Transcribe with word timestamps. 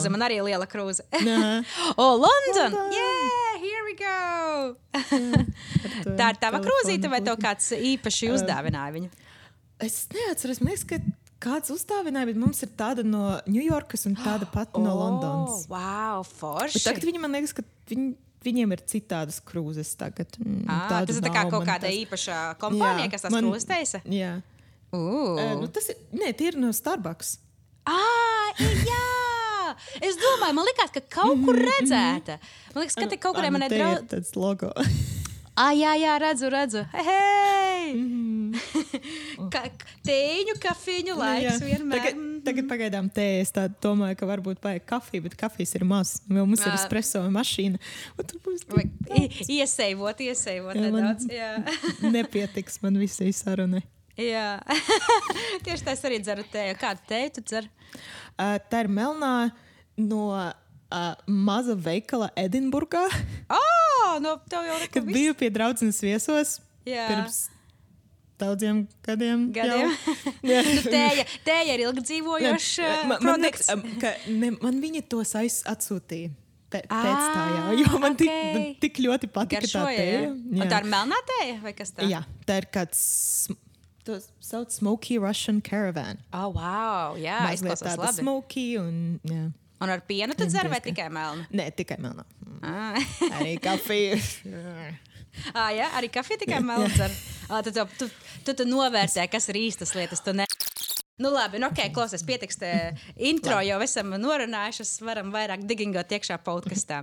Krūze, 0.00 0.10
man 0.12 0.24
arī 0.26 0.40
liela 0.44 0.66
krūze. 0.70 1.04
Oh, 2.00 2.16
London! 2.16 2.72
London! 2.72 2.92
Yeah, 2.96 3.60
here 3.60 3.82
we 3.84 3.94
go! 3.98 4.76
Tā 6.16 6.30
ir 6.32 6.38
tava 6.40 6.60
krūzīte, 6.64 7.10
vai 7.12 7.20
tev 7.24 7.36
kāds 7.42 7.70
īpaši 7.76 8.30
uzdāvināja 8.34 8.94
viņu? 8.96 9.10
Es 9.84 10.06
neatceros, 10.12 10.60
man 10.60 10.72
liekas, 10.74 10.86
ka 10.88 10.98
kāds 11.40 11.72
uzdāvināja, 11.72 12.28
bet 12.30 12.40
mums 12.40 12.60
ir 12.64 12.72
tāda 12.76 13.04
no 13.06 13.38
Ņujorkas 13.48 14.06
un 14.10 14.16
tāda 14.20 14.48
pati 14.52 14.80
no 14.84 14.92
Londonas. 15.00 15.64
Oh, 15.68 15.76
wow, 15.76 16.24
forši! 16.26 16.78
Bet 16.80 16.88
tagad 16.90 17.08
viņi 17.10 17.22
man 17.22 17.36
liekas, 17.36 17.54
ka 17.56 17.64
viņi, 17.92 18.10
viņiem 18.44 18.74
ir 18.76 18.84
citādas 18.92 19.40
krūzes 19.44 19.92
tagad. 20.00 20.36
Mm, 20.40 20.64
tādu 20.68 21.12
tas 21.12 21.20
ir 21.20 21.26
tā 21.28 21.32
kā 21.36 21.44
kaut 21.52 21.64
kāda 21.68 21.86
tas- 21.88 21.96
īpaša 22.04 22.40
kompānija, 22.60 23.08
Jā, 23.08 23.12
kas 23.16 23.26
tās 23.28 23.36
man- 23.36 23.48
krūzes 23.48 23.68
taisa. 23.68 24.02
Jā. 24.08 24.38
Uh, 24.90 25.38
nu, 25.60 25.68
tas 25.70 25.86
ir, 25.92 26.00
nē, 26.18 26.32
tie 26.36 26.48
ir 26.50 26.56
no 26.60 26.72
Starbucks. 26.74 27.36
Ah, 27.88 28.50
jā! 28.60 29.04
Es 30.00 30.16
domāju, 30.20 30.54
man 30.58 30.64
liekas, 30.70 30.90
ka 30.96 31.00
kaut 31.20 31.44
kur 31.44 31.56
redzēta. 31.58 32.38
Man 32.74 32.84
liekas, 32.84 32.94
ka 32.98 33.06
te 33.10 33.16
kaut 33.20 33.36
kuriem 33.36 33.52
nu, 33.52 33.58
manai 33.58 33.68
draugiem. 33.72 34.06
tāds 34.16 34.36
logo. 34.36 34.72
Ah, 35.60 35.74
jā, 35.76 35.90
jā, 35.98 36.12
redzu, 36.22 36.48
redzu. 36.48 36.80
Hei! 36.94 37.90
Mhm. 37.92 39.48
Ka 39.52 39.60
tēņu, 40.06 40.54
kafīņu 40.62 41.16
laiks 41.18 41.58
Jā. 41.58 41.66
vienmēr. 41.66 41.98
Tagad, 42.00 42.20
tagad 42.46 42.68
pagaidām 42.70 43.10
te 43.12 43.26
es 43.42 43.52
domāju, 43.82 44.16
ka 44.16 44.28
varbūt 44.30 44.62
vajag 44.64 44.86
kafiju, 44.88 45.26
bet 45.26 45.36
kafijas 45.36 45.74
ir 45.76 45.84
maz. 45.84 46.14
Vēl 46.30 46.46
mums 46.48 46.64
ir 46.64 46.72
espreso 46.72 47.20
mašīna. 47.34 47.80
un 48.16 48.24
tur 48.30 48.40
būs 48.46 48.64
tik 48.64 48.72
Vai 49.10 49.20
i- 49.26 49.58
Ieseivot, 49.58 50.22
ieseivot 50.24 50.74
Jā, 50.78 50.88
man- 50.90 51.02
nedaudz. 51.02 51.28
Jā. 51.28 51.50
Nepietiks 52.14 52.80
man 52.82 52.96
visai 53.02 53.32
sarunai. 53.34 53.82
Jā. 54.22 54.46
Tieši 55.66 55.86
tā 55.86 55.94
es 55.96 56.04
arī 56.08 56.20
dzeru 56.24 56.44
tēju. 56.52 56.78
Kādu 56.80 57.06
tēju 57.10 57.36
tu 57.38 57.44
dzer? 57.50 57.68
Uh, 58.36 58.56
tā 58.70 58.84
ir 58.84 58.90
melnā 58.92 59.50
no 60.00 60.24
uh, 60.32 60.52
maza 61.26 61.76
veikala 61.76 62.30
Edinburgā, 62.38 63.06
Oh, 63.50 64.18
no 64.22 64.36
tev 64.50 64.66
jau 64.66 64.76
kad 64.90 65.04
viss. 65.06 65.14
biju 65.14 65.34
pie 65.38 65.50
draudzenes 65.54 66.00
viesos 66.02 66.58
Jā. 66.88 67.06
pirms 67.10 67.48
daudziem 68.40 68.86
gadiem. 69.04 69.50
Gadiem. 69.52 69.90
Nu, 70.48 70.60
tēja, 70.86 71.26
tēja 71.44 71.74
ir 71.76 71.82
ilgi 71.84 72.04
dzīvojoša 72.08 72.86
man, 73.10 73.18
man, 73.26 73.42
liekas, 73.44 73.68
ka 74.00 74.14
ne, 74.32 74.54
man 74.62 74.78
viņa 74.80 75.02
tos 75.12 75.34
aiz, 75.38 75.60
atsūtīja. 75.68 76.32
Pē, 76.70 76.84
pēc 76.86 77.22
tā, 77.34 77.42
jā, 77.50 77.62
jo 77.82 77.98
man 77.98 78.14
tik, 78.14 78.30
ok. 78.30 78.50
man 78.54 78.66
tik 78.78 79.00
ļoti 79.02 79.28
patika 79.34 79.58
tā 79.58 79.66
Garšoja, 79.66 79.90
jā. 79.90 80.04
tēja. 80.06 80.28
Un 80.54 80.70
tā 80.70 80.78
ir 80.78 80.86
melnā 80.92 81.18
tēja 81.32 81.56
vai 81.64 81.72
kas 81.74 81.90
tā? 81.96 82.06
jā, 82.06 82.20
tā 82.46 82.60
ir 82.62 82.68
kāds, 82.72 83.00
to 84.04 84.20
sauc 84.40 84.70
Smoky 84.72 85.18
Russian 85.18 85.60
Caravan. 85.60 86.20
Oh, 86.32 86.50
wow, 86.54 87.16
jā, 87.20 87.38
izklausās 87.54 87.94
tāda 87.94 88.08
labi. 88.08 88.22
smoky 88.22 88.66
un, 88.80 89.20
jā. 89.26 89.48
Un 89.80 89.88
ar 89.88 90.02
pienu 90.04 90.36
tu 90.36 90.44
dzer 90.44 90.68
vai 90.68 90.80
tikai 90.84 91.08
melnu? 91.12 91.46
Nē, 91.56 91.70
tikai 91.76 91.96
melnā. 92.00 92.26
Ah. 92.60 92.98
Arī 93.38 93.54
kafija. 93.64 94.18
ah, 95.58 95.70
jā, 95.72 95.86
arī 95.96 96.10
kafija 96.12 96.42
tikai 96.44 96.62
melnu 96.64 96.90
dzer. 96.96 97.14
Ah, 97.50 97.64
tu, 97.66 97.72
tu, 97.74 97.82
tu, 97.98 98.06
tu, 98.46 98.52
tu 98.54 98.62
novērtē, 98.62 99.24
kas 99.26 99.48
ir 99.50 99.56
īstas 99.58 99.90
lietas. 99.98 100.20
Nu, 100.22 101.32
labi, 101.34 101.58
nu, 101.58 101.66
ok, 101.66 101.88
klausies, 101.90 102.22
pietiks. 102.22 102.60
te 102.60 102.68
Intro 103.18 103.56
jau 103.66 103.80
esam 103.82 104.14
norunājuši, 104.22 104.86
varam 105.02 105.32
vairāk 105.34 105.64
digingot 105.66 106.14
iekšā 106.14 106.38
podkastā. 106.46 107.00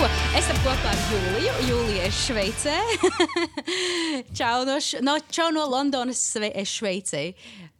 Ko, 0.00 0.08
esam 0.38 0.56
kopā 0.64 0.90
ar 0.94 1.00
Jūliju. 1.10 1.54
Jūlija 1.68 2.06
ir 2.08 2.14
Šveicē. 2.16 2.76
čau, 4.38 4.62
no, 4.64 4.78
š... 4.80 5.02
no, 5.04 5.18
čau 5.28 5.50
no 5.52 5.66
Londonas, 5.68 6.22
Sve... 6.32 6.48
Šveicē. 6.64 7.20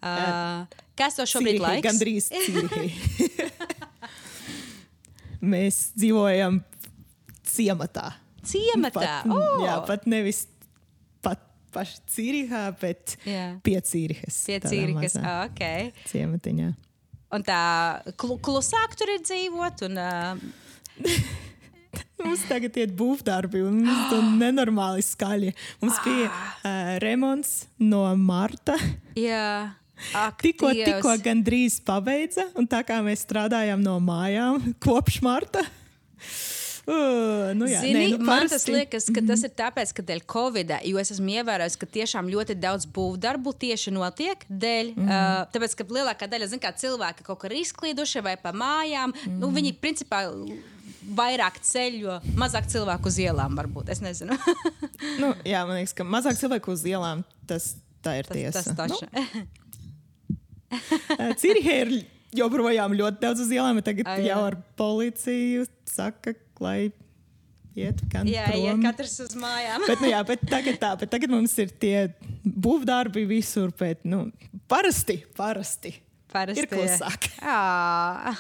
Uh, 0.04 0.66
kas 1.00 1.16
to 1.16 1.24
šobrīd 1.24 1.56
Cīrihī, 1.56 1.64
laiks? 1.64 1.86
Gandrīz 1.86 2.28
Cīrihī. 2.44 3.48
Mēs 5.40 5.80
dzīvojam 5.96 6.60
ciematā. 7.48 8.10
Ciematā. 8.44 9.00
Pat, 9.00 9.32
Oh! 9.32 9.64
Jā, 9.64 9.80
pat 9.88 10.04
nevis 10.10 10.44
pat 11.24 11.40
paši 11.72 12.04
Cīrihā, 12.04 12.66
bet 12.84 13.16
Jā. 13.24 13.54
pie 13.64 13.78
Cīrihas. 13.80 14.42
Pie 14.44 14.60
mazā 14.92 15.24
Ah, 15.24 15.44
okay. 15.48 15.94
Ciematiņā. 16.12 16.74
Un 17.32 17.48
tā 17.48 17.62
klu, 18.20 18.36
klusāk 18.44 18.98
tur 19.00 19.08
ir 19.16 19.24
dzīvot. 19.24 19.86
Un, 19.88 20.02
uh, 20.04 21.08
Mums 22.24 22.44
tagad 22.48 22.76
ir 22.80 22.92
būvdarbi, 22.96 23.62
un 23.66 23.82
mums 23.86 24.06
tur 24.12 24.24
nenormāli 24.42 25.04
skaļi. 25.04 25.52
Mums 25.82 26.00
bija 26.04 26.30
uh, 26.30 26.94
remonts 27.02 27.64
no 27.80 28.04
marta. 28.18 28.76
jā, 29.18 29.72
ak, 30.16 30.40
Tikko, 30.44 30.72
Dievs. 30.74 30.94
tikko 30.94 31.16
gandrīz 31.24 31.80
pabeidza, 31.84 32.48
un 32.58 32.68
tā 32.70 32.82
kā 32.86 33.00
mēs 33.04 33.26
strādājam 33.26 33.82
no 33.84 33.98
mājām 34.04 34.72
kopš 34.84 35.20
marta. 35.26 35.64
Uh, 36.90 37.52
nu 37.54 37.68
jā, 37.68 37.82
Zini, 37.84 37.98
nē, 37.98 38.16
nu 38.18 38.26
man 38.26 38.48
tas 38.50 38.64
liekas, 38.66 39.06
ka 39.14 39.22
tas 39.22 39.44
ir 39.46 39.52
tāpēc, 39.54 39.92
ka 39.94 40.02
dēļ 40.08 40.22
Covid, 40.32 40.72
jo 40.88 40.98
es 40.98 41.12
esmu 41.14 41.36
ievērojis, 41.36 41.76
ka 41.78 41.86
tiešām 41.86 42.30
ļoti 42.32 42.56
daudz 42.58 42.88
būvdarbu 42.90 43.52
tieši 43.62 43.92
notiek 43.94 44.42
dēļ. 44.48 44.94
Mm. 44.96 45.06
Uh, 45.06 45.44
tāpēc, 45.54 45.76
ka 45.78 45.86
lielākā 45.86 46.30
daļa 46.32 46.48
kā, 46.62 46.72
cilvēki 46.82 47.26
kaut 47.28 47.42
kur 47.44 47.54
ir 47.54 47.60
izklīduši 47.62 48.24
vai 48.26 48.34
pa 48.40 48.54
mājām, 48.56 49.14
mm. 49.14 49.38
nu, 49.42 49.52
viņi 49.54 49.76
principā 49.78 50.24
vairāk 51.16 51.56
ceļo, 51.64 52.18
mazāk 52.38 52.68
cilvēku 52.70 53.08
uz 53.10 53.16
ielām 53.22 53.56
varbūt. 53.58 53.86
Es 53.94 54.00
nezinu. 54.04 54.34
Nu, 55.20 55.28
jā, 55.48 55.60
man 55.64 55.74
liekas, 55.78 55.94
ka 55.96 56.04
mazāk 56.04 56.36
cilvēku 56.36 56.72
uz 56.74 56.82
ielām 56.88 57.22
tas 57.48 57.64
tā 58.04 58.12
ir 58.20 58.26
tas 58.28 58.36
tiesa. 58.36 58.62
tas 58.62 58.76
taču. 58.76 59.06
Nu, 59.10 59.16
Cirihē 61.40 61.74
ir 61.82 61.88
joprojām 62.36 62.94
ļoti 62.98 63.22
daudz 63.22 63.38
uz 63.44 63.52
ielām, 63.52 63.74
bet 63.80 63.86
tagad 63.90 64.10
ah, 64.12 64.16
jā. 64.20 64.26
jau 64.30 64.40
ar 64.50 64.56
policiju 64.78 65.62
saka, 65.88 66.30
lai 66.62 66.80
iet 67.78 67.98
gan 68.12 68.24
jā, 68.28 68.44
prom. 68.50 68.82
katrs 68.84 69.16
uz 69.24 69.32
mājām. 69.38 69.80
Bet, 69.88 69.98
nu, 70.04 70.08
jā, 70.12 70.20
bet 70.28 70.40
tagad, 70.52 70.76
tā, 70.82 70.90
bet 71.00 71.08
tagad 71.12 71.28
mums 71.32 71.54
ir 71.62 71.68
tie 71.82 71.96
būvdarbi 72.44 73.22
visur. 73.30 73.68
Bet, 73.78 73.98
nu, 74.08 74.18
parasti, 74.70 75.16
parasti. 75.38 75.92
Parasti, 76.30 76.62
ir 76.62 76.70
klusāk. 76.70 77.28
Jā. 77.42 78.34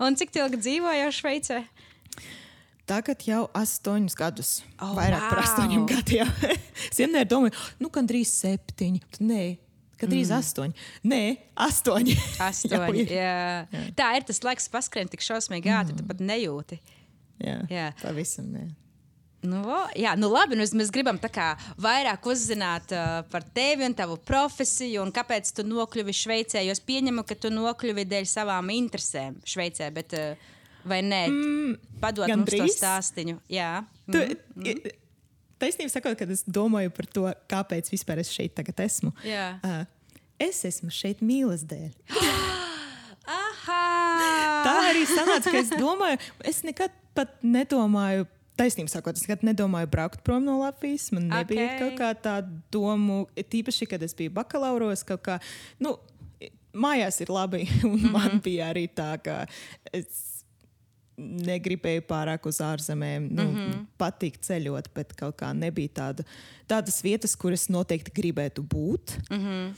Un 0.00 0.16
cik 0.18 0.34
ilgi 0.40 0.60
dzīvoju 0.64 1.14
Šveicē? 1.14 1.62
Tagad 2.90 3.22
jau 3.22 3.44
astoņus 3.54 4.16
gadus. 4.18 4.52
Oh, 4.82 4.96
Vairāk 4.96 5.28
par 5.28 5.38
wow. 5.38 5.46
astoņiem 5.46 5.84
gadiem. 5.86 6.30
es 6.90 6.98
vienmēr 6.98 7.28
domāju, 7.30 7.54
nu, 7.78 7.90
gandrīz 7.94 8.32
septiņi. 8.40 9.04
Nē, 9.22 9.44
gandrīz 10.00 10.32
mm. 10.32 10.40
astoņi. 10.40 10.88
Nē, 11.12 11.20
astoņi. 11.68 12.16
Astoņi. 12.48 13.04
ir. 13.04 13.14
jā. 13.20 13.36
Jā. 13.70 13.84
Tā 14.00 14.10
ir 14.18 14.26
tas 14.26 14.42
laiks, 14.46 14.66
kas 14.66 14.74
paskrien 14.74 15.12
tik 15.12 15.22
šausmīgi 15.22 15.70
ātri, 15.70 16.00
tu 16.00 16.06
pat 16.08 16.24
nejūti. 16.24 16.80
Jā, 17.40 17.60
Jā. 17.70 17.88
pavisam. 18.02 18.50
Jā. 18.58 18.66
Nu, 19.42 19.62
jā, 19.96 20.12
nu 20.20 20.28
labi, 20.28 20.56
nu, 20.58 20.66
mēs 20.76 20.90
gribam 20.92 21.16
kā 21.16 21.54
vairāk 21.80 22.26
uzzināt 22.28 22.92
uh, 22.92 23.22
par 23.32 23.44
tevi 23.56 23.86
un 23.86 23.94
tavu 23.96 24.18
profesiju, 24.28 25.00
un 25.00 25.12
kāpēc 25.16 25.48
tu 25.56 25.64
nokļuvi 25.64 26.12
Šveicē. 26.12 26.60
Jo 26.66 26.74
es 26.76 26.82
pieņemu, 26.84 27.24
ka 27.24 27.34
tu 27.40 27.48
nokļuvi 27.54 28.04
dēļ 28.10 28.26
savām 28.28 28.68
interesēm 28.74 29.38
Šveicē, 29.48 29.88
bet 29.96 30.12
uh, 30.18 30.34
vai 30.84 31.00
nē? 31.06 31.22
Mm, 31.32 31.78
Padod 32.02 32.28
mums 32.28 32.50
to 32.52 32.58
gandrīz. 32.60 32.76
stāstīņu. 32.76 33.38
Jā, 33.48 33.70
Tu, 34.10 34.18
mm. 34.18 34.66
i- 34.66 34.96
Taisnība 35.60 35.92
sakot, 35.92 36.14
kad 36.16 36.30
es 36.32 36.40
domāju 36.48 36.88
par 36.96 37.06
to, 37.12 37.24
kāpēc 37.52 37.90
vispār 37.92 38.20
es 38.22 38.30
šeit 38.32 38.54
tagad 38.56 38.78
esmu. 38.80 39.10
Jā. 39.28 39.58
Uh, 39.64 39.82
es 40.40 40.62
esmu 40.64 40.88
šeit 40.92 41.20
mīlas 41.20 41.64
dēļ. 41.68 41.90
Aha! 43.30 43.80
Tā 44.64 44.74
arī 44.90 45.02
sanāca, 45.08 45.50
ka 45.52 45.60
es 45.60 45.72
domāju, 45.76 46.18
es 46.48 46.62
nekad 46.66 46.92
pat 47.16 47.36
nedomāju. 47.44 48.24
Taisnība 48.60 48.92
sakot, 48.92 49.16
es 49.16 49.24
nekad 49.24 49.44
nedomāju 49.46 49.88
braukt 49.88 50.24
prom 50.26 50.44
no 50.44 50.58
Latvijas. 50.60 51.08
Man 51.16 51.30
nebija 51.32 51.64
Ok. 51.64 51.70
okay. 51.70 51.78
kaut 51.80 52.00
kā 52.00 52.10
tāda 52.28 52.62
doma, 52.72 53.22
tīpaši, 53.34 53.88
kad 53.88 54.02
es 54.04 54.16
biju 54.16 54.34
bakalauros. 54.36 55.04
kaut 55.08 55.22
Kā, 55.24 55.38
nu, 55.80 55.94
mājās 56.76 57.22
ir 57.24 57.32
labi, 57.32 57.64
un 57.88 57.96
mm 57.96 58.04
-hmm. 58.04 58.10
man 58.12 58.42
bija 58.44 58.68
arī 58.74 58.88
tā, 58.88 59.14
ka 59.22 59.46
es 59.92 60.44
negribēju 61.20 62.04
pārāk 62.08 62.46
uz 62.48 62.60
ārzemēm. 62.64 63.28
Nu, 63.30 63.44
mm 63.44 63.56
-hmm. 63.56 63.86
Patīk 63.98 64.40
ceļot, 64.40 64.92
bet 64.94 65.14
kaut 65.16 65.36
kā 65.36 65.52
nebija 65.52 65.88
tāda, 65.88 66.24
tādas 66.68 67.02
vietas, 67.02 67.36
kuras 67.36 67.68
noteikti 67.68 68.12
gribētu 68.14 68.62
būt. 68.62 69.18
Mm 69.30 69.38
-hmm. 69.38 69.74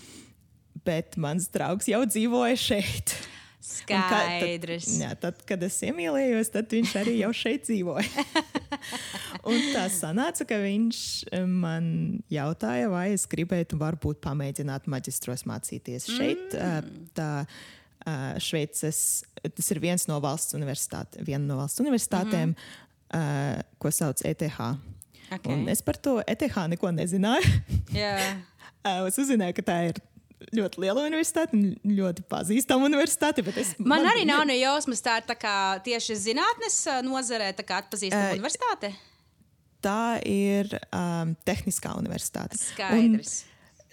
Bet 0.85 1.17
mans 1.17 1.49
draugs 1.49 1.89
jau 1.89 2.05
dzīvoja 2.05 2.57
šeit. 2.57 3.15
Skaidrs. 3.63 4.87
Tad, 4.89 5.03
jā, 5.05 5.11
tad, 5.23 5.43
kad 5.47 5.63
es 5.63 5.77
iemīlējos, 5.87 6.51
tad 6.51 6.73
viņš 6.75 6.95
arī 6.99 7.15
jau 7.21 7.31
šeit 7.37 7.69
dzīvoja. 7.69 8.25
Un 9.51 9.59
tā 9.71 9.85
sanāca, 9.95 10.47
ka 10.49 10.59
viņš 10.63 11.03
eh, 11.31 11.47
man 11.47 11.87
jautāja, 12.33 12.91
vai 12.91 13.13
es 13.15 13.29
gribētu 13.31 13.79
varbūt 13.79 14.19
pamēģināt 14.25 14.89
maģistros 14.91 15.47
mācīties 15.47 16.11
šeit. 16.11 16.57
Mm. 16.59 17.09
Tā, 17.15 17.31
eh, 17.47 18.23
Šveices, 18.43 19.03
tas 19.47 19.75
ir 19.75 19.83
viens 19.83 20.09
no 20.11 20.19
valsts 20.23 20.59
universitātēm, 20.59 21.27
viena 21.31 21.45
no 21.47 21.61
valsts 21.63 21.83
universitātēm, 21.85 22.57
mm 22.57 22.81
-hmm. 23.13 23.69
ko 23.79 23.91
sauc 23.91 24.25
ETH. 24.25 24.59
Okay. 25.33 25.53
Un 25.53 25.69
es 25.69 25.81
par 25.83 25.97
to 25.97 26.21
ETH 26.27 26.69
neko 26.69 26.91
nezināju. 26.91 27.61
Jā. 27.95 28.17
Uh, 28.85 29.07
es 29.09 29.19
uzzināju, 29.19 29.55
ka 29.55 29.63
tā 29.63 29.77
ir 29.89 30.01
ļoti 30.57 30.83
liela 30.85 31.07
universitāte 31.07 31.57
un 31.57 31.95
ļoti 31.99 32.25
pazīstama 32.31 32.89
universitāte. 32.89 33.45
Es, 33.57 33.75
Man, 33.79 34.03
man 34.03 34.11
arī 34.13 34.27
nav 34.29 34.45
ne 34.49 34.59
jausmas, 34.59 35.03
tā 35.05 35.19
ir 35.21 35.27
tā 35.29 35.37
kā 35.39 35.55
tieši 35.87 36.19
zinātnes 36.29 36.79
ā, 36.91 37.01
nozarē, 37.07 37.53
tā 37.59 37.67
kā 37.67 37.81
atpazīstama 37.85 38.31
Eh, 38.33 38.37
universitāte. 38.39 38.93
Tā 39.83 40.21
ir 40.29 40.71
um, 40.95 41.35
tehniskā 41.47 41.97
universitāte. 41.99 42.59
Skaidrs. 42.61 43.43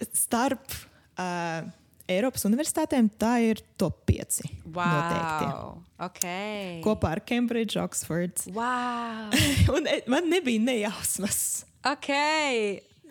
Un 0.00 0.10
starp 0.16 0.76
uh, 1.18 1.66
Eiropas 2.10 2.46
universitātēm 2.48 3.10
tā 3.20 3.36
ir 3.46 3.60
top 3.78 4.02
5. 4.10 4.40
Noteikti. 4.66 5.48
Wow. 5.50 5.80
Okay. 6.10 6.78
Kopā 6.82 7.14
ar 7.16 7.22
Cambridge, 7.26 7.78
Oxford. 7.78 8.42
Wow. 8.54 9.30
Un 9.76 9.86
e- 9.90 10.02
man 10.10 10.30
nebija 10.30 10.62
nejausmas. 10.62 11.64
Ok. 11.86 12.10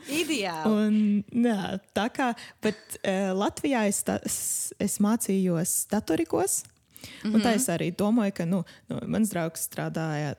Ideāli. 0.07 0.65
Un, 0.71 1.23
jā, 1.45 1.79
tā 1.93 2.09
kā 2.13 2.33
bet, 2.61 2.77
uh, 3.03 3.33
Latvijā 3.37 3.87
es, 3.87 4.03
ta, 4.03 4.19
es, 4.25 4.73
es 4.79 4.99
mācījos 4.99 5.87
datorikos. 5.91 6.63
Mm 7.23 7.31
-hmm. 7.33 7.41
Tā 7.43 7.55
es 7.55 7.67
arī 7.69 7.95
domāju, 7.95 8.31
ka 8.33 8.45
nu, 8.45 8.63
nu, 8.87 8.99
mans 9.07 9.29
draugs 9.29 9.67
strādāja 9.69 10.35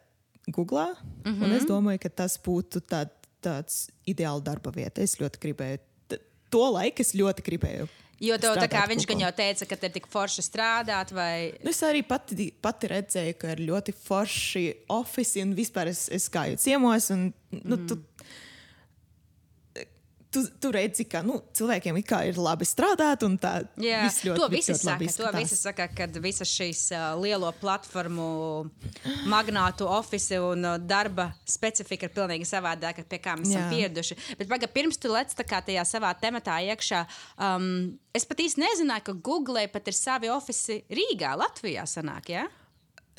Google. 0.46 0.94
Mm 1.24 1.34
-hmm. 1.40 1.56
Es 1.56 1.64
domāju, 1.64 1.98
ka 1.98 2.08
tas 2.08 2.38
būtu 2.42 2.80
tā, 2.80 3.08
tāds 3.42 3.88
ideāls 4.06 4.42
darba 4.42 4.70
vieta. 4.70 5.02
Es 5.02 5.16
ļoti 5.16 5.38
gribēju. 5.40 5.78
To 6.50 6.70
laiku 6.70 7.00
es 7.00 7.14
ļoti 7.14 7.42
gribēju. 7.42 7.88
Jo 8.20 8.36
tev, 8.38 8.56
tā 8.56 8.68
kā 8.68 8.88
viņš 8.88 9.06
gan 9.06 9.16
Google. 9.16 9.22
jau 9.24 9.32
teica, 9.32 9.66
ka 9.66 9.76
te 9.76 9.86
ir 9.86 9.92
tik 9.92 10.06
forši 10.06 10.42
strādāt, 10.42 11.12
vai 11.12 11.52
Nu, 11.64 11.70
Es 11.70 11.82
arī 11.82 12.02
pati, 12.06 12.52
pati 12.60 12.86
redzēju, 12.88 13.34
ka 13.38 13.52
ir 13.52 13.58
ļoti 13.58 13.94
forši 13.94 14.74
oficiāli, 14.88 15.42
un 15.42 15.54
vispār 15.54 15.86
es, 15.88 16.08
es 16.08 16.28
gāju 16.28 16.56
ciemos. 16.56 17.10
Un, 17.10 17.32
nu, 17.50 17.76
Mhm. 17.76 17.86
tu, 17.86 17.96
tu, 20.30 20.42
tu 20.62 20.70
redzi, 20.74 21.04
ka 21.10 21.22
nu, 21.26 21.38
cilvēkiem 21.56 21.98
ir 22.00 22.38
labi 22.40 22.66
strādāt, 22.68 23.24
un 23.26 23.36
tā 23.40 23.60
Jā, 23.80 24.04
viss 24.06 24.24
ļoti, 24.26 24.38
to 24.38 24.48
viss 24.52 24.70
visi 24.70 24.86
ļoti 24.86 25.08
saka. 25.10 25.32
To 25.32 25.42
visi 25.42 25.58
saka, 25.58 25.86
kad 25.96 26.18
visas 26.22 26.52
šīs 26.54 26.82
uh, 26.94 27.06
lielo 27.20 27.50
platformu 27.60 28.28
magnātu 29.30 29.88
ofici 29.90 30.38
un 30.38 30.64
uh, 30.64 30.76
darba 30.78 31.30
specifika 31.44 32.06
ir 32.08 32.14
pilnīgi 32.14 32.48
savādāka, 32.48 33.04
pie 33.10 33.20
kā 33.22 33.36
mēs 33.38 33.50
esam 33.50 33.66
Jā. 33.66 33.70
pieraduši. 33.74 34.18
Bet 34.38 34.50
paga, 34.52 34.70
pirms 34.70 35.00
tu 35.00 35.10
lec 35.12 35.34
tajā 35.34 35.86
savā 35.88 36.12
tematā 36.20 36.60
iekšā, 36.70 37.02
um, 37.38 37.90
es 38.14 38.26
pat 38.28 38.44
īsti 38.46 38.62
nezināju, 38.62 39.08
ka 39.10 39.16
Google 39.18 39.66
pat 39.72 39.90
ir 39.90 39.98
savi 39.98 40.30
ofici 40.32 40.82
Rīgā, 40.90 41.34
Latvijā 41.40 41.86
sanāk, 41.90 42.32
ja? 42.36 42.46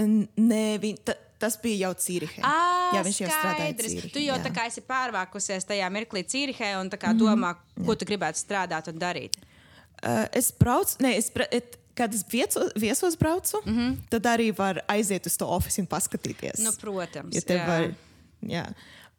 Nē, 0.02 0.66
viņ, 0.82 1.04
ta, 1.06 1.18
tas 1.42 1.58
bija 1.62 1.88
jau 1.88 1.94
Cīrihē. 2.06 2.42
Jā, 2.96 3.02
viņš 3.08 3.20
jau 3.24 3.30
strādāja 3.32 3.58
skaidrs. 3.74 3.94
Cīrihē. 3.96 4.14
Tu 4.14 4.24
jau 4.28 4.38
jā. 4.38 4.44
tā 4.46 4.52
kā 4.56 4.66
esi 4.70 4.82
pārvākusies 4.88 5.66
tajā 5.70 5.90
mirklī 5.94 6.24
Cīrihē 6.24 6.74
un 6.80 6.90
kā 6.94 7.12
Mhm. 7.14 7.20
domā, 7.22 7.56
ko 7.86 7.96
tu 7.96 8.06
gribētu 8.06 8.38
strādāt 8.44 8.88
un 8.94 9.00
darīt. 9.02 9.38
Uh, 10.02 10.26
es 10.34 10.52
braucu, 10.52 10.98
nē, 11.04 11.16
es, 11.18 11.30
bra- 11.30 11.50
et, 11.54 11.76
kad 11.96 12.14
es 12.14 12.24
vieso, 12.24 12.64
viesos 12.76 13.16
braucu, 13.20 13.60
mm 13.66 13.74
-hmm. 13.78 13.98
tad 14.10 14.24
arī 14.26 14.52
var 14.58 14.82
aiziet 14.88 15.26
uz 15.28 15.38
to 15.38 15.46
oficiālu 15.46 15.80
un 15.86 15.88
paskatīties. 15.88 16.60
Nu, 16.64 16.72
protams. 16.82 17.36
Ja 17.36 17.42
jā. 17.56 17.68
var, 17.68 17.94
jā. 18.42 18.66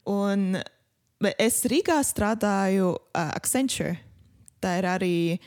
Un 0.06 0.56
es 1.38 1.62
Rīgā 1.64 2.00
strādāju 2.02 2.88
uh, 2.96 3.30
Accenture. 3.36 3.98
Tā 4.62 4.78
ir 4.78 4.84
arī 4.84 5.38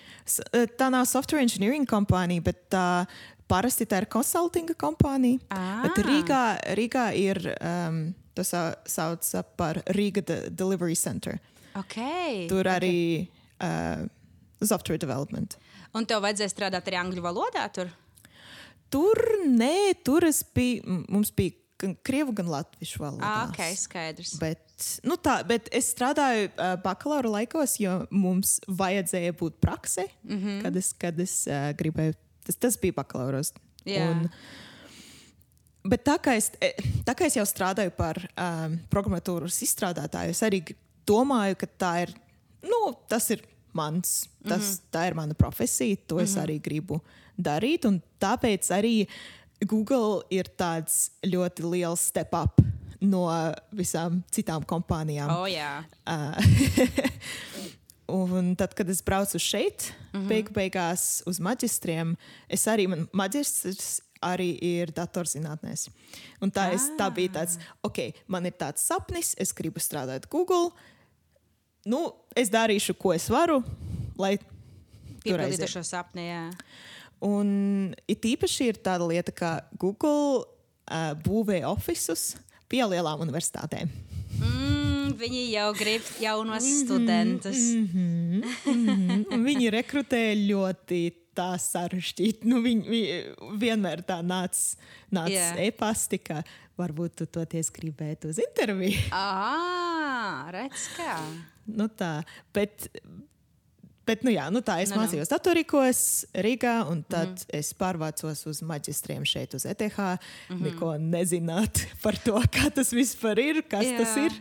uh, 0.54 0.66
tā 0.77 0.89
nav 0.92 1.06
software 1.06 1.42
engineering 1.42 1.86
kompānija, 1.88 2.42
bet 2.44 2.69
tā 2.69 3.06
parasti 3.47 3.86
tā 3.86 4.01
ir 4.03 4.07
konsultinga 4.12 4.74
kompānija. 4.80 5.39
Ah. 5.53 5.83
Bet 5.86 6.00
Rīgā, 6.06 6.44
Rīgā 6.77 7.06
ir 7.19 7.42
um, 7.59 8.00
tas 8.36 8.50
sau- 8.51 8.75
sauc 8.86 9.45
par 9.57 9.81
Riga 9.95 10.21
de 10.21 10.50
Delivery 10.50 10.95
Center. 10.95 11.39
Okay. 11.75 12.47
Tur 12.47 12.63
arī 12.71 13.27
uh, 13.62 14.07
software 14.63 14.97
development. 14.97 15.57
Un 15.95 16.06
tev 16.07 16.24
vajadzēja 16.24 16.51
strādāt 16.51 16.88
arī 16.89 17.00
angļu 17.00 17.24
valodā 17.24 17.68
tur? 17.71 17.92
Tur 18.92 19.19
nē, 19.48 19.95
tur 20.06 20.24
m- 20.25 21.06
mums 21.09 21.31
bija 21.36 21.56
gan 21.81 21.95
krievu, 22.07 22.31
gan 22.36 22.48
latviešu 22.48 23.01
valoda. 23.03 23.27
Ah, 23.27 23.50
ok, 23.50 23.62
skaidrs. 23.75 24.36
Bet, 24.39 24.62
nu 25.03 25.18
tā, 25.19 25.41
bet 25.48 25.68
es 25.75 25.89
strādāju 25.91 26.48
uh, 26.53 26.75
bakalaura 26.83 27.33
laikos, 27.39 27.77
jo 27.83 28.06
mums 28.12 28.59
vajadzēja 28.68 29.36
būt 29.36 29.59
praksē, 29.59 30.07
mm 30.24 30.38
-hmm. 30.39 30.62
kad 30.63 30.75
es, 30.75 30.94
kad 30.94 31.19
es 31.19 31.48
uh, 31.48 31.71
gribēju. 31.75 32.13
Tas, 32.45 32.59
tas 32.62 32.77
bija 32.81 32.95
bakalauros. 33.00 33.51
Jā. 33.86 34.06
Un, 34.12 34.30
bet 35.89 36.06
tā 36.07 36.18
kā, 36.21 36.36
es, 36.38 36.51
eh, 36.62 36.77
tā 37.06 37.15
kā 37.18 37.27
es 37.30 37.38
jau 37.38 37.45
strādāju 37.47 37.94
par 37.97 38.19
um, 38.33 38.77
programmatūras 38.94 39.62
izstrādātāju, 39.65 40.33
es 40.36 40.44
arī 40.45 40.62
domāju, 41.06 41.59
ka 41.62 41.69
tā 41.86 41.92
ir, 42.06 42.15
nu, 42.65 42.81
tas 43.09 43.30
ir 43.33 43.44
mans, 43.75 44.30
tas, 44.42 44.62
mm 44.62 44.71
-hmm. 44.71 44.81
tā 44.92 45.07
ir 45.07 45.15
mana 45.15 45.33
profesija, 45.33 45.97
to 46.07 46.19
es 46.19 46.36
mm 46.36 46.36
-hmm. 46.36 46.44
arī 46.44 46.62
gribu 46.62 47.01
darīt. 47.38 47.86
Un 47.86 48.01
tāpēc 48.19 48.71
arī 48.71 49.07
Google 49.65 50.24
ir 50.30 50.45
tāds 50.57 51.09
ļoti 51.24 51.71
liels 51.71 52.07
step 52.07 52.33
up 52.33 52.62
no 53.00 53.27
visām 53.71 54.24
citām 54.31 54.65
kompānijām. 54.65 55.30
O, 55.30 55.45
jā. 55.48 55.83
Un 58.11 58.53
tad, 58.55 58.75
kad 58.77 58.89
es 58.89 59.01
braucu 59.01 59.39
šeit, 59.41 59.93
mm. 60.13 60.19
-hmm. 60.19 60.27
beig 60.27 60.51
beigās 60.53 61.23
uz 61.25 61.39
maģistriem, 61.39 62.15
es 62.49 62.67
arī, 62.67 62.87
man 62.87 63.07
maģistrs 63.13 64.01
arī 64.21 64.55
ir 64.61 64.91
datorzinātnēs. 64.95 65.89
Un 66.41 66.51
tā, 66.51 66.69
es, 66.73 66.89
tā 66.97 67.09
bija 67.13 67.29
tāds, 67.39 67.57
ok, 67.83 68.13
man 68.27 68.45
ir 68.45 68.53
tāds 68.57 68.85
sapnis, 68.85 69.33
es 69.37 69.53
gribu 69.53 69.79
strādāt 69.79 70.29
Google. 70.29 70.71
Nu, 71.85 72.13
es 72.35 72.49
darīšu, 72.49 72.93
ko 72.97 73.13
es 73.13 73.29
varu, 73.29 73.63
lai 74.17 74.37
Piepildītu 75.25 75.69
šo 75.69 75.83
sapni, 75.85 76.27
jā. 76.29 76.43
Un 77.25 77.95
it 78.11 78.25
īpaši 78.27 78.69
ir 78.69 78.81
tāda 78.85 79.07
lieta, 79.09 79.33
ka 79.33 79.51
Google 79.81 80.43
uh, 80.43 81.13
būvē 81.25 81.63
oficius 81.65 82.35
pie 82.69 82.83
lielām 82.85 83.24
universitātēm. 83.25 83.89
Mm, 84.38 84.75
viņi 85.19 85.43
jau 85.53 85.67
grib 85.77 86.01
jaunos 86.22 86.63
Mhm, 86.65 86.81
studentus. 86.86 87.62
Un 89.34 89.45
viņi 89.45 89.72
rekrutē 89.75 90.22
ļoti 90.48 91.01
tā 91.36 91.50
sarežģīti. 91.60 92.48
Nu, 92.48 92.62
viņi, 92.63 92.86
viņi 92.88 93.57
vienmēr 93.60 94.03
tā 94.07 94.22
nāca 94.24 94.77
nāc 95.15 95.34
Jā. 95.34 95.50
e-pasti, 95.67 96.19
ka 96.24 96.41
varbūt 96.79 97.17
tu 97.22 97.25
toties 97.27 97.69
gribētu 97.75 98.31
uz 98.31 98.39
interviju. 98.43 99.00
Ah, 99.15 100.48
redz 100.55 100.88
kā. 100.95 101.17
nu, 101.67 101.88
tā, 101.88 102.24
bet, 102.55 102.88
bet 104.07 104.24
nu, 104.25 104.31
jā, 104.33 104.45
nu, 104.53 104.62
tā 104.65 104.77
es 104.83 104.91
Nu, 104.91 105.00
nu. 105.00 105.03
mācījos 105.03 105.31
datorikos 105.31 106.00
Rīgā, 106.45 106.75
un 106.91 107.03
tad 107.03 107.29
mm 107.29 107.35
-hmm. 107.35 107.59
es 107.59 107.74
pārvācos 107.74 108.45
uz 108.50 108.62
maģistriem 108.62 109.25
šeit 109.25 109.53
uz 109.53 109.65
ETH. 109.65 109.97
Mm 109.97 110.17
-hmm. 110.50 110.62
Neko 110.62 110.97
nezināt 110.97 111.85
par 112.03 112.17
to, 112.17 112.39
kā 112.51 112.71
tas 112.74 112.93
vispār 112.93 113.39
ir, 113.39 113.62
kas 113.63 113.85
jā. 113.85 113.97
tas 113.97 114.17
ir, 114.17 114.31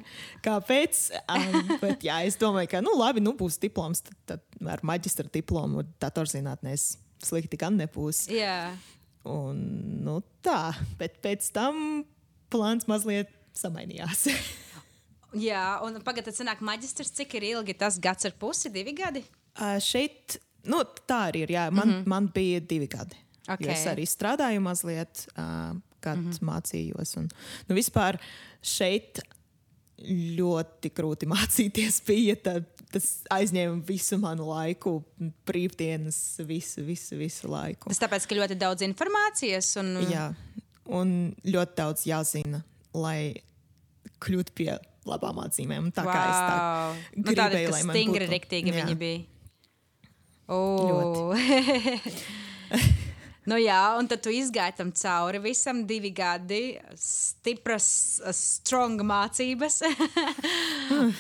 kāpēc. 0.43 1.11
Um, 1.29 1.79
bet 1.85 2.05
jā, 2.05 2.25
es 2.27 2.37
domāju, 2.37 2.71
ka, 2.71 2.81
nu, 2.81 2.91
labi, 2.97 3.21
nu, 3.21 3.33
būs 3.33 3.59
diploms, 3.59 4.01
tad, 4.01 4.17
tad 4.27 4.41
ar 4.69 4.81
maģistra 4.83 5.29
diplomu 5.33 5.85
datorzinātnēs 6.01 6.97
slikti 7.25 7.57
gan 7.57 7.77
nebūs. 7.77 8.29
Jā. 8.29 8.77
Un, 9.25 9.57
nu, 10.05 10.23
tā, 10.43 10.75
bet 10.99 11.23
pēc 11.23 11.53
tam 11.53 12.05
plāns 12.53 12.87
mazliet 12.87 13.29
samainījās. 13.57 14.29
Jā, 15.35 15.81
un 15.83 15.99
pagaidā, 16.05 16.31
tad 16.31 16.39
sanāk 16.39 16.61
maģistrs, 16.63 17.11
cik 17.11 17.35
ir 17.35 17.43
ilgi 17.43 17.75
tas 17.75 17.99
gads 17.99 18.29
ar 18.29 18.35
pusi, 18.39 18.71
divi 18.71 18.95
gadi? 18.95 19.25
Uh, 19.55 19.77
šeit 19.83 20.39
nu, 20.71 20.81
tā 21.09 21.21
arī 21.31 21.45
ir. 21.47 21.55
Jā. 21.55 21.69
Man, 21.71 21.89
mm 21.89 21.95
-hmm. 21.95 22.07
man 22.07 22.31
bija 22.35 22.61
divi 22.61 22.87
gadi. 22.87 23.17
Ok. 23.49 23.61
Okay. 23.61 23.73
Es 23.73 23.87
arī 23.87 24.07
strādāju 24.09 24.61
mazliet, 24.61 25.27
uh, 25.37 25.77
kad 26.01 26.19
mm 26.19 26.31
-hmm. 26.31 26.41
mācījos. 26.41 27.17
Un, 27.17 27.29
nu, 27.69 27.75
vispār 27.75 28.19
šeit 28.63 29.21
ļoti 30.39 30.91
grūti 30.95 31.27
mācīties 31.35 32.03
bija. 32.07 32.37
Tad, 32.37 32.65
tas 32.93 33.23
aizņēma 33.31 33.83
visu 33.87 34.19
manu 34.19 34.49
laiku, 34.49 35.05
brīvdienas, 35.47 36.41
visu, 36.47 36.85
visu, 36.85 37.17
visu 37.17 37.49
laiku. 37.49 37.89
Tas 37.89 38.01
tāpēc, 38.01 38.27
ka 38.27 38.35
ļoti 38.35 38.55
daudz 38.55 38.83
informācijas 38.83 39.77
un 39.77 39.97
Jā, 40.11 40.35
un 40.87 41.35
ļoti 41.45 41.75
daudz 41.77 42.07
jāzina, 42.07 42.63
lai 42.95 43.35
kļūtu 44.21 44.55
pie 44.55 44.79
labām 45.05 45.39
atzīmēm. 45.45 45.93
Tā 45.93 46.05
kā 46.07 46.21
es 46.31 46.41
tā 46.41 46.57
Wow. 46.57 46.97
nu, 47.17 47.23
tādi, 47.23 47.35
gribēju, 47.35 47.71
lai 47.71 47.83
man 47.83 47.97
stingri, 47.97 48.27
būtu. 48.27 48.33
riktīgi 48.33 48.73
Jā. 48.73 48.85
viņi 48.85 48.99
bija. 48.99 49.34
Oh. 50.47 51.33
nu 53.51 53.59
jā, 53.63 53.81
un 53.99 54.09
tad 54.11 54.21
tu 54.25 54.33
izgāji 54.35 54.77
tam 54.81 54.93
cauri 54.97 55.41
visam 55.45 55.85
divi 55.89 56.11
gadi, 56.15 56.63
stipras, 57.01 57.89
strong 58.37 59.05
mācības. 59.07 59.83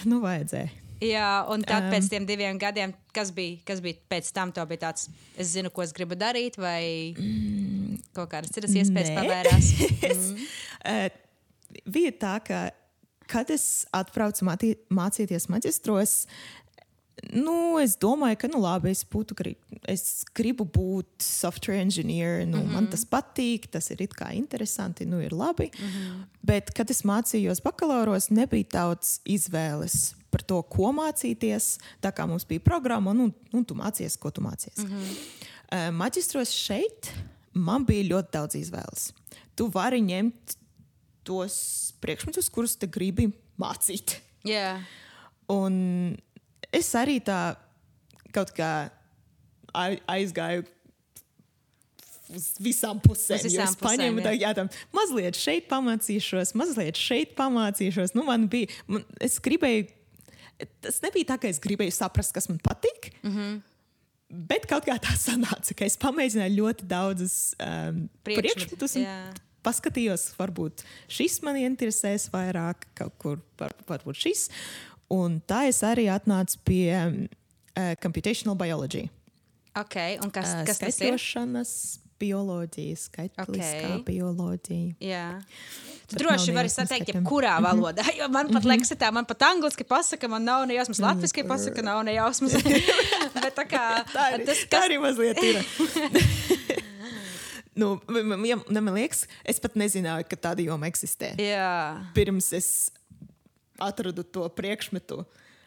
Nu, 0.04 0.18
vajadzēja. 0.20 0.68
jā, 1.00 1.28
un 1.50 1.64
tad 1.64 1.88
pēc 1.92 2.10
tiem 2.12 2.26
diviem 2.28 2.58
gadiem, 2.60 2.92
kas 3.16 3.32
bija, 3.34 3.62
kas 3.66 3.80
bija 3.84 3.96
pēc 4.12 4.28
tam, 4.36 4.52
to 4.52 4.64
bija 4.68 4.82
tāds, 4.90 5.08
es 5.40 5.54
zinu, 5.56 5.72
ko 5.72 5.82
es 5.84 5.94
gribu 5.96 6.18
darīt, 6.20 6.58
vai 6.60 7.16
kaut 8.14 8.28
kādas 8.34 8.52
citas 8.52 8.76
iespējas 8.76 9.10
Nē. 9.10 9.16
pavērās. 9.18 9.70
es, 10.10 10.24
uh, 10.92 11.06
bija 11.88 12.12
tā, 12.20 12.36
ka 12.44 12.64
kad 13.30 13.50
es 13.52 13.86
atbraucu 13.94 14.44
mācīties 14.92 15.48
maģistros, 15.52 16.24
nu, 17.22 17.78
es 17.80 17.96
domāju, 18.00 18.38
ka 18.42 18.48
nu, 18.50 18.60
labi, 18.62 18.90
es, 18.90 19.04
būtu, 19.06 19.36
es 19.90 20.24
gribu 20.36 20.66
būt 20.66 21.22
software 21.22 21.80
engineer. 21.80 22.46
Nu, 22.46 22.58
mm 22.58 22.62
-hmm. 22.62 22.72
Man 22.72 22.86
tas 22.90 23.04
patīk, 23.04 23.70
tas 23.70 23.90
ir 23.90 24.08
interesanti, 24.32 25.06
nu, 25.06 25.20
ir 25.20 25.32
labi. 25.32 25.70
Mm 25.78 25.88
-hmm. 25.88 26.24
Bet, 26.42 26.70
kad 26.70 26.90
es 26.90 27.02
mācījos 27.02 27.62
bakalauros, 27.62 28.30
nebija 28.30 28.64
daudz 28.70 29.20
izvēles 29.24 30.14
par 30.30 30.42
to, 30.42 30.62
ko 30.62 30.92
mācīties. 30.92 31.78
Tā 32.02 32.12
kā 32.12 32.26
mums 32.26 32.44
bija 32.44 32.60
programma, 32.60 33.12
nu, 33.12 33.32
nu 33.52 33.64
tu 33.64 33.74
mācies, 33.74 34.18
ko 34.18 34.30
tu 34.30 34.40
mācies. 34.40 34.78
Mm 34.78 34.90
-hmm. 34.90 35.16
uh, 35.72 35.94
maģistros 35.94 36.50
šeit 36.50 37.12
man 37.52 37.84
bija 37.84 38.16
ļoti 38.16 38.32
daudz 38.32 38.54
izvēles. 38.54 39.12
Tu 39.54 39.66
vari 39.66 40.00
ņemt 40.00 40.56
tos 41.22 41.94
priekšmetus, 42.00 42.48
kurus 42.48 42.76
te 42.76 42.86
gribi 42.86 43.32
mācīt. 43.58 44.20
Yeah. 44.44 44.82
Un 45.48 46.16
es 46.74 46.90
arī 46.98 47.20
tā 47.24 47.56
kaut 48.34 48.50
kā 48.56 48.90
ai- 49.74 50.00
aizgāju 50.18 50.64
uz 52.34 52.46
visām 52.62 53.00
pusēm. 53.02 53.38
Uz 53.38 53.48
visām 53.50 53.68
es 53.68 53.76
paņēmu 53.80 54.18
pusēm, 54.18 54.24
tā, 54.26 54.32
jā, 54.38 54.54
tam, 54.56 54.70
mazliet 54.96 55.38
šeit 55.38 55.68
pamācīšos, 55.70 56.54
mazliet 56.58 56.98
šeit 57.00 57.34
pamācīšos. 57.38 58.14
Nu, 58.16 58.24
man 58.28 58.48
bija, 58.50 58.72
man, 58.90 59.04
es 59.22 59.36
gribēju, 59.44 59.88
tas 60.84 61.00
nebija 61.04 61.34
tā, 61.34 61.38
ka 61.42 61.50
es 61.50 61.60
gribēju 61.62 61.94
saprast, 61.94 62.34
kas 62.36 62.48
man 62.50 62.60
patīk. 62.64 63.12
Mm. 63.22 63.36
-hmm. 63.36 63.62
Bet 64.50 64.66
kaut 64.66 64.86
kā 64.88 64.96
tā 64.98 65.14
sanāca, 65.28 65.76
ka 65.76 65.84
es 65.84 65.98
pamēģināju 66.00 66.58
ļoti 66.58 66.86
daudzus 66.90 67.54
um, 67.58 68.08
Priekšmetu, 68.24 68.40
priekšmetus. 68.40 68.96
un 68.96 69.02
jā. 69.02 69.18
Paskatījos, 69.64 70.34
varbūt 70.36 70.82
šis 71.08 71.38
man 71.42 71.56
interesēs 71.56 72.28
vairāk, 72.32 72.84
kaut 72.94 73.14
kur 73.18 73.38
var, 73.56 73.72
varbūt 73.88 74.18
šis. 74.26 74.50
Un 75.14 75.38
tā 75.46 75.64
es 75.70 75.82
arī 75.86 76.08
atnācu 76.12 76.58
pie 76.66 76.88
uh, 76.98 77.92
computational 78.02 78.56
biology. 78.58 79.06
Ok, 79.74 79.96
un 80.22 80.30
kas, 80.34 80.52
Uh, 80.54 80.64
kas 80.68 80.78
tas 80.82 81.00
ir? 81.02 81.18
Bioloģija, 82.24 82.96
skaitliskā 82.96 83.88
Ok. 83.98 84.04
bioloģija. 84.06 84.92
Jā. 85.02 85.24
Tu 86.08 86.20
droši 86.20 86.52
vari 86.54 86.70
pateikt, 86.70 87.10
jebkurā 87.10 87.56
valodā. 87.64 88.04
Jo 88.20 88.28
man 88.32 88.48
pat 88.54 88.64
liekas, 88.70 88.92
ka 88.94 88.96
tā 89.02 89.10
man 89.12 89.26
pat 89.26 89.42
angliski 89.48 89.84
pasaka, 89.88 90.30
man 90.30 90.46
nav 90.46 90.62
nejausmas, 90.70 91.00
latviski 91.02 91.42
pasaka, 91.48 91.82
nav 91.84 92.04
nejausmas. 92.06 92.54
Bet 93.42 93.58
tā 93.58 93.66
kā 93.66 93.82
Tā 94.14 94.28
arī, 94.30 94.46
tas, 94.46 94.62
tā 94.70 94.78
kas 94.78 94.86
arī 94.86 95.00
mazliet 95.02 95.42
ir. 95.42 95.58
nu, 97.80 97.98
ja- 98.46 98.62
ne, 98.70 98.80
man 98.80 98.94
liekas, 98.94 99.26
es 99.44 99.58
pat 99.60 99.74
nezināju, 99.74 100.28
ka 100.30 100.38
tāda 100.38 100.62
joma 100.64 100.86
eksistē. 100.88 101.34
Jā, 101.40 101.98
Pirms 102.14 102.52
es 102.56 102.68
atradu 103.82 104.24
to 104.26 104.46
priekšmetu 104.54 105.22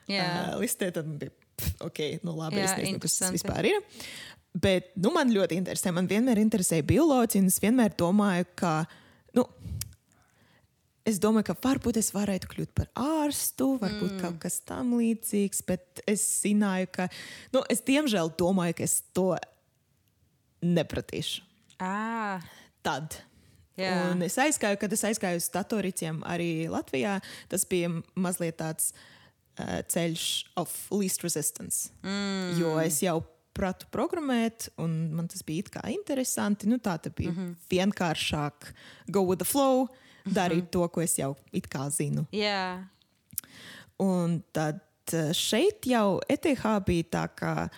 Jā. 0.07 0.23
uh, 0.23 0.55
listē, 0.61 0.91
tad 0.95 1.09
bija 1.19 1.33
pff, 1.57 1.81
ok, 1.89 2.01
nu 2.23 2.35
labi, 2.37 2.61
Jā, 2.61 2.69
es 2.69 2.77
nezinu, 2.79 3.01
kas 3.03 3.17
tas 3.19 3.33
vispār 3.35 3.71
ir. 3.71 3.81
Bet 4.57 4.93
nu, 4.97 5.11
man 5.13 5.29
ļoti 5.33 5.57
interesē. 5.59 5.91
Man 5.93 6.07
vienmēr 6.09 6.39
interesēja 6.41 6.85
bioloģija, 6.87 7.43
un 7.43 7.51
es 7.51 7.59
vienmēr 7.61 7.97
domāju, 7.99 8.47
ka. 8.57 8.77
Nu, 9.37 9.49
Es 11.07 11.21
domāju, 11.23 11.45
ka 11.47 11.53
varbūt 11.63 12.01
es 12.01 12.09
varētu 12.11 12.49
kļūt 12.51 12.71
par 12.75 12.89
ārstu, 12.99 13.69
varbūt 13.79 14.17
mm. 14.17 14.23
kaut 14.25 14.41
kas 14.43 14.57
tam 14.67 14.89
līdzīgs, 14.99 15.61
bet 15.63 16.01
es 16.03 16.19
zināju, 16.41 16.89
ka. 16.91 17.05
Nu, 17.55 17.61
es 17.71 17.79
diemžēl 17.87 18.33
domāju, 18.35 18.75
ka 18.75 18.83
es 18.83 18.97
to 19.15 19.29
nepratīšu. 20.59 21.45
à, 21.79 22.41
Tad. 22.83 23.21
Jā. 23.77 23.93
Un 24.11 24.23
es 24.25 24.37
aizgāju, 24.41 24.79
kad 24.81 24.93
es 24.93 25.03
aizgāju 25.05 25.41
uz 25.41 25.49
datorīciem 25.53 26.23
arī 26.25 26.67
Latvijā. 26.71 27.19
Tas 27.51 27.65
bija 27.69 27.91
mazliet 28.17 28.57
tāds 28.57 28.91
uh, 29.59 29.79
ceļš 29.85 30.27
of 30.57 30.73
least 30.91 31.25
resistance. 31.25 31.91
Mm. 32.01 32.57
Jo 32.61 32.77
es 32.81 33.01
jau 33.05 33.19
pratu 33.57 33.87
programmēt, 33.93 34.69
un 34.81 34.97
man 35.17 35.29
tas 35.31 35.45
bija 35.45 35.65
it 35.65 35.71
kā 35.73 35.85
interesanti. 35.93 36.69
Nu, 36.69 36.77
tā 36.77 36.97
bija 37.09 37.31
mm 37.31 37.37
-hmm. 37.37 37.55
vienkāršāk 37.69 38.73
go 39.07 39.25
with 39.25 39.41
the 39.41 39.49
flow, 39.49 39.87
darīt 40.25 40.55
mm 40.55 40.67
-hmm. 40.67 40.69
to, 40.69 40.87
ko 40.87 41.01
es 41.01 41.17
jau 41.17 41.35
it 41.51 41.67
kā 41.67 41.89
zinu. 41.89 42.25
jā. 42.31 42.83
Un 43.97 44.43
tad 44.51 44.79
eh, 45.13 45.33
šeit 45.33 45.85
jau 45.85 46.19
ETH 46.29 46.85
bija 46.85 47.03
tā, 47.03 47.27
ka, 47.35 47.69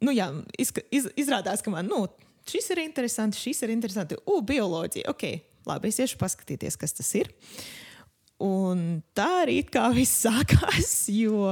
nu, 0.00 0.12
jā, 0.12 0.44
izka, 0.58 0.80
iz, 0.90 1.06
izrādās, 1.16 1.62
ka 1.62 1.70
man, 1.70 1.86
nu, 1.86 2.06
šis 2.50 2.70
ir 2.74 2.82
interesants, 2.84 3.40
šis 3.40 3.62
ir 3.64 3.72
interesants. 3.74 4.18
U, 4.26 4.40
bioloģija, 4.46 5.10
ok, 5.10 5.26
labi, 5.68 5.90
es 5.92 6.00
iešu 6.02 6.18
paskatīties, 6.20 6.78
kas 6.80 6.96
tas 6.96 7.10
ir. 7.18 7.30
Un 8.40 9.02
tā 9.16 9.28
arī 9.42 9.60
kā 9.68 9.88
viss 9.94 10.22
sākās, 10.26 10.94
jo 11.12 11.44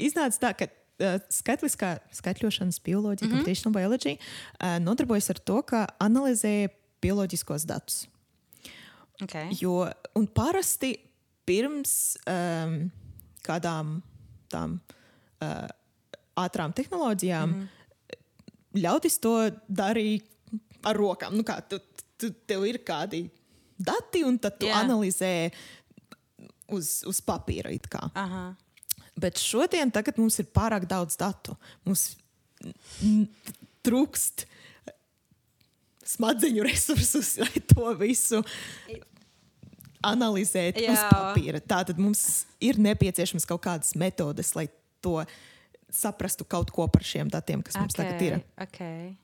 iznāca 0.00 0.48
tā, 0.48 0.54
ka 0.58 0.70
skaitliskā 1.32 1.96
skaitļošanas 2.14 2.80
bioloģija, 2.84 3.28
mm 3.28 3.32
-hmm. 3.32 3.42
computational 3.42 3.74
biology, 3.74 4.18
nodarbojas 4.80 5.30
ar 5.30 5.38
to, 5.38 5.62
ka 5.62 5.86
analizē 5.98 6.68
bioloģiskos 7.02 7.66
datus. 7.66 8.06
Okay. 9.22 9.50
Jo, 9.60 9.90
un 10.14 10.26
parasti 10.26 10.96
pirms 11.46 12.16
um, 12.26 12.90
kādām 13.46 14.00
tām 14.50 14.78
uh, 15.42 15.68
ātrām 16.40 16.72
tehnoloģijām 16.74 17.50
mm 17.50 17.60
-hmm. 17.60 17.83
Ļaudis 18.78 19.18
to 19.22 19.34
darīja 19.68 20.22
ar 20.84 20.98
rokām. 20.98 21.36
Nu, 21.38 21.44
kā, 21.46 21.58
tu, 21.68 21.78
tu, 22.20 22.30
tev 22.48 22.66
ir 22.68 22.80
kādi 22.86 23.24
dati, 23.78 24.24
un 24.26 24.38
tad 24.38 24.58
tu 24.60 24.68
Jā. 24.68 24.82
analizē 24.84 25.50
uz, 26.74 27.00
uz 27.08 27.20
papīra. 27.24 27.72
Bet 29.14 29.38
šodien 29.38 29.92
mums 30.18 30.40
ir 30.42 30.50
pārāk 30.50 30.88
daudz 30.90 31.18
datu. 31.20 31.56
Mums 31.86 32.14
trūkst 33.84 34.46
smadzeņu 36.14 36.64
resursus, 36.66 37.36
lai 37.42 37.64
to 37.70 37.90
visu 38.00 38.42
analizētu 40.04 40.84
uz 40.90 41.02
papīra. 41.08 41.62
Tātad 41.64 42.00
mums 42.00 42.44
ir 42.64 42.80
nepieciešams 42.82 43.46
kaut 43.48 43.64
kādas 43.64 43.94
metodes, 43.98 44.52
lai 44.56 44.66
to 45.04 45.22
saprastu 45.94 46.44
kaut 46.44 46.72
ko 46.74 46.88
par 46.90 47.04
šiem 47.06 47.30
datiem, 47.32 47.62
kas 47.62 47.78
mums 47.78 47.96
tagad 47.96 48.22
ir. 48.22 48.40
Okay. 48.66 49.14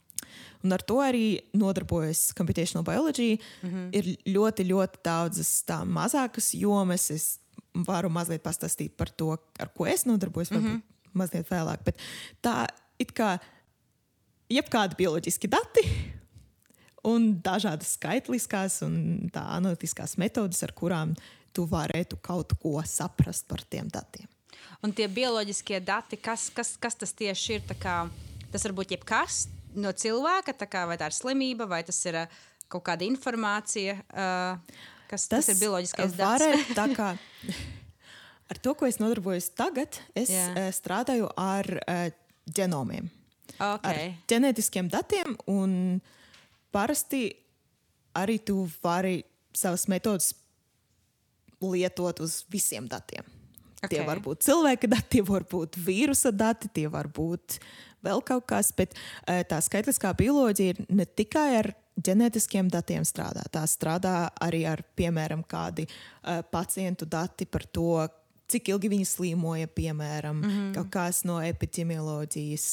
Un 0.63 0.75
ar 0.77 0.83
to 0.85 0.99
arī 1.03 1.41
nodarbojas 1.57 2.31
computational 2.37 2.85
biology. 2.85 3.39
Mm 3.63 3.71
-hmm. 3.71 3.89
Ir 3.93 4.05
ļoti, 4.27 4.67
ļoti 4.73 5.03
daudzas 5.05 5.65
tā 5.67 5.85
mazākas 5.85 6.53
jomas. 6.55 7.11
Es 7.11 7.39
varu 7.75 8.09
mazliet 8.09 8.43
pastāstīt 8.43 8.97
par 8.97 9.09
to, 9.09 9.37
ar 9.59 9.69
ko 9.75 9.87
es 9.87 10.05
nodarbojos, 10.05 10.51
mm 10.51 10.57
-hmm. 10.57 10.83
mazliet 11.13 11.49
vēlāk. 11.49 11.85
Bet 11.85 11.97
tā 12.43 12.67
ir 12.99 13.07
kā 13.07 13.39
jebkādi 14.49 14.97
bioloģiski 14.97 15.49
dati. 15.49 15.81
Un 17.13 17.41
dažādas 17.43 17.97
skaitliskās 17.97 18.83
un 18.83 19.31
tā 19.33 19.41
analītiskās 19.57 20.19
metodes, 20.19 20.63
ar 20.63 20.73
kurām 20.73 21.15
tu 21.53 21.65
varētu 21.65 22.19
kaut 22.21 22.53
ko 22.61 22.83
saprast 22.85 23.49
par 23.49 23.63
tiem 23.63 23.89
datiem. 23.89 24.29
Un 24.85 24.93
tie 24.97 25.09
bioloģiskie 25.13 25.81
dati, 25.85 26.17
kas, 26.21 26.49
kas, 26.55 26.77
kas 26.81 26.97
tas 26.97 27.13
tieši 27.17 27.59
ir? 27.59 27.63
Kā, 27.81 27.97
tas 28.53 28.65
var 28.65 28.73
būt 28.79 28.95
jebkas 28.97 29.35
no 29.77 29.93
cilvēka, 29.93 30.55
tā 30.57 30.67
kā, 30.71 30.87
vai 30.89 30.97
tā 31.01 31.07
ir 31.11 31.17
slimība, 31.17 31.65
vai 31.69 31.83
tas 31.87 31.99
ir 32.09 32.15
uh, 32.23 32.39
kaut 32.71 32.85
kāda 32.89 33.05
informācija, 33.07 33.99
uh, 34.01 34.81
kas 35.11 35.29
tas, 35.29 35.45
tas 35.45 35.53
ir 35.53 35.61
bioloģiskais 35.61 36.17
dats. 36.19 36.47
Ar 38.51 38.59
to, 38.59 38.73
ko 38.75 38.89
es 38.89 38.99
nodarbojos 38.99 39.53
tagad, 39.55 40.01
es 40.19 40.33
uh, 40.33 40.73
strādāju 40.75 41.29
ar 41.39 41.69
uh, 41.85 42.09
genomiem, 42.51 43.13
ar 43.61 43.69
Okay. 43.77 44.15
ģenētiskiem 44.31 44.89
datiem. 44.89 45.35
un 45.53 46.01
Parasti 46.71 47.27
arī 48.15 48.39
tu 48.47 48.63
vari 48.83 49.25
savas 49.53 49.89
metodas 49.91 50.33
lietot 51.61 52.23
uz 52.23 52.45
visiem 52.51 52.87
datiem. 52.89 53.27
Okay. 53.81 53.97
Tie 53.97 54.07
var 54.07 54.21
būt 54.21 54.45
cilvēka 54.45 54.91
dati, 54.93 55.09
tie 55.17 55.23
var 55.25 55.47
būt 55.49 55.79
vīrusa 55.81 56.33
dati, 56.37 56.69
tie 56.73 56.87
var 56.93 57.09
būt 57.09 57.59
vēl 58.05 58.23
kaut 58.29 58.47
kas. 58.51 58.73
Bet 58.77 58.97
eh, 59.27 59.43
tā 59.49 59.61
skaitliskā 59.65 60.13
bioloģija 60.19 60.75
ir 60.75 60.83
ne 60.93 61.07
tikai 61.09 61.49
ar 61.63 61.73
ģenētiskiem 62.01 62.71
datiem 62.73 63.05
strādā. 63.09 63.45
Tā 63.53 63.65
strādā 63.69 64.15
arī 64.41 64.63
ar, 64.69 64.81
piemēram, 64.97 65.43
kādi 65.45 65.85
uh, 65.85 66.41
pacientu 66.49 67.05
dati 67.05 67.45
par 67.45 67.67
to, 67.69 68.07
cik 68.49 68.71
ilgi 68.73 68.89
viņi 68.95 69.09
slīmoja, 69.09 69.69
piemēram, 69.75 70.39
mm 70.39 70.51
-hmm. 70.51 70.71
kaut 70.79 70.91
kas 70.95 71.25
no 71.29 71.41
epidemioloģijas. 71.45 72.67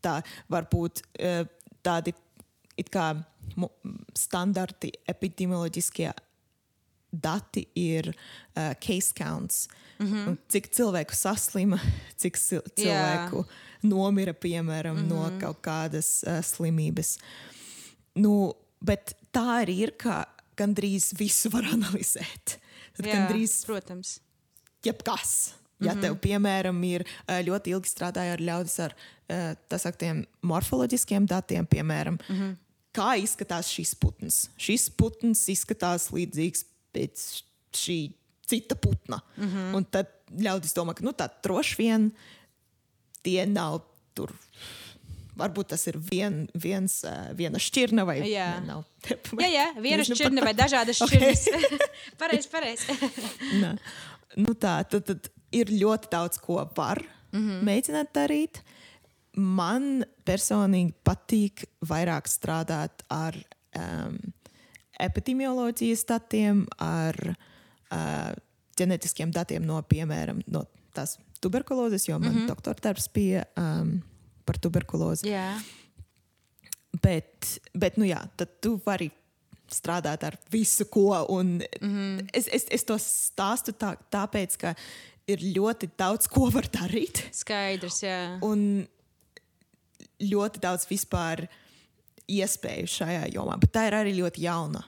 Tā 0.00 0.22
var 0.48 0.68
būt 0.72 1.02
uh, 1.20 1.44
tādi 1.82 2.14
it 2.76 2.90
kā 2.92 3.14
standarti 4.16 4.92
epidemioloģiskie 5.08 6.10
dati 7.22 7.66
ir 7.74 8.10
uh, 8.12 8.74
case 8.80 9.14
counts. 9.16 9.68
Mm 9.98 10.06
-hmm. 10.06 10.36
Cik 10.48 10.70
cilvēku 10.72 11.14
saslima, 11.14 11.78
cik 12.20 12.36
cilvēku 12.38 13.36
yeah. 13.36 13.46
nomira, 13.82 14.32
piemēram, 14.32 14.96
mm 14.96 15.02
-hmm. 15.02 15.08
no 15.08 15.40
kaut 15.40 15.60
kādas 15.62 16.22
uh, 16.26 16.44
slimības. 16.44 17.18
Nu, 18.14 18.54
bet 18.80 19.16
tā 19.32 19.64
arī 19.64 19.78
ir, 19.88 19.90
ka 19.96 20.26
gandrīz 20.56 21.12
visu 21.18 21.50
var 21.50 21.64
analizēt. 21.76 22.58
tad 22.96 23.06
Jā, 23.06 23.14
gandrīz 23.14 23.64
protams. 23.66 24.20
jebkas. 24.84 25.54
Ja 25.80 25.92
mm 25.92 25.98
-hmm. 25.98 26.02
tev, 26.02 26.14
piemēram, 26.14 26.84
ir 26.84 27.04
ā, 27.28 27.44
ļoti 27.44 27.68
ilgi 27.68 27.88
strādāja 27.88 28.32
ar 28.32 28.40
ļaudis 28.40 28.78
ar 28.84 28.94
tā 29.68 29.78
sauktiem 29.78 30.24
morfoloģiskiem 30.46 31.26
datiem, 31.26 31.66
piemēram, 31.66 32.18
mm 32.28 32.36
-hmm. 32.36 32.56
kā 32.92 33.16
izskatās 33.22 33.68
šis 33.68 33.94
putns. 33.94 34.50
Šis 34.56 34.90
putns 34.90 35.48
izskatās 35.48 36.10
līdzīgs 36.10 36.64
pēc 36.96 37.26
šī 37.76 38.00
cita 38.46 38.74
putna. 38.74 39.20
Mm 39.36 39.48
-hmm. 39.48 39.76
Un 39.76 39.84
tad 39.84 40.12
ļaudis 40.30 40.74
domā, 40.74 40.94
ka 40.94 41.04
nu, 41.04 41.12
tā 41.12 41.28
droši 41.42 41.76
vien 41.78 42.10
tie 43.22 43.46
nav 43.46 43.80
tur. 44.14 44.32
Varbūt 45.36 45.74
tas 45.74 45.86
ir 45.90 45.98
vien, 46.00 46.46
viens, 46.54 47.02
ā, 47.04 47.34
viena 47.36 47.60
šķirne 47.60 48.06
vai 48.08 48.20
Jā. 48.24 48.60
ne, 48.60 48.66
nav. 48.66 48.84
Jā, 49.36 49.48
jā, 49.52 49.66
viena 49.86 50.06
šķirne 50.06 50.44
vai 50.44 50.54
dažādas 50.56 50.96
šķirnes. 51.02 51.48
Pareizi, 52.20 52.48
pareizi. 52.48 52.86
Nu 54.36 54.54
tā, 54.54 54.78
tad, 54.88 55.04
tad 55.04 55.28
ir 55.52 55.70
ļoti 55.74 56.10
daudz, 56.10 56.40
ko 56.40 56.64
var 56.76 57.02
mm 57.32 57.42
-hmm. 57.42 57.62
mēģināt 57.68 58.14
darīt. 58.14 58.62
Man 59.36 60.04
personīgi 60.24 60.94
patīk 61.04 61.66
vairāk 61.84 62.28
strādāt 62.28 63.04
ar 63.12 63.36
um, 63.76 64.16
epidemioloģijas 65.00 66.04
datiem, 66.08 66.64
ar 66.82 67.16
uh, 67.32 68.32
ģenētiskiem 68.76 69.32
datiem 69.34 69.66
no, 69.66 69.80
piemēram, 69.82 70.42
no 70.46 70.64
tās 70.96 71.18
tuberkulozes, 71.40 72.08
jo 72.08 72.18
man 72.18 72.32
mm 72.32 72.38
-hmm. 72.38 72.46
doktora 72.48 72.78
darbs 72.82 73.08
bija 73.12 73.44
um, 73.56 74.02
par 74.44 74.58
tuberkulozi. 74.58 75.28
Jā, 75.28 75.60
Bet, 77.02 77.60
bet 77.74 77.96
nu 77.96 78.06
jā, 78.08 78.20
tad 78.36 78.48
tu 78.60 78.80
vari 78.86 79.10
strādāt 79.72 80.22
ar 80.24 80.36
visu, 80.52 80.84
ko. 80.84 81.26
Mm. 81.28 81.60
-hmm. 81.80 82.28
es, 82.32 82.48
es, 82.52 82.66
es 82.70 82.84
to 82.84 82.94
stāstu 82.94 83.72
tā, 83.72 83.96
tāpēc, 84.10 84.56
ka 84.56 84.74
ir 85.26 85.38
ļoti 85.38 85.90
daudz, 85.98 86.28
ko 86.28 86.50
var 86.50 86.68
darīt. 86.70 87.24
skaidrs. 87.32 88.02
Jā. 88.02 88.38
Un 88.42 88.86
ļoti 90.20 90.60
daudz 90.60 90.86
vispār 90.88 91.48
iespēju 92.30 92.90
šajā 92.90 93.24
jomā. 93.34 93.56
Bet 93.62 93.72
tā 93.74 93.86
ir 93.88 93.96
arī 93.96 94.14
ļoti 94.18 94.44
jauna. 94.46 94.82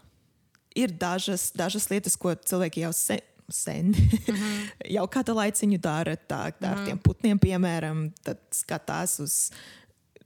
Ir 0.78 0.92
dažas, 0.94 1.48
dažas 1.56 1.88
lietas, 1.90 2.16
ko 2.18 2.34
cilvēki 2.34 2.84
jau 2.84 2.92
sen, 2.94 3.22
sen 3.48 3.90
mm 3.90 4.34
-hmm. 4.34 4.70
jau 4.96 5.06
kādu 5.08 5.34
laiciņu 5.34 5.78
dara. 5.80 6.16
Tā, 6.16 6.52
tā 6.60 6.72
ar 6.74 6.84
tiem 6.86 6.98
putniem, 6.98 7.38
piemēram, 7.38 8.12
tad 8.22 8.38
skatās 8.52 9.18
uz, 9.20 9.50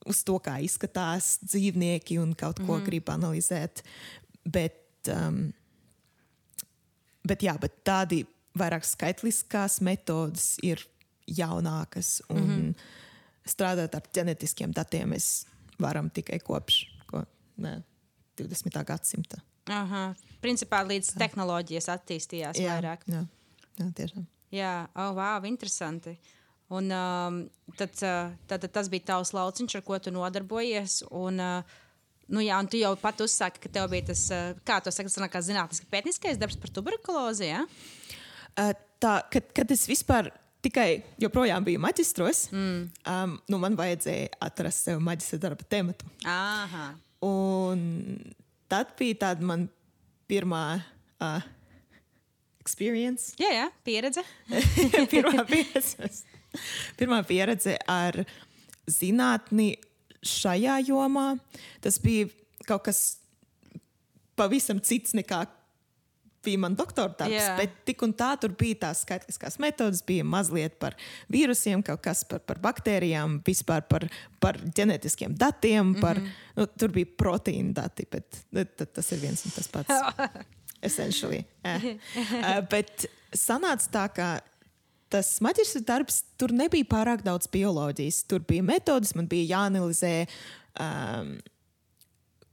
uz 0.07 0.25
to, 0.25 0.39
kā 0.39 0.59
izskatās 0.61 1.39
dzīvnieki 1.43 2.19
un 2.19 2.35
kaut 2.35 2.59
ko 2.59 2.65
mm 2.65 2.81
-hmm. 2.81 2.85
grib 2.85 3.09
analizēt. 3.09 3.83
Bet, 4.45 5.09
um, 5.09 5.53
bet, 7.25 7.43
jā, 7.43 7.59
bet 7.59 7.85
tādi 7.85 8.27
vairāk 8.59 8.85
skaitliskās 8.85 9.81
metodas 9.81 10.59
ir 10.63 10.89
jaunākas. 11.27 12.23
Un 12.29 12.43
mm 12.43 12.51
-hmm. 12.51 12.75
strādāt 13.47 13.95
ar 13.95 14.03
ģenētiskiem 14.15 14.73
datiem 14.73 15.11
mēs 15.11 15.47
varam 15.79 16.11
tikai 16.11 16.39
kopš 16.39 16.92
20. 18.41 18.79
gadsimta. 18.89 19.41
Aha. 19.71 20.11
Principā 20.43 20.83
līdz 20.87 21.15
tehnoloģijas 21.21 21.89
attīstījās 21.95 22.61
vairāk. 22.61 23.07
jā, 23.07 23.25
jā 23.79 23.89
tiešām. 24.01 24.29
Jā, 24.53 24.73
oh, 25.01 25.15
wow, 25.17 25.47
interesanti. 25.49 26.17
Un, 26.73 26.91
um, 26.93 27.39
tad, 27.77 27.95
uh, 28.01 28.33
tad, 28.49 28.65
tad 28.65 28.71
tas 28.75 28.89
bija 28.93 29.13
tavs 29.13 29.33
lauciņš, 29.37 29.79
ar 29.79 29.85
ko 29.87 29.99
tu 30.03 30.13
nodarbojies. 30.13 31.03
Un, 31.15 31.41
uh, 31.41 31.81
nu, 32.33 32.43
jā, 32.45 32.59
un 32.61 32.69
tu 32.69 32.81
jau 32.81 32.93
pat 33.01 33.21
uzsāki, 33.25 33.63
ka 33.65 33.73
tev 33.73 33.91
bija 33.93 34.11
tas, 34.11 34.27
uh, 34.33 34.53
kā 34.69 34.81
to 34.85 34.93
saka, 34.93 35.13
tas 35.13 35.49
zinātniskais 35.49 35.93
pētnieciskais 35.93 36.41
darbs 36.41 36.59
par 36.61 36.73
tuberkulozi. 36.75 37.53
Ja? 37.53 37.67
Uh, 38.57 38.73
Tā, 39.03 39.17
kad, 39.35 39.49
kad 39.51 39.73
es 39.75 39.83
vispār 39.91 40.29
tikai 40.63 41.03
joprojām 41.21 41.65
biju 41.67 41.81
maģistros, 41.83 42.45
mm. 42.55 42.83
um, 43.11 43.33
nu 43.51 43.59
man 43.59 43.75
vajadzēja 43.79 44.37
atrast 44.47 44.87
sev 44.87 45.01
maģistra 45.03 45.41
darba 45.43 45.67
tematu. 45.67 46.07
Un 47.23 47.83
tad 48.71 48.95
bija 48.99 49.21
tāda 49.27 49.47
man 49.47 49.69
pirmā 50.31 50.65
uh, 51.23 51.45
experience. 52.63 53.33
Jā, 53.41 53.53
jā, 53.55 53.69
pieredze. 53.87 54.25
pirmā, 55.13 55.45
pieredze, 55.49 56.11
pirmā 56.99 57.23
pieredze 57.29 57.77
ar 57.91 58.23
zinātni 58.91 59.75
šajā 60.23 60.79
jomā. 60.89 61.33
Tas 61.83 61.99
bija 62.03 62.31
kaut 62.67 62.87
kas 62.89 63.03
pavisam 64.39 64.81
cits 64.83 65.15
nekā 65.19 65.45
bija 66.45 66.61
mans 66.65 66.79
doktora 66.79 67.15
darbs. 67.19 67.35
Jā. 67.35 67.55
Bet 67.59 67.75
tik 67.89 68.03
un 68.07 68.15
tā 68.17 68.33
tur 68.41 68.55
bija 68.59 68.81
tās 68.87 69.03
skaitliskās 69.07 69.59
metodas, 69.63 70.03
bija 70.07 70.25
mazliet 70.27 70.79
par 70.83 70.97
vīrusiem, 71.33 71.85
kaut 71.87 72.03
kas 72.05 72.25
par, 72.29 72.43
par 72.49 72.61
baktērijām, 72.63 73.41
vispār 73.47 73.87
par, 73.91 74.07
par 74.43 74.59
ģenētiskiem 74.63 75.37
datiem. 75.39 75.93
Mhm. 75.93 76.01
Par, 76.01 76.21
mm 76.21 76.27
-hmm. 76.27 76.57
nu, 76.61 76.67
tur 76.79 76.95
bija 76.95 77.07
proteīna 77.19 77.73
dati, 77.83 78.07
bet 78.11 78.43
tas 78.95 79.13
ir 79.13 79.19
viens 79.19 79.45
un 79.47 79.51
tas 79.57 79.69
pats. 79.69 79.95
Essentially. 80.83 81.45
Eh. 81.63 81.85
Uh, 82.17 82.61
bet 82.75 83.07
sanāca 83.31 83.87
tā, 83.93 84.09
ka 84.17 84.29
tas 85.13 85.29
maģistra 85.45 85.83
darbs 85.87 86.23
tur 86.41 86.53
nebija 86.57 86.89
pārāk 86.89 87.23
daudz 87.23 87.47
bioloģijas. 87.53 88.25
Tur 88.31 88.41
bija 88.49 88.65
metodas, 88.67 89.15
man 89.15 89.29
bija 89.31 89.57
jāanalizē, 89.57 90.27
um, 90.81 91.37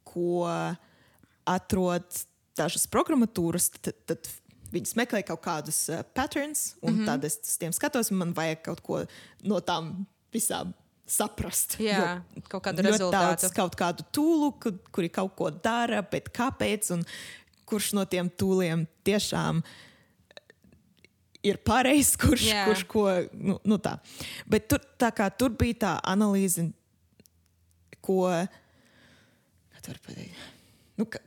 ko 0.03 0.45
atrod 1.49 2.05
dažas 2.59 2.85
programmatūras. 2.91 3.71
Tad, 3.79 3.97
tad 4.09 4.29
viņas 4.73 4.95
meklē 4.99 5.23
kaut 5.27 5.41
kādus 5.45 5.81
uh, 5.89 6.03
patterns, 6.13 6.75
un 6.81 6.93
mm 6.93 6.99
-hmm. 6.99 7.09
tad 7.09 7.25
es 7.25 7.39
uz 7.41 7.57
tiem 7.57 7.73
skatos, 7.73 8.11
man 8.11 8.33
vajag 8.33 8.61
kaut 8.63 8.81
ko 8.81 9.05
no 9.43 9.59
tām 9.59 10.05
visām 10.33 10.73
saprast. 11.09 11.79
Jā, 11.81 12.21
kaut 12.49 12.63
kādu 12.63 12.85
rezultātu. 12.85 13.11
Daudz, 13.11 13.51
kaut 13.55 13.75
kādu 13.75 14.05
tūlu, 14.13 14.53
kur, 14.61 14.77
kuri 14.91 15.09
kaut 15.09 15.35
ko 15.35 15.49
dara, 15.49 16.01
bet 16.01 16.29
kāpēc 16.29 16.91
un 16.93 17.05
kurš 17.69 17.93
no 17.97 18.05
tiem 18.09 18.29
tūliem 18.29 18.85
tiešām 19.07 19.61
ir 21.45 21.59
pareizs, 21.65 22.15
kurš, 22.19 22.49
Jā. 22.51 22.65
kurš 22.67 22.83
ko. 22.89 23.05
Nu, 23.33 23.57
nu 23.67 23.79
tā. 23.81 23.97
Bet 24.49 24.67
tur, 24.71 24.83
tā 24.99 25.11
kā, 25.15 25.29
tur 25.31 25.53
bija 25.57 25.79
tā 25.85 25.93
analīze, 26.03 26.69
ko. 28.01 28.27
Kā 29.79 29.81
var 29.87 30.01
pateikt? 30.05 30.47
Nu, 30.99 31.07
ka, 31.07 31.21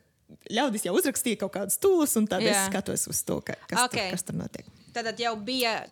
ļaudis 0.51 0.85
jau 0.87 0.95
uzrakstīja 0.99 1.37
kaut 1.40 1.53
kādus 1.53 1.79
tūlus, 1.79 2.16
un 2.16 2.27
tad 2.27 2.42
Jā. 2.42 2.51
es 2.51 2.66
skatos 2.71 3.07
uz 3.09 3.23
to, 3.25 3.40
ka, 3.40 3.55
kas, 3.68 3.85
Ok. 3.85 3.90
tur, 3.97 4.11
kas 4.11 4.23
tur 4.23 4.35
notiek. 4.35 4.66
Tad 4.92 5.18
jau 5.21 5.37
bija 5.37 5.87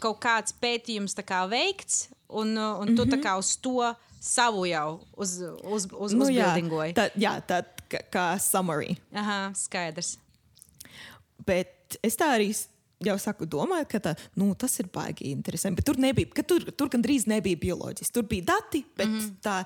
kaut 0.00 0.18
kāds 0.20 0.52
pētījums 0.60 1.14
kā 1.24 1.48
veikts, 1.48 2.08
un, 2.28 2.56
un 2.58 2.86
tu 2.96 3.04
mm 3.04 3.10
-hmm. 3.10 3.12
tā 3.14 3.22
kā 3.22 3.38
uz 3.38 3.56
to 3.56 3.94
savu 4.20 4.64
jau 4.66 5.00
uz, 5.16 5.40
uz, 5.62 5.86
uz, 5.92 6.12
Nu, 6.12 6.24
jā, 6.26 6.46
uzbildingoji. 6.46 6.94
tā, 6.94 7.10
jā, 7.16 7.40
tā 7.46 7.64
kā, 7.90 7.98
kā 8.10 8.38
summary. 8.38 8.96
Aha, 9.12 9.52
skaidrs. 9.54 10.18
Bet 11.46 11.96
es 12.02 12.16
tā 12.16 12.24
arī 12.38 12.66
jau 13.04 13.18
saku, 13.18 13.46
domāju, 13.46 13.86
ka 13.88 13.98
tā, 13.98 14.16
nu, 14.36 14.54
tas 14.54 14.78
ir 14.78 14.86
baigi 14.86 15.24
interesanti. 15.32 15.76
Bet 15.76 15.84
tur 15.84 15.98
nebija, 15.98 16.26
ka 16.34 16.42
tur, 16.42 16.60
tur 16.72 16.88
gandrīz 16.88 17.26
nebija 17.26 17.56
bioloģijas. 17.56 18.10
Tur 18.12 18.22
bija 18.22 18.44
dati, 18.44 18.84
bet 18.96 19.08
mm 19.08 19.14
Mhm. 19.16 19.24
-hmm. 19.26 19.40
tā 19.42 19.64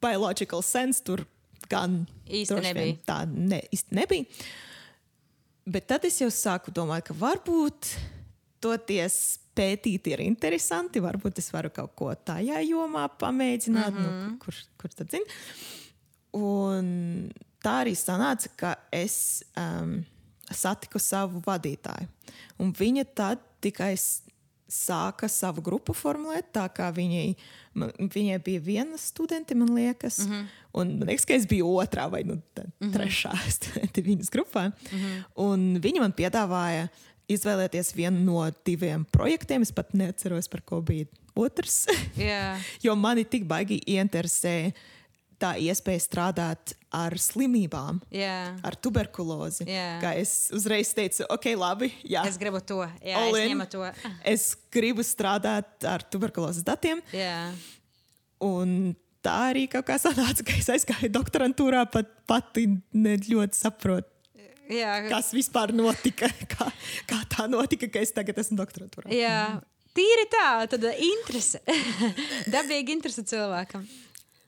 biological 0.00 0.62
sense 0.62 1.02
tur 1.04 1.24
gan 1.70 2.00
Īsti 2.26 2.54
droši 2.54 2.72
vien 2.72 2.76
nebija. 2.76 3.02
Tā 3.08 3.18
ne, 3.28 3.60
īsti 3.74 3.98
nebija. 3.98 4.24
Bet 5.68 5.88
tad 5.90 6.06
es 6.08 6.20
jau 6.20 6.30
sāku 6.32 6.72
domāt, 6.72 7.04
ka 7.08 7.16
varbūt 7.16 7.90
toties 8.64 9.38
pētīt 9.58 10.06
ir 10.12 10.22
interesanti. 10.24 11.02
Varbūt 11.04 11.42
es 11.42 11.50
varu 11.52 11.72
kaut 11.74 11.94
ko 11.98 12.12
tajā 12.14 12.62
jomā 12.64 13.08
pamēģināt, 13.20 13.92
mm 13.92 14.04
-hmm. 14.04 14.30
nu, 14.30 14.38
kur, 14.44 14.62
kur 14.80 14.94
tad 14.94 15.10
zina. 15.10 15.38
Un 16.38 17.30
tā 17.64 17.80
arī 17.82 17.94
sanāca, 17.98 18.48
ka 18.56 18.76
es 18.92 19.44
um, 19.56 20.04
satiku 20.50 20.98
savu 20.98 21.42
vadītāju. 21.44 22.08
Un 22.58 22.72
viņa 22.72 23.04
tad 23.14 23.42
tikai 23.60 23.94
sāka 24.68 25.28
savu 25.32 25.62
grupu 25.64 25.94
formulēt, 25.96 26.50
tā 26.52 26.66
kā 26.72 26.90
viņai, 26.94 27.26
man, 27.80 27.92
viņai 27.98 28.38
bija 28.44 28.60
viena 28.60 28.98
studente, 29.00 29.56
man 29.56 29.72
liekas. 29.74 30.18
Mm 30.26 30.32
-hmm. 30.32 30.46
Un 30.72 30.98
man 30.98 31.08
liekas, 31.08 31.24
ka 31.24 31.34
es 31.34 31.46
biju 31.46 31.66
otrā 31.66 32.10
vai 32.10 32.22
nu, 32.24 32.34
mm 32.34 32.42
-hmm. 32.80 32.92
trešā 32.92 33.32
studente 33.58 34.02
viņas 34.02 34.30
grupā. 34.30 34.68
Mm 34.68 34.98
-hmm. 34.98 35.24
Un 35.36 35.80
viņa 35.80 36.00
man 36.00 36.12
piedāvāja 36.12 36.88
izvēlēties 37.28 37.94
vienu 37.94 38.20
no 38.24 38.50
diviem 38.64 39.04
projektiem. 39.04 39.62
Es 39.62 39.72
pat 39.72 39.94
neatceros, 39.94 40.48
par 40.48 40.60
ko 40.60 40.80
bija 40.80 41.06
otrs. 41.34 41.86
Jā, 42.16 42.58
Jo 42.84 42.94
mani 42.94 43.24
tik 43.24 43.44
baigi 43.44 43.80
ieinteresē 43.86 44.72
tā 45.38 45.54
iespēja 45.62 46.02
strādāt 46.02 46.74
ar 46.94 47.14
slimībām, 47.20 48.00
jā. 48.14 48.54
ar 48.64 48.76
tuberkulozi. 48.80 49.66
Jā. 49.68 49.98
Kā 50.02 50.12
es 50.18 50.48
uzreiz 50.54 50.90
teicu, 50.96 51.26
ok, 51.30 51.50
labi, 51.58 51.90
jā, 52.02 52.24
Es 52.28 52.38
gribu 52.40 52.60
to. 52.64 52.80
Jā, 53.04 53.20
all 53.20 53.36
es 53.38 53.74
to. 53.74 53.84
Es 54.34 54.46
gribu 54.74 55.04
strādāt 55.06 55.86
ar 55.86 56.04
tuberkulozes 56.10 56.66
datiem. 56.66 57.02
Jā, 57.14 57.50
Un 58.44 58.94
tā 59.24 59.34
arī 59.50 59.64
kaut 59.70 59.88
kā 59.88 59.96
sanāca, 59.98 60.44
ka 60.46 60.54
es 60.58 60.68
aizgāju 60.70 61.10
doktorantūrā, 61.14 61.82
pat 61.90 62.10
pati 62.30 62.68
ne 62.94 63.16
ļoti 63.24 63.58
saprotu. 63.58 64.06
Jā, 64.68 64.98
kas 65.08 65.32
vispār 65.32 65.72
notika, 65.72 66.28
kā, 66.52 66.68
kā 67.08 67.22
tā 67.32 67.48
notika, 67.50 67.88
ka 67.90 68.04
es 68.04 68.12
tagad 68.14 68.38
esmu 68.44 68.60
doktorantūrā. 68.60 69.10
jā. 69.14 69.58
Tīri 69.98 70.28
tā, 70.30 70.48
tad 70.70 70.84
interese. 70.92 71.58
Dabīgi 72.54 72.92
interese 72.94 73.24
cilvēkam. 73.26 73.82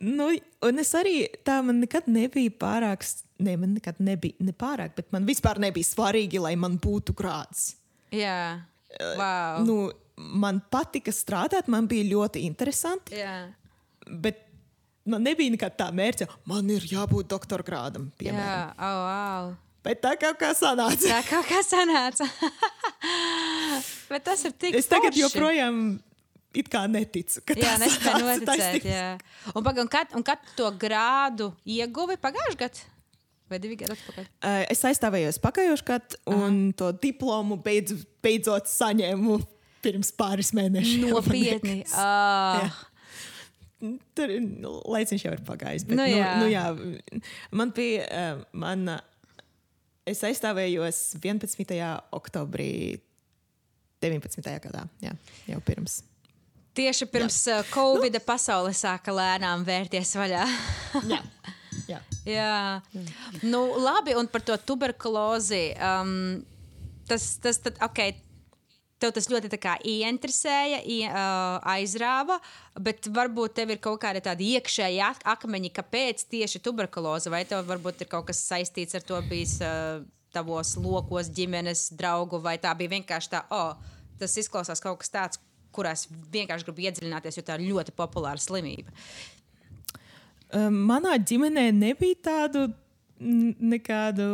Nu, 0.00 0.30
un 0.64 0.80
es 0.80 0.90
arī 0.96 1.26
tā 1.44 1.58
man 1.64 1.82
nekad 1.82 2.06
nebija 2.08 2.52
pārāk, 2.62 3.04
ne, 3.44 3.56
man 3.60 3.74
nekad 3.76 3.98
nebija 4.00 4.32
ne 4.40 4.54
pārāk, 4.56 4.94
bet 4.96 5.10
man 5.12 5.26
vispār 5.28 5.60
nebija 5.60 5.84
svarīgi, 5.84 6.40
lai 6.40 6.54
man 6.56 6.78
būtu 6.80 7.12
grāds. 7.18 7.74
Jā, 8.16 8.62
wow. 9.18 9.60
Nu, 9.66 9.76
man 10.16 10.62
patika 10.72 11.12
strādāt, 11.12 11.68
man 11.68 11.86
bija 11.90 12.08
ļoti 12.14 12.42
interesanti, 12.48 13.18
Jā. 13.20 13.34
bet 14.08 14.40
man 15.04 15.22
nebija 15.28 15.52
nekad 15.52 15.76
tā 15.78 15.90
mērķa, 15.92 16.26
man 16.48 16.68
ir 16.72 16.84
jābūt 16.90 17.28
doktora 17.30 17.64
grādam. 17.66 18.08
Jā, 18.16 18.32
Piemēram. 18.32 18.72
oh, 18.80 19.02
wow. 19.04 19.52
Bet 19.84 20.00
tā 20.04 20.10
kaut 20.20 20.36
kā 20.40 20.50
sanāca. 20.56 21.08
Tā 21.08 21.20
kaut 21.28 21.46
kā 21.48 21.60
sanāca. 21.64 22.26
Bet 24.10 24.24
tas 24.26 24.42
ir 24.44 24.52
tik 24.52 24.74
Es 24.76 24.88
tagad 24.90 25.14
forši. 25.14 25.22
joprojām 25.22 25.78
it 26.56 26.70
kā 26.72 26.84
neticu, 26.90 27.42
Jā, 27.56 27.76
nespēju 27.80 28.24
noticēt. 28.26 28.86
Jā. 28.88 29.10
Un, 29.54 29.62
paga, 29.66 29.84
un, 29.84 29.90
kad, 29.90 30.14
un 30.18 30.24
kad 30.26 30.42
to 30.58 30.70
grādu 30.80 31.50
ieguvi 31.68 32.18
pagājušajā 32.20 32.60
gadā? 32.64 32.88
Vai 33.50 33.58
divi 33.58 33.74
gadi 33.78 33.96
atpakaļ? 33.96 34.26
Uh, 34.46 34.60
Es 34.70 34.84
aizstāvējos 34.86 35.40
pagājušajā 35.42 35.86
gadā, 35.88 36.20
un 36.30 36.60
to 36.78 36.92
diplomu 37.02 37.58
beidz, 37.62 37.96
beidzot 38.22 38.70
saņēmu 38.70 39.40
pirms 39.82 40.12
pāris 40.14 40.52
mēnešiem. 40.56 41.08
Nopietni. 41.10 41.80
Ah, 41.96 42.70
Tur 43.80 44.28
nu, 44.44 44.74
laiciņš 44.92 45.22
jau 45.24 45.30
ir 45.32 45.40
pagājis. 45.46 45.86
Bet, 45.88 45.96
Nu 45.96 46.04
nu, 46.04 46.10
jā. 46.12 46.32
nu, 46.36 46.48
jā, 46.52 46.64
man 47.56 47.70
bija, 47.72 48.04
uh, 48.12 48.42
man, 48.52 48.84
uh, 48.92 49.40
es 50.04 50.20
aizstāvējos 50.26 50.98
11. 51.16 51.80
oktobrī 52.12 53.00
19. 54.04 54.44
gadā. 54.66 54.84
Jā, 55.00 55.14
jau 55.48 55.60
pirms. 55.64 56.02
Tieši 56.80 57.08
pirms 57.12 57.42
uh, 57.52 57.60
Covid 57.74 58.16
nu. 58.16 58.24
pasaule 58.24 58.72
sāka 58.76 59.12
lēnām 59.14 59.64
vērties 59.68 60.16
vaļā. 60.18 60.46
Jā. 61.12 61.20
Jā. 61.90 61.98
Jā, 62.26 62.80
nu, 63.42 63.60
labi, 63.80 64.12
un 64.18 64.28
par 64.30 64.42
to 64.46 64.54
tuberkulozi. 64.68 65.70
Um, 65.80 66.42
tas, 67.08 67.24
tas, 67.42 67.58
tad, 67.64 67.78
ok, 67.82 68.02
tev 69.00 69.14
tas 69.16 69.28
ļoti 69.32 69.50
ieinteresēja, 69.90 70.82
ie, 70.84 71.02
uh, 71.08 71.58
aizrāva, 71.72 72.38
bet 72.78 73.08
varbūt 73.10 73.56
tev 73.58 73.74
ir 73.74 73.80
kaut 73.82 74.00
kāda 74.04 74.22
tāda 74.28 74.44
iekšēja 74.44 75.10
ak- 75.14 75.26
akmeņa, 75.34 75.72
kāpēc 75.80 76.26
tieši 76.30 76.62
tuberkuloze, 76.62 77.32
vai 77.32 77.44
tev 77.48 77.64
varbūt 77.66 78.04
ir 78.04 78.10
kaut 78.12 78.28
kas 78.30 78.44
saistīts 78.44 78.94
ar 78.98 79.06
to 79.06 79.20
bijis 79.30 79.56
uh, 79.64 80.04
tavos 80.34 80.76
lokos, 80.78 81.30
ģimenes 81.34 81.88
draugu, 81.96 82.38
vai 82.42 82.58
tā 82.62 82.74
bija 82.78 82.94
vienkārši 82.98 83.32
tā, 83.32 83.44
oh, 83.50 83.74
tas 84.20 84.36
izklausās 84.38 84.82
kaut 84.84 85.00
kas 85.00 85.10
tāds, 85.10 85.40
kurās 85.74 86.06
vienkārši 86.32 86.66
gribu 86.68 86.86
iedziļināties, 86.86 87.38
jo 87.38 87.44
tā 87.46 87.58
ir 87.58 87.70
ļoti 87.70 87.94
populāra 87.96 88.40
slimība. 88.40 88.92
Um, 90.50 90.80
Manā 90.88 91.14
ģimenē 91.22 91.68
nebija 91.76 92.18
tādu 92.26 92.66
nekādu 93.20 94.26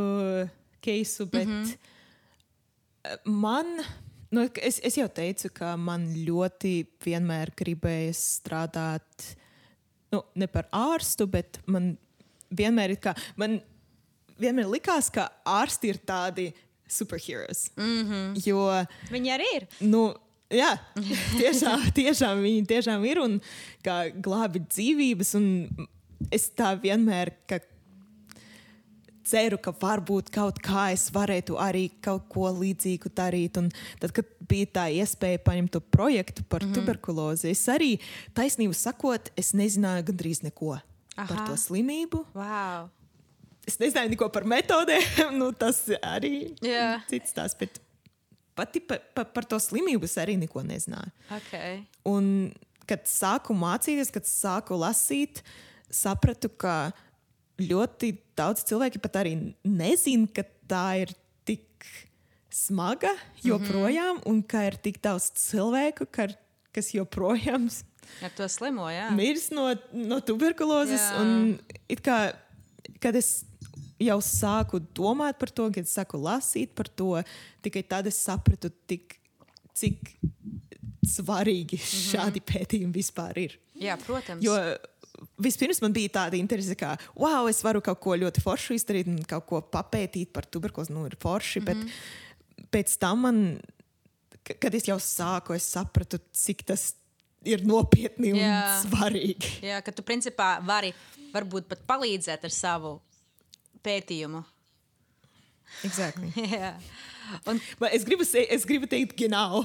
keisu, 0.81 1.27
bet 1.27 1.49
mm 1.49 1.65
-hmm. 1.65 3.33
man, 3.33 3.67
nu, 4.31 4.49
es, 4.63 4.81
es 4.83 4.97
jau 4.97 5.09
teicu, 5.09 5.51
ka 5.53 5.77
man 5.77 6.07
ļoti 6.15 6.87
vienmēr 7.05 7.53
gribējās 7.57 8.23
strādāt, 8.41 9.37
nu, 10.13 10.23
ne 10.35 10.47
par 10.47 10.69
ārstu, 10.73 11.27
bet 11.27 11.61
man 11.67 11.97
vienmēr 12.51 12.97
kā, 13.01 13.15
man 13.37 13.61
vienmēr 14.39 14.71
likās, 14.71 15.11
ka 15.11 15.29
ārsti 15.45 15.91
ir 15.91 15.99
tādi 16.07 16.53
superheroes. 16.89 17.71
Mm 17.77 18.05
-hmm. 18.05 18.47
Jo 18.47 18.87
Viņi 19.11 19.31
arī 19.35 19.47
ir. 19.57 19.67
Nu, 19.81 20.15
jā, 20.51 20.73
tiešām, 21.41 21.91
tiešām 21.97 22.43
viņi 22.45 22.67
tiešām 22.67 23.05
ir 23.09 23.23
un 23.25 23.39
kā 23.85 24.07
glābi 24.13 24.65
dzīvības. 24.67 25.35
un 25.41 25.87
Es 26.33 26.49
tā 26.57 26.71
vienmēr 26.81 27.29
ka 27.45 27.59
ceru, 29.27 29.59
ka 29.63 29.73
varbūt 29.75 30.31
kaut 30.35 30.59
kā 30.65 30.89
es 30.95 31.09
varētu 31.15 31.59
arī 31.61 31.89
kaut 32.05 32.29
ko 32.33 32.49
līdzīgu 32.55 33.11
darīt. 33.17 33.59
Un 33.61 33.71
tad, 34.01 34.15
kad 34.17 34.29
bija 34.49 34.71
tā 34.81 34.87
iespēja 34.95 35.43
paņemt 35.47 35.75
to 35.77 35.81
projektu 35.81 36.45
par 36.45 36.63
mm 36.63 36.71
-hmm. 36.71 36.75
tuberkulozi, 36.75 37.51
es 37.51 37.67
arī 37.69 37.99
taisnību 38.35 38.75
sakot, 38.75 39.31
es 39.37 39.53
nezināju 39.53 40.05
gandrīz 40.11 40.43
neko 40.43 40.79
Aha. 41.17 41.27
par 41.27 41.47
to 41.49 41.57
slimību. 41.57 42.25
Wow. 42.35 42.89
Es 43.67 43.79
nezināju 43.79 44.11
neko 44.11 44.29
par 44.29 44.45
metodēm, 44.45 45.31
nu, 45.41 45.53
tas 45.53 45.89
arī 46.03 46.55
ir 46.63 47.03
cits 47.11 47.31
stāsts. 47.31 47.59
Bet 47.59 47.81
pati 48.57 48.81
pa, 48.81 48.99
pa, 49.15 49.25
par 49.25 49.47
to 49.49 49.59
slimību 49.63 50.09
arī 50.23 50.37
neko 50.41 50.63
nezināju. 50.67 51.13
Okay. 51.39 51.83
Un, 52.09 52.53
kad 52.89 53.07
sāku 53.11 53.57
mācīties, 53.57 54.13
kad 54.15 54.29
sāku 54.29 54.79
lasīt, 54.81 55.43
sapratu, 55.93 56.49
ka 56.49 56.93
ļoti 57.61 58.15
daudz 58.37 58.65
cilvēki 58.69 59.01
pat 59.03 59.23
arī 59.23 59.37
nezina, 59.65 60.29
ka 60.29 60.45
tā 60.69 60.87
ir 61.05 61.15
tik 61.49 61.87
smaga 62.53 63.13
joprojām, 63.45 64.17
mm 64.17 64.23
-hmm. 64.23 64.31
un 64.31 64.43
ka 64.43 64.67
ir 64.67 64.77
tik 64.77 65.03
daudz 65.03 65.31
cilvēku, 65.33 66.07
ka, 66.11 66.29
kas 66.73 66.95
joprojām 66.95 67.69
Ar 68.23 68.31
to 68.37 68.49
slimo, 68.49 68.87
jā. 68.91 69.11
mirs 69.15 69.51
no, 69.55 69.69
no 69.93 70.21
tuberkulozes. 70.25 71.01
Jā. 71.01 71.23
Un 71.23 71.59
Kā, 72.03 72.19
kad 73.03 73.17
es 73.19 73.45
jau 74.03 74.19
sāku 74.25 74.81
domāt 74.97 75.39
par 75.41 75.53
to, 75.55 75.69
kad 75.75 75.89
sāku 75.89 76.21
lasīt 76.21 76.75
par 76.77 76.89
to, 76.89 77.15
tikai 77.65 77.83
tad 77.89 78.09
es 78.11 78.19
sapratu, 78.25 78.71
tik, 78.89 79.19
cik 79.77 80.17
svarīgi 81.07 81.79
šādi 81.81 82.43
pētījumi 82.45 82.95
vispār 82.97 83.39
ir. 83.47 83.57
Jā, 83.79 83.97
protams. 84.01 84.45
Jo 84.45 84.57
vispirms 85.41 85.81
man 85.85 85.95
bija 85.97 86.13
tāda 86.21 86.39
interese, 86.39 86.77
ka, 86.79 86.95
wow, 87.19 87.49
es 87.51 87.63
varu 87.65 87.83
kaut 87.85 88.01
ko 88.03 88.17
ļoti 88.19 88.43
foršu 88.45 88.77
izdarīt 88.77 89.09
un 89.11 89.21
kaut 89.29 89.47
ko 89.49 89.63
papētīt 89.73 90.33
par 90.35 90.49
tuberkulozi. 90.49 90.93
Nu, 90.93 91.07
ir 91.09 91.17
forši, 91.21 91.61
mm 91.61 91.67
-hmm. 91.67 91.83
bet 92.61 92.71
pēc 92.75 92.99
tam 93.01 93.25
man, 93.25 93.43
kad 94.45 94.75
es 94.75 94.89
jau 94.89 94.99
sāku, 95.01 95.57
es 95.57 95.69
sapratu, 95.73 96.19
cik 96.33 96.67
tas 96.67 96.95
ir 97.47 97.63
nopietni 97.67 98.33
un 98.33 98.41
Jā. 98.43 98.83
svarīgi. 98.83 99.53
Jā, 99.63 99.81
ka 99.85 99.93
tu 99.93 100.03
principā 100.03 100.57
vari 100.67 100.93
varbūt 101.33 101.69
pat 101.69 101.85
palīdzēt 101.87 102.45
ar 102.45 102.51
savu 102.51 103.01
pētījumu. 103.87 104.43
Exactly. 105.87 106.31
Jā. 106.57 106.75
Un, 107.51 107.59
Bet 107.81 107.95
es 107.97 108.05
gribu, 108.07 108.27
es 108.27 108.67
gribu 108.69 108.87
teikt, 108.91 109.17
genau. 109.19 109.65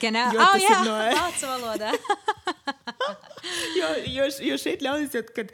Genau. 0.00 0.32
Jo 0.34 0.40
Oh, 0.42 0.58
jā, 0.60 0.76
no- 0.84 0.98
vācu 1.20 1.48
valodā. 1.48 1.92
Jo, 3.76 3.88
jo, 4.08 4.28
jo 4.48 4.56
šeit 4.60 4.82
ļaujas, 4.84 5.32
ka 5.36 5.44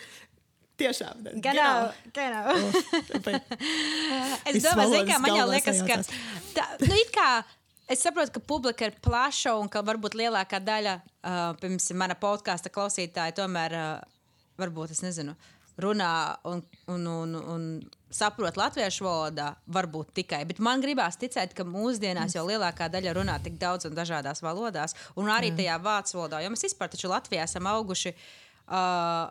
tiešām. 0.80 1.24
Genau. 1.44 1.90
Genau. 2.16 2.58
Bet, 3.24 3.50
Es 4.48 4.54
Viss 4.56 4.66
domāju, 4.66 4.92
valodas 4.94 5.22
man 5.22 5.36
jau 5.36 5.48
liekas, 5.50 5.82
ka 5.86 5.98
tā, 6.56 6.66
nu, 6.86 6.94
it 6.96 7.10
kā 7.14 7.28
es 7.90 8.02
saprotu, 8.06 8.32
ka 8.36 8.42
publika 8.52 8.88
ir 8.88 8.96
plaša 9.02 9.56
un 9.60 9.68
ka 9.70 9.82
varbūt 9.86 10.16
lielākā 10.18 10.60
daļa, 10.62 10.96
uh, 11.02 11.40
piemēram, 11.60 11.98
mana 12.00 12.16
podkāstu 12.18 12.72
klausītāja 12.74 13.34
tomēr, 13.42 13.76
uh, 13.76 14.20
varbūt, 14.60 14.94
es 14.96 15.02
nezinu, 15.04 15.34
runā 15.82 16.12
un, 16.48 16.62
un, 16.92 17.06
un, 17.06 17.34
un 17.54 17.64
saprot 18.10 18.58
latviešu 18.58 19.06
valodā, 19.06 19.50
varbūt 19.70 20.14
tikai. 20.20 20.42
Bet 20.48 20.62
man 20.62 20.82
gribās 20.82 21.18
ticēt, 21.20 21.54
ka 21.56 21.66
mūsdienās 21.66 22.34
jau 22.36 22.46
lielākā 22.48 22.90
daļa 22.92 23.16
runā 23.20 23.38
tik 23.44 23.58
daudz 23.60 23.88
un 23.88 23.98
dažādās 23.98 24.42
valodās, 24.42 24.96
un 25.16 25.30
arī 25.30 25.52
tajā 25.56 25.78
vācu 25.82 26.18
valodā, 26.18 26.42
jo 26.44 26.54
mēs 26.54 26.66
vispār 26.70 26.90
taču 26.92 27.12
Latvijā 27.12 27.46
esam 27.48 27.70
auguši. 27.70 28.14
Uh, 28.70 29.28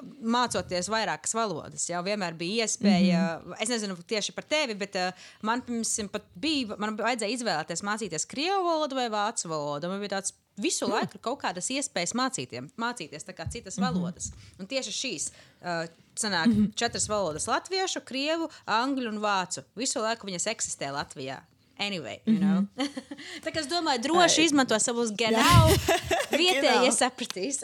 mācoties 0.00 0.88
vairākas 0.88 1.34
valodas. 1.36 1.84
Jau 1.90 2.00
vienmēr 2.04 2.36
bija 2.38 2.64
iespēja, 2.64 3.20
mm 3.20 3.50
-hmm. 3.50 3.62
es 3.62 3.68
nezinu 3.68 3.96
tieši 3.96 4.32
par 4.32 4.44
tevi, 4.44 4.74
bet 4.74 4.96
uh, 4.96 5.26
man, 5.42 5.62
piemēram, 5.62 6.08
pat 6.08 6.24
bija, 6.34 6.76
man 6.78 6.96
vajadzēja 6.96 7.36
izvēlēties 7.36 7.84
mācīties 7.84 8.26
krievu 8.26 8.64
valodu 8.64 8.96
vai 8.96 9.08
vācu 9.12 9.48
valodu. 9.48 9.88
Man 9.88 10.00
bija 10.00 10.16
tāds 10.16 10.32
visu 10.56 10.86
mm. 10.86 10.92
laiku 10.92 11.20
kaut 11.22 11.40
kādas 11.42 11.70
iespējas 11.70 12.14
mācītiem, 12.18 12.70
mācīties 12.80 13.26
kā 13.30 13.46
citas 13.50 13.76
mm 13.76 13.84
-hmm. 13.84 13.94
valodas. 13.94 14.32
Un 14.58 14.66
tieši 14.66 14.90
šīs. 14.90 15.30
Uh, 15.60 15.88
Sanāk, 16.20 16.46
mm 16.46 16.52
-hmm. 16.52 16.74
četras 16.74 17.08
valodas- 17.08 17.46
latviešu, 17.54 18.00
krievu, 18.04 18.50
angļu 18.66 19.08
un 19.08 19.18
vācu. 19.18 19.62
Visu 19.76 20.00
laiku 20.00 20.26
viņas 20.26 20.46
eksistē 20.46 20.92
Latvijā. 20.92 21.40
Anyway, 21.78 22.20
you 22.26 22.38
know. 22.38 22.66
tā 23.44 23.52
kā 23.52 23.60
es 23.60 23.66
domāju, 23.66 24.02
droši 24.02 24.44
izmanto 24.44 24.78
savus 24.78 25.10
genau. 25.16 25.70
Vietējie 26.42 26.92
sapratīs. 26.92 27.60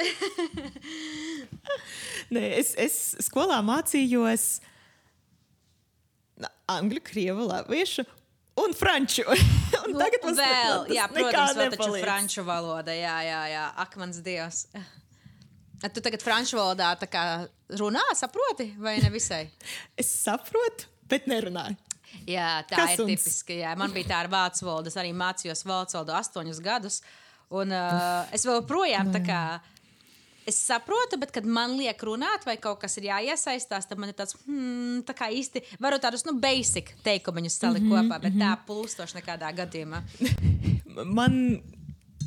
ne, 2.35 2.59
es, 2.59 2.75
es 2.79 3.17
skolā 3.21 3.61
mācījos 3.61 4.61
angļu, 6.67 7.01
krievu, 7.05 7.47
latviešu 7.47 8.05
un 8.63 8.77
franču. 8.77 9.25
un 9.87 9.97
tagad 9.97 10.23
mums 10.25 10.39
vēl, 10.41 10.85
tas 10.87 10.95
jā, 10.97 11.09
protams, 11.13 11.57
vēl 11.59 11.75
taču 11.75 11.97
franču 12.01 12.47
valoda. 12.47 12.95
Jā, 12.97 13.17
jā, 13.27 13.43
jā. 13.53 13.65
Ak, 13.85 13.99
mans 14.01 14.23
dievs. 14.25 14.67
A 15.85 15.91
Tu 15.93 16.01
tagad 16.01 16.23
franču 16.25 16.57
valodā 16.57 16.95
kā 17.13 17.23
runā, 17.77 18.01
saproti, 18.17 18.71
vai 18.81 18.97
ne 19.03 19.11
visai? 19.13 19.45
Es 20.01 20.09
saprotu, 20.25 20.89
bet 21.11 21.29
nerunāju. 21.29 21.77
Jā, 22.25 22.63
tā 22.65 22.79
Kas 22.79 22.95
ir 22.95 23.03
suns? 23.03 23.11
tipiska. 23.13 23.55
Jā. 23.61 23.75
Man 23.77 23.93
bija 23.93 24.09
tā 24.15 24.23
ar 24.25 24.31
vācu 24.33 24.65
valodu. 24.65 24.89
Es 24.89 24.97
arī 24.97 25.13
mācījos 25.13 25.67
vācu 25.67 25.99
valodu 25.99 26.15
astoņus 26.17 26.61
gadus. 26.65 27.01
Un 27.53 27.75
uh, 27.77 28.25
es 28.35 28.47
vēl 28.49 28.63
projām 28.67 29.13
tā 29.15 29.21
kā. 29.27 29.41
Es 30.47 30.59
saprotu, 30.63 31.19
bet, 31.19 31.33
kad 31.35 31.47
man 31.47 31.75
liek 31.75 32.03
runāt, 32.07 32.45
vai 32.47 32.55
kaut 32.63 32.79
kas 32.79 32.95
ir 33.01 33.09
jāiesaistās, 33.09 33.89
tad 33.91 33.99
man 33.99 34.13
ir 34.13 34.19
tāds, 34.19 34.37
hmm, 34.45 35.01
tā 35.09 35.17
kā 35.19 35.27
īsti, 35.35 35.65
varu 35.83 35.99
tādus, 36.03 36.23
nu, 36.29 36.37
basic 36.39 36.93
teikumus 37.03 37.59
salikt 37.59 37.83
mm 37.83 37.91
-hmm, 37.93 38.07
kopā, 38.07 38.21
bet 38.23 38.35
mm 38.35 38.41
-hmm. 38.41 38.55
tā 38.55 38.67
plūstoši 38.69 39.19
nekādā 39.19 39.51
gadījumā. 39.63 40.03
Man, 41.19 41.63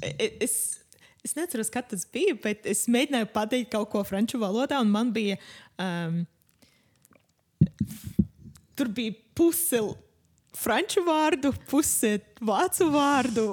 e- 0.02 0.38
es, 0.40 0.80
es 1.24 1.36
neatceros, 1.36 1.70
kad 1.70 1.88
tas 1.90 2.06
bija, 2.12 2.36
bet 2.44 2.66
es 2.66 2.88
mēģināju 2.88 3.26
pateikt 3.34 3.72
kaut 3.72 3.90
ko 3.90 4.04
franču 4.04 4.38
valodā, 4.38 4.82
un 4.82 4.92
man 4.92 5.14
bija. 5.14 5.38
Um, 5.80 6.28
tur 8.76 8.88
bija 8.88 9.14
puse 9.34 9.82
franču 10.58 11.04
vārdu, 11.06 11.52
puse 11.70 12.18
vācu 12.42 12.90
vārdu. 12.94 13.46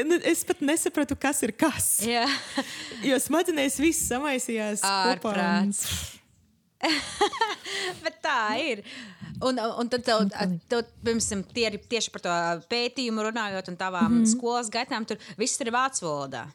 un 0.00 0.16
Es, 0.22 0.44
pat 0.48 0.62
nesapratu, 0.64 1.16
kas 1.18 1.42
ir 1.46 1.54
kas. 1.56 1.88
Jā, 2.06 2.26
Jo 3.08 3.18
smadzenēs 3.22 3.78
viss 3.82 4.08
samaisījās 4.10 4.82
kopā. 4.84 5.14
ārprāts. 5.16 5.86
Bet 8.04 8.18
tā 8.24 8.38
ir. 8.58 8.82
Un, 9.42 9.58
un 9.58 9.90
tad, 9.90 10.04
tev, 10.06 10.24
tev, 10.70 10.84
piemēram, 11.02 11.42
tie 11.54 11.66
ir 11.70 11.78
tieši 11.90 12.12
par 12.14 12.22
to 12.22 12.34
pētījumu 12.70 13.26
runājot, 13.28 13.70
un 13.72 13.78
tavām 13.78 14.08
mm 14.08 14.18
-hmm. 14.20 14.32
skolas 14.34 14.70
gaitām 14.70 15.06
tur 15.06 15.18
viss 15.38 15.60
ir 15.60 15.72
vācu 15.74 16.06
valodā. 16.06 16.46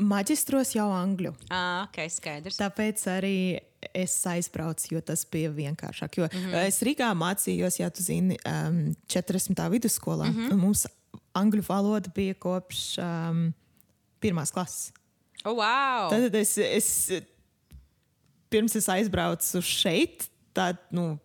Maģistros 0.00 0.74
jau 0.74 0.88
angļu. 0.94 1.34
ah, 1.52 1.84
ok, 1.88 1.98
skaidrs. 2.08 2.58
Tāpēc 2.60 3.02
arī 3.12 3.36
es 3.96 4.14
aizbraucu, 4.28 4.94
jo 4.94 5.00
tas 5.04 5.24
bija 5.28 5.50
vienkāršāk. 5.52 6.18
Jo, 6.18 6.28
mm 6.28 6.38
-hmm. 6.38 6.66
Es 6.68 6.80
Rīgā 6.82 7.10
mācījos, 7.16 7.80
ja 7.80 7.90
tu 7.90 8.02
zini, 8.02 8.38
um, 8.44 8.94
40. 9.08 9.70
vidusskolā. 9.70 10.30
Mm 10.30 10.36
-hmm. 10.36 10.56
Mums 10.56 10.86
angļu 11.34 11.64
valoda 11.68 12.10
bija 12.14 12.34
kopš 12.34 12.98
um, 12.98 13.52
pirmās 14.20 14.50
klases. 14.50 14.92
Oh, 15.44 15.56
wow! 15.56 16.10
Tad 16.10 16.34
es, 16.34 16.58
es 16.58 17.12
pirms 18.48 18.76
es 18.76 18.88
aizbraucu 18.88 19.62
šeit, 19.62 20.28
tad 20.52 20.76
nu, 20.90 21.18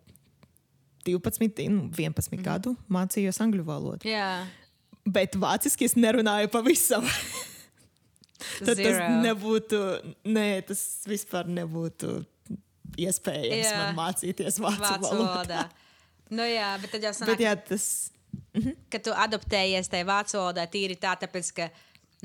12, 1.04 1.68
nu, 1.68 1.90
11 1.96 2.32
mm 2.32 2.38
-hmm. 2.38 2.42
gadu 2.42 2.76
mācījos 2.88 3.40
angļu 3.40 3.64
valodu. 3.64 4.08
Jā, 4.08 4.46
Bet 5.06 5.36
vāciski 5.38 5.86
es 5.86 5.94
nerunāju 5.94 6.50
pavisam. 6.50 7.04
Tad 8.36 8.74
tas 8.74 8.80
Zero. 8.80 9.08
nebūtu, 9.24 9.78
nē, 10.28 10.48
tas 10.68 10.80
vispār 11.08 11.48
nebūtu 11.48 12.18
iespējams 13.00 13.66
Jā. 13.70 13.78
man 13.80 13.96
mācīties 13.98 14.58
vācu, 14.62 14.82
vācu 14.82 15.02
valodā. 15.04 15.32
valodā. 15.32 15.64
Nu, 16.36 16.42
jā, 16.48 16.72
bet 16.82 16.92
tad 16.96 17.04
jau 17.06 17.12
sanāk, 17.16 17.32
Bet 17.34 17.44
jā, 17.44 17.54
tas 17.68 17.86
ka 18.92 18.98
tu 19.02 19.12
adaptējies 19.16 19.88
tajā 19.92 20.06
vācu 20.08 20.38
valodā 20.40 20.64
tīri 20.72 20.96
tā, 21.00 21.14
tāpēc, 21.20 21.50
ka, 21.56 21.68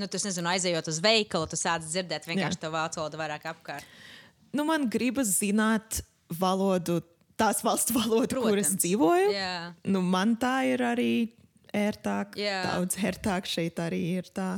nu, 0.01 0.07
tu, 0.07 0.19
es 0.19 0.25
nezinu, 0.27 0.49
aizejot 0.51 0.87
uz 0.91 0.99
veikalu, 1.03 1.47
tu 1.51 1.59
sāc 1.59 1.85
dzirdēt 1.85 2.27
vienkārši 2.29 2.61
to 2.63 2.71
vācu 2.73 3.01
valodu 3.01 3.19
vairāk 3.21 3.47
apkārt. 3.53 3.87
nu, 4.55 4.65
man 4.67 4.87
gribas 4.91 5.31
zināt 5.39 6.01
valodu, 6.39 7.01
tās 7.39 7.61
valsts 7.65 7.93
valodu, 7.95 8.41
kur 8.41 8.57
es 8.57 8.71
Protams. 8.71 8.81
dzīvoju. 8.83 9.31
Jā. 9.35 9.53
Nu, 9.91 10.01
man 10.01 10.35
tā 10.39 10.55
ir 10.71 10.83
arī 10.85 11.11
ērtāk, 11.71 12.35
Jā. 12.39 12.61
daudz 12.73 12.97
ērtāk 12.99 13.47
šeit 13.47 13.79
arī 13.79 14.01
ir 14.19 14.27
tā. 14.35 14.53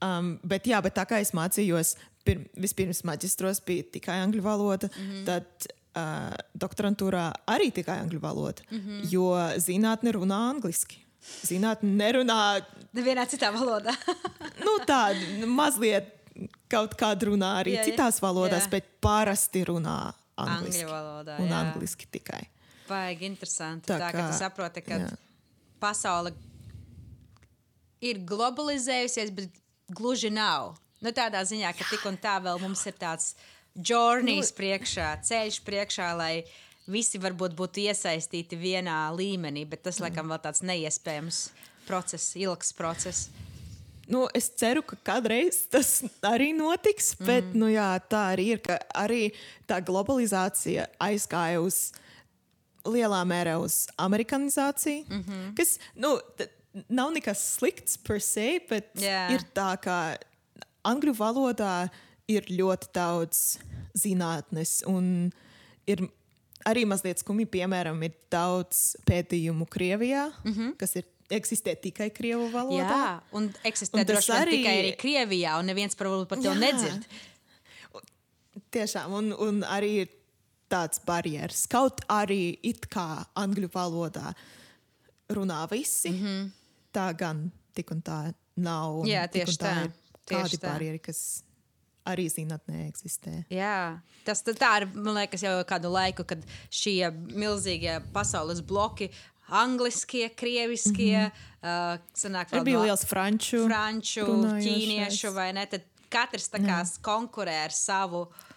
Um, 0.00 0.38
bet, 0.42 0.64
jā, 0.70 0.80
bet 0.80 0.94
tā 0.96 1.04
kā 1.08 1.18
es 1.20 1.34
mācījos, 1.36 1.94
pir, 2.24 2.46
vispirms 2.56 3.02
maģistros 3.04 3.60
bija 3.66 3.84
tikai 3.98 4.20
angļu 4.24 4.42
valoda, 4.44 4.88
mm. 4.88 5.10
-hmm. 5.10 5.24
tad 5.28 5.66
uh, 5.66 6.32
doktorantūrā 6.56 7.26
arī 7.52 7.70
tikai 7.74 7.98
angļu 8.04 8.20
valoda, 8.20 8.64
mm. 8.70 8.78
-hmm. 8.78 9.10
jo 9.12 9.28
zinātne 9.60 10.14
runā 10.16 10.40
angliski. 10.54 11.04
Zinātne 11.44 11.90
nerunā 12.00 12.64
Nevienā 12.96 13.26
citā 13.28 13.52
valodā. 13.52 13.92
nu, 14.66 14.78
tā 14.88 15.12
mazliet 15.46 16.16
kaut 16.70 16.94
kāda 16.98 17.28
runā 17.28 17.50
arī 17.60 17.76
Jā, 17.76 17.84
citās 17.84 18.22
valodās, 18.22 18.64
Jā. 18.64 18.70
bet 18.70 18.88
parasti 19.04 19.64
runā 19.68 20.12
angliski. 20.36 20.84
Angļu 20.84 20.94
valodā, 20.94 21.36
Un 21.42 21.52
jā. 21.52 21.60
angliski 21.60 22.08
tikai. 22.10 22.40
Baigi 22.88 23.26
interesanti. 23.28 23.86
Tā 23.86 23.98
Tā, 23.98 24.06
tā 24.06 24.12
ka 24.12 24.18
kā- 24.18 24.30
tu 24.30 24.38
saproti, 24.38 24.82
ka 24.82 24.98
jā. 25.02 25.10
pasaule 25.78 26.32
ir 28.00 28.22
globalizējusies, 28.24 29.30
bet 29.36 29.60
gluži 29.90 30.30
nav. 30.30 30.76
Nu, 31.00 31.12
tādā 31.16 31.40
ziņā, 31.48 31.72
ka 31.76 31.84
tik 31.90 32.04
un 32.08 32.18
tā 32.20 32.36
vēl 32.44 32.60
mums 32.60 32.82
ir 32.86 32.96
tāds 33.00 33.34
journeys 33.74 34.50
priekšā, 34.52 35.14
ceļš 35.24 35.60
priekšā, 35.64 36.10
lai 36.18 36.44
visi 36.90 37.20
varbūt 37.22 37.54
būtu 37.56 37.84
iesaistīti 37.88 38.58
vienā 38.58 39.08
līmenī, 39.16 39.64
bet 39.68 39.82
tas, 39.86 40.00
laikam, 40.02 40.28
vēl 40.28 40.40
tāds 40.42 40.62
neiespējams 40.66 41.50
process, 41.86 42.34
ilgs 42.36 42.72
process. 42.76 43.30
Nu, 44.10 44.24
es 44.34 44.48
ceru, 44.58 44.82
ka 44.82 44.96
kādreiz 45.06 45.62
tas 45.70 46.02
arī 46.26 46.50
notiks, 46.56 47.14
bet 47.14 47.44
Mhm. 47.44 47.58
nu, 47.58 47.66
jā, 47.70 47.90
tā 48.10 48.34
arī 48.34 48.46
ir. 48.56 48.60
Arī 48.94 49.32
tā 49.68 49.78
globalizācija 49.80 50.88
aizgāja 51.00 51.62
uz 51.62 51.92
lielā 52.84 53.22
mērā 53.24 53.58
uz 53.62 53.86
amerikanizāciju. 53.98 55.04
Mm. 55.08 55.24
-hmm. 55.24 55.54
Kas 55.56 55.78
nu, 55.94 56.18
nav 56.88 57.12
nekas 57.14 57.42
slikts 57.56 57.98
per 57.98 58.20
se, 58.22 58.60
bet 58.68 58.92
Jā. 59.00 59.28
ir 59.34 59.44
tā, 59.56 59.72
ka 59.82 59.96
angļu 60.86 61.14
valodā 61.18 61.90
ir 62.30 62.46
ļoti 62.50 62.90
daudz 62.94 63.58
zinātnes. 63.98 64.80
Un 64.88 65.30
ir 65.90 66.04
arī 66.68 66.84
mazliet 66.88 67.22
skumji, 67.22 67.48
piemēram, 67.50 67.98
ir 68.06 68.14
daudz 68.32 68.94
pētījumu 69.08 69.66
Krievijā, 69.70 70.28
mm 70.44 70.52
-hmm. 70.52 70.76
kas 70.78 70.96
ir, 70.96 71.08
eksistē 71.30 71.76
tikai 71.80 72.10
Krievu 72.10 72.50
valodā. 72.50 72.86
Jā, 72.86 73.20
un 73.32 73.52
eksistē 73.64 73.98
Un 73.98 74.04
droši 74.06 74.32
vien 74.32 74.42
arī- 74.42 74.56
tikai 74.56 74.76
arī 74.82 74.96
Krievijā, 74.96 75.58
un 75.58 75.66
neviens 75.66 75.94
varbūt 75.94 76.28
par 76.28 76.38
to 76.38 76.50
Jā. 76.50 76.58
nedzird. 76.58 77.04
Tiešām, 78.70 79.12
un, 79.12 79.32
un 79.32 79.62
arī 79.62 79.90
ir 80.04 80.08
tāds 80.70 81.00
barjeras. 81.06 81.66
Kaut 81.66 82.00
arī 82.08 82.58
it 82.62 82.86
kā 82.90 83.24
angļu 83.34 83.70
valodā 83.74 84.34
runā 85.30 85.68
visi, 85.70 86.10
mm 86.10 86.18
-hmm. 86.24 86.50
Tā 86.94 87.10
gan 87.16 87.48
tik 87.76 87.92
un 87.94 88.02
tā 88.02 88.18
nav. 88.56 89.00
un. 89.00 89.08
Jā, 89.08 89.26
tieši 89.30 89.56
tā, 89.60 89.74
ir 89.84 89.94
tieši 90.28 90.42
Kādi 90.42 90.60
tā. 90.60 90.74
barjeri, 90.74 91.00
kas 91.02 91.42
arī 92.10 92.26
zinātnē 92.32 92.86
eksistē. 92.88 93.44
Jā, 93.52 94.00
tas 94.24 94.42
tā- 94.42 94.56
tā 94.56 94.70
ir, 94.80 94.88
man 94.94 95.14
liekas, 95.14 95.42
jau 95.44 95.60
kādu 95.64 95.92
laiku, 95.92 96.26
kad 96.26 96.42
šie 96.70 97.10
milzīgie 97.12 98.00
pasaules 98.12 98.60
bloki, 98.60 99.10
angliskie, 99.50 100.28
krieviskie, 100.30 101.26
mm 101.26 101.32
-hmm. 101.62 101.96
uh, 101.96 101.98
sanāk 102.14 102.50
vēl 102.50 102.64
bija 102.64 102.82
liels 102.82 103.04
franču, 103.04 103.66
franču, 103.66 104.26
ķīniešu 104.62 105.34
vai 105.34 105.52
ne, 105.52 105.66
tad 105.66 105.82
katrs 106.08 106.48
tā 106.50 106.58
kā 106.62 106.82
konkurē 107.02 107.64
ar 107.64 107.70
savu. 107.70 108.20
Uh, 108.20 108.49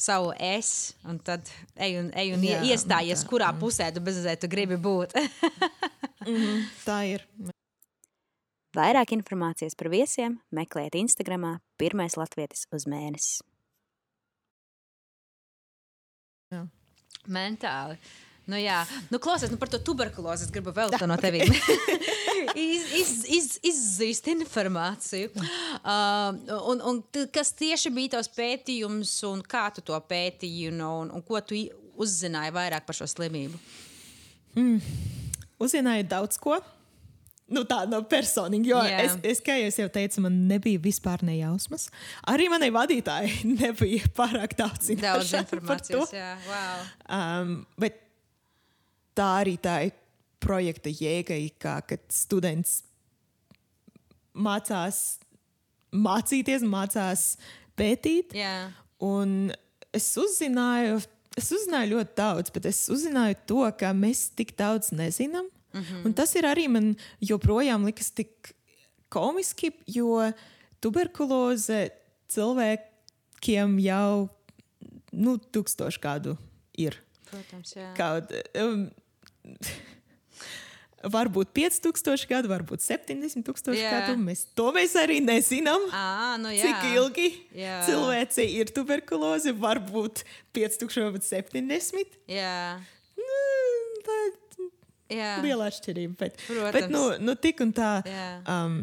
savu 0.00 0.32
es, 0.40 0.94
un 1.04 1.18
tad 1.20 1.44
ej 1.76 1.98
un, 2.00 2.10
ej 2.16 2.32
un 2.36 2.44
Jā, 2.46 2.62
iestājies, 2.72 3.24
tā, 3.24 3.28
kurā 3.28 3.50
pusē 3.60 3.90
tu 3.92 4.00
bezizē 4.04 4.36
tu 4.40 4.48
gribi 4.48 4.78
būt. 4.80 5.12
Tā 6.86 7.02
ir. 7.10 7.26
Vairāk 8.76 9.12
informācijas 9.16 9.76
par 9.76 9.88
viesiem 9.92 10.38
meklējiet 10.56 10.98
Instagram, 11.00 11.46
pirmais 11.80 12.16
latvietis 12.16 12.66
uz 12.76 12.88
mēnesi. 12.88 13.44
Jā. 16.52 16.66
Mentāli. 17.26 17.96
Nu, 18.46 18.58
jā, 18.60 18.84
nu, 19.10 19.18
klausies, 19.22 19.50
nu, 19.50 19.58
par 19.58 19.70
to 19.72 19.80
tuberkulozi 19.82 20.46
es 20.46 20.52
gribu 20.54 20.70
vēl 20.74 20.92
to 20.94 21.06
no 21.10 21.16
tevis. 21.18 21.50
iz, 22.54 22.84
iz, 22.94 23.10
iz, 23.26 23.48
izzīst 23.72 24.30
informāciju. 24.30 25.32
Uh, 25.34 26.38
un, 26.70 26.84
un 26.92 27.02
kas 27.34 27.50
tieši 27.58 27.90
bija 27.94 28.14
tavs 28.14 28.30
pētījums, 28.36 29.16
un 29.26 29.42
kā 29.42 29.66
tu 29.74 29.82
to 29.86 29.98
pētīji, 29.98 30.70
un, 30.70 30.84
un, 30.86 31.10
un 31.18 31.26
ko 31.26 31.42
tu 31.42 31.58
uzzināji 31.98 32.54
vairāk 32.54 32.86
par 32.86 32.98
šo 32.98 33.10
slimību? 33.10 33.58
Uzzināju 35.62 36.06
daudz 36.08 36.38
ko. 36.40 36.60
Nu, 37.46 37.62
tā 37.62 37.84
no 37.86 38.00
personīgi, 38.10 38.72
jo 38.72 38.78
Jā. 38.82 39.04
es, 39.04 39.12
es, 39.22 39.40
kā 39.44 39.54
jau 39.54 39.68
es 39.70 39.76
jau 39.78 39.86
teicu, 39.94 40.18
man 40.24 40.40
nebija 40.50 40.80
vispār 40.82 41.22
nejausmas. 41.26 41.86
Arī 42.26 42.48
manai 42.50 42.72
vadītājai 42.74 43.36
nebija 43.60 44.10
pārāk 44.16 44.56
daudz, 44.58 44.90
Daudz 44.98 45.30
informācijas, 45.38 46.10
jā, 46.16 46.32
wow. 46.48 46.82
Um, 47.06 47.54
bet 47.78 48.02
tā 49.16 49.28
arī 49.42 49.56
tā 49.62 49.78
ir 49.88 49.94
projekta 50.42 50.92
jēga, 50.92 51.38
kā, 51.58 51.78
kad 51.88 52.02
students 52.12 52.82
mācās 54.36 55.18
mācīties, 55.96 56.64
mācās 56.66 57.26
pētīt. 57.78 58.34
Jā. 58.36 58.68
Un 59.04 59.52
es 59.96 60.08
uzzināju, 60.20 61.00
es 61.38 61.50
uzzināju 61.52 61.94
ļoti 61.94 62.16
daudz, 62.18 62.52
bet 62.54 62.68
es 62.70 62.86
uzzināju 62.92 63.38
to, 63.48 63.62
ka 63.80 63.92
mēs 63.96 64.28
tik 64.36 64.56
daudz 64.58 64.92
nezinām. 64.92 65.48
Mm 65.72 65.82
-hmm. 65.82 66.04
Un 66.06 66.12
tas 66.14 66.34
ir 66.34 66.44
arī 66.44 66.68
man 66.68 66.96
joprojām 67.20 67.84
likas 67.84 68.10
tik 68.10 68.54
komiski, 69.08 69.72
jo 69.86 70.32
tuberkuloze 70.80 71.90
cilvēkiem 72.28 73.78
jau 73.80 74.28
nu, 75.12 75.36
tūkstošu 75.36 76.00
gadu 76.00 76.36
ir. 76.74 77.02
Protams, 77.30 77.76
jā. 77.76 77.94
Kaut, 77.96 78.32
um, 78.62 78.90
varbūt 81.16 81.52
5000 81.54 82.26
gadu, 82.30 82.50
varbūt 82.50 82.82
70,000 82.84 83.76
Jā. 83.76 83.92
gadu. 83.92 84.16
Mēs 84.20 84.46
to 84.56 84.70
mēs 84.74 84.96
arī 84.98 85.20
nezinām. 85.24 85.88
À, 85.94 86.36
nu 86.40 86.50
jā. 86.54 86.66
Cik 86.66 86.96
ilgi 86.96 87.28
Jā. 87.56 87.78
cilvēcei 87.88 88.48
ir 88.58 88.72
tuberkuloze? 88.74 89.54
Varbūt 89.56 90.24
5000 90.56 91.14
vai 91.14 91.22
70. 91.22 92.18
Jā. 92.30 92.58
Nu, 93.16 93.38
tā 94.06 94.18
ir 94.26 94.36
liela 95.44 95.70
atšķirība. 95.70 96.18
Bet, 96.18 96.38
Protams. 96.46 96.74
bet 96.74 96.92
nu, 96.92 97.04
nu, 97.22 97.36
tik 97.38 97.62
un 97.64 97.72
tā, 97.76 98.00
Jā. 98.06 98.28
um, 98.50 98.80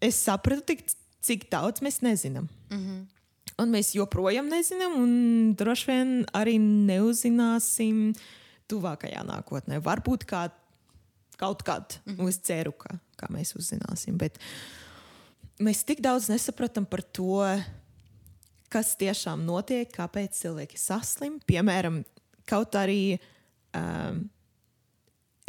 es 0.00 0.18
sapratu, 0.24 0.64
tik, 0.72 0.84
cik 1.24 1.48
daudz 1.52 1.84
mēs 1.84 2.00
nezinām. 2.04 2.48
Mm. 2.70 2.84
-hmm. 2.84 3.00
Un 3.60 3.68
mēs 3.68 3.92
joprojām 3.92 4.48
nezinām, 4.48 4.94
un 4.96 5.54
droši 5.54 5.86
vien 5.86 6.12
arī 6.32 6.56
neuzzināsim 6.60 8.14
tuvākajā 8.70 9.24
nākotnē. 9.26 9.80
Varbūt 9.84 10.26
kā, 10.30 10.46
kaut 11.40 11.62
kad, 11.66 11.98
mm 12.04 12.16
-hmm. 12.16 12.28
es 12.28 12.38
ceru, 12.46 12.72
ka 12.72 12.98
kā 13.20 13.28
mēs 13.32 13.54
uzzināsim. 13.58 14.16
Bet 14.20 14.38
mēs 15.60 15.84
tik 15.84 16.00
daudz 16.00 16.28
nesapratam 16.28 16.86
par 16.88 17.02
to, 17.02 17.44
kas 18.72 18.94
tiešām 18.96 19.44
notiek, 19.44 19.90
kāpēc 19.92 20.36
cilvēki 20.38 20.78
saslim. 20.78 21.40
Piemēram, 21.46 22.04
kaut 22.48 22.76
arī 22.78 23.18
um, 23.76 24.28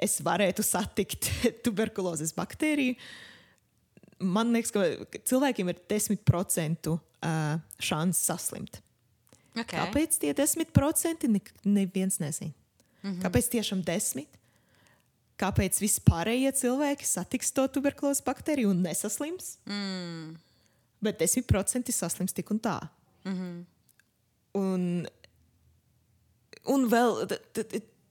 es 0.01 0.19
varētu 0.25 0.65
satikt 0.65 1.29
tuberkulozes 1.65 2.34
baktēriju. 2.38 2.97
Man 4.21 4.53
liekas, 4.53 4.73
ka 4.73 5.21
cilvēkiem 5.25 5.71
ir 5.71 5.81
10% 5.89 6.91
uh, 6.93 7.60
šāns 7.81 8.21
saslimt. 8.21 8.81
Okay. 9.51 9.75
Kāpēc 9.75 10.19
tie 10.21 10.31
10% 10.38 11.27
ne, 11.27 11.41
neviens 11.67 12.19
nezina? 12.21 12.53
Mm 13.02 13.12
-hmm. 13.12 13.22
Kāpēc 13.22 13.50
tiešām 13.50 13.84
10%? 13.84 14.26
Kāpēc 15.42 15.80
vispārējie 15.82 16.52
cilvēki 16.54 17.06
satiks 17.06 17.52
to 17.52 17.68
tuberkulozes 17.68 18.24
baktēriju 18.24 18.70
un 18.70 18.82
nesaslims? 18.82 19.58
Mm. 19.66 20.36
Bet 21.02 21.22
10% 21.22 21.92
saslims 21.92 22.34
tik 22.34 22.52
un 22.52 22.60
tā. 22.60 22.80
Mm 23.26 23.34
-hmm. 23.34 23.66
un, 24.54 25.08
un 26.66 26.90
vēl 26.90 27.38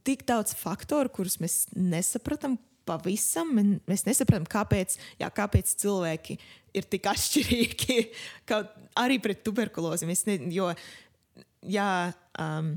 tik 0.02 0.26
daudz 0.26 0.54
faktoru, 0.54 1.08
kurus 1.08 1.38
mēs 1.38 1.66
nesaprotam 1.76 2.58
pavisam. 2.84 3.52
Mēs 3.88 4.04
nesaprotam, 4.08 4.46
kāpēc, 4.50 4.96
jā, 5.20 5.30
kāpēc 5.30 5.74
cilvēki 5.82 6.38
ir 6.74 6.86
tik 6.90 7.08
atšķirīgi. 7.12 7.98
Kaut 8.50 8.74
arī 8.98 9.20
pret 9.22 9.44
tuberkulozi. 9.46 10.08
Mēs 10.08 10.26
Ne, 10.28 10.38
jo, 10.54 10.70
jā, 11.62 12.12
um, 12.38 12.74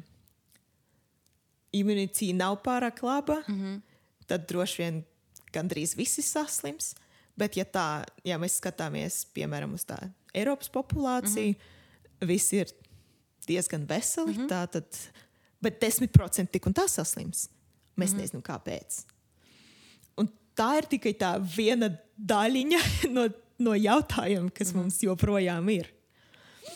imunitāte 1.74 2.34
nav 2.38 2.62
pārāk 2.66 3.02
laba, 3.04 3.42
mm 3.48 3.56
-hmm. 3.56 3.82
tad 4.28 4.48
droši 4.48 4.82
vien 4.82 5.04
gandrīz 5.54 5.96
visi 5.98 6.22
saslims. 6.22 6.96
Bet, 7.36 7.58
ja, 7.58 7.66
tā, 7.66 8.06
ja 8.24 8.38
mēs 8.38 8.60
skatāmies 8.62 9.26
piemēram 9.34 9.74
uz 9.74 9.86
tā 9.86 9.98
Eiropas 10.34 10.70
populāciju, 10.70 11.54
mm 11.54 11.56
-hmm. 11.56 12.28
visi 12.28 12.58
ir 12.58 12.68
diezgan 13.48 13.86
veseli. 13.86 14.34
Mm 14.34 14.38
-hmm. 14.38 14.50
tā, 14.50 14.68
tad, 14.68 14.86
bet 15.62 15.84
10% 15.84 16.48
tik 16.52 16.66
un 16.66 16.74
tā 16.74 16.88
saslims. 16.88 17.50
Mēs 17.98 18.12
mm 18.12 18.18
-hmm. 18.18 18.22
nezinām, 18.22 18.42
kāpēc. 18.44 19.06
Un 20.18 20.30
tā 20.56 20.78
ir 20.78 20.86
tikai 20.86 21.14
tā 21.14 21.56
viena 21.58 21.98
daļiņa 22.18 22.80
no, 23.16 23.28
no 23.58 23.72
jautājumiem, 23.76 24.50
kas 24.50 24.68
mm 24.68 24.74
-hmm. 24.74 24.82
mums 24.82 25.04
joprojām 25.04 25.70
ir. 25.70 25.94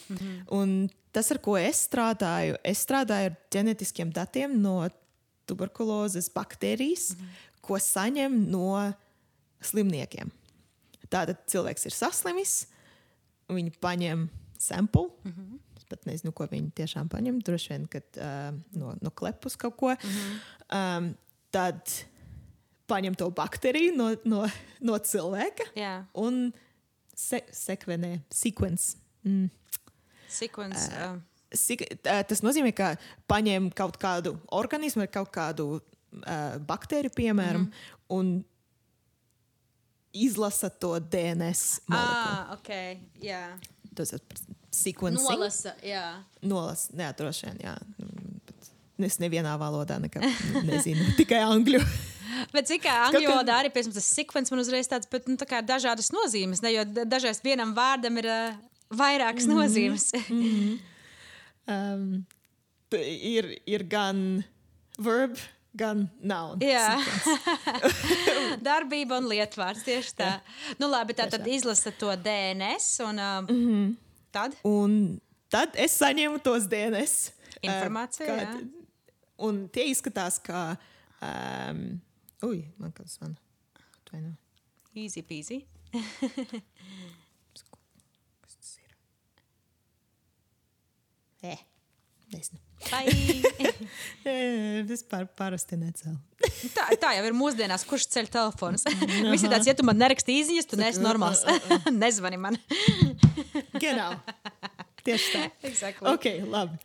Mm 0.09 0.17
-hmm. 0.17 0.43
Un 0.47 0.89
tas, 1.17 1.31
ar 1.33 1.41
ko 1.41 1.57
es 1.57 1.81
strādāju, 1.87 2.59
es 2.67 2.83
strādāju 2.85 3.31
ar 3.31 3.37
ģenetiskiem 3.53 4.13
datiem 4.13 4.53
no 4.61 4.79
tuberkulozes 5.49 6.29
baktērijas, 6.33 7.13
mm 7.15 7.21
-hmm. 7.21 7.61
ko 7.61 7.79
saņem 7.81 8.41
no 8.51 8.93
slimniekiem. 9.61 10.31
Tātad 11.09 11.39
cilvēks 11.47 11.87
ir 11.87 11.95
saslimis, 11.95 12.67
viņi 13.49 13.71
paņem 13.81 14.27
sampli. 14.59 15.07
Mm 15.23 15.31
-hmm. 15.31 15.59
Es 15.77 15.85
pat 15.89 16.05
nezinu, 16.05 16.31
ko 16.31 16.45
viņi 16.45 16.71
tiešām 16.75 17.09
paņem. 17.09 17.39
Droši 17.41 17.69
vien, 17.69 17.87
kad 17.87 18.03
uh, 18.17 18.59
no, 18.71 18.95
no 19.01 19.09
klepus 19.09 19.55
kaut 19.55 19.77
ko. 19.77 19.89
Mm 19.93 20.09
-hmm. 20.09 20.97
um, 20.97 21.15
tad 21.51 21.81
paņem 22.87 23.15
to 23.15 23.29
baktēriju 23.29 23.95
no, 23.95 24.15
no, 24.23 24.49
no 24.79 24.97
cilvēka 24.97 25.63
Jā. 25.75 26.05
un 26.13 26.53
se 27.15 27.41
sekvenē, 27.51 28.19
sekvence. 28.29 28.97
Mm. 29.23 29.49
Sequence. 30.27 30.89
Uh, 30.91 31.17
Sik, 31.55 31.85
uh, 32.03 32.21
tas 32.27 32.43
nozīmē, 32.43 32.73
ka 32.75 32.95
paņem 33.31 33.69
kaut 33.75 33.95
kādu 34.01 34.35
organismu 34.51 35.07
kaut 35.11 35.31
kādu 35.31 35.77
uh, 35.77 36.57
baktēriju, 36.67 37.13
piemēram, 37.15 37.61
mm 37.61 37.71
-hmm. 37.71 38.05
un 38.09 38.43
izlasa 40.13 40.69
to 40.69 40.99
DNS. 40.99 41.79
ah, 41.89 42.53
ok. 42.53 42.69
Jā. 43.21 43.57
Tas 43.95 44.13
ir 44.13 44.21
sekvencing. 44.71 45.29
Nolasa. 45.29 45.73
Jā. 45.83 46.23
Nolas, 46.41 46.89
jā, 46.93 47.13
droši 47.17 47.45
vien, 47.45 47.57
jā. 47.63 47.77
Mm, 47.97 48.27
Es 48.97 49.19
nevienā 49.21 49.51
valodā 49.61 49.99
nekā 50.01 50.23
nezinu, 50.65 51.03
tikai 51.19 51.43
angļu. 51.45 51.81
Bet 52.55 52.65
cik 52.69 52.87
angļu 52.89 53.29
valodā 53.29 53.59
arī 53.61 53.69
pēc 53.73 53.89
tam 53.89 53.93
tas 53.93 54.07
sekvence 54.09 54.53
man 54.53 54.61
uzreiz 54.63 54.89
tāds, 54.89 55.09
bet 55.09 55.27
nu, 55.29 55.35
tā 55.39 55.45
kā 55.49 55.61
dažādas 55.65 56.09
nozīmes, 56.13 56.61
ne, 56.65 56.71
jo 56.73 56.83
da- 56.85 57.05
dažreiz 57.05 57.39
vienam 57.45 57.75
vārdam 57.77 58.17
ir 58.21 58.27
uh, 58.29 58.57
vairākas 58.89 59.45
mm 59.47 59.51
-hmm. 59.51 59.57
nozīmes. 59.61 60.11
Um, 61.67 62.25
t- 62.89 63.17
ir, 63.35 63.61
ir 63.67 63.83
gan 63.83 64.43
verb, 64.97 65.35
gan 65.75 66.09
noun. 66.23 66.59
Jā, 66.63 66.95
darbība 68.69 69.17
un 69.19 69.27
lietvārds 69.27 69.83
tieši 69.83 70.13
tā. 70.15 70.29
Nu, 70.79 70.87
labi, 70.87 71.11
tā 71.13 71.27
tad 71.29 71.43
izlasa 71.47 71.91
to 71.91 72.15
DNS 72.15 72.99
un 73.03 73.19
uh, 73.19 73.41
mm 73.43 73.59
-hmm. 73.67 73.95
tad. 74.31 74.55
Un 74.63 75.19
tad 75.49 75.69
es 75.75 75.99
saņēmu 76.01 76.39
tos 76.39 76.63
DNS. 76.71 77.27
uh, 77.27 77.59
Informāciju, 77.61 78.27
kā- 78.27 78.39
jā. 78.39 78.67
Un 79.37 79.67
tie 79.69 79.83
izskatās 79.91 80.39
kā. 80.39 80.77
Um, 81.21 82.01
ui, 82.43 82.63
man 82.77 82.91
kaut 82.91 83.07
kas 83.07 83.19
man. 83.21 83.37
Atvaino. 84.05 84.33
Easy 84.95 85.21
peasy. 85.21 85.65
Kas 88.41 88.55
tas 88.55 88.77
ir? 88.77 88.91
E, 91.43 91.57
nezinu. 92.33 92.61
E, 94.27 94.83
vispār 94.83 95.23
parasti 95.39 95.77
necēlu. 95.79 96.17
tā, 96.75 96.87
tā 96.99 97.13
jau 97.15 97.23
ir 97.29 97.35
mūsdienās, 97.37 97.85
kurš 97.87 98.09
ceļ 98.11 98.27
telefons. 98.33 98.83
Visi 99.31 99.49
tāds, 99.49 99.69
ja 99.69 99.75
tu 99.77 99.85
man 99.87 99.97
neraksti 100.01 100.35
īziņas, 100.41 100.67
tu 100.67 100.79
neesi 100.79 101.03
normāls. 101.03 101.45
Nezvani 102.03 102.39
man. 102.41 102.59
Genau. 103.79 104.11
Tieši 105.07 105.31
tā. 105.31 105.45
Exactly. 105.69 106.11
Ok, 106.11 106.27
labi. 106.51 106.75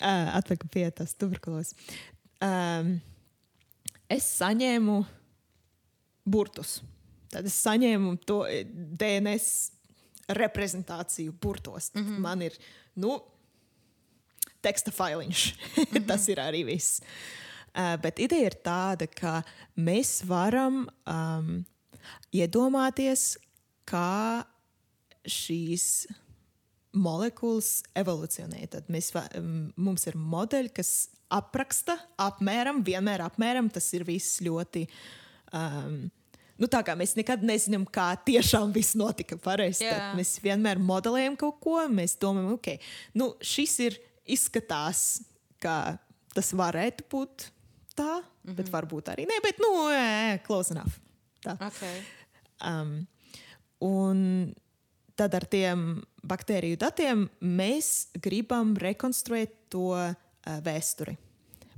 Uh, 0.00 0.34
Atpakaļ 0.40 0.72
pie 0.74 0.84
tās 0.98 1.14
tuberkulozes. 1.14 1.76
Um, 2.42 2.96
es 4.10 4.26
saņēmu 4.40 4.98
burtus. 6.28 6.80
Tad 7.32 7.46
es 7.48 7.56
saņēmu 7.62 8.16
to 8.26 8.42
eh, 8.48 8.64
DNS 8.66 9.48
reprezentāciju 10.38 11.34
burtos. 11.40 11.92
Mm 11.94 12.04
-hmm. 12.04 12.18
Man 12.24 12.42
ir, 12.42 12.56
nu, 12.96 13.20
teksta 14.64 14.94
failiņš. 14.94 15.44
Mm 15.78 15.84
-hmm. 15.84 16.06
Tas 16.06 16.28
ir 16.28 16.38
arī 16.38 16.64
viss. 16.66 17.00
Uh, 17.00 17.96
bet 18.02 18.18
ideja 18.18 18.46
ir 18.46 18.56
tāda, 18.64 19.06
ka 19.06 19.42
mēs 19.76 20.22
varam 20.26 20.88
um, 21.06 21.64
iedomāties, 22.32 23.36
kā 23.88 24.44
šīs 25.28 26.08
molekulas 26.96 27.82
evolūcionē. 27.98 28.66
Tad 28.72 28.88
mēs, 28.92 29.12
mums 29.76 30.06
ir 30.08 30.16
modeļi, 30.16 30.72
kas 30.80 30.92
apraksta 31.32 31.98
apmēram, 32.20 32.82
vienmēr 32.84 33.22
apmēram. 33.26 33.68
Tas 33.72 33.90
ir 33.96 34.06
viss 34.08 34.40
ļoti. 34.44 34.86
Um, 35.52 36.08
nu, 36.58 36.68
tā 36.70 36.82
kā 36.86 36.96
mēs 36.98 37.14
nekad 37.18 37.44
nezinām, 37.46 37.86
kā 37.86 38.10
tiešām 38.26 38.72
viss 38.74 38.96
notika 38.98 39.38
pareizi. 39.40 39.88
Mēs 40.18 40.38
vienmēr 40.44 40.80
modelējam 40.82 41.38
kaut 41.40 41.60
ko. 41.64 41.78
Mēs 41.92 42.16
domājam, 42.20 42.56
ok, 42.56 42.74
nu, 43.20 43.32
šis 43.44 43.78
ir 43.86 44.00
izskatās, 44.28 45.22
ka 45.62 45.98
tas 46.34 46.52
varētu 46.54 47.06
būt 47.10 47.48
tā, 47.98 48.20
mm 48.20 48.24
-hmm. 48.44 48.54
bet 48.54 48.70
varbūt 48.72 49.12
arī 49.12 49.26
nē, 49.26 49.40
bet, 49.42 49.58
nu, 49.58 49.72
close 50.46 50.74
enough. 50.74 50.98
Tā. 51.44 51.56
Okay. 51.66 52.02
Um, 52.66 53.06
un 53.78 54.54
tad 55.16 55.34
ar 55.34 55.46
tiem 55.46 56.02
baktēriju 56.22 56.76
datiem 56.76 57.28
mēs 57.40 58.08
gribam 58.22 58.76
rekonstruēt 58.76 59.54
to 59.68 59.94
uh, 59.94 60.14
vēsturi. 60.46 61.16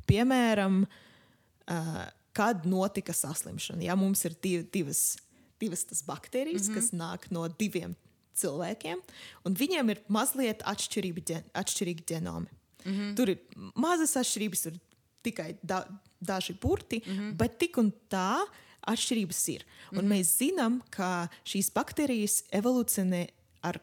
Piemēram, 0.07 0.85
uh, 0.85 2.05
kad 2.33 2.67
notika 2.67 3.13
saslimšana. 3.13 3.83
Ja 3.83 3.97
mums 3.97 4.25
ir 4.25 4.37
div, 4.43 4.71
divas, 4.73 5.19
divas 5.61 5.85
tas 5.85 6.03
baktērijas, 6.07 6.69
mm 6.69 6.75
-hmm. 6.75 6.75
kas 6.75 6.93
nāk 6.93 7.31
no 7.31 7.49
diviem 7.49 7.97
cilvēkiem, 8.41 9.03
un 9.45 9.59
viņiem 9.59 9.93
ir 9.95 10.03
mazliet 10.09 10.65
atšķirīgi, 10.69 11.27
ģen, 11.33 11.51
atšķirīgi 11.63 12.07
ģenomi. 12.13 12.51
Mm 12.85 12.93
-hmm. 12.93 13.17
Tur 13.17 13.29
ir 13.29 13.39
mazas 13.75 14.17
atšķirības, 14.17 14.63
tur 14.63 14.79
tikai 15.23 15.55
da, 15.63 15.85
daži 16.21 16.57
burti, 16.63 17.03
mm 17.05 17.13
-hmm. 17.13 17.33
bet 17.37 17.59
tik 17.59 17.79
un 17.79 17.93
tā 18.11 18.41
atšķirības 18.81 19.49
ir. 19.49 19.65
Un 19.93 19.99
mm 19.99 20.05
-hmm. 20.05 20.13
mēs 20.13 20.37
zinām, 20.41 20.81
ka 20.91 21.29
šīs 21.45 21.73
baktērijas 21.73 22.45
evolūcionē 22.53 23.27
ar 23.63 23.81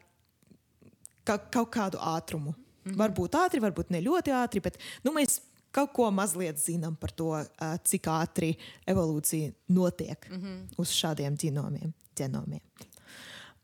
ka, 1.24 1.38
kaut 1.38 1.70
kādu 1.76 1.98
ātrumu. 1.98 2.54
Mm 2.54 2.92
-hmm. 2.92 2.98
Varbūt 2.98 3.32
ātri, 3.36 3.62
varbūt 3.62 3.90
ne 3.90 4.02
ļoti 4.02 4.32
ātri, 4.32 4.62
bet 4.62 4.78
nu, 5.04 5.12
mēs 5.12 5.42
kaut 5.72 5.94
ko 5.94 6.12
mazliet 6.12 6.58
zinām 6.58 6.96
par 6.96 7.12
to, 7.12 7.46
cik 7.84 8.08
ātri 8.08 8.56
evolūcija 8.88 9.52
notiek 9.68 10.30
mm 10.30 10.42
-hmm. 10.42 10.60
uz 10.78 10.90
šādiem 10.90 11.38
ģenomiem. 11.38 11.94
ģenomiem. 12.16 12.62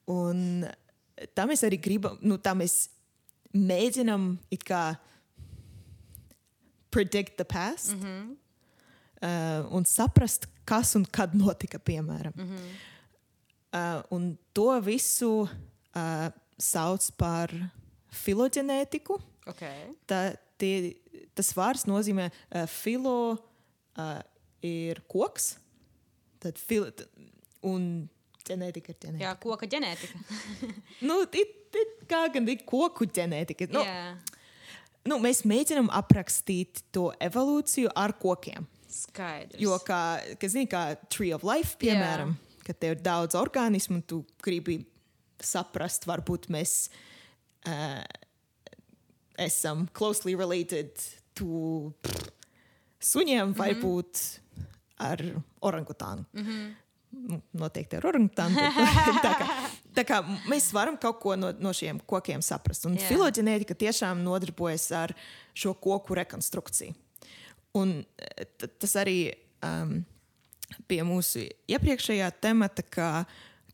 Un 0.06 0.66
tā 1.36 1.46
mēs 1.50 1.64
arī 1.64 1.80
gribam, 1.82 2.18
nu, 2.22 2.38
tā 2.38 2.54
mēs 2.58 2.88
mēģinām 3.54 4.34
it 4.54 4.64
kā 4.66 4.96
predict 6.94 7.38
the 7.38 7.46
past 7.46 7.96
mm 7.96 8.02
-hmm. 8.02 8.36
uh, 9.22 9.76
un 9.76 9.86
saprast, 9.86 10.48
kas 10.66 10.96
un 10.96 11.06
kad 11.06 11.36
notika, 11.36 11.80
piemēram. 11.80 12.34
Mm 12.36 12.50
-hmm. 12.50 12.68
uh, 13.74 14.04
un 14.10 14.38
to 14.54 14.80
visu 14.82 15.48
uh, 15.96 16.30
sauc 16.58 17.12
par 17.18 17.50
filoģenētiku. 18.12 19.22
Okay. 19.46 19.94
Tā, 20.08 20.36
tie, 20.58 20.96
tas 21.34 21.54
vārds 21.54 21.86
nozīmē 21.86 22.30
uh, 22.30 22.66
filo 22.68 23.32
uh, 23.98 24.20
ir 24.62 25.02
koks. 25.08 25.58
Tad 26.40 26.58
fil, 26.58 26.92
un 27.62 28.10
ģenētika 28.50 28.94
ir 28.94 29.00
ģenētika. 29.06 29.24
Jā, 29.26 29.34
koka 29.42 29.70
ģenētika. 29.70 30.22
nu, 31.08 31.20
it, 31.32 31.58
it, 31.80 31.96
kā 32.10 32.26
gan 32.34 32.48
ir 32.52 32.64
koku 32.68 33.08
ģenētika? 33.08 33.70
Nu, 33.74 33.84
Jā. 33.88 34.14
nu, 35.10 35.20
mēs 35.24 35.44
mēģinām 35.50 35.90
aprakstīt 35.94 36.84
to 36.96 37.10
evolūciju 37.24 37.94
ar 38.00 38.16
kokiem. 38.20 38.68
Skaidrs. 38.94 39.62
Jo, 39.62 39.80
kā, 39.86 40.02
kā, 40.40 40.50
zini, 40.52 40.70
kā 40.70 40.86
Tree 41.10 41.34
of 41.34 41.46
Life, 41.48 41.78
piemēram, 41.82 42.36
yeah. 42.36 42.60
kad 42.68 42.82
tev 42.82 42.98
ir 42.98 43.02
daudz 43.06 43.38
organismu, 43.40 44.04
tu 44.06 44.22
gribi 44.44 44.84
saprast, 45.44 46.06
varbūt 46.08 46.48
mēs 46.54 46.76
uh, 47.68 48.04
esam 49.42 49.88
closely 49.98 50.38
related 50.40 50.94
to 51.34 51.92
pff, 52.06 52.30
suņiem, 53.04 53.48
mm 53.48 53.54
-hmm. 53.54 53.58
vai 53.58 53.74
būt 53.76 54.40
ar 54.98 55.20
orangutānu. 55.62 56.26
Mm 56.32 56.46
-hmm. 56.46 56.83
Nu, 57.24 57.40
noteikti 57.56 57.96
ar 57.96 58.08
orangutānu. 58.10 58.60
tā, 59.24 59.32
kā, 59.40 59.46
tā 59.96 60.04
kā 60.08 60.20
mēs 60.52 60.72
varam 60.76 60.98
kaut 61.00 61.22
ko 61.24 61.38
no, 61.40 61.54
no 61.56 61.72
šiem 61.76 62.02
kokiem 62.10 62.44
saprast. 62.44 62.88
Un 62.90 62.98
Jā. 63.00 63.08
filoģenētika 63.14 63.78
tiešām 63.80 64.24
nodarbojas 64.26 64.90
ar 64.98 65.14
šo 65.56 65.76
koku 65.80 66.18
rekonstrukciju. 66.20 66.96
Un 67.80 67.96
eh, 68.20 68.68
tas 68.68 68.98
arī 69.00 69.18
um, 69.64 70.02
pie 70.90 71.00
mūsu 71.08 71.46
iepriekšējā 71.72 72.30
temata, 72.44 72.84
ka 72.84 73.10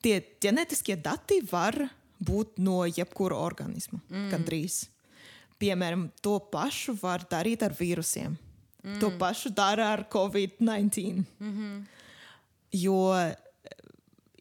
tie 0.04 0.20
ģenētiskie 0.44 1.00
dati 1.02 1.42
var 1.50 1.82
būt 2.20 2.60
no 2.64 2.84
jebkura 2.86 3.40
organisma. 3.40 4.02
Mm. 4.12 4.30
Gandrīz. 4.34 4.84
Piemēram, 5.60 6.08
to 6.24 6.38
pašu 6.52 6.96
var 7.02 7.26
darīt 7.32 7.64
ar 7.66 7.76
vīrusiem. 7.76 8.38
Mm. 8.84 9.00
To 9.02 9.12
pašu 9.20 9.52
dara 9.56 9.90
ar 9.96 10.06
Covid-19. 10.12 11.24
Mm 11.40 11.56
-hmm. 11.56 11.99
Jo 12.72 13.14
eh, 13.18 13.36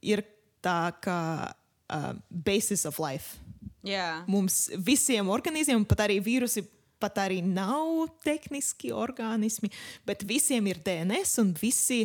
ir 0.03 0.23
tā 0.63 0.93
kā 1.01 1.21
uh, 1.49 2.13
basis 2.29 2.85
of 2.89 2.99
life. 2.99 3.39
Jā. 3.87 4.25
Mums 4.29 4.67
visiem 4.85 5.29
organismiem, 5.31 5.85
pat 5.89 6.03
arī 6.09 6.19
vīrusi, 6.21 6.65
pat 7.01 7.21
arī 7.23 7.39
nav 7.47 8.09
tehniski 8.27 8.91
organismi, 8.93 9.71
bet 10.07 10.25
visiem 10.27 10.67
ir 10.67 10.81
DNS 10.85 11.39
un 11.45 11.55
visi 11.61 12.03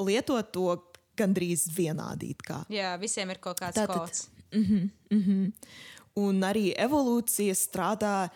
lieto 0.00 0.40
to 0.50 0.78
gandrīz 1.20 1.66
vienādi. 1.76 2.32
Jā, 2.72 2.94
visiem 3.00 3.30
ir 3.30 3.38
kaut 3.38 3.60
kāds 3.60 3.76
Tātad- 3.76 4.08
kods. 4.08 4.28
Un 6.16 6.40
arī 6.42 6.72
evolūcija 6.74 7.54
strādā 7.54 8.30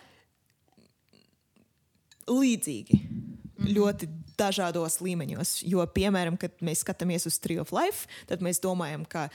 līdzīgi. 2.27 2.99
Mm 3.01 3.65
-hmm. 3.65 3.73
Ļoti 3.75 4.07
dažādos 4.39 4.99
līmeņos. 5.03 5.57
Jo, 5.67 5.85
piemēram, 5.95 6.37
kad 6.39 6.55
mēs 6.65 6.83
skatāmies 6.85 7.27
uz 7.29 7.39
Tree 7.41 7.59
of 7.61 7.73
Life, 7.75 8.09
tad 8.29 8.43
mēs 8.45 8.61
domājam, 8.63 9.05
ka 9.07 9.27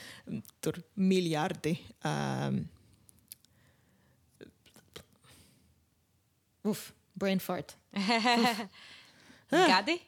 tur 0.65 0.81
miljardi. 0.97 1.77
Um, 2.07 2.63
uf, 6.71 6.91
brain 7.19 7.43
fart. 7.43 7.77
Gadi? 9.51 9.99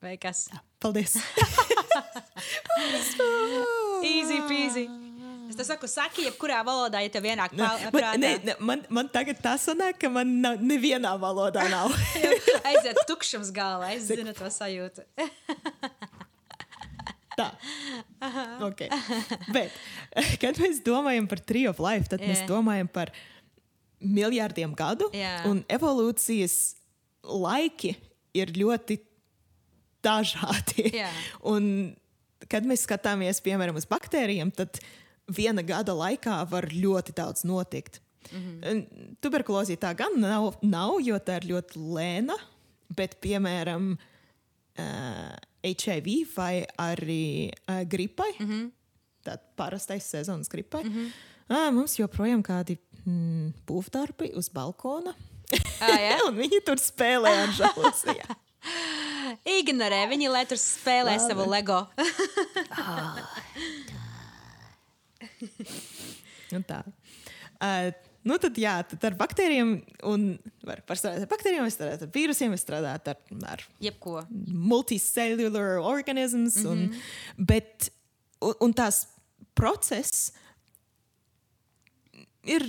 Vai 0.00 0.16
kas? 0.20 0.48
Paldies! 0.80 1.18
Easy 4.00 4.40
peasy. 4.48 5.09
Es 5.60 5.68
saku, 5.68 5.88
saki, 5.90 6.24
jebkurā 6.28 6.60
valodā, 6.66 7.02
ja 7.04 7.12
tev 7.12 7.26
vienāk 7.26 7.52
prātā. 7.56 8.14
ne, 8.20 8.32
ne, 8.44 8.54
man, 8.64 8.84
man 8.88 9.10
tagad 9.12 9.42
tā 9.44 9.56
sanāk, 9.60 9.98
ka 10.00 10.08
man 10.12 10.30
nav, 10.40 10.62
nevienā 10.64 11.12
valodā 11.20 11.66
nav. 11.72 11.92
Aiziet 12.70 13.02
tukšums 13.08 13.52
galvā, 13.54 13.92
es 13.96 14.08
zinu 14.08 14.32
to 14.36 14.48
sajūtu. 14.52 15.04
Tā. 17.40 17.46
Okay. 18.66 18.88
Bet, 19.54 19.76
kad 20.42 20.58
mēs 20.60 20.82
domājam 20.84 21.28
par 21.30 21.40
Tree 21.46 21.68
of 21.70 21.78
Life, 21.80 22.10
tad 22.10 22.20
yeah. 22.20 22.32
mēs 22.32 22.42
domājam 22.48 22.90
par 22.90 23.12
miljardiem 24.00 24.74
gadu. 24.76 25.08
Jā. 25.16 25.38
Un 25.48 25.62
evolūcijas 25.70 26.56
laiki 27.24 27.94
ir 28.36 28.52
ļoti 28.56 28.98
dažādi. 30.04 30.90
Jā. 31.00 31.10
Un, 31.48 31.92
kad 32.50 32.66
mēs 32.68 32.84
skatāmies 32.86 33.42
piemēram 33.44 33.78
uz 33.78 33.86
baktērijiem, 33.88 34.52
tad 34.56 34.80
viena 35.36 35.64
gada 35.66 35.94
laikā 35.96 36.40
var 36.50 36.68
ļoti 36.72 37.14
daudz 37.16 37.44
notikt. 37.44 38.00
Mm 38.30 38.40
-hmm. 38.40 39.16
Tuberkulozī 39.20 39.76
tā 39.76 39.94
gan 39.96 40.20
nav, 40.20 40.54
nav, 40.62 41.00
jo 41.02 41.18
tā 41.18 41.40
ir 41.40 41.48
ļoti 41.52 41.78
lēna, 41.78 42.36
bet 42.96 43.16
piemēram 43.20 43.96
uh, 44.78 45.34
HIV 45.62 46.06
vai 46.36 46.66
arī 46.78 47.50
uh, 47.68 47.82
gripai, 47.88 48.32
mm 48.38 48.46
-hmm. 48.46 48.70
tāds 49.24 49.42
parastais 49.56 50.10
sezonas 50.10 50.48
gripai, 50.48 50.84
mm 50.84 50.90
-hmm. 50.90 51.10
uh, 51.48 51.72
mums 51.72 51.98
joprojām 51.98 52.42
kādi 52.42 52.78
mm, 53.06 53.52
būvdarbi 53.66 54.36
uz 54.36 54.48
balkona. 54.48 55.14
Ah, 55.80 55.98
jā? 55.98 56.18
Un 56.28 56.36
viņi 56.36 56.60
tur 56.66 56.76
spēlē 56.76 57.30
ar 57.42 57.48
žēlosiju. 57.48 58.24
Ignorē 59.60 60.08
viņi, 60.10 60.28
lai 60.28 60.44
tur 60.46 60.58
spēlē 60.60 61.16
Labi. 61.16 61.28
savu 61.28 61.50
LEGO. 61.50 61.86
Un 66.56 66.64
tā. 66.70 66.80
Uh, 67.60 67.90
nu 68.26 68.36
tad, 68.40 68.58
jā, 68.60 68.74
tad 68.88 69.04
ar 69.10 69.16
baktērijiem, 69.20 69.72
un 70.08 70.26
var, 70.66 70.82
var 70.88 71.00
strādāt 71.00 71.24
ar 71.26 71.30
baktērijiem, 71.30 71.66
var 71.66 71.74
strādāt 71.74 72.04
ar 72.06 72.12
vīrusiem, 72.14 72.52
var 72.54 72.62
strādāt 72.62 73.10
ar, 73.12 73.20
ar 73.52 73.64
Jebko. 73.80 74.20
multicellular 74.30 75.80
organisms. 75.80 76.56
Mm 76.56 76.64
-hmm. 76.64 77.00
un, 77.38 77.46
bet, 77.52 77.90
un, 78.40 78.54
un 78.60 78.74
tās 78.74 79.06
process 79.54 80.32
ir 82.44 82.64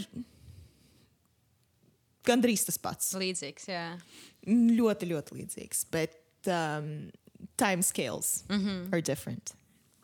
gandrīz 2.27 2.65
tas 2.67 2.77
pats. 2.81 3.13
Līdzīgs, 3.19 3.69
jā. 3.71 3.85
Ļoti, 4.47 5.09
ļoti 5.11 5.37
līdzīgs. 5.39 5.85
Bet 5.93 6.49
um, 6.49 7.09
time 7.57 7.83
scales 7.83 8.43
mm 8.49 8.59
-hmm. 8.59 8.93
are 8.93 9.01
different. 9.01 9.55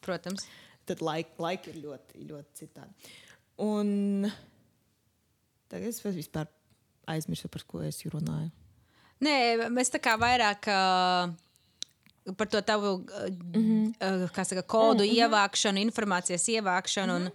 Protams. 0.01 0.47
Tad 0.87 1.01
laika 1.03 1.43
laik 1.43 1.67
ir 1.71 1.81
ļoti, 1.83 2.27
ļoti 2.29 2.61
citādi. 2.61 3.11
Un 3.63 4.27
tagad 5.67 5.89
es 5.89 5.99
vispār 6.05 6.47
aizmirsu, 7.09 7.49
par 7.51 7.65
ko 7.67 7.81
es 7.83 7.99
runāju. 8.05 8.51
Nē, 9.23 9.67
mēs 9.73 9.89
tā 9.89 9.99
kā 10.03 10.13
vairāk 10.21 10.67
uh, 10.69 11.33
par 12.37 12.49
to 12.51 12.61
tavu 12.61 12.97
mm 12.97 13.53
-hmm. 13.53 14.23
uh, 14.23 14.45
saka, 14.45 14.61
kodu 14.61 15.03
mm 15.03 15.09
-hmm. 15.09 15.17
ievākšanu, 15.17 15.81
informācijas 15.81 16.47
ievākšanu. 16.47 17.19
Mm 17.19 17.25
-hmm. 17.25 17.31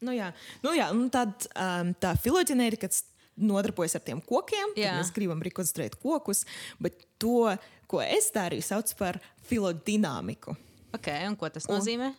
Nu, 0.00 0.12
jā, 0.12 0.32
nu, 0.62 0.70
jā 0.70 0.90
un 0.90 1.10
tad 1.10 1.28
um, 1.58 1.94
tā 1.94 2.16
filoģenētika 2.16 2.86
kas 2.86 3.04
nodarbojas 3.36 3.94
ar 3.94 4.00
tiem 4.00 4.20
kokiem. 4.20 4.74
tad 4.74 4.78
Jā. 4.78 4.94
Mēs 4.98 5.12
gribam 5.14 5.42
rekonstruēt 5.42 5.94
kokus, 5.94 6.44
bet 6.78 7.06
to, 7.18 7.56
ko 7.86 8.00
es 8.00 8.30
darīju, 8.34 8.62
sauc 8.62 8.94
par 8.98 9.18
filodinamiku. 9.48 10.56
Okay, 10.94 11.26
un 11.28 11.36
ko 11.36 11.48
tas 11.48 11.68
nozīmē? 11.68 12.12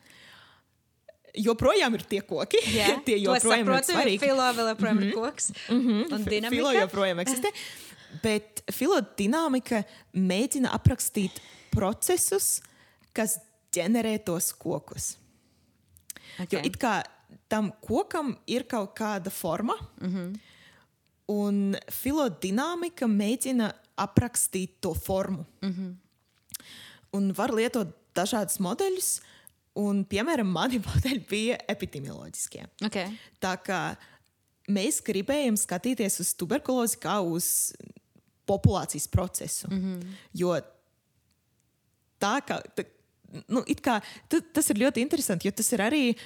Joprojām 1.39 1.93
ir 1.93 2.03
tie 2.09 2.22
koki, 2.26 2.57
Jā, 2.74 2.95
tie 3.07 3.20
joprojām 3.22 3.61
ir 3.61 3.65
saprotu, 3.65 3.93
svarīgi. 3.93 4.20
Filo 4.24 4.47
vēl 4.57 4.72
joprojām 4.74 4.97
mm 4.97 5.03
-hmm. 5.03 5.09
ir 5.09 5.15
koks. 5.15 5.51
Mm 5.70 5.82
-hmm. 5.82 6.13
Un 6.13 6.24
Filo 6.26 6.30
dinamika. 6.30 6.82
joprojām 6.82 7.20
eksistē. 7.20 7.51
Bet 8.24 8.63
filodinamika 8.74 9.84
mēģina 10.17 10.72
aprakstīt 10.74 11.39
procesus, 11.72 12.61
kas 13.13 13.38
ģenerē 13.76 14.17
tos 14.26 14.51
kokus. 14.57 15.17
Okay. 16.39 16.57
Jo 16.57 16.63
it 16.65 16.78
kā 16.82 17.03
tam 17.49 17.72
kokam 17.82 18.34
ir 18.47 18.65
kaut 18.70 18.95
kāda 18.97 19.30
forma, 19.30 19.76
mm 20.01 20.09
-hmm. 20.09 20.39
un 21.28 21.76
filodinamika 21.91 23.05
mēģina 23.05 23.72
aprakstīt 23.97 24.82
to 24.82 24.93
formu. 24.93 25.45
Mm 25.61 25.74
-hmm. 25.74 25.95
Un 27.11 27.34
var 27.34 27.53
lietot 27.53 27.88
dažādus 28.18 28.60
modeļus. 28.64 29.10
Un, 29.80 30.03
piemēram, 30.10 30.49
mani 30.51 30.82
modeļi 30.89 31.24
bija 31.30 31.60
epidemioloģiskie. 31.72 32.66
Okay. 32.89 33.14
Tā 33.41 33.55
kā 33.64 33.82
mēs 34.70 35.01
gribējām 35.05 35.57
skatīties 35.60 36.20
uz 36.24 36.34
tuberkulozi 36.38 36.99
kā 37.01 37.20
uz 37.26 37.72
populācijas 38.49 39.07
procesu. 39.07 39.68
Mm 39.70 39.82
-hmm. 39.82 40.16
Jo 40.34 40.60
tā 42.20 42.36
kā. 42.45 42.62
Tā, 42.76 42.86
nu, 43.47 43.64
kā, 43.82 44.01
tas 44.53 44.70
ir 44.70 44.82
ļoti 44.84 45.01
interesanti, 45.01 45.47
jo 45.47 45.51
tas 45.51 45.72
ir 45.74 45.80
arī. 45.86 46.18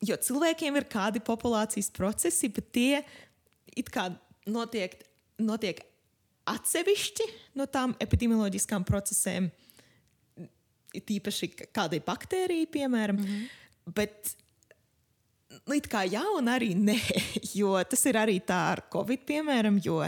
Jo 0.00 0.16
cilvēkiem 0.16 0.76
ir 0.76 0.84
kādi 0.84 1.20
populācijas 1.20 1.90
procesi, 1.90 2.48
bet 2.48 2.72
tie 2.72 3.02
notiek, 4.46 4.94
notiek 5.38 5.80
atsevišķi 6.46 7.24
no 7.58 7.66
tām 7.66 7.94
epidemioloģiskām 8.00 8.84
procesiem, 8.84 9.50
tīpaši 11.00 11.50
kādai 11.74 12.00
baktērijai, 12.04 12.66
piemēram. 12.66 13.16
Mm 13.16 13.24
-hmm. 13.24 13.48
Bet 13.94 14.36
nu, 15.66 15.74
it 15.74 15.88
kā 15.88 16.04
jā, 16.08 16.24
un 16.36 16.48
arī 16.48 16.74
nē, 16.76 16.98
jo 17.60 17.76
tas 17.84 18.06
ir 18.06 18.14
arī 18.14 18.40
tā 18.40 18.58
ar 18.72 18.84
Covid, 18.92 19.24
piemēram, 19.26 19.80
jo 19.84 20.02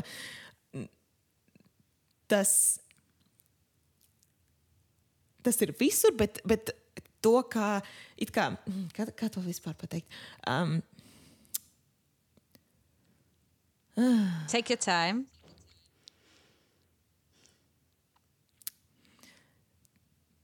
tas, 2.31 2.79
tas 5.43 5.61
ir 5.61 5.75
visur, 5.79 6.15
bet, 6.17 6.41
bet 6.45 6.71
to, 7.21 7.43
kā, 7.51 7.81
kā, 8.33 8.47
kā, 8.97 9.07
kā 9.17 9.29
to 9.29 9.41
vispār 9.41 9.75
pateikt. 9.75 10.09
Um, 10.47 10.83
Take 14.49 14.71
your 14.71 14.79
time. 14.79 15.27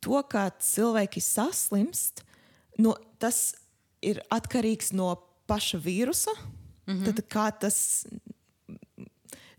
To, 0.07 0.23
kā 0.31 0.47
cilvēki 0.63 1.21
saslimst, 1.25 2.23
no, 2.79 2.95
tas 3.19 3.57
ir 4.05 4.21
atkarīgs 4.31 4.93
no 4.95 5.15
paša 5.51 5.81
vīrusa. 5.83 6.35
Mm 6.87 6.95
-hmm. 6.95 7.05
Tad, 7.05 7.25
kā 7.27 7.47
tas, 7.59 8.07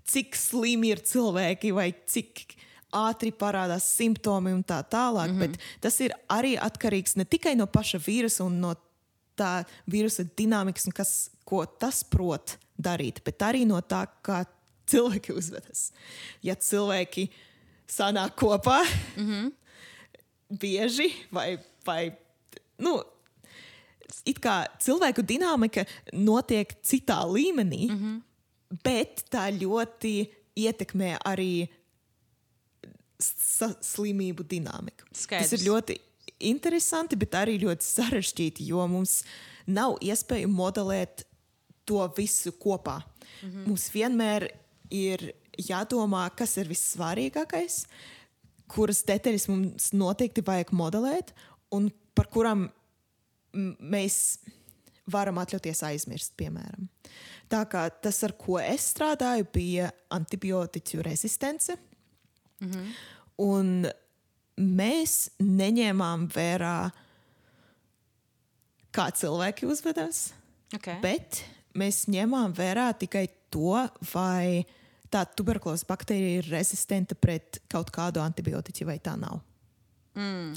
cik 0.08 0.36
slimi 0.36 0.94
ir 0.96 1.04
cilvēki 1.04 1.74
vai 1.76 1.92
cik 2.08 2.56
ātri 2.96 3.34
parādās 3.36 3.84
simptomi 3.98 4.54
un 4.54 4.64
tā 4.64 4.84
tālāk. 4.84 5.32
Mm 5.32 5.36
-hmm. 5.36 5.40
Bet 5.40 5.60
tas 5.82 6.00
ir 6.00 6.14
arī 6.30 6.58
atkarīgs 6.60 7.18
ne 7.18 7.26
tikai 7.26 7.56
no 7.56 7.68
paša 7.68 7.98
vīrusa 7.98 8.46
un 8.46 8.60
no 8.60 8.76
tā 9.38 9.66
vīrusa 9.90 10.28
dinamikas 10.38 10.86
un 10.86 10.92
kas, 10.92 11.30
ko 11.46 11.66
tas 11.66 12.04
prot 12.04 12.58
darīt, 12.78 13.24
bet 13.24 13.40
arī 13.40 13.66
no 13.66 13.82
tā, 13.82 14.08
kā 14.24 14.46
cilvēki 14.88 15.36
uzvedas. 15.38 15.92
Ja 16.42 16.56
cilvēki 16.56 17.30
sanāk 17.88 18.36
kopā 18.36 18.84
mm 19.18 19.26
-hmm. 19.28 19.52
Bieži 20.50 21.10
vai, 21.32 21.58
vai 21.86 22.12
nu, 22.84 22.98
it 24.26 24.40
kā 24.44 24.62
cilvēku 24.80 25.26
dinamika 25.28 25.86
notiek 26.14 26.74
citā 26.84 27.20
līmenī, 27.28 27.88
mm 27.90 27.98
-hmm. 27.98 28.22
bet 28.84 29.26
tā 29.32 29.50
ļoti 29.52 30.28
ietekmē 30.56 31.18
arī 31.26 31.68
slimību 33.82 34.44
dinamiku. 34.44 35.06
Skaidrs. 35.14 35.50
Tas 35.50 35.60
ir 35.60 35.68
ļoti 35.68 35.98
interesanti, 36.40 37.16
bet 37.16 37.32
arī 37.32 37.58
ļoti 37.62 37.84
sarežģīti, 37.84 38.68
jo 38.68 38.88
mums 38.88 39.24
nav 39.66 39.98
iespēja 40.02 40.48
modelēt 40.48 41.26
to 41.86 42.14
visu 42.18 42.52
kopā. 42.52 43.02
Mm 43.42 43.50
-hmm. 43.50 43.68
Mums 43.68 43.90
vienmēr 43.94 44.48
ir 44.90 45.34
jādomā, 45.58 46.30
kas 46.36 46.58
ir 46.58 46.68
vissvarīgākais, 46.68 47.86
kuras 48.72 49.04
detaļas 49.08 49.48
mums 49.52 49.92
noteikti 49.96 50.44
vajag 50.46 50.74
modelēt, 50.76 51.34
un 51.76 51.90
par 52.18 52.30
kurām 52.34 52.68
mēs 53.54 54.40
varam 55.12 55.40
atļauties 55.42 55.84
aizmirst, 55.88 56.36
piemēram. 56.40 56.90
Tā 57.48 57.64
kā 57.72 57.86
tas, 58.04 58.20
ar 58.28 58.34
ko 58.40 58.58
es 58.60 58.90
strādāju, 58.92 59.48
bija 59.54 59.92
antibiotiku 60.14 61.02
rezistence. 61.06 61.78
Mm 62.60 62.72
-hmm. 62.72 62.94
Un 63.38 63.88
mēs 64.58 65.30
neņēmām 65.40 66.28
vērā, 66.34 66.92
kā 68.92 69.12
cilvēki 69.12 69.66
uzvedas. 69.66 70.34
Okay. 70.76 71.00
Bet 71.02 71.44
mēs 71.78 72.08
ņemām 72.08 72.54
vērā 72.58 72.90
tikai 72.98 73.28
to, 73.50 73.88
vai 74.14 74.66
tā 75.14 75.24
tuberkulozes 75.38 75.88
baktērija 75.88 76.42
ir 76.42 76.50
rezistenta 76.52 77.16
pret 77.16 77.62
kaut 77.72 77.92
kādu 77.96 78.22
antibiotiku, 78.24 78.88
vai 78.90 78.98
tā 79.04 79.16
nav. 79.20 79.40
Mm. 80.18 80.56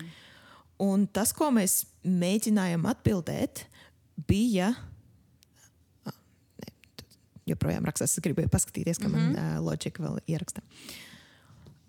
Un 0.81 1.05
tas, 1.13 1.33
ko 1.37 1.51
mēs 1.53 1.85
mēģinājām 2.07 2.87
atbildēt, 2.89 3.67
bija. 4.29 4.73
Joprojām 7.49 7.85
rakstās, 7.89 8.15
es 8.15 8.25
gribēju 8.25 8.51
paskatīties, 8.53 9.01
kā 9.03 9.09
mm 9.09 9.15
-hmm. 9.15 9.37
man 9.37 9.59
uh, 9.59 9.63
loģika 9.65 10.03
vēl 10.03 10.19
ieraksta. 10.27 10.63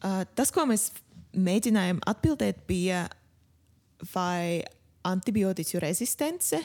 Uh, 0.01 0.23
tas, 0.35 0.51
ko 0.51 0.65
mēs 0.65 0.91
mēģinājām 1.37 2.01
atbildēt, 2.05 2.65
bija, 2.67 3.07
vai 4.13 4.63
antibiotiku 5.03 5.79
rezistence 5.79 6.59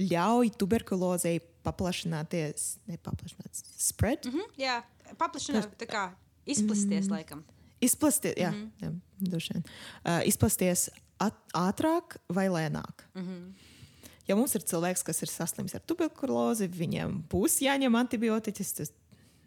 ļauj 0.00 0.52
tuberkulozei 0.58 1.40
paplašināties, 1.62 2.76
nepaplašināties, 2.90 3.64
spread. 3.78 4.26
Mm 4.26 4.32
-hmm, 4.32 4.52
jā, 4.58 4.82
paplašināt, 5.18 5.68
tā 5.78 5.86
kā 5.86 6.10
izplasties, 6.46 7.06
mm, 7.06 7.12
laikam. 7.12 7.44
Izplasties, 7.80 8.34
jā, 8.36 8.50
mm 8.50 8.72
-hmm. 8.80 9.00
jā 9.40 9.62
uh, 9.62 10.26
izplasties 10.26 10.90
ātrāk 11.54 12.16
vai 12.28 12.48
lēnāk. 12.48 13.06
Mm 13.14 13.22
-hmm. 13.22 13.52
Ja 14.28 14.36
mums 14.36 14.54
ir 14.54 14.62
cilvēks, 14.62 15.02
kas 15.02 15.22
ir 15.22 15.28
saslims 15.28 15.74
ar 15.74 15.80
tuberkulozi, 15.80 16.68
viņam 16.68 17.22
būs 17.28 17.60
jāņem 17.60 17.98
antibiotikas, 17.98 18.72
tas 18.72 18.92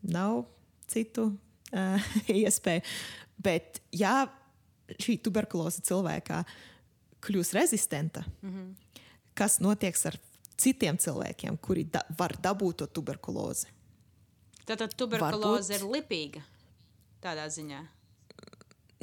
nav 0.01 0.45
citu 0.87 1.37
uh, 1.73 2.01
iespēju. 2.43 2.81
Bet, 3.37 3.81
ja 3.91 4.27
šī 4.87 5.17
tuberkuloze 5.21 5.81
cilvēkā 5.81 6.43
kļūs 7.25 7.53
rezistenta, 7.53 8.23
mm 8.41 8.49
-hmm. 8.49 9.01
kas 9.33 9.59
notiek 9.59 10.05
ar 10.05 10.19
citiem 10.59 10.97
cilvēkiem, 10.97 11.57
kuri 11.61 11.85
da 11.91 12.03
var 12.17 12.35
dabūt 12.41 12.83
to 12.83 12.87
tuberkulozi. 12.99 13.71
Tātad 14.65 14.95
tuberkuloze 14.97 15.75
Varbūt... 15.75 15.83
ir 15.83 15.91
lipīga 15.93 16.43
tādā 17.23 17.45
ziņā. 17.51 17.81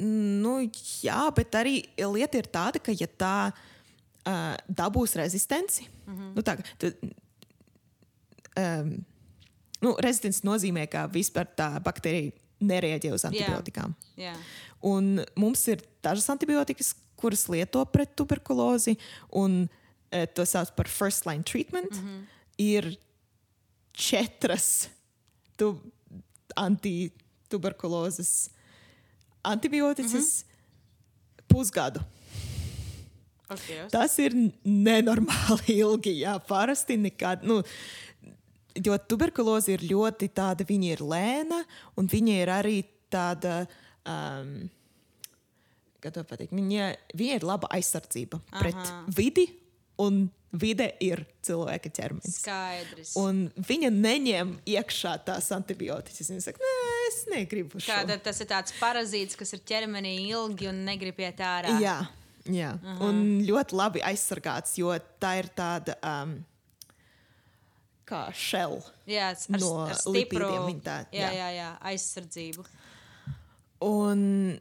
Nu, 0.03 0.57
jā, 1.03 1.21
bet 1.35 1.55
arī 1.55 1.77
lieta 2.11 2.39
ir 2.39 2.49
tāda, 2.51 2.81
ka 2.83 2.95
ja 2.97 3.07
tā 3.07 3.35
uh, 3.53 4.55
dabūs 4.67 5.15
rezistenci, 5.19 5.85
mm 5.85 6.15
-hmm. 6.15 6.31
nu, 6.35 6.41
tā, 6.41 6.57
tad, 6.81 6.97
um, 8.57 9.05
nu, 9.81 9.95
rezistence 9.99 10.43
nozīmē, 10.43 10.87
ka 10.89 11.05
vispār 11.07 11.47
tā 11.55 11.69
baktērija 11.83 12.31
nereaģē 12.59 13.13
uz 13.13 13.25
antibiotikām. 13.25 13.95
Yeah. 14.17 14.35
Yeah. 14.35 14.37
Un 14.81 15.23
mums 15.35 15.67
ir 15.67 15.83
dažas 16.03 16.29
antibiotikas, 16.29 16.95
kuras 17.15 17.47
lieto 17.47 17.85
pret 17.85 18.15
tuberkulozi. 18.15 18.97
Un, 19.31 19.63
uh, 19.63 19.82
to 20.33 20.45
sauc 20.45 20.75
par 20.75 20.87
first 20.87 21.25
line 21.25 21.43
treatment, 21.43 21.91
mm 21.91 21.99
-hmm. 21.99 22.25
ir 22.57 22.97
četras 23.93 24.89
tu, 25.57 25.79
antituberkulozes 26.55 28.49
antibiotikas 29.43 30.13
mm 30.13 30.19
-hmm. 30.19 31.43
pusgadu. 31.47 31.99
Okay, 33.49 33.89
Tas 33.91 34.19
ir 34.19 34.33
nenormāli 34.65 35.77
ilgi. 35.83 36.21
Jā, 36.23 36.39
parasti 36.47 36.97
nekad. 36.97 37.43
Nu, 37.43 37.61
jo 38.85 38.97
tuberkuloze 38.97 39.75
ir 39.75 39.83
ļoti 39.91 40.29
tāda, 40.33 40.65
viņa 40.65 40.93
ir 40.95 41.03
lēna, 41.05 41.59
un 41.99 42.07
viņa 42.09 42.37
ir 42.41 42.53
arī 42.53 42.77
tāda. 43.11 43.65
Um, 44.05 44.69
Viņa, 46.03 46.87
viņa 47.15 47.35
ir 47.39 47.43
laba 47.47 47.67
aizsardzība 47.71 48.35
Aha. 48.51 48.59
pret 48.59 49.15
vidi 49.15 49.45
un 50.01 50.25
vide 50.53 50.87
ir 51.01 51.23
cilvēka 51.45 51.89
ķermenis. 51.93 52.37
Skaidrs. 52.43 53.13
Un 53.19 53.47
viņa 53.57 53.89
neņem 53.93 54.53
iekšā 54.75 55.15
tās 55.27 55.49
antibiotikas. 55.55 56.29
Viņa 56.29 56.45
saka, 56.45 56.61
nē, 56.61 56.93
es 57.09 57.19
negribu 57.31 57.81
šo. 57.81 57.89
Tātad 57.89 58.23
tas 58.27 58.41
ir 58.43 58.49
tāds 58.51 58.75
parazīts, 58.77 59.37
kas 59.39 59.55
ir 59.57 59.63
ķermenī 59.69 60.15
ilgi 60.29 60.69
un 60.69 60.83
negrib 60.87 61.19
iet 61.25 61.41
ārā. 61.43 61.75
Jā, 61.81 61.99
jā. 62.45 62.73
Uh 62.77 62.89
-huh. 62.89 63.05
un 63.09 63.23
ļoti 63.47 63.79
labi 63.81 64.05
aizsargāts, 64.05 64.77
jo 64.77 64.93
tā 65.19 65.37
ir 65.39 65.49
tāda. 65.55 65.97
Um, 66.01 66.43
Kā 68.03 68.27
šel 68.35 68.83
jā, 69.07 69.29
ar, 69.31 69.59
no 69.61 69.85
ar 69.87 69.95
stipru, 69.95 70.49
tā, 70.83 71.05
jā, 71.11 71.19
jā. 71.23 71.29
Jā, 71.31 71.49
jā, 71.55 71.69
aizsardzību. 71.81 72.65
Un, 73.79 74.59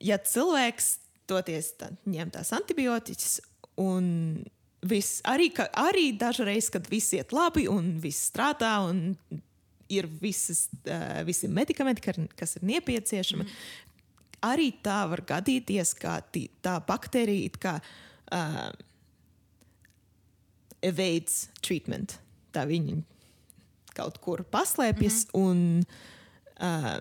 ja 0.00 0.18
cilvēks 0.18 0.98
toties 1.30 1.72
tā, 1.78 1.92
ņem 2.10 2.30
tās 2.34 2.52
antibiotikas 2.52 3.40
un 3.76 4.44
Viss, 4.82 5.20
arī, 5.30 5.52
ka, 5.54 5.68
arī 5.78 6.10
dažreiz, 6.18 6.66
kad 6.72 6.88
viss 6.90 7.14
iet 7.14 7.32
labi 7.32 7.68
un 7.70 7.94
viss 8.02 8.30
strādā 8.32 8.80
un 8.88 9.14
ir 9.92 10.08
visas, 10.20 10.66
uh, 10.88 11.20
visi 11.26 11.48
medikamenti, 11.48 12.02
kas 12.36 12.56
ir 12.58 12.66
nepieciešami. 12.66 13.46
Arī 14.42 14.72
tā 14.82 15.04
var 15.06 15.22
gadīties, 15.28 15.94
ka 15.94 16.16
tā 16.32 16.74
baktērija 16.86 17.46
it 17.46 17.60
kā 17.62 17.76
uh, 17.78 18.72
evades 20.82 21.46
treatment. 21.62 22.18
Tā 22.52 22.66
viņa 22.66 22.98
kaut 23.94 24.18
kur 24.24 24.42
paslēpjas 24.42 25.26
mm 25.26 25.30
-hmm. 25.32 25.46
un 25.46 25.84
uh, 26.60 26.98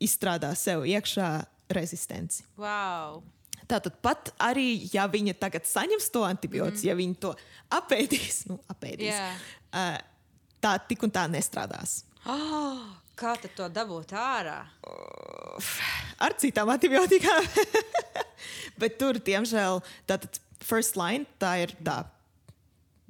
izstrādā 0.00 0.54
sev 0.54 0.84
iekšā 0.84 1.44
rezistenci. 1.68 2.44
Wow. 2.56 3.22
Tātad 3.68 3.96
pat 4.04 4.32
arī, 4.44 4.88
ja 4.92 5.06
viņa 5.08 5.36
tagad 5.40 5.64
saņems 5.68 6.10
to 6.12 6.24
antibiotiku, 6.26 6.82
mm. 6.82 6.88
ja 6.88 6.96
viņa 6.98 7.20
to 7.22 7.32
apēdīs, 7.78 8.42
nu, 8.50 8.58
apēdīs 8.72 9.14
Jā. 9.14 9.30
uh, 9.72 9.96
tā 10.64 10.76
tik 10.88 11.04
un 11.06 11.12
tā 11.14 11.24
nestrādās. 11.32 12.02
Oh, 12.28 12.84
kā 13.18 13.34
tad 13.40 13.54
to 13.56 13.68
dabūt 13.72 14.14
ārā? 14.16 14.58
Ar 16.24 16.36
citām 16.40 16.72
antibiotikām. 16.72 17.46
Bet 18.80 18.98
tur, 19.00 19.20
diemžēl, 19.22 19.80
tātad 20.08 20.40
first 20.64 20.98
line 20.98 21.28
tā 21.40 21.56
ir 21.64 21.74
tā 21.84 22.02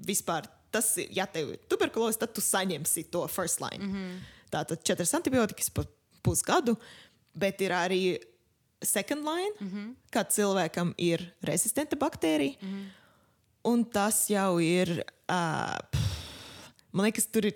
vispār. 0.07 0.49
Tas 0.75 0.89
ir, 0.99 1.11
ja 1.15 1.27
tev 1.31 1.53
ir 1.55 1.61
tuberkuloze, 1.71 2.19
tad 2.19 2.33
tu 2.35 2.43
saņemsi 2.43 3.07
to 3.15 3.23
first 3.31 3.63
line. 3.63 3.79
Mm 3.79 3.93
-hmm. 3.95 4.15
Tātad 4.51 4.83
četras 4.83 5.15
antibiotikas 5.15 5.71
pa 5.71 5.85
pusgadu, 6.23 6.77
bet 7.35 7.61
ir 7.61 7.71
arī 7.71 8.19
second 8.85 9.24
line, 9.24 9.53
mm 9.61 9.70
-hmm. 9.70 9.95
kad 10.11 10.30
cilvēkam 10.30 10.95
ir 10.99 11.35
rezistenta 11.43 11.97
baktērija. 11.97 12.57
Mm 12.61 12.68
-hmm. 12.68 12.89
Un 13.64 13.85
tas 13.85 14.30
jau 14.30 14.61
ir, 14.61 15.05
uh, 15.30 16.01
man 16.93 17.05
liekas, 17.05 17.26
tur 17.26 17.47
ir 17.47 17.55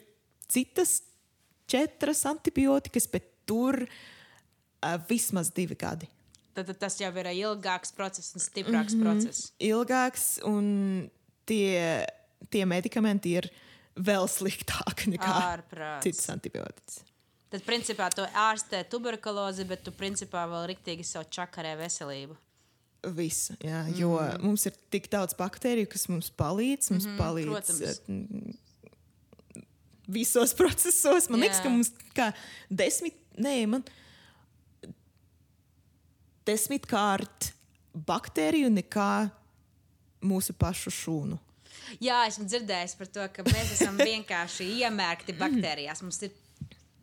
citas 0.48 1.02
četras 1.66 2.26
antibiotikas, 2.26 3.06
bet 3.12 3.24
tur 3.46 3.82
uh, 3.82 5.00
vismaz 5.08 5.50
divi 5.50 5.74
gadi. 5.74 6.08
Tad, 6.54 6.66
tad 6.66 6.78
tas 6.78 7.00
jau 7.00 7.10
ir 7.16 7.26
ilgāks 7.26 7.92
process 7.94 8.34
un 8.34 8.40
stiprāks 8.40 8.94
mm 8.94 9.00
-hmm. 9.00 9.02
process. 9.02 9.52
Ilgāks, 9.58 10.38
un 10.44 11.10
tie, 11.46 12.06
tie 12.50 12.64
medikamenti 12.66 13.36
ir 13.38 13.50
vēl 13.96 14.28
sliktāki 14.30 15.12
nekā 15.14 15.34
Ārprāts. 15.42 16.02
citas 16.02 16.30
antibiotikas. 16.30 17.02
Tad, 17.48 17.62
principā, 17.64 18.10
tu 18.12 18.26
ārstē 18.36 18.82
tuberkulozi, 18.92 19.64
bet 19.68 19.80
tu, 19.86 19.92
principā, 19.96 20.44
vēl 20.50 20.66
riktīgi 20.74 21.06
savu 21.08 21.30
čakarē 21.32 21.76
veselību. 21.80 22.36
Visu, 23.14 23.54
jā, 23.62 23.84
jo 23.94 24.16
mm. 24.18 24.42
mums 24.42 24.66
ir 24.68 24.74
tik 24.92 25.06
daudz 25.12 25.36
baktēriju, 25.38 25.88
kas 25.88 26.08
mums 26.10 26.32
palīdz. 26.34 26.90
Mums 26.92 27.06
mm 27.06 27.12
-hmm, 27.12 27.20
palīdz 27.22 27.48
protams. 27.48 27.80
eh, 27.80 29.64
visos 30.08 30.54
procesos. 30.60 31.28
Man 31.28 31.40
liekas, 31.40 31.60
Jā. 31.60 31.62
ka 31.62 31.68
mums 31.68 31.92
kā 32.16 32.32
desmit, 32.70 33.14
nē, 33.38 33.66
man 33.66 33.84
desmitkārt 36.48 37.52
baktēriju 37.92 38.72
nekā 38.72 39.30
mūsu 40.24 40.52
pašu 40.58 40.90
šūnu. 40.90 41.38
Jā, 42.02 42.26
esmu 42.28 42.44
dzirdējis 42.48 42.94
par 42.98 43.06
to, 43.06 43.24
ka 43.32 43.44
mēs 43.46 43.72
esam 43.78 43.96
vienkārši 43.96 44.66
iemērkti 44.82 45.36
baktērijās. 45.38 46.02
Mums 46.02 46.20
ir 46.26 46.34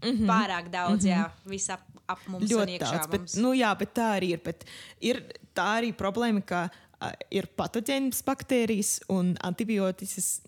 pārāk 0.04 0.72
daudz, 0.74 1.06
jā, 1.08 1.26
viss 1.50 1.72
ap, 1.74 1.86
mums. 2.28 2.50
Ļoti 2.50 2.80
daudz. 2.82 3.08
Bet, 3.12 3.24
mums. 3.26 3.38
nu, 3.42 3.54
jā, 3.58 3.72
bet 3.80 3.94
tā 3.98 4.12
arī 4.18 4.34
ir. 4.36 4.44
Bet 4.46 4.66
ir 5.04 5.22
tā 5.58 5.70
arī 5.80 5.94
problēma, 5.98 6.44
ka 6.46 6.66
uh, 6.68 7.16
ir 7.34 7.48
patoģēnas 7.58 8.22
baktērijas 8.28 9.00
un 9.14 9.34
antibiotikas 9.46 10.40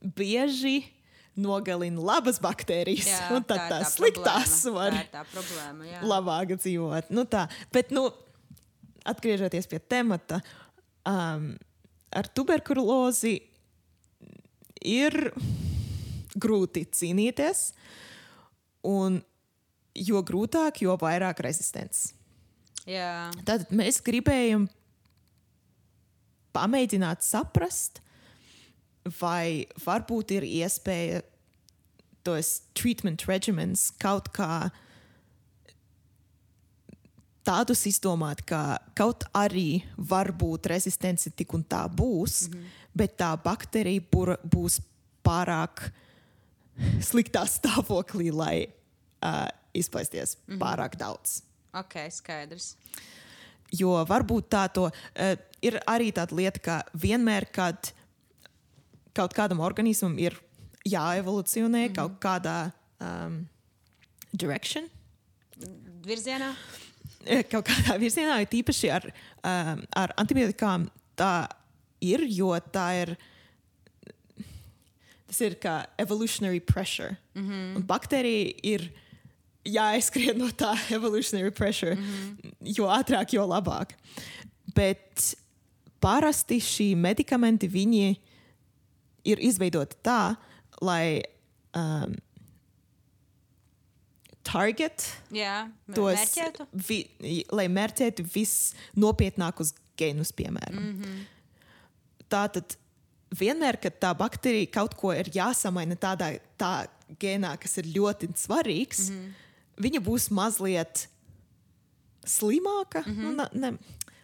bieži 0.00 0.80
nogalina 1.40 2.02
labas 2.02 2.40
baktērijas. 2.42 3.08
Jā, 3.08 3.28
un 3.36 3.44
tad 3.46 3.64
tā 3.64 3.68
tās 3.74 3.86
tā 3.86 3.92
sliktās 3.98 4.56
problēma. 4.64 4.96
var 4.96 5.12
Tā 5.12 5.22
problēma, 5.30 5.86
jā. 5.88 6.00
labāk 6.10 6.56
dzīvot. 6.58 7.12
Nu, 7.14 7.24
tā. 7.30 7.46
Bet, 7.74 7.92
nu, 7.94 8.08
atgriežoties 9.08 9.68
pie 9.70 9.80
temata, 9.80 10.40
um, 11.08 11.52
ar 12.10 12.28
tuberkulozi 12.34 13.38
ir 14.86 15.16
grūti 16.40 16.86
cīnīties. 16.96 17.70
Un 18.86 19.20
jo 19.94 20.22
grūtāk, 20.24 20.82
jo 20.84 20.96
vairāk 21.00 21.42
rezistents. 21.44 22.12
Jā, 22.88 23.30
Tad 23.44 23.68
mēs 23.74 24.00
gribējām 24.04 24.68
pamēģināt 26.56 27.22
saprast, 27.22 28.00
vai 29.20 29.66
varbūt 29.84 30.36
ir 30.38 30.46
iespēja 30.48 31.20
tos 32.26 32.60
treatment 32.76 33.24
regimens 33.28 33.88
kaut 34.00 34.28
kā 34.34 34.70
tādus 37.46 37.86
izdomāt, 37.88 38.42
ka 38.44 38.78
kaut 38.96 39.24
arī 39.36 39.82
var 39.96 40.30
būt 40.36 40.68
rezistence 40.70 41.32
tik 41.32 41.54
un 41.56 41.64
tā 41.64 41.86
būs, 41.88 42.48
mm 42.48 42.52
-hmm. 42.52 42.66
bet 42.94 43.16
tā 43.16 43.30
baktērija 43.42 44.02
būs 44.44 44.80
pārāk 45.24 45.90
sliktā 47.00 47.44
stāvoklī, 47.48 48.30
lai 48.32 48.56
uh, 48.66 49.46
izplaisties 49.74 50.36
mm 50.36 50.54
-hmm. 50.54 50.60
pārāk 50.62 50.96
daudz. 50.96 51.42
ok, 51.72 52.10
skaidrs. 52.10 52.76
Jo 53.72 54.04
varbūt 54.04 54.48
tā 54.50 54.68
to 54.72 54.90
uh, 54.90 55.36
ir 55.62 55.80
arī 55.86 56.12
tāda 56.12 56.34
lieta, 56.34 56.58
ka 56.58 56.82
vienmēr, 56.92 57.46
kad 57.52 57.92
kaut 59.12 59.34
kādam 59.34 59.60
organismam 59.60 60.18
ir 60.18 60.40
jāevolucionē 60.84 61.88
mm 61.88 61.92
-hmm. 61.92 61.94
kaut 61.94 62.12
kādā 62.20 62.72
um, 63.00 63.48
direction, 64.32 64.88
Virzienā? 66.06 66.54
kaut 67.52 67.68
kādā 67.68 67.98
virzienā, 68.00 68.40
ir 68.40 68.48
tīpaši 68.50 68.90
ar, 68.92 69.06
um, 69.44 69.82
ar 69.96 70.14
antibiotikām, 70.20 70.88
tā 71.18 71.48
ir, 72.00 72.24
jo 72.28 72.54
tā 72.72 72.86
ir. 73.02 73.16
Tas 75.30 75.40
ir 75.46 75.54
kā 75.62 75.84
evolutionary 75.98 76.60
pressure. 76.60 77.16
Mm 77.34 77.48
-hmm. 77.48 77.76
Un 77.76 77.86
baktērija 77.86 78.54
ir 78.62 78.90
jāizskrien 79.64 80.38
no 80.38 80.48
tā 80.48 80.74
evolutionary 80.96 81.50
pressure. 81.50 81.94
Mm 81.94 82.02
-hmm. 82.02 82.52
Jo 82.78 82.86
ātrāk, 82.86 83.32
jo 83.32 83.46
labāk. 83.46 83.94
Bet 84.74 85.36
parasti 86.00 86.60
šī 86.60 86.96
medikamenti 86.96 87.68
viņi 87.68 88.16
ir 89.24 89.38
izveidoti 89.40 89.96
tā, 90.02 90.36
lai 90.80 91.22
um, 91.76 92.14
target 94.42 95.04
Jā, 95.34 95.68
tos, 95.94 96.16
mērķētu. 96.16 96.66
vi, 96.88 97.00
lai 97.52 97.68
mērķētu 97.68 98.24
visnopietnākos 98.34 99.74
genus, 100.00 100.32
piemēram. 100.32 100.80
Mm 100.80 101.02
-hmm. 101.02 101.24
Tātad 102.30 102.76
vienmēr, 103.38 103.78
kad 103.82 103.98
tā 104.02 104.10
baktērija 104.18 104.70
kaut 104.74 104.96
ko 104.98 105.12
ir 105.14 105.30
jāsamaina 105.34 105.96
tādā 106.00 106.32
tā 106.60 106.74
gēnā, 107.20 107.54
kas 107.60 107.78
ir 107.78 107.90
ļoti 107.94 108.30
svarīgs, 108.38 109.08
mm 109.10 109.16
-hmm. 109.16 109.32
viņa 109.86 110.00
būs 110.00 110.30
mazliet 110.30 111.08
slimāka, 112.26 113.02
mm 113.06 113.14
-hmm. 113.14 113.34
nu, 113.36 113.46
ne, 113.52 113.72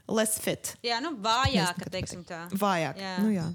less 0.09 0.40
fit. 0.40 0.76
Jā, 0.82 1.00
nu 1.00 1.16
vājāka, 1.22 1.90
teiksim 1.90 2.24
tā. 2.24 2.48
Vājāk. 2.50 2.98
Jā. 2.98 3.18
Nu, 3.22 3.30
jā. 3.30 3.54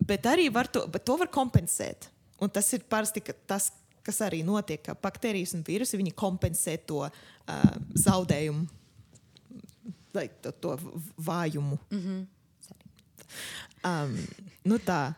Bet 0.00 0.26
arī 0.26 0.52
var 0.52 0.66
to, 0.66 0.86
bet 0.86 1.04
to 1.04 1.16
var 1.16 1.28
kompensēt. 1.28 2.08
Un 2.40 2.50
tas 2.50 2.72
ir 2.72 2.80
parasti 2.88 3.20
ka 3.20 3.32
tas, 3.46 3.72
kas 4.02 4.20
arī 4.20 4.42
notiek, 4.44 4.82
ka 4.82 4.94
baktērijas 4.94 5.54
un 5.54 5.64
vīrusi 5.64 6.00
viņi 6.00 6.14
kompensē 6.16 6.78
to 6.86 7.04
uh, 7.04 7.10
zaudējumu, 7.94 8.66
lai 10.14 10.28
to, 10.42 10.52
to 10.52 10.78
vājumu. 11.16 11.78
Mm 11.90 12.00
-hmm. 12.00 12.26
Um, 13.86 14.14
nu 14.64 14.78
tā. 14.82 15.14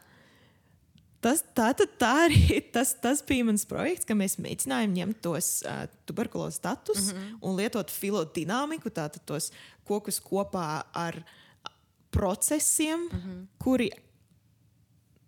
Tas, 1.22 1.44
tā, 1.54 1.68
tad 1.78 1.92
tā 2.02 2.10
arī 2.24 2.58
tas, 2.74 2.96
tas 2.98 3.20
bija 3.22 3.46
mans 3.46 3.62
projekts, 3.68 4.06
ka 4.08 4.16
mēs 4.18 4.40
mēģinājām 4.42 4.96
ņemt 4.96 5.20
tos 5.22 5.50
uh, 5.62 5.84
tuberkulozes 6.08 6.58
datus 6.64 7.12
mm 7.12 7.18
-hmm. 7.18 7.36
un 7.40 7.56
lietot 7.56 7.90
filodinamiku, 7.90 8.90
tātad 8.90 9.22
tos 9.24 9.52
kokus 9.86 10.18
kopā 10.20 10.82
ar 10.92 11.22
procesiem, 12.10 12.98
mm 12.98 13.18
-hmm. 13.18 13.46
kuri 13.58 13.90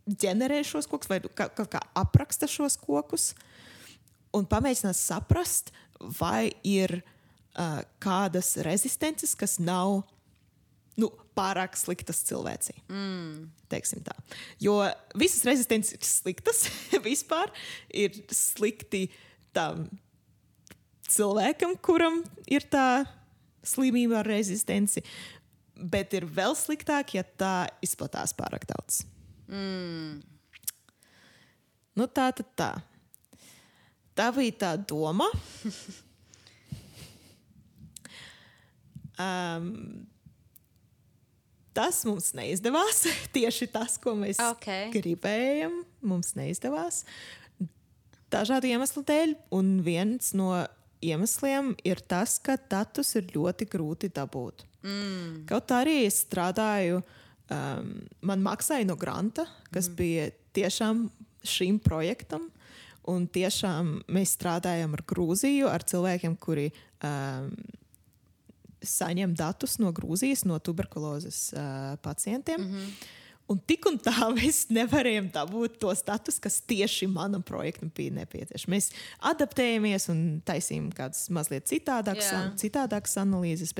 ģenerē 0.07 0.64
šos 0.64 0.87
kokus 0.87 1.09
vai 1.09 1.20
kā, 1.20 1.49
kā, 1.49 1.64
kā 1.66 1.80
apraksta 1.95 2.47
šos 2.47 2.76
kokus, 2.76 3.35
un 4.32 4.47
pamēģināt 4.47 4.97
saprast, 4.97 5.72
vai 6.20 6.53
ir 6.62 7.03
uh, 7.59 7.80
kādas 7.99 8.57
rezistences, 8.57 9.35
kas 9.35 9.59
nav 9.59 10.03
nu, 11.01 11.11
pārāk 11.34 11.76
sliktas 11.78 12.22
cilvēcei. 12.28 12.76
Mm. 12.88 13.49
Jo 14.62 14.78
visas 15.18 15.45
rezistences 15.47 15.97
ir 15.97 16.07
sliktas 16.07 16.64
vispār. 17.07 17.51
Ir 17.90 18.14
slikti 18.34 19.09
tam 19.55 19.88
cilvēkam, 21.11 21.76
kuram 21.84 22.22
ir 22.51 22.66
tā 22.70 23.05
slimība 23.64 24.20
ar 24.22 24.30
rezistenci. 24.30 25.03
Bet 25.74 26.14
ir 26.14 26.28
vēl 26.30 26.55
sliktāk, 26.55 27.16
ja 27.16 27.24
tā 27.26 27.66
izplatās 27.82 28.34
pārāk 28.36 28.66
daudz. 28.70 29.03
Mm. 29.51 30.22
Nu, 31.95 32.07
tā 32.07 32.30
tad 32.34 32.49
tā. 32.59 32.70
tā 34.14 34.30
bija 34.34 34.55
tā 34.62 34.72
doma. 34.78 35.26
um, 39.18 39.70
tas 41.77 42.03
mums 42.09 42.33
neizdevās. 42.37 43.05
Tieši 43.37 43.68
tas, 43.75 43.99
ko 44.01 44.14
mēs 44.18 44.41
Ok. 44.43 44.68
gribējām, 44.95 45.83
mums 46.07 46.35
neizdevās. 46.39 47.03
Dažādu 48.33 48.70
iemeslu 48.70 49.05
dēļ, 49.07 49.35
un 49.55 49.77
viens 49.87 50.33
no 50.35 50.55
iemesliem 51.05 51.75
ir 51.87 52.01
tas, 52.09 52.39
ka 52.43 52.57
datus 52.57 53.14
ir 53.18 53.29
ļoti 53.35 53.68
grūti 53.70 54.11
dabūt. 54.14 54.64
Mm. 54.85 55.45
Kaut 55.49 55.72
arī 55.77 56.03
es 56.09 56.22
strādāju, 56.25 57.03
um, 57.53 57.93
man 58.27 58.43
maksāja 58.45 58.87
no 58.89 58.97
granta, 59.01 59.47
kas 59.72 59.91
mm. 59.91 59.97
bija 60.01 60.27
tiešām 60.57 61.07
šim 61.45 61.81
projektam. 61.85 62.51
Un 63.11 63.27
tiešām 63.29 63.99
mēs 64.16 64.33
strādājam 64.39 64.95
ar 64.97 65.03
Grūziju, 65.05 65.68
ar 65.68 65.83
cilvēkiem, 65.85 66.39
kuri 66.41 66.70
um, 67.05 67.51
saņem 68.89 69.35
datus 69.35 69.78
no 69.78 69.93
Grūzijas, 69.93 70.45
no 70.45 70.59
tuberkulozes 70.59 71.53
uh, 71.53 71.97
pacientiem. 72.03 72.61
Mm 72.61 72.72
-hmm. 72.72 73.20
Un 73.53 73.59
tik 73.68 73.85
un 73.91 73.99
tā 74.01 74.28
mēs 74.39 74.64
nevarējām 74.72 75.28
dabūt 75.35 75.78
to 75.82 75.93
status, 75.99 76.41
kas 76.41 76.62
tieši 76.64 77.09
manam 77.12 77.45
projektam 77.45 77.91
bija 77.95 78.14
nepieciešams. 78.20 78.70
Mēs 78.72 78.91
adaptējamies 79.32 80.09
un 80.12 80.22
taisījām 80.49 80.91
kādas 80.97 81.26
mazliet 81.35 81.68
citādākas, 81.68 82.30
an, 82.32 82.55
citādākas 82.61 83.18
analīzes. 83.20 83.74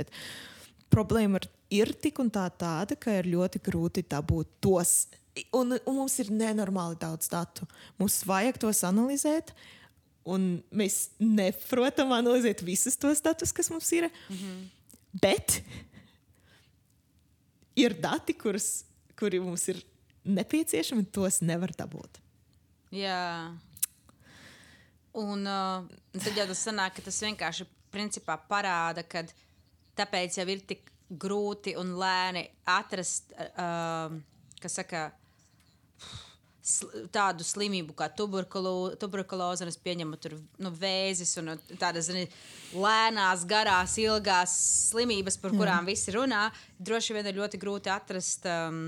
Problēma 0.92 1.40
ir, 1.40 1.48
ir 1.80 1.94
tik 1.96 2.20
un 2.20 2.30
tā 2.30 2.44
tāda, 2.52 2.98
ka 3.00 3.16
ir 3.22 3.30
ļoti 3.32 3.62
grūti 3.64 4.05
dabūt 4.11 4.59
tos. 4.64 5.07
Un, 5.57 5.72
un 5.80 5.96
mums 5.96 6.18
ir 6.22 6.28
nenormāli 6.30 7.00
daudz 7.00 7.32
datu. 7.32 7.66
Mums 7.98 8.20
vajag 8.28 8.61
tos 8.66 8.84
analizēt. 8.86 9.55
Un 10.24 10.62
mēs 10.72 11.11
neprotam 11.20 12.12
analizēt 12.16 12.62
visus 12.64 12.96
tos 12.96 13.20
datus, 13.24 13.52
kas 13.52 13.68
mums 13.72 13.90
ir. 13.92 14.09
Mm 14.28 14.36
-hmm. 14.36 14.62
Bet 15.22 15.60
ir 17.78 17.94
dati, 18.00 18.34
kurus, 18.38 18.84
kuri 19.18 19.40
mums 19.42 19.68
ir 19.70 19.80
nepieciešami, 20.24 21.06
tos 21.14 21.40
nevar 21.44 21.74
dabūt. 21.76 22.18
Jā. 22.94 23.52
Un 25.14 25.46
uh, 25.46 25.86
tad 26.18 26.38
jau 26.38 26.46
tas 26.50 26.62
sanāk, 26.66 26.96
ka 26.96 27.04
tas 27.06 27.20
vienkārši 27.22 27.66
principā 27.94 28.36
parāda, 28.50 29.04
ka 29.06 29.22
tāpēc 29.98 30.40
jau 30.40 30.46
ir 30.50 30.64
tik 30.66 30.90
grūti 31.10 31.76
un 31.78 31.94
lēni 32.00 32.48
atrast, 32.66 33.30
uh, 33.34 34.14
kas 34.62 34.80
saka, 34.80 35.06
sl- 36.64 37.06
tādu 37.12 37.44
slimību 37.44 37.94
kā 37.98 38.08
tuberkulo- 38.16 38.94
tuberkuloze, 39.00 39.62
un 39.66 39.70
es 39.72 39.76
pieņemu 39.84 40.18
tur 40.24 40.38
nu, 40.64 40.70
vēzis 40.80 41.36
un 41.42 41.52
tādas 41.80 42.08
zini, 42.08 42.24
lēnās, 42.72 43.44
garās, 43.50 43.98
ilgās 44.00 44.54
slimības, 44.90 45.36
par 45.42 45.52
kurām 45.52 45.84
visi 45.90 46.14
runā. 46.16 46.46
Droši 46.80 47.16
vien 47.18 47.26
ir 47.30 47.38
ļoti 47.42 47.60
grūti 47.62 47.92
atrast, 47.92 48.48
um, 48.48 48.80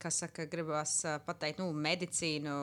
kas 0.00 0.22
saka, 0.24 0.46
gribās 0.48 0.98
uh, 1.04 1.18
pateikt, 1.26 1.60
nu, 1.60 1.70
medicīnu. 1.76 2.56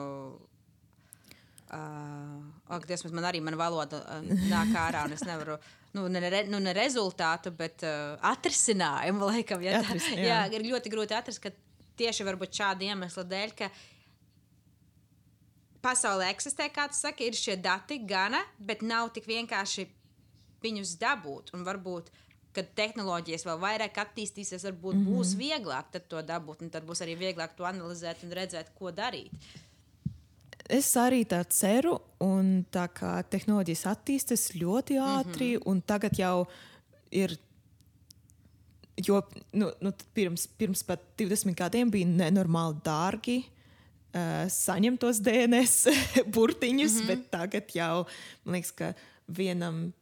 Uh, 1.68 2.40
ak, 2.72 2.86
Dievs, 2.88 3.04
man 3.12 3.26
arī 3.28 3.42
mana 3.44 3.58
valoda 3.60 3.98
uh, 4.00 4.22
nāk 4.48 4.70
ārā, 4.80 5.02
un 5.04 5.12
es 5.12 5.24
nevaru. 5.28 5.58
Nu, 5.92 6.06
ne, 6.08 6.20
re, 6.32 6.42
nu, 6.48 6.58
ne 6.64 6.72
rezultātu, 6.76 7.52
bet 7.56 7.84
uh, 7.84 8.16
atrisinājumu, 8.30 9.28
laikam. 9.28 9.60
Ja, 9.64 9.82
tā, 9.82 9.92
Atris- 9.92 10.08
jā. 10.14 10.22
jā. 10.30 10.38
jā, 10.48 10.56
ir 10.56 10.64
ļoti 10.72 10.92
grūti 10.92 11.16
atrast, 11.16 11.42
ka 11.44 11.52
tieši 12.00 12.24
varbūt 12.24 12.56
šāda 12.56 12.88
iemesla 12.88 13.24
dēļ, 13.28 13.52
ka 13.58 13.68
pasaulē 15.84 16.30
eksistē, 16.32 16.68
kā 16.74 16.88
tu 16.90 16.98
saki, 16.98 17.28
ir 17.28 17.38
šie 17.38 17.56
dati 17.60 18.00
gana, 18.08 18.40
bet 18.58 18.82
nav 18.82 19.12
tik 19.14 19.28
vienkārši 19.28 19.86
viņus 20.62 20.96
dabūt. 21.00 21.52
Un 21.54 21.64
varbūt, 21.66 22.10
kad 22.56 22.70
tehnoloģijas 22.78 23.46
vēl 23.46 23.62
vairāk 23.62 24.00
attīstīsies, 24.02 24.66
varbūt 24.66 24.96
mm 24.96 25.06
-hmm. 25.06 25.14
būs 25.14 25.34
vieglāk 25.38 25.98
to 26.08 26.22
dabūt, 26.22 26.62
un 26.62 26.70
tad 26.70 26.86
būs 26.86 27.02
arī 27.04 27.16
vieglāk 27.18 27.56
to 27.56 27.64
analizēt 27.64 28.24
un 28.24 28.32
redzēt, 28.32 28.72
ko 28.78 28.90
darīt. 28.90 29.32
Es 30.68 30.96
arī 30.96 31.24
tā 31.24 31.44
ceru, 31.48 31.98
un 32.20 32.64
tā 32.70 32.88
kā 32.92 33.22
tehnoloģijas 33.30 33.86
attīstās 33.86 34.50
ļoti 34.54 34.98
ātri, 35.00 35.56
mm 35.56 35.60
-hmm. 35.60 35.70
un 35.70 35.82
tagad 35.82 36.18
jau 36.18 36.46
ir. 37.10 37.38
Jo 39.06 39.22
nu, 39.52 39.70
nu, 39.80 39.92
pirms, 40.14 40.46
pirms 40.46 40.82
pat 40.82 41.00
20 41.16 41.54
gadiem 41.54 41.90
bija 41.90 42.06
nenormāli 42.06 42.80
dārgi 42.84 43.44
uh, 44.14 44.46
saņemt 44.52 45.00
tos 45.02 45.20
DNS 45.24 45.76
burtiņus, 46.34 46.98
mm 46.98 47.02
-hmm. 47.02 47.06
bet 47.06 47.30
tagad 47.30 47.74
jau 47.74 48.06
man 48.44 48.58
liekas, 48.58 48.72
ka 48.72 48.92
vienam 49.26 49.92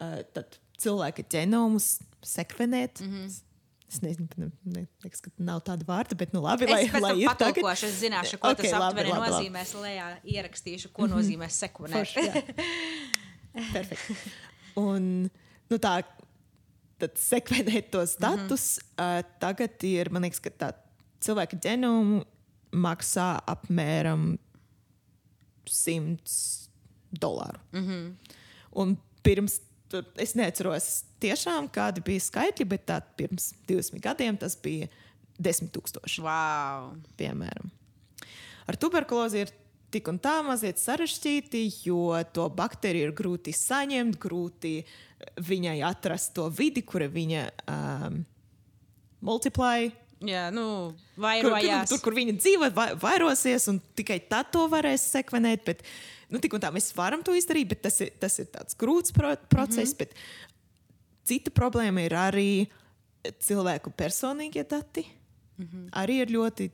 uh, 0.00 0.44
cilvēka 0.78 1.24
ģenomus 1.32 1.98
sekvenēt. 2.24 3.00
Mm 3.00 3.12
-hmm. 3.12 3.42
Es 3.86 4.00
nezinu, 4.02 4.26
ne, 4.36 4.48
ne, 4.64 4.80
liekas, 5.04 5.20
ka 5.22 5.30
nav 5.38 5.60
tāda 5.62 5.86
vārda, 5.86 6.16
bet 6.18 6.32
nu 6.34 6.40
labi, 6.42 6.66
lai, 6.66 6.84
Es 6.88 7.02
lai 7.02 7.20
ir 7.20 7.28
patulkošu, 7.28 7.86
es 7.86 8.00
zināšu, 8.02 8.40
ko 8.42 8.50
Ok, 8.50 8.58
okay, 8.58 8.70
tas 8.70 8.82
aptuveni 8.82 9.12
labi. 9.12 9.30
nozīmēs. 9.30 9.74
Lejā 9.78 10.06
ierakstīšu, 10.24 10.90
ko 10.92 11.06
nozīmē 11.06 11.46
sekvenēt. 11.48 11.94
Forši, 11.94 12.24
jā. 12.26 12.42
Perfekti. 13.76 14.16
Un 14.76 15.30
nu, 15.70 15.78
tā, 15.78 16.02
tad 16.98 17.14
sekvenēt 17.14 17.92
tos 17.94 18.16
datus. 18.18 18.80
Mm 18.82 19.04
-hmm. 19.04 19.22
uh, 19.22 19.38
tagad 19.38 19.84
ir, 19.84 20.10
man 20.10 20.22
liekas, 20.22 20.40
ka 20.40 20.50
tā 20.50 20.72
cilvēka 21.20 21.56
ģenomu 21.62 22.24
maksā 22.76 23.30
apmēram 23.48 24.34
100 25.66 26.68
dolāru. 27.20 27.60
Mm 27.72 27.86
-hmm. 27.86 28.14
Un 28.70 28.96
pirms, 29.22 29.60
es 30.16 30.34
neatceros 30.34 31.04
tiešām, 31.20 31.68
kādi 31.72 32.02
bija 32.04 32.20
skaitļi, 32.20 32.64
bet 32.64 32.86
tā 32.86 33.00
pirms 33.16 33.54
20 33.68 34.00
gadiem 34.00 34.36
tas 34.36 34.56
bija 34.62 34.88
10 35.38 35.70
tūkstoši 35.70 36.22
Wow! 36.22 36.96
piemēram. 37.16 37.70
Ar 38.66 38.76
tuberkulozi 38.76 39.38
ir 39.38 39.52
tik 39.90 40.08
un 40.08 40.18
tā 40.18 40.42
mazliet 40.42 40.78
sarežģīti, 40.78 41.62
jo 41.86 42.10
to 42.32 42.48
baktēriju 42.48 43.08
ir 43.08 43.12
grūti 43.16 43.52
saņemt, 43.52 44.18
grūti 44.18 44.84
viņai 45.36 45.82
atrast 45.86 46.34
to 46.34 46.48
vidi, 46.48 46.82
kura 46.82 47.08
viņa 47.08 47.50
um, 47.72 48.24
multiplē. 49.20 49.92
Jā, 50.24 50.46
nu, 50.54 50.94
Kur, 51.16 51.20
kur, 51.42 51.52
vairojās. 51.52 51.90
tur, 51.90 52.00
kur 52.00 52.14
viņa 52.16 52.36
dzīvo, 52.38 52.70
vai, 52.76 52.88
vairosies, 53.00 53.66
un 53.68 53.80
tikai 53.98 54.16
tad 54.30 54.48
to 54.54 54.64
varēs 54.72 55.04
sekvenēt. 55.12 55.64
Bet, 55.66 55.82
nu, 56.32 56.40
tik 56.40 56.56
un 56.56 56.62
tā 56.62 56.70
mēs 56.72 56.88
varam 56.96 57.24
to 57.26 57.34
izdarīt, 57.36 57.68
bet 57.74 57.82
tas 57.84 58.00
ir, 58.00 58.14
tas 58.20 58.38
ir 58.40 58.48
tāds 58.54 58.78
grūts 58.80 59.12
pro, 59.12 59.34
process. 59.52 59.92
Mm 59.92 60.06
-hmm. 60.06 60.16
Cita 61.26 61.50
problēma 61.50 62.06
ir 62.06 62.12
arī 62.12 62.66
cilvēku 63.40 63.90
personīgie 63.90 64.64
dati. 64.68 65.04
Mm 65.58 65.68
-hmm. 65.68 65.90
Arī 65.90 66.20
ir 66.22 66.28
ļoti 66.28 66.70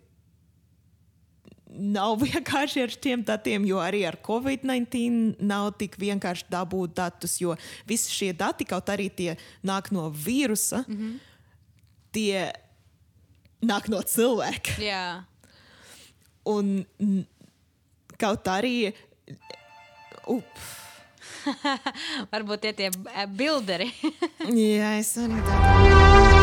nav 1.72 2.18
vienkārši 2.26 2.82
ar 2.82 2.90
šiem 2.90 3.24
datiem, 3.24 3.64
jo 3.64 3.76
arī 3.76 4.04
ar 4.08 4.18
Covid-19 4.26 5.36
nav 5.40 5.72
tik 5.78 5.96
vienkārši 5.96 6.44
dabūt 6.50 6.94
datus, 6.94 7.40
jo 7.40 7.56
visi 7.86 8.12
šie 8.12 8.32
dati, 8.32 8.64
kaut 8.64 8.88
arī 8.92 9.10
tie 9.10 9.36
nāk 9.64 9.90
no 9.90 10.10
vīrusa, 10.10 10.84
mm 10.88 10.96
-hmm. 10.96 11.18
tie 12.12 12.52
nāk 13.62 13.90
no 13.92 14.02
cilvēka. 14.06 14.78
Jā, 14.82 15.04
Un 16.44 16.84
kaut 18.18 18.48
arī. 18.50 18.92
Up, 20.30 20.58
varbūt 22.32 22.66
tie 22.66 22.72
tie 22.78 22.90
eh, 22.90 23.26
bilderi. 23.26 23.90
jā, 24.50 24.94
es 24.98 25.16
arī 25.22 25.42
tādu. 25.48 26.41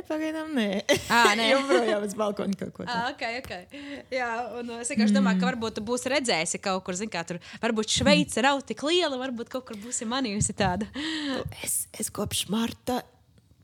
Nē, 0.00 0.06
pagaidām, 0.08 0.52
nē. 0.56 0.68
Ā, 1.12 1.16
nē. 1.38 1.46
Joprojām 1.50 2.04
uz 2.06 2.14
balkona 2.16 2.56
kaut 2.56 2.70
ko 2.72 2.84
tādu. 2.86 2.94
Ah, 2.96 3.10
okay, 3.12 3.40
okay. 3.42 3.82
Jā, 4.14 4.30
un 4.56 4.72
uh, 4.72 4.78
es 4.80 4.88
vienkārši 4.88 5.12
domāju, 5.12 5.42
ka 5.42 5.50
varbūt 5.50 5.76
tu 5.76 5.84
būsi 5.84 6.08
redzējusi 6.08 6.60
kaut 6.64 6.86
kur, 6.86 6.96
zināmā 6.96 7.18
mērā, 7.18 7.26
tur 7.28 7.60
varbūt 7.60 7.92
Šveice 7.98 8.44
nav 8.46 8.62
tik 8.64 8.80
liela, 8.88 9.18
varbūt 9.20 9.52
kaut 9.52 9.66
kur 9.68 9.76
būsi 9.82 10.08
manījusi 10.08 10.56
tādu. 10.56 10.88
Es, 11.60 11.82
es 11.92 12.08
kopš 12.16 12.46
marta 12.48 13.02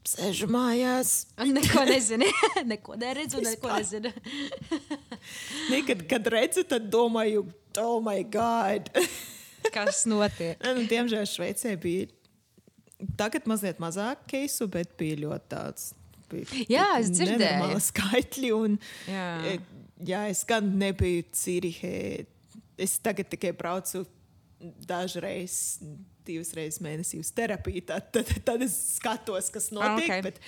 sēžu 0.04 0.50
mājās. 0.52 1.16
Neko 1.40 1.86
nezini. 1.94 2.28
neko 2.74 3.00
neredzu, 3.00 3.40
neko 3.40 3.72
nezinu. 3.72 4.12
Ne, 5.72 5.82
kad, 5.88 6.04
kad 6.12 6.32
redzu, 6.36 6.68
tad 6.68 6.92
domāju, 6.92 7.48
oh, 7.80 7.96
my 8.04 8.20
God! 8.28 8.92
Kas 9.72 10.04
notiek? 10.04 10.60
Nē, 10.60 10.76
nu, 10.76 10.84
diemžēl 10.90 11.24
Šveicē 11.32 11.78
bija 11.80 12.12
tagad 13.16 13.48
mazliet 13.48 13.80
mazāk 13.80 14.28
keisu, 14.28 14.68
bet 14.68 14.98
bija 15.00 15.24
ļoti 15.24 15.56
tāds. 15.56 15.94
Bija 16.30 16.66
Jā, 16.70 16.86
es 17.00 17.10
dzirdēju. 17.14 17.80
skaitļi. 17.90 18.52
Un, 18.56 18.78
Jā. 19.10 19.26
e, 19.52 19.58
jā, 20.08 20.24
es 20.32 20.44
gan 20.48 20.72
nebiju 20.80 21.26
Cīrihē. 21.36 22.26
Es 22.76 22.98
tagad 23.00 23.30
tikai 23.32 23.52
braucu 23.56 24.04
dažreiz, 24.88 25.78
divas 26.26 26.50
reizes 26.56 26.80
mēnesī 26.84 27.20
uz 27.22 27.30
terapiju. 27.36 27.84
Tad, 27.88 28.10
tad, 28.14 28.32
tad 28.44 28.64
es 28.66 28.74
skatos, 28.96 29.50
kas 29.54 29.70
notiek. 29.74 30.10
Ah, 30.10 30.18
ok. 30.18 30.26
Bet 30.26 30.40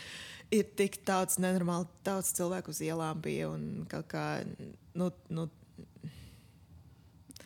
ir 0.55 0.67
tik 0.79 1.01
daudz 1.09 1.39
nenormāli, 1.43 1.89
daudz 2.07 2.33
cilvēku 2.37 2.73
uz 2.75 2.83
ielām 2.85 3.21
bija 3.25 3.51
un 3.53 3.87
kaut 3.91 4.11
kā. 4.13 4.27
Nu, 4.99 5.13
nu, 5.31 5.49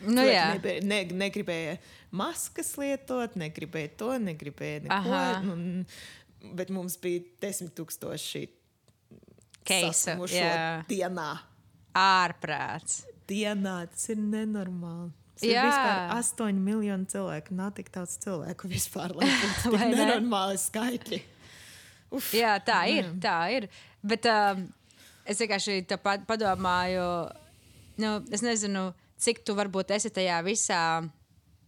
Nu, 0.02 0.18
nebija, 0.18 0.80
ne, 0.82 0.96
negribēja 1.14 1.76
maskas 2.18 2.72
lietot, 2.80 3.36
negribēja 3.38 3.92
to, 4.00 4.08
negribēja 4.18 4.80
neko. 4.88 5.20
Un, 5.52 5.62
bet 6.56 6.70
mums 6.74 6.98
bija 7.02 7.22
desmit 7.42 7.74
tūkstoši 7.78 8.44
jā. 10.34 10.82
dienā. 10.88 11.30
ārprāts. 11.94 13.02
dienā. 13.28 13.82
Tas 13.92 14.08
ir 14.12 14.18
nenormāli. 14.18 15.12
Tas 15.36 15.44
ir 15.46 15.54
Jā. 15.54 15.64
vispār 15.66 16.50
8 16.52 16.58
miljoni 16.62 17.08
cilvēku. 17.10 17.54
Nav 17.58 17.72
tik 17.76 17.90
daudz 17.94 18.18
cilvēku 18.22 18.70
vispār, 18.70 19.14
lai 19.16 19.30
būtu 19.64 19.76
ne? 19.78 19.88
nenormāli 19.94 20.58
skaitļi. 20.60 21.22
Uf, 22.12 22.32
Jā, 22.36 22.56
tā 22.60 22.82
ir. 22.92 23.08
Tā 23.22 23.38
ir. 23.54 23.68
Bet 24.04 24.26
um, 24.28 24.66
es 25.24 25.40
vienkārši 25.40 25.80
padomāju, 26.28 27.06
nu, 28.02 28.12
es 28.34 28.44
nezinu, 28.44 28.90
cik 29.22 29.40
tu 29.46 29.56
varbūt 29.56 29.94
esi 29.96 30.12
tajā 30.12 30.42
visā. 30.44 30.82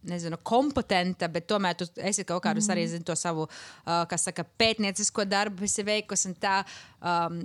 Nezinu, 0.05 0.39
kompetenta, 0.45 1.29
bet 1.31 1.47
tomēr 1.49 1.77
tu 1.79 1.87
esi 1.97 2.25
kaut 2.27 2.43
kādus 2.45 2.69
arī 2.69 2.85
zini, 2.89 3.05
to 3.05 3.15
savu 3.17 3.47
uh, 3.47 4.17
saka, 4.21 4.45
pētniecisko 4.57 5.25
darbu, 5.25 5.65
esi 5.65 5.85
veikusi. 5.85 6.29
un 6.29 6.35
Tā, 6.41 6.57
um, 7.01 7.39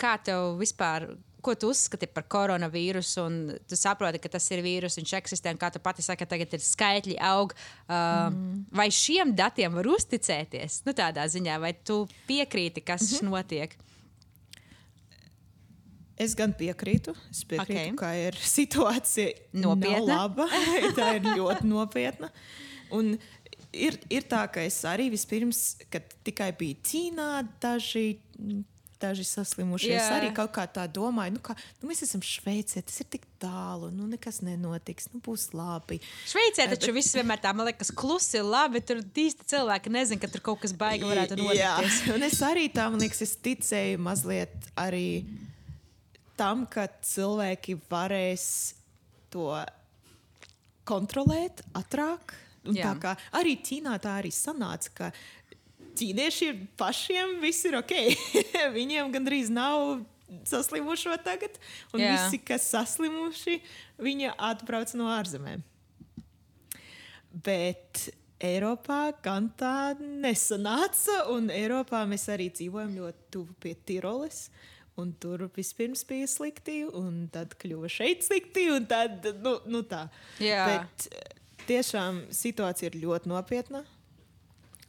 kā 0.00 0.14
tev 0.24 0.56
vispār, 0.60 1.10
ko 1.44 1.54
tu 1.54 1.70
uzskati 1.72 2.08
par 2.10 2.26
koronavīrusu? 2.30 3.24
un 3.24 3.36
Tu 3.68 3.76
saproti, 3.78 4.20
ka 4.22 4.30
tas 4.32 4.46
ir 4.54 4.62
vīrus, 4.64 4.98
viņš 5.00 5.14
eksistē, 5.20 5.54
kā 5.60 5.70
tu 5.74 5.82
pati 5.84 6.04
saki, 6.04 6.26
tagad 6.28 6.56
ir 6.56 6.64
skaitļi 6.64 7.18
aug. 7.30 7.52
Uh, 7.86 8.28
mm. 8.30 8.64
Vai 8.80 8.88
šiem 8.94 9.34
datiem 9.36 9.76
var 9.78 9.88
uzticēties? 9.92 10.82
Nu, 10.88 10.96
tādā 10.96 11.28
ziņā, 11.28 11.60
vai 11.62 11.74
tu 11.76 12.06
piekrīti, 12.28 12.84
kas 12.84 13.04
mm 13.04 13.18
-hmm. 13.18 13.36
notiek? 13.36 13.78
Es 16.18 16.34
gan 16.38 16.52
piekrītu. 16.58 17.14
Es 17.30 17.44
piekrītu, 17.46 17.94
okay. 17.94 17.98
ka 17.98 18.12
ir 18.18 18.38
situācija 18.58 19.60
Nopietna. 19.62 20.22
laba. 20.24 20.48
tā 20.98 21.12
ir 21.18 21.28
ļoti 21.30 21.68
nopietna. 21.70 22.32
Un 22.94 23.14
ir, 23.72 23.98
ir 24.10 24.26
tā, 24.28 24.42
ka 24.50 24.64
es 24.64 24.80
arī 24.88 25.10
vispirms, 25.12 25.76
kad 25.92 26.18
tikai 26.26 26.50
bija 26.56 26.78
Ķīnā, 26.88 27.28
daži, 27.62 28.06
daži 28.98 29.26
saslimuši. 29.28 29.90
Es 29.94 30.08
Jā. 30.08 30.16
arī 30.18 30.30
kaut 30.36 30.50
kā 30.56 30.64
tā 30.70 30.86
domāju, 30.90 31.36
nu, 31.36 31.42
kā, 31.44 31.54
nu, 31.78 31.90
mēs 31.90 32.02
esam 32.06 32.22
Šveicē, 32.24 32.82
tas 32.88 32.98
ir 33.04 33.10
tik 33.12 33.26
tālu, 33.42 33.90
nu, 33.94 34.08
nekas 34.10 34.40
nenotiks, 34.46 35.10
nu, 35.12 35.20
būs 35.24 35.50
labi. 35.56 36.00
Šveicē 36.30 36.68
taču 36.72 36.94
viss 36.96 37.14
vienmēr 37.16 37.42
tā, 37.44 37.52
man 37.56 37.68
liekas, 37.70 37.92
klusi, 37.94 38.42
labi. 38.42 38.82
Tur 38.82 39.04
īsti 39.04 39.46
cilvēki 39.54 39.92
nezina, 39.94 40.22
ka 40.24 40.32
tur 40.32 40.44
kaut 40.50 40.64
kas 40.64 40.74
baigi 40.76 41.06
varētu 41.08 41.38
Jā, 41.54 41.76
notikt. 41.78 42.10
un 42.16 42.26
es 42.26 42.40
arī 42.42 42.66
tam 42.74 42.98
liekas, 42.98 43.22
es 43.28 43.36
ticēju 43.44 44.02
mazliet 44.02 44.72
arī 44.80 45.06
tam, 46.38 46.66
ka 46.70 46.86
cilvēki 47.04 47.78
varēs 47.90 48.46
to 49.32 49.50
kontrolēt 50.88 51.64
ātrāk. 51.76 52.36
Tā 52.68 52.92
kā 53.00 53.14
arī 53.38 53.54
Ķīnā 53.64 53.94
tā 54.02 54.18
arī 54.20 54.30
sanāca, 54.34 54.90
ka 54.92 55.10
ķīniešiem 55.98 56.66
pašiem 56.78 57.38
viss 57.42 57.66
ir 57.68 57.78
ok. 57.80 57.94
Viņiem 58.78 59.12
gandrīz 59.14 59.50
nav 59.52 60.02
saslimušo 60.48 61.16
tagad, 61.24 61.56
un 61.94 62.02
Jā. 62.02 62.12
Visi, 62.14 62.40
kas 62.44 62.68
saslimuši, 62.74 63.58
viņi 64.02 64.32
atbrauc 64.34 64.92
no 64.98 65.08
ārzemēm. 65.14 65.64
Bet 67.32 68.08
Eiropā 68.38 69.12
gan 69.24 69.48
tā 69.58 69.96
nesanāca, 69.98 71.24
un 71.34 71.48
Eiropā 71.52 72.04
mēs 72.08 72.28
arī 72.32 72.50
dzīvojam 72.54 72.94
ļoti 73.00 73.30
tuvu 73.34 73.56
pie 73.62 73.74
Tiroles. 73.88 74.46
Un 74.98 75.12
tur 75.22 75.44
vispirms 75.54 76.02
bija 76.08 76.26
slikti, 76.26 76.80
un 76.86 77.28
tad 77.30 77.54
kļuva 77.60 77.90
šeit 77.92 78.24
slikti, 78.26 78.66
un 78.74 78.86
tad, 78.90 79.26
nu, 79.44 79.54
nu 79.70 79.84
tā. 79.86 80.08
Jā. 80.42 80.64
Bet 80.66 81.06
eh, 81.12 81.36
tiešām 81.68 82.24
situācija 82.34 82.90
ir 82.90 82.98
ļoti 83.04 83.30
nopietna. 83.30 83.84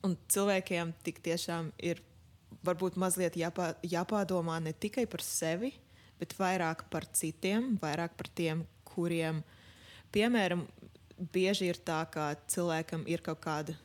Un 0.07 0.16
cilvēkiem 0.32 0.95
tik 1.03 1.20
tiešām 1.22 1.70
ir 1.84 2.01
varbūt 2.66 2.97
mazliet 2.99 3.38
jāpā, 3.38 3.74
jāpādomā 3.86 4.57
ne 4.64 4.74
tikai 4.74 5.05
par 5.12 5.22
sevi, 5.24 5.74
bet 6.20 6.34
vairāk 6.39 6.88
par 6.91 7.05
citiem, 7.16 7.76
vairāk 7.82 8.16
par 8.18 8.30
tiem, 8.36 8.64
kuriem, 8.88 9.43
piemēram, 10.16 10.64
bieži 11.34 11.70
ir 11.70 11.80
tā, 11.86 12.01
ka 12.12 12.32
cilvēkam 12.49 13.05
ir 13.12 13.22
kaut 13.24 13.43
kāda 13.43 13.76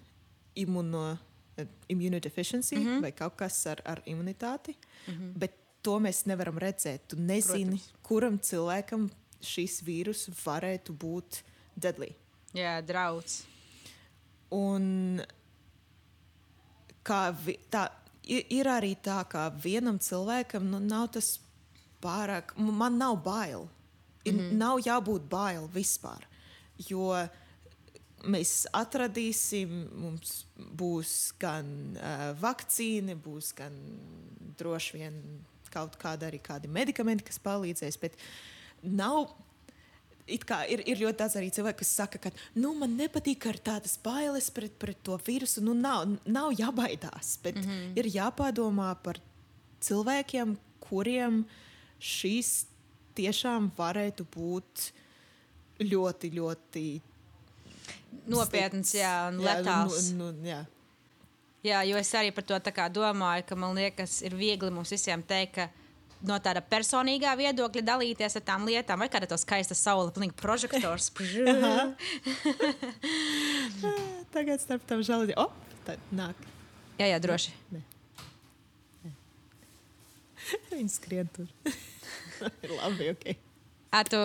imuno, 0.57 1.19
eh, 1.59 1.69
immunodeficiency 1.89 2.79
mm 2.79 2.87
-hmm. 2.87 3.03
vai 3.03 3.13
kaut 3.13 3.37
kas 3.37 3.67
ar, 3.67 3.83
ar 3.85 4.03
imunitāti, 4.07 4.75
mm 5.07 5.15
-hmm. 5.15 5.33
bet 5.39 5.64
to 5.85 5.99
mēs 6.03 6.25
nevaram 6.31 6.59
redzēt. 6.61 7.09
Tu 7.13 7.21
nezini, 7.21 7.79
Protams. 7.79 8.03
Kuram 8.09 8.39
cilvēkam 8.41 9.09
šis 9.45 9.81
vīrus 9.85 10.27
varētu 10.41 10.97
būt 10.97 11.43
deadly. 11.77 12.15
Jā, 12.57 12.79
draudz. 12.87 13.43
Un 14.55 15.21
kā 17.05 17.23
vi, 17.45 17.57
tā, 17.73 17.89
ir, 18.23 18.45
ir 18.55 18.71
arī 18.71 18.95
tā, 19.03 19.21
ka 19.29 19.49
vienam 19.63 19.99
cilvēkam 20.01 20.69
nu, 20.71 20.81
nav 20.81 21.11
tas 21.17 21.35
pārāk, 22.05 22.55
man 22.57 23.01
nav 23.01 23.19
bail. 23.25 23.69
Ir, 24.25 24.33
mm 24.33 24.41
-hmm. 24.41 24.53
Nav 24.57 24.79
jābūt 24.81 25.29
bail 25.29 25.69
vispār. 25.69 26.25
Jo 26.89 27.29
mēs 28.25 28.67
atradīsim, 28.73 29.89
mums 29.93 30.45
būs 30.57 31.35
gan 31.39 31.97
uh, 31.97 32.33
vakcīna, 32.41 33.17
būs 33.21 33.53
gan 33.55 33.73
droši 34.59 34.99
vien 34.99 35.45
kaut 35.75 35.99
kāda 36.01 36.31
arī 36.31 36.41
kādi 36.43 36.71
medikamenti, 36.71 37.27
kas 37.27 37.43
palīdzēs. 37.43 37.99
Bet 38.03 38.17
nav 38.83 39.35
ir, 40.27 40.83
ir 40.89 41.01
ļoti 41.03 41.19
daudz 41.21 41.37
arī 41.39 41.51
cilvēku, 41.55 41.83
kas 41.83 41.93
saka, 42.01 42.21
ka 42.27 42.33
nu, 42.57 42.73
man 42.79 42.97
nepatīk 42.99 43.47
ar 43.51 43.59
tādas 43.73 43.97
bailes 44.03 44.51
pret, 44.55 44.77
pret 44.81 45.01
to 45.05 45.19
vīrusu. 45.27 45.65
Nu, 45.65 45.77
nav, 45.77 46.07
nav 46.25 46.53
jābaidās, 46.57 47.37
bet 47.45 47.59
mm 47.61 47.65
-hmm. 47.69 47.99
ir 47.99 48.11
jāpadomā 48.17 48.95
par 49.03 49.21
cilvēkiem, 49.81 50.57
kuriem 50.81 51.45
šīs 52.01 52.67
tiešām 53.15 53.71
varētu 53.77 54.27
būt 54.37 54.91
ļoti, 55.81 56.31
ļoti 56.39 56.87
Nopietns, 58.27 58.91
slikts. 58.91 58.95
jā, 58.95 59.29
un 59.29 59.41
Jā, 59.43 59.59
letāls. 59.59 60.13
Nu, 60.15 60.31
nu, 60.33 60.47
jā. 60.47 60.65
Jā, 61.65 61.81
jo 61.89 61.97
es 61.97 62.11
arī 62.13 62.29
par 62.37 62.45
to 62.45 62.59
tā 62.61 62.89
domāju, 62.93 63.47
ka 63.49 63.57
man 63.57 63.73
liekas, 63.77 64.19
ir 64.27 64.35
viegli 64.37 64.69
mums 64.71 64.93
visiem 64.93 65.23
teikt, 65.25 65.55
ka 65.57 65.65
no 66.29 66.37
tāda 66.41 66.61
personīgā 66.61 67.33
viedokļa 67.41 67.83
dalīties 67.85 68.37
ar 68.37 68.45
tām 68.45 68.67
lietām, 68.69 69.01
vai 69.01 69.09
kāda 69.13 69.29
to 69.31 69.39
skaista 69.41 69.77
saule, 69.77 70.13
pilnīgi 70.13 70.37
prožektors. 70.41 71.09
Tagad 74.35 74.61
starp 74.61 74.85
tam 74.89 75.01
žēlīgi. 75.05 75.39
O, 75.41 75.49
tad 75.89 76.05
nāk. 76.13 76.37
jā, 77.01 77.09
jā, 77.15 77.19
droši. 77.25 77.57
Viņi 80.77 80.93
skrien 80.93 81.33
tur. 81.33 81.49
ir 81.65 82.77
labi, 82.77 83.11
ok. 83.15 83.27
A, 83.95 84.03
tu, 84.05 84.19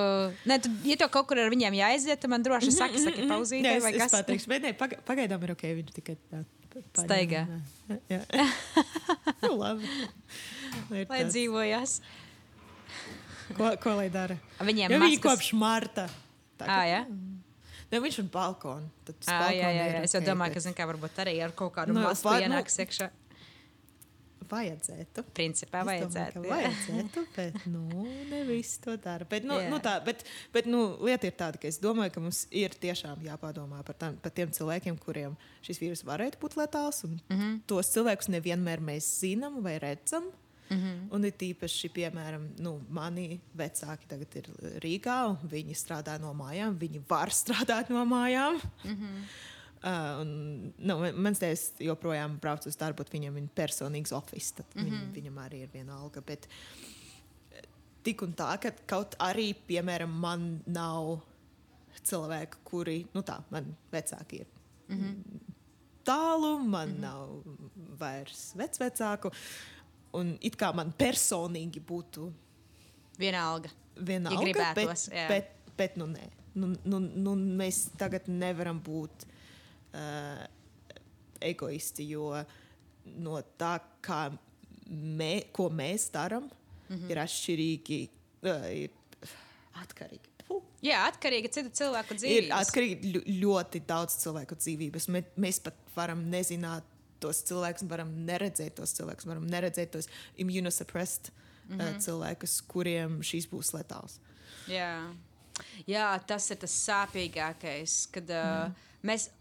ne, 0.50 0.58
tu, 0.60 0.72
ja 0.84 0.96
tev 0.98 1.12
kaut 1.14 1.28
kur 1.30 1.40
ar 1.40 1.52
viņiem 1.54 1.76
jāaiziet, 1.78 2.20
tad 2.20 2.32
man 2.32 2.44
droši 2.44 2.72
saki, 2.74 3.00
saki 3.00 3.28
pauzīt, 3.30 3.62
Nē, 3.64 3.78
es, 3.78 3.84
vai 3.86 3.94
es 3.94 4.02
kas 4.02 4.16
pateikšu, 4.18 4.50
bet 4.50 4.66
nē, 4.66 4.72
paga, 4.76 4.98
pagaidām 5.06 5.44
ir 5.46 5.54
ok. 5.54 5.68
Viņš 5.78 5.94
tikai 6.00 6.16
tā. 6.32 6.42
Staigā. 6.98 7.44
Jā, 8.12 8.20
jā. 8.30 8.46
nu, 9.44 9.56
labi. 9.58 9.88
Lai, 10.92 11.00
ir 11.02 11.08
lai 11.10 11.22
dzīvojas. 11.26 11.94
ko, 13.58 13.72
ko 13.82 13.96
lai 13.98 14.10
dara? 14.14 14.38
Viņiem 14.62 14.92
viņi 14.94 15.18
maskas- 15.18 15.26
kopš 15.26 15.54
marta. 15.58 16.06
Tā, 16.60 16.68
Ā, 16.70 16.80
jā? 16.92 17.00
Ne, 17.90 17.98
viņš 18.04 18.20
ir 18.22 18.28
À, 19.34 19.50
jā, 19.56 19.70
jā, 19.74 19.86
ir 19.90 19.96
jā. 19.96 20.02
Es 20.06 20.14
jau 20.14 20.22
domāju, 20.22 20.54
ka, 20.54 20.62
zin, 20.68 20.76
kā 20.78 20.86
varbūt 20.86 21.18
arī 21.24 21.34
ar 21.42 21.56
kaut 21.58 21.74
kādu 21.74 21.96
Nu, 21.96 22.04
masku 22.06 22.30
va- 22.30 22.36
nu- 22.38 22.46
ienāks 22.46 22.78
iekšā. 22.84 23.08
Vajadzētu. 24.50 25.24
Principā 25.38 25.82
Es 25.82 25.86
domāju, 25.86 26.08
vajadzētu. 26.08 26.44
jā. 26.44 26.56
vajadzētu, 26.56 27.24
bet 27.36 27.60
nu, 27.74 28.06
ne 28.32 28.42
visi 28.48 28.82
to 28.84 28.96
dara. 28.98 29.28
Bet, 29.30 29.46
nu, 29.48 29.58
Jā. 29.60 29.70
nu, 29.70 29.80
tā, 29.84 29.96
bet, 30.06 30.26
bet 30.56 30.70
nu, 30.70 30.82
lieta 31.06 31.30
ir 31.30 31.36
tāda, 31.38 31.62
ka 31.62 31.70
es 31.70 31.80
domāju, 31.82 32.16
ka 32.16 32.24
mums 32.24 32.44
ir 32.52 32.74
tiešām 32.82 33.22
jāpadomā 33.28 33.84
par, 33.86 33.98
tam, 34.02 34.18
par 34.24 34.34
tiem 34.36 34.52
cilvēkiem, 34.56 34.98
kuriem 35.04 35.38
šis 35.66 35.82
vīrus 35.84 36.06
varētu 36.08 36.42
būt 36.42 36.58
letāls. 36.60 37.04
Mm. 37.06 37.20
-hmm. 37.30 37.58
Tos 37.70 37.94
cilvēkus 37.96 38.32
nevienmēr 38.36 38.82
mēs 38.82 39.10
zinām 39.22 39.62
vai 39.64 39.78
redzam. 39.80 40.32
Mm 40.70 40.78
-hmm. 40.78 40.98
Un 41.12 41.24
ir 41.26 41.34
tīpaši, 41.34 41.90
piemēram, 41.90 42.50
nu, 42.62 42.82
mani 42.90 43.40
vecāki 43.58 44.06
tagad 44.08 44.36
ir 44.36 44.50
Rīgā, 44.84 45.30
un 45.30 45.50
viņi 45.50 45.74
strādā 45.74 46.20
no 46.22 46.34
mājām. 46.34 46.78
Viņi 46.78 47.02
var 47.10 47.30
strādāt 47.42 47.90
no 47.90 48.06
mājām. 48.06 48.60
Mm 48.84 48.96
-hmm. 48.96 49.24
Uh, 49.80 50.20
un, 50.22 50.30
nu, 50.76 50.96
man- 51.00 51.16
mans 51.24 51.40
tēvs 51.40 51.78
joprojām 51.80 52.34
brauc 52.44 52.66
uz 52.68 52.76
darbu, 52.76 53.06
viņam 53.14 53.38
ir 53.40 53.48
personīgs 53.56 54.12
oficiāls. 54.12 54.68
Mm 54.76 54.82
-hmm. 54.82 54.90
viņam, 54.90 55.12
viņam 55.16 55.38
arī 55.46 55.62
ir 55.64 55.70
viena 55.74 55.96
alga. 55.96 56.22
Bet, 56.22 56.48
eh, 57.52 57.62
tik 58.04 58.22
un 58.22 58.34
tā, 58.34 58.58
ka 58.60 58.72
kaut 58.86 59.16
arī, 59.20 59.56
piemēram, 59.68 60.12
man 60.12 60.62
nav 60.66 61.22
cilvēku, 62.04 62.58
kuri, 62.64 63.06
nu 63.14 63.22
tā, 63.22 63.40
man 63.50 63.76
vecāki 63.92 64.42
ir. 64.42 64.48
Mm 64.90 64.98
-hmm. 64.98 65.40
Tālu, 66.04 66.60
man 66.60 66.90
mm 66.90 66.96
-hmm. 66.96 67.00
nav 67.00 67.44
vairs 68.00 68.54
vecvecāku. 68.56 69.32
Un 70.12 70.38
it 70.42 70.58
kā 70.58 70.74
man 70.76 70.94
personīgi 70.98 71.82
būtu 71.86 72.32
Vienalga. 73.18 73.70
vienalga, 73.96 74.48
Ja 74.48 74.54
gribētos, 74.54 75.10
bet, 75.10 75.18
jā. 75.18 75.28
bet, 75.28 75.52
bet 75.78 75.98
nu 75.98 76.06
nē. 76.06 76.30
Nu, 76.54 76.76
nu, 76.84 77.00
nu, 77.00 77.36
mēs 77.36 77.90
tagad 77.98 78.28
nevaram 78.28 78.80
būt 78.84 79.26
uh, 79.94 80.46
egoisti, 81.42 82.10
jo 82.10 82.44
no 83.20 83.42
tā, 83.58 83.80
kā 84.04 84.30
mē, 84.90 85.52
ko 85.54 85.70
mēs 85.70 86.10
darām, 86.14 86.44
mm 86.50 86.56
Mhm. 86.90 86.98
-hmm. 87.04 87.12
ir 87.12 87.18
atšķirīgi. 87.18 88.10
Uh, 88.42 88.66
ir 88.74 88.90
atkarīgi. 89.76 90.30
Puh. 90.48 90.64
Jā, 90.82 91.04
atkarīgi 91.12 91.44
no 91.44 91.50
citu 91.54 91.70
cilvēku 91.70 92.14
Ir 92.14 92.18
dzīvības. 92.20 92.62
atkarīgi 92.62 93.12
ļu- 93.14 93.40
ļoti 93.44 93.82
daudz 93.86 94.16
cilvēku 94.24 94.56
dzīvības. 94.56 95.08
Mē, 95.08 95.24
mēs 95.38 95.60
pat 95.64 95.76
varam 95.96 96.24
nezināt 96.32 96.82
tos 97.20 97.44
cilvēkus, 97.44 97.88
varam 97.90 98.10
neredzēt 98.26 98.74
tos 98.76 98.94
cilvēkus, 98.94 99.26
varam 99.28 99.46
neredzēt 99.48 99.92
tos 99.92 100.08
immunosuppressed 100.38 101.30
mm 101.70 101.76
Mhm. 101.76 101.82
-hmm. 101.82 101.96
uh, 101.96 102.02
cilvēkus, 102.02 102.62
kuriem 102.68 103.20
šīs 103.22 103.48
būs 103.50 103.74
letāls. 103.74 104.20
Jā. 104.68 105.14
Jā, 105.88 106.20
tas 106.26 106.50
ir 106.52 106.58
tas 106.58 106.88
sāpīgākais, 106.88 108.08
kad 108.12 108.30
uh, 108.30 108.72
mēs 109.04 109.30
kad 109.30 109.39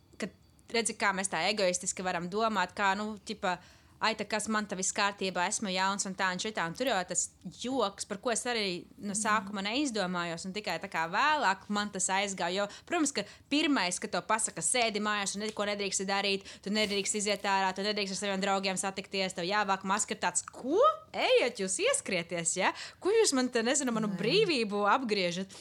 redzi, 0.72 0.96
kā 0.98 1.14
mēs 1.16 1.32
tā 1.32 1.42
egoistiski 1.50 2.04
varam 2.06 2.28
domāt, 2.30 2.74
kā, 2.76 2.92
nu, 2.98 3.14
tipa, 3.26 3.56
ai, 4.00 4.12
tā 4.18 4.24
kas 4.28 4.46
man 4.52 4.66
te 4.68 4.76
viss 4.78 4.94
kārtībā, 4.94 5.46
esmu 5.50 5.72
jauns 5.72 6.06
un 6.08 6.14
tā 6.18 6.28
un 6.32 6.40
šitā. 6.42 6.66
Un 6.68 6.76
tur 6.78 6.90
jau 6.90 6.98
tas 7.08 7.24
joks, 7.62 8.06
par 8.08 8.20
ko 8.22 8.32
es 8.32 8.44
arī 8.48 8.66
no 9.02 9.16
sākuma 9.18 9.64
neizdomājos, 9.66 10.46
un 10.46 10.54
tikai 10.56 10.78
tā 10.82 10.90
kā 10.92 11.06
vēlāk 11.10 11.64
man 11.74 11.90
tas 11.94 12.08
aizgāja. 12.14 12.62
Jo, 12.62 12.66
protams, 12.88 13.12
ka 13.16 13.24
pirmais, 13.50 13.98
kad 14.02 14.12
to 14.14 14.22
pasaka, 14.28 14.64
sēdi 14.64 15.02
mājās 15.04 15.34
un 15.36 15.46
neko 15.46 15.66
nedrīkst 15.70 16.06
darīt, 16.08 16.46
tu 16.64 16.72
nedrīkst 16.74 17.18
iziet 17.20 17.48
ārā, 17.48 17.72
tu 17.74 17.86
nedrīkst 17.86 18.14
ar 18.14 18.22
saviem 18.22 18.44
draugiem 18.44 18.78
satikties, 18.80 19.36
tev 19.36 19.48
jāvāk 19.48 19.86
maska 19.88 20.18
tāds, 20.18 20.46
ko? 20.46 20.78
Ejiet, 21.12 21.64
jūs 21.64 21.80
ieskrieties, 21.88 22.54
ja? 22.60 22.72
Ko 23.02 23.12
jūs 23.14 23.34
man 23.36 23.50
te, 23.52 23.64
nezinu, 23.66 23.94
manu 23.94 24.12
brīvību 24.20 24.86
apgriežat? 24.94 25.58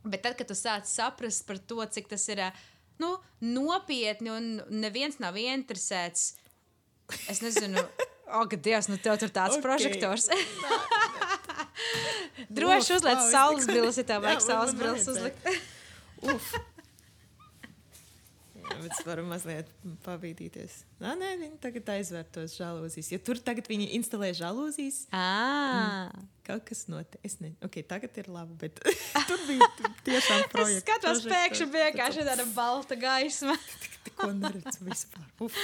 Bet 0.00 0.22
tad, 0.24 0.34
kad 0.38 0.48
tu 0.48 0.56
sāc 0.56 0.88
saprast 0.88 1.44
par 1.44 1.58
to, 1.60 1.82
cik 1.92 2.06
tas 2.08 2.22
ir 2.32 2.40
ā, 2.46 2.52
nu, 3.00 3.16
nopietni 3.40 4.32
un 4.32 4.50
neviens 4.70 5.18
nav 5.22 5.38
interesēts, 5.40 6.34
es 7.30 7.42
nezinu, 7.44 7.82
ak, 8.40 8.54
Dievs, 8.62 8.90
nu 8.90 8.98
tev 9.02 9.18
tur 9.22 9.32
tāds 9.34 9.58
Ok. 9.58 9.60
okay. 9.60 9.66
prožektors. 9.66 10.28
Droši 12.50 12.96
es 12.98 13.30
saules 13.32 13.66
brilles, 13.66 13.98
ja 13.98 14.06
tev 14.06 14.22
vajag 14.26 14.44
saules 14.44 14.74
brilles 14.78 15.08
uzlikt. 15.10 15.50
Uf. 16.20 16.52
Es 18.86 19.00
varu 19.06 19.24
mazliet 19.28 19.68
pabīdīties. 20.04 20.76
Nē, 21.02 21.12
nē, 21.20 21.30
viņi 21.40 21.58
tagad 21.62 21.90
aizver 21.96 22.24
tos 22.32 22.54
žēlūzijas. 22.58 23.10
Ja 23.12 23.18
tur 23.26 23.40
tagad 23.44 23.68
viņi 23.70 23.90
instalē 23.98 24.30
žēlūzijas, 24.38 25.02
À. 25.16 26.10
kaut 26.46 26.64
kas 26.68 26.86
notiek. 26.92 27.18
Es 27.26 27.36
nezinu, 27.42 27.58
ok, 27.66 27.80
tagad 27.90 28.16
ir 28.22 28.30
labi, 28.32 28.56
bet 28.64 28.80
tur 29.28 29.42
bija 29.48 29.68
tiešām 30.08 30.46
projekts. 30.54 30.84
skatos, 30.86 31.22
pēkšņi 31.28 31.68
vienkārši 31.76 32.26
tāda 32.30 32.46
balta 32.56 32.98
gaisma. 33.00 33.56
Ko 34.16 34.30
neredzu 34.32 34.84
vispār. 34.86 35.26
Uf. 35.44 35.56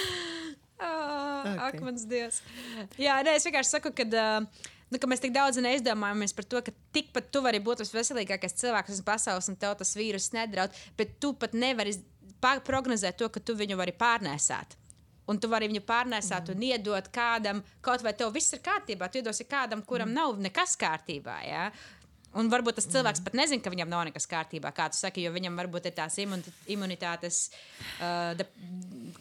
Oh, 0.77 1.43
Ok. 1.47 1.61
Ak, 1.71 1.77
mans 1.81 2.03
dievs. 2.09 2.43
Jā, 3.01 3.21
nē, 3.25 3.39
es 3.39 3.47
vienkārši 3.49 3.71
saku, 3.79 3.93
ka, 3.97 4.05
uh, 4.05 4.67
nu, 4.93 4.99
ka 5.01 5.09
mēs 5.09 5.23
tik 5.25 5.33
daudz 5.33 5.57
neizdomājamies 5.65 6.35
par 6.37 6.45
to, 6.45 6.61
ka 6.67 6.75
tikpat 6.93 7.31
tu 7.33 7.41
vari 7.45 7.63
būt 7.65 7.81
tas 7.81 7.93
veselīgākais 7.97 8.59
cilvēks 8.61 8.93
uz 8.99 9.01
pasaules, 9.07 9.49
un 9.49 9.57
tev 9.57 9.73
tas 9.81 9.95
vīrus 9.97 10.29
nedraud, 10.37 10.75
bet 11.01 11.15
tu 11.23 11.33
pat 11.39 11.57
nevari 11.57 11.95
prognozēt 12.67 13.19
to, 13.21 13.29
ka 13.33 13.41
tu 13.41 13.57
viņu 13.59 13.79
vari 13.79 13.95
pārnēsāt. 13.97 14.77
Un 15.27 15.41
tu 15.43 15.51
vari 15.51 15.67
viņu 15.71 15.83
pārnēsāt 15.87 16.53
un 16.53 16.63
iedot 16.63 17.09
kādam, 17.15 17.63
kaut 17.83 18.05
vai 18.07 18.13
tev 18.15 18.31
viss 18.35 18.55
ir 18.55 18.61
kārtībā. 18.63 19.09
Tu 19.11 19.19
iedosi 19.23 19.47
kādam, 19.51 19.83
kuram 19.83 20.13
nav 20.15 20.39
nekas 20.39 20.77
kārtībā. 20.79 21.41
Ja? 21.43 21.65
Un 22.37 22.51
varbūt 22.53 22.77
tas 22.79 22.87
cilvēks 22.93 23.23
pat 23.25 23.37
nezina, 23.39 23.63
ka 23.65 23.73
viņam 23.73 23.89
nav 23.91 24.05
nekas 24.11 24.29
kārtībā, 24.29 24.71
kā 24.77 24.91
tu 24.93 24.99
saki, 24.99 25.25
jo 25.25 25.33
viņam 25.33 25.57
varbūt 25.57 25.89
ir 25.89 25.95
tās 25.97 26.19
imuni- 26.21 26.53
imunitātes, 26.75 27.47
uh, 27.97 28.35
de, 28.37 28.45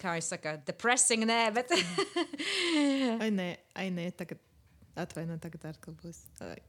kā 0.01 0.17
jūs 0.19 0.33
sakat, 0.33 0.65
depressing, 0.67 1.23
nē, 1.29 1.39
bet. 1.55 1.71
Ai, 3.23 3.31
nē, 3.31 3.47
ai, 3.79 3.87
nē, 3.95 4.09
tagad 4.19 4.41
atvainojiet, 4.99 5.41
tagad 5.47 5.71
atkal 5.71 5.95
būs. 6.03 6.19
Ai. 6.43 6.59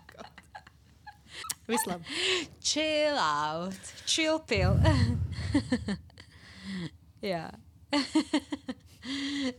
Labi. 1.86 2.04
Chill 2.60 3.18
out, 3.18 3.74
chill 4.06 4.38
pill. 4.40 4.78
Jā. 7.32 7.50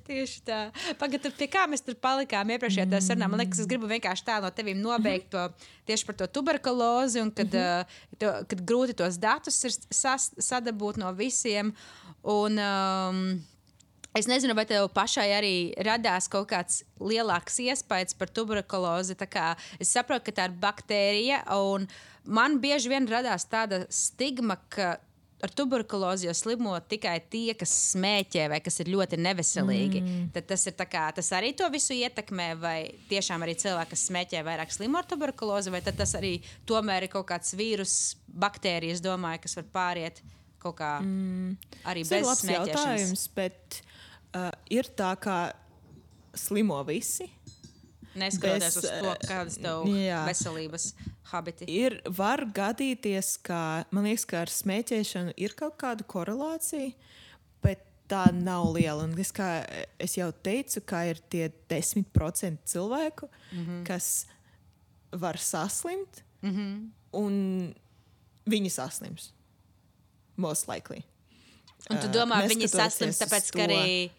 Tieši 0.05 0.43
tā. 0.45 0.69
Pagaidā, 1.01 1.31
pie 1.33 1.47
kā 1.49 1.65
mēs 1.69 1.81
tur 1.85 1.95
palikām 1.99 2.51
iepriekšējā 2.53 2.85
mm. 2.85 3.05
sarunā. 3.05 3.27
Man 3.31 3.41
liekas, 3.41 3.59
es 3.63 3.69
gribu 3.69 3.89
vienkārši 3.89 4.23
tā 4.27 4.35
no 4.43 4.49
tevis 4.53 4.77
nobeigt 4.77 5.31
to 5.33 5.41
tieši 5.89 6.05
par 6.07 6.15
to 6.19 6.25
tuberkulozi, 6.29 7.17
un 7.23 7.29
kad, 7.33 7.49
mm 7.49 7.57
-hmm. 7.57 7.81
uh, 7.81 7.85
to, 8.21 8.27
kad 8.51 8.59
grūti 8.61 8.93
tos 8.97 9.15
datus 9.17 9.57
ir 9.63 9.71
sas, 9.89 10.23
sadabūt 10.37 10.95
no 11.01 11.09
visiem. 11.13 11.73
Un, 12.21 12.59
um, 12.59 13.41
Es 14.17 14.27
nezinu, 14.27 14.55
vai 14.57 14.65
tev 14.67 14.89
pašai 14.91 15.29
arī 15.37 15.53
radās 15.87 16.27
kaut 16.31 16.49
kāds 16.51 16.81
lielāks 16.99 17.61
iespējas 17.63 18.17
par 18.19 18.31
tuberkulozi. 18.33 19.15
Es 19.79 19.93
saprotu, 19.93 20.27
ka 20.27 20.35
tā 20.35 20.49
ir 20.49 20.57
baktērija, 20.59 21.45
un 21.55 21.87
man 22.27 22.59
bieži 22.59 22.91
vien 22.91 23.07
radās 23.07 23.47
tāda 23.47 23.85
stigma, 23.87 24.59
ka 24.69 24.97
ar 25.41 25.53
tuberkulozi 25.55 26.27
jau 26.27 26.33
slimo 26.37 26.73
tikai 26.91 27.15
tie, 27.31 27.53
kas 27.57 27.71
smēķē 27.93 28.47
vai 28.51 28.59
kas 28.63 28.77
ir 28.83 28.91
ļoti 28.93 29.19
neveselīgi. 29.21 30.01
Mm. 30.01 30.27
Tad 30.35 30.49
tas, 30.51 30.65
ir 30.69 30.75
kā, 30.81 31.05
tas 31.17 31.31
arī 31.37 31.53
to 31.57 31.69
visu 31.73 31.95
ietekmē, 31.97 32.51
vai 32.61 32.77
tiešām 33.09 33.41
arī 33.45 33.55
cilvēki, 33.63 33.93
kas 33.95 34.05
smēķē, 34.11 34.43
vairāk 34.47 34.75
slimo 34.75 35.01
ar 35.01 35.07
tuberkulozi, 35.09 35.73
vai 35.73 35.81
tas 35.87 36.15
arī 36.19 36.35
tomēr 36.69 37.07
ir 37.07 37.13
kaut 37.15 37.29
kāds 37.31 37.55
vīrus, 37.57 37.97
baktērijas, 38.27 39.01
domāju, 39.03 39.45
kas 39.47 39.57
var 39.61 39.71
pāriet 39.73 40.21
kaut 40.61 40.77
kā 40.77 40.97
mm. 41.01 41.55
arī 41.89 42.03
Tas 42.05 42.13
bez 42.13 42.43
smēķēšanas. 42.43 42.75
jautājums, 42.75 43.25
bet 43.33 43.81
uh, 44.35 44.51
ir 44.69 44.89
tā, 44.97 45.13
ka 45.21 45.37
slimo 46.37 46.79
visi. 46.87 47.29
Neskatoties 48.15 48.75
Bez, 48.75 48.77
uz 48.77 48.89
to, 48.91 49.11
kādas 49.23 49.55
tev 49.61 49.85
jā. 49.87 50.19
veselības 50.27 50.89
habiti. 51.31 51.67
Ir, 51.71 52.01
var 52.11 52.43
gadīties, 52.51 53.37
ka 53.45 53.85
man 53.95 54.09
liekas, 54.09 54.25
ka 54.27 54.41
ar 54.43 54.51
smēķēšanu 54.51 55.35
ir 55.39 55.55
kaut 55.59 55.77
kāda 55.79 56.03
korelācija, 56.11 56.91
bet 57.63 57.85
tā 58.11 58.25
nav 58.35 58.67
liela. 58.75 59.05
Un 59.07 59.15
es, 59.21 59.31
kā 59.35 59.61
es 60.01 60.17
jau 60.19 60.27
teicu, 60.43 60.83
ka 60.83 61.05
ir 61.07 61.23
tie 61.31 61.47
10% 61.71 62.67
cilvēku, 62.73 63.31
mm. 63.31 63.63
-hmm. 63.63 63.85
kas 63.87 64.25
var 65.11 65.37
saslimt, 65.37 66.23
mm. 66.41 66.51
-hmm. 66.51 66.89
un 67.11 67.73
viņi 68.45 68.69
saslims. 68.69 69.31
Most 70.35 70.67
likely. 70.67 71.03
Un 71.89 71.97
tu 71.97 72.07
Uh, 72.07 72.13
domā, 72.13 72.43
viņi 72.47 72.65
neskatoties 72.65 72.93
saslims, 72.93 73.21
tāpēc, 73.21 73.51
ka 73.55 73.63
arī. 73.63 74.11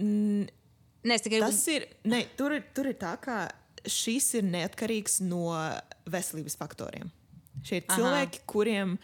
Nē, 0.00 1.16
es 1.16 1.24
tikai 1.24 1.40
Tas 1.42 1.60
ir, 1.72 1.86
ne, 2.08 2.24
tur, 2.36 2.54
ir, 2.56 2.66
tur 2.76 2.90
ir 2.90 2.98
tā, 3.00 3.14
ka 3.20 3.44
šis 3.88 4.34
ir 4.40 4.44
neatkarīgs 4.48 5.20
no 5.24 5.46
veselības 6.10 6.58
faktoriem. 6.60 7.08
Šie 7.64 7.80
ir 7.80 7.86
Aha. 7.88 7.96
cilvēki, 7.96 8.42
kuriem 8.48 8.98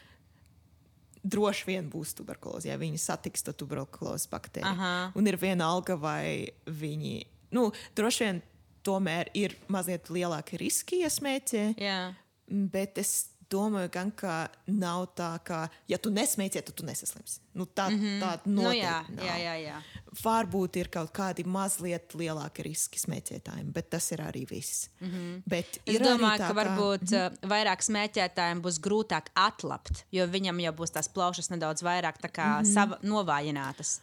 droši 1.27 1.67
vien 1.71 1.89
būs 1.91 2.15
tuberkuloze, 2.17 2.69
ja 2.71 2.77
viņi 2.81 3.01
satiks 3.03 3.45
to 3.47 3.55
tuberkulozes 3.57 4.29
baktēriju. 4.31 4.69
Aha. 4.71 4.93
Un 5.19 5.27
ir 5.29 5.39
viena 5.41 5.71
alga, 5.73 5.97
vai 5.99 6.53
viņi, 6.67 7.17
nu, 7.57 7.71
droši 7.99 8.27
vien 8.27 8.43
tomēr 8.87 9.33
ir 9.35 9.57
mazliet 9.73 10.13
lielāki 10.15 10.61
riski, 10.61 11.01
ja 11.03 11.11
smēķē. 11.11 11.65
Jā. 11.83 12.01
Bet 12.47 13.01
es 13.03 13.33
domāju, 13.51 13.91
gan, 13.93 14.11
ka 14.17 14.47
nav 14.67 15.07
tā, 15.19 15.31
ka, 15.47 15.67
ja 15.91 15.99
tu 16.03 16.11
nesmēķē, 16.15 16.63
tad 16.67 16.77
tu 16.79 16.87
nesaslimsi. 16.87 17.41
Nu, 17.57 17.67
tā 17.67 17.89
mm 17.91 18.01
-hmm. 18.01 18.21
tāda 18.21 18.41
Nu, 18.45 18.63
noteikti 18.63 18.85
jā, 18.85 19.05
nav. 19.09 19.25
jā, 19.27 19.37
jā, 19.45 19.55
jā. 19.63 19.77
Varbūt 20.23 20.77
ir 20.77 20.89
kaut 20.89 21.13
kādi 21.13 21.45
mazliet 21.45 22.15
lielāki 22.15 22.63
riski 22.63 22.99
smēķētājiem, 22.99 23.73
bet 23.73 23.91
tas 23.91 24.13
ir 24.13 24.19
arī 24.19 24.47
viss. 24.51 24.89
Mm 25.01 25.09
-hmm. 25.11 25.43
Bet 25.47 25.79
Es 25.87 25.99
domāju, 25.99 26.39
tā, 26.41 26.49
ka 26.49 26.55
varbūt 26.55 27.13
uh, 27.13 27.49
vairāk 27.49 27.83
smēķētājiem 27.83 28.63
būs 28.63 28.81
grūtāk 28.81 29.31
atlapt, 29.35 30.05
jo 30.11 30.27
viņam 30.27 30.61
jau 30.61 30.73
būs 30.73 30.91
tās 30.91 31.09
plaušas 31.09 31.51
nedaudz 31.51 31.83
vairāk 31.83 32.17
tā 32.21 32.29
kā 32.29 32.65
sava, 32.65 32.99
novājinātas. 33.03 34.01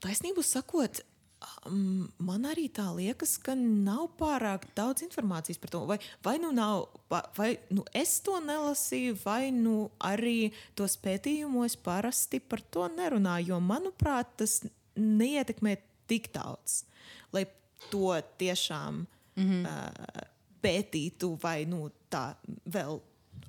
Taisnību 0.00 0.42
sakot, 0.42 1.00
man 2.18 2.46
arī 2.48 2.66
tā 2.74 2.88
liekas, 2.96 3.36
ka 3.42 3.54
nav 3.58 4.08
pārāk 4.18 4.66
daudz 4.76 5.04
informācijas 5.06 5.60
par 5.62 5.72
to. 5.74 5.82
Vai, 5.88 5.98
vai 6.24 6.36
nu 6.42 6.52
nav, 6.54 6.88
vai, 7.36 7.54
nu 7.70 7.84
es 7.96 8.18
to 8.24 8.38
nelasīju, 8.42 9.16
vai 9.24 9.50
nu 9.54 9.90
arī 10.02 10.52
tos 10.78 10.96
pētījumos 11.02 11.78
parasti 11.84 12.40
par 12.40 12.62
to 12.74 12.88
nerunā. 12.92 13.38
Jo, 13.46 13.60
manuprāt, 13.62 14.36
tas 14.42 14.60
neietekmē 14.96 15.76
tik 16.10 16.32
daudz, 16.34 16.82
lai 17.32 17.46
to 17.90 18.14
tiešām 18.38 19.06
mm 19.36 19.44
-hmm. 19.48 19.66
uh, 19.66 20.28
pētītu 20.62 21.36
vai 21.42 21.64
nu, 21.64 21.90
tā 22.10 22.34
vēl 22.66 23.00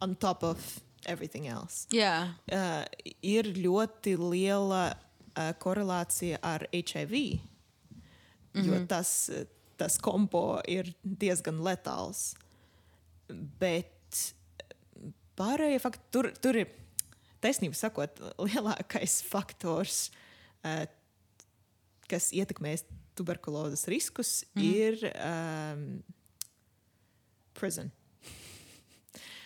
on 0.01 0.15
top 0.15 0.43
of 0.43 0.79
everything 1.05 1.47
else. 1.47 1.87
Jā, 1.91 2.33
Uh, 2.51 2.83
ir 3.21 3.45
ļoti 3.45 4.17
liela 4.17 4.93
uh, 4.93 5.51
korelācija 5.59 6.39
ar 6.41 6.67
HIV, 6.71 7.39
mm 8.53 8.61
-hmm. 8.61 8.73
jo 8.73 8.85
tas, 8.87 9.29
uh, 9.29 9.45
tas 9.77 9.97
kompo 9.97 10.61
ir 10.67 10.93
diezgan 11.03 11.61
letāls. 11.63 12.35
Bet 13.59 14.33
pārējie 15.35 15.79
fakti, 15.79 16.03
tur, 16.11 16.31
tur 16.41 16.55
ir 16.55 16.67
taisnība 17.41 17.75
sakot, 17.75 18.19
lielākais 18.37 19.21
faktors, 19.23 20.11
uh, 20.63 20.85
kas 22.07 22.31
ietekmēs 22.31 22.85
tuberkulozes 23.15 23.87
riskus, 23.87 24.43
mm. 24.55 24.61
ir 24.61 25.11
um, 25.13 26.03
prison. 27.53 27.91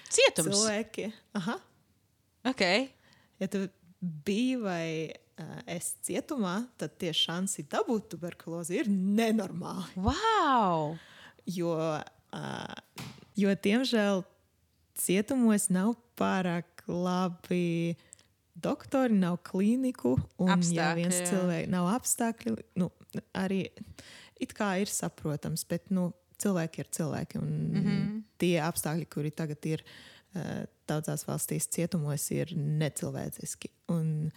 cietums. 0.10 0.55
Cilvēki, 0.55 1.12
aha, 1.34 1.60
Okay. 2.47 2.88
ja 3.39 3.47
tu 3.51 3.66
biji 3.99 4.55
vai 4.62 5.12
uh, 5.41 5.59
esi 5.69 5.95
cietumā, 6.09 6.59
tad 6.79 6.97
tie 7.01 7.13
šansi 7.15 7.67
dabūt 7.71 8.11
tuberkulozi 8.13 8.81
ir 8.81 8.89
nenormāli. 8.91 10.01
Wow! 10.01 10.97
Jo, 11.47 11.75
uh, 12.35 13.07
jo 13.39 13.55
diemžēl, 13.63 14.23
cietumos 14.97 15.69
nav 15.73 15.95
pārāk 16.19 16.83
labi 16.88 17.95
doktori, 18.57 19.13
nav 19.13 19.39
klīniku, 19.45 20.15
un 20.41 20.53
Apstākļi, 20.55 20.77
ja 20.79 20.93
viens 20.97 21.17
cilvēks 21.29 21.69
nav 21.69 21.89
apstākļi, 21.93 22.55
nu, 22.81 22.89
arī 23.38 23.67
it 24.41 24.53
kā 24.57 24.73
ir 24.81 24.89
saprotams, 24.91 25.65
bet 25.69 25.91
nu, 25.93 26.09
cilvēki 26.41 26.83
ir 26.83 26.89
cilvēki. 26.93 27.41
Un 27.41 27.49
mm. 27.49 27.81
-hmm. 27.83 28.21
tie 28.41 28.55
apstākļi, 28.61 29.07
kuri 29.13 29.31
tagad 29.31 29.65
ir 29.69 29.83
uh, 29.83 30.65
daudzās 30.89 31.25
valstīs 31.27 31.69
cietumos, 31.73 32.29
ir 32.31 32.53
necilvēciski. 32.57 33.71
Un 33.93 34.31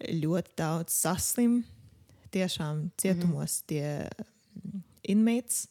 ļoti 0.00 0.56
daudz 0.58 0.92
saslim 0.92 1.62
tiešām 2.34 2.90
cietumos 2.96 3.62
mm 3.62 3.62
-hmm. 3.62 3.66
tie 3.66 4.08
inmates. 5.02 5.68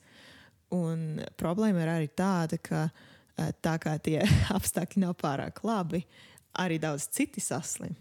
Un 0.70 1.22
problēma 1.38 1.84
ir 1.84 1.88
arī 1.88 2.08
tāda, 2.08 2.58
ka 2.58 2.90
eh, 3.38 3.52
tā 3.62 3.78
kā 3.78 3.98
tie 4.00 4.22
apstākļi 4.58 5.04
nav 5.06 5.16
pārāk 5.22 5.64
labi, 5.64 6.06
arī 6.60 6.80
daudz 6.80 7.08
citi 7.08 7.42
saslim. 7.42 7.96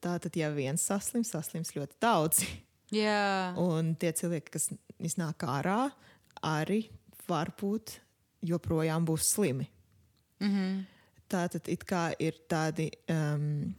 Tātad, 0.00 0.36
ja 0.36 0.50
viens 0.50 0.82
saslims, 0.82 1.30
saslims 1.30 1.74
ļoti 1.76 1.96
daudzi. 2.00 2.46
Jā, 3.04 3.54
Un 3.58 3.94
tie 3.94 4.12
cilvēki, 4.12 4.50
kas 4.50 4.68
iznāk 4.98 5.42
ārā, 5.48 5.90
arī 6.42 6.90
varbūt 7.28 7.98
joprojām 8.42 9.04
būs 9.04 9.34
slimi. 9.34 9.66
mm 10.40 10.50
-hmm. 10.50 10.84
Tātad 11.28 11.68
it 11.68 11.84
kā 11.84 12.14
ir 12.18 12.34
tādi. 12.48 12.90
Um, 13.08 13.74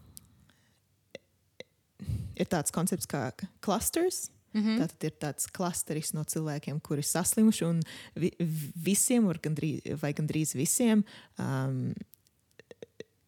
Ir 2.36 2.50
tāds 2.52 2.74
koncepts 2.76 3.08
kā 3.08 3.30
clusters. 3.62 4.30
Mm 4.56 4.64
-hmm. 4.64 4.80
Tātad 4.80 5.04
ir 5.04 5.12
tāds 5.20 5.48
klasteris 5.52 6.14
no 6.14 6.24
cilvēkiem, 6.24 6.80
kuri 6.80 7.04
saslimuši, 7.04 7.66
un 7.66 7.82
vi, 8.16 8.32
visiem, 8.76 9.28
gandrīz, 9.28 10.00
vai 10.02 10.14
gandrīz 10.14 10.56
visiem, 10.56 11.04
um, 11.38 11.94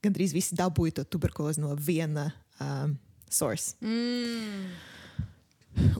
gandrīz 0.01 0.33
visi 0.33 0.55
dabūja 0.55 0.93
to 0.93 1.03
tuberkulozi 1.03 1.59
no 1.59 1.75
viena 1.75 2.31
um, 2.59 2.97
source. 3.29 3.75
mm. 3.81 4.71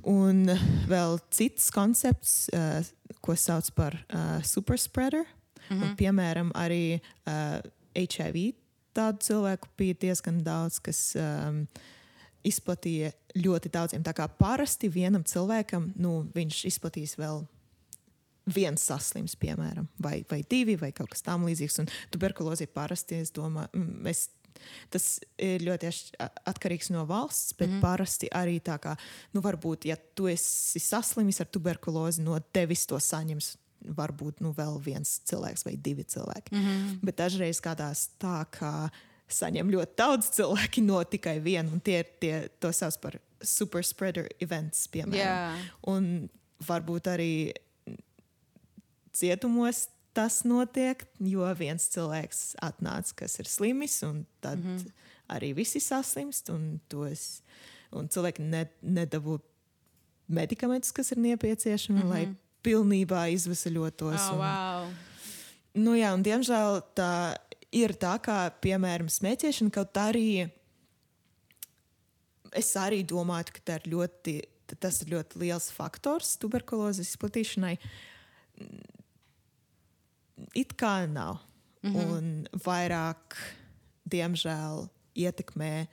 Un 0.04 0.46
vēl 0.88 1.20
cits 1.30 1.70
koncepts, 1.72 2.50
uh, 2.54 2.82
ko 3.22 3.36
sauc 3.36 3.72
par 3.76 3.94
uh, 3.94 4.44
superspreader. 4.44 5.26
Mm 5.70 5.78
-hmm. 5.78 5.84
un, 5.84 5.96
piemēram, 5.96 6.52
arī 6.52 7.00
uh, 7.28 7.60
HIV 7.94 8.54
tādu 8.98 9.22
cilvēku 9.22 9.70
bija 9.78 9.98
diezgan 10.02 10.42
daudz, 10.44 10.80
kas 10.84 11.16
um, 11.16 11.68
izplatīja 12.44 13.12
ļoti 13.38 13.72
daudziem. 13.74 14.04
Tā 14.04 14.14
kā 14.18 14.28
parasti 14.28 14.90
vienam 14.90 15.24
cilvēkam 15.28 15.92
nu, 15.96 16.20
viņš 16.36 16.66
izplatīs 16.70 17.18
vēl 17.18 17.46
viens 18.56 18.82
saslims, 18.90 19.36
piemēram, 19.40 19.88
vai, 20.04 20.22
vai 20.30 20.42
divi, 20.50 20.78
vai 20.80 20.94
kaut 20.96 21.12
kas 21.12 21.26
tamlīdzīgs. 21.26 21.82
Un 21.84 21.90
tuberkulozi 22.14 22.70
parasti, 22.72 23.20
es 23.24 23.34
domāju, 23.36 23.70
mm, 23.76 24.08
es, 24.12 24.28
tas 24.94 25.08
ir 25.42 25.66
ļoti 25.68 25.92
atkarīgs 26.48 26.92
no 26.96 27.06
valsts, 27.10 27.56
bet 27.58 27.70
mm 27.70 27.84
parasti 27.84 28.30
arī 28.34 28.60
tā 28.64 28.78
kā, 28.82 28.96
nu, 29.36 29.44
varbūt, 29.46 29.90
ja 29.90 29.98
tu 30.16 30.30
esi 30.32 30.82
saslimis 30.82 31.42
ar 31.44 31.52
tuberkulozi, 31.52 32.24
no 32.26 32.40
tevis 32.54 32.88
to 32.90 33.00
saņems. 33.00 33.56
Varbūt 33.98 34.40
nu, 34.42 34.50
vēl 34.58 34.80
viens 34.82 35.20
cilvēks 35.30 35.64
vai 35.64 35.76
divi 35.78 36.04
cilvēki. 36.04 36.52
Mm 36.52 36.64
-hmm. 36.64 36.96
Bet 37.06 37.20
dažreiz 37.20 37.62
gadās 37.62 38.10
tā, 38.20 38.44
ka 38.50 38.90
saņem 39.28 39.72
ļoti 39.72 39.98
daudz 40.00 40.32
cilvēku 40.38 40.84
no 40.86 41.02
tikai 41.04 41.38
viena, 41.44 41.70
un 41.72 41.82
tie 41.84 42.02
ir 42.04 42.12
tie, 42.22 42.34
to 42.60 42.72
sauc 42.76 42.98
par 43.04 43.20
superspreader 43.44 44.30
events, 44.44 44.88
piemēram. 44.92 45.20
Jā. 45.20 45.56
Un 45.92 46.30
varbūt 46.68 47.10
arī 47.12 47.32
cietumos 49.18 49.88
tas 50.18 50.42
notiek, 50.48 51.04
jo 51.22 51.46
viens 51.60 51.84
cilvēks 51.94 52.56
atnāca, 52.66 53.14
kas 53.22 53.38
ir 53.42 53.50
slims, 53.50 54.00
un 54.08 54.26
tad 54.42 54.64
mm 54.64 54.78
-hmm. 54.78 54.92
arī 55.36 55.54
visi 55.56 55.80
saslimst, 55.80 56.50
un, 56.50 56.80
tos, 56.90 57.42
un 57.92 58.10
cilvēki 58.10 58.42
ne, 58.42 58.66
nedabū 58.82 59.40
medikamentus, 60.28 60.92
kas 60.92 61.12
ir 61.12 61.18
nepieciešami, 61.18 62.00
mm 62.00 62.06
-hmm. 62.06 62.10
lai 62.10 62.36
pilnībā 62.64 63.30
izvesaļotos. 63.32 64.22
Oh, 64.30 64.34
un, 64.34 64.40
wow. 64.40 64.94
Nu, 65.74 65.94
jā, 65.96 66.14
un 66.14 66.24
diemžēl 66.24 66.82
tā 66.96 67.38
ir 67.76 67.94
tā, 68.00 68.16
kā, 68.24 68.38
piemēram, 68.64 69.10
smēķēšana, 69.12 69.74
kaut 69.74 69.98
arī 70.00 70.48
es 72.56 72.70
arī 72.80 73.04
domāju, 73.08 73.54
ka 73.58 73.64
tā 73.66 73.80
ir 73.82 73.90
ļoti, 73.94 74.36
tas 74.80 75.02
ir 75.04 75.14
ļoti 75.16 75.42
liels 75.44 75.70
faktors 75.76 76.36
tuberkulozes 76.42 77.12
izplatīšanai. 77.14 77.76
It 80.58 80.76
kā 80.80 81.08
nav. 81.10 81.44
Mm 81.84 81.94
-hmm. 81.94 82.06
Un 82.18 82.48
vairāk, 82.66 83.38
diemžēl, 84.10 84.90
ietekmē 85.16 85.88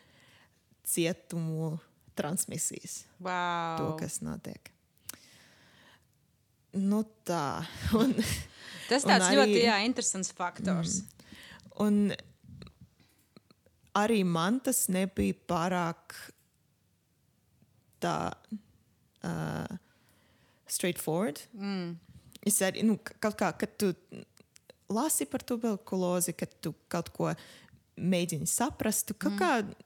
cietumu 0.84 1.78
transmisijas, 2.14 3.04
wow. 3.20 3.76
to, 3.78 3.96
kas 3.96 4.20
notiek. 4.20 4.70
Nu, 6.72 7.04
tā. 7.24 7.64
Un, 8.00 8.14
Tas 8.88 9.04
tāds 9.04 9.24
arī- 9.28 9.36
ļoti 9.38 9.64
jā, 9.64 9.84
interesants 9.84 10.32
faktors. 10.32 11.00
Mm. 11.00 11.13
Un 11.82 12.12
arī 13.98 14.20
man 14.26 14.60
tas 14.62 14.84
nebija 14.92 15.36
pārāk 15.48 16.14
tā 18.02 18.16
uh, 19.24 19.76
straightforward. 20.70 21.40
Mm. 21.56 21.94
Es 22.44 22.60
arī, 22.64 22.84
nu, 22.84 22.98
kaut 23.22 23.38
kā, 23.40 23.50
kad 23.56 23.76
tu 23.80 23.92
lasi 24.92 25.26
par 25.30 25.44
tuberkulozi, 25.46 26.34
kad 26.36 26.52
tu 26.60 26.74
kaut 26.92 27.10
ko 27.14 27.32
mēģini 27.96 28.48
saprast, 28.50 29.08
tu 29.08 29.16
kaut 29.16 29.36
mm. 29.36 29.40
kā 29.40 29.84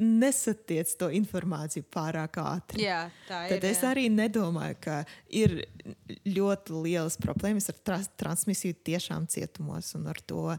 nesatiec 0.00 0.90
to 1.00 1.08
informāciju 1.14 1.86
pārāk 1.92 2.38
ātri. 2.42 2.84
Jā, 2.86 3.00
tā 3.28 3.44
ir. 3.46 3.54
Tad 3.54 3.66
es 3.68 3.82
arī 3.86 4.06
nedomāju, 4.12 4.78
ka 4.84 4.96
ir 5.32 5.56
ļoti 6.28 6.82
lielas 6.86 7.18
problēmas 7.20 7.70
ar 7.72 7.78
tra 7.84 8.00
transmisiju 8.20 8.78
tiešām 8.86 9.28
cietumos 9.32 9.94
un 9.98 10.08
ar 10.12 10.20
to, 10.26 10.56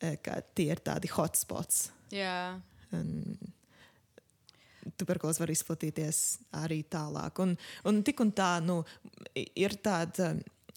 eh, 0.00 0.16
ka 0.22 0.40
tie 0.54 0.70
ir 0.72 0.82
tādi 0.84 1.10
hotspots. 1.12 1.90
Jā. 2.12 2.60
Un 2.92 3.38
Tuberkuloze 4.98 5.42
var 5.42 5.52
izplatīties 5.52 6.18
arī 6.58 6.82
tālāk. 6.90 7.38
Un, 7.42 7.56
un 7.86 8.02
tik 8.02 8.20
un 8.20 8.32
tā, 8.34 8.56
nu, 8.64 8.80
ir, 9.34 9.76
tāda, 9.82 10.32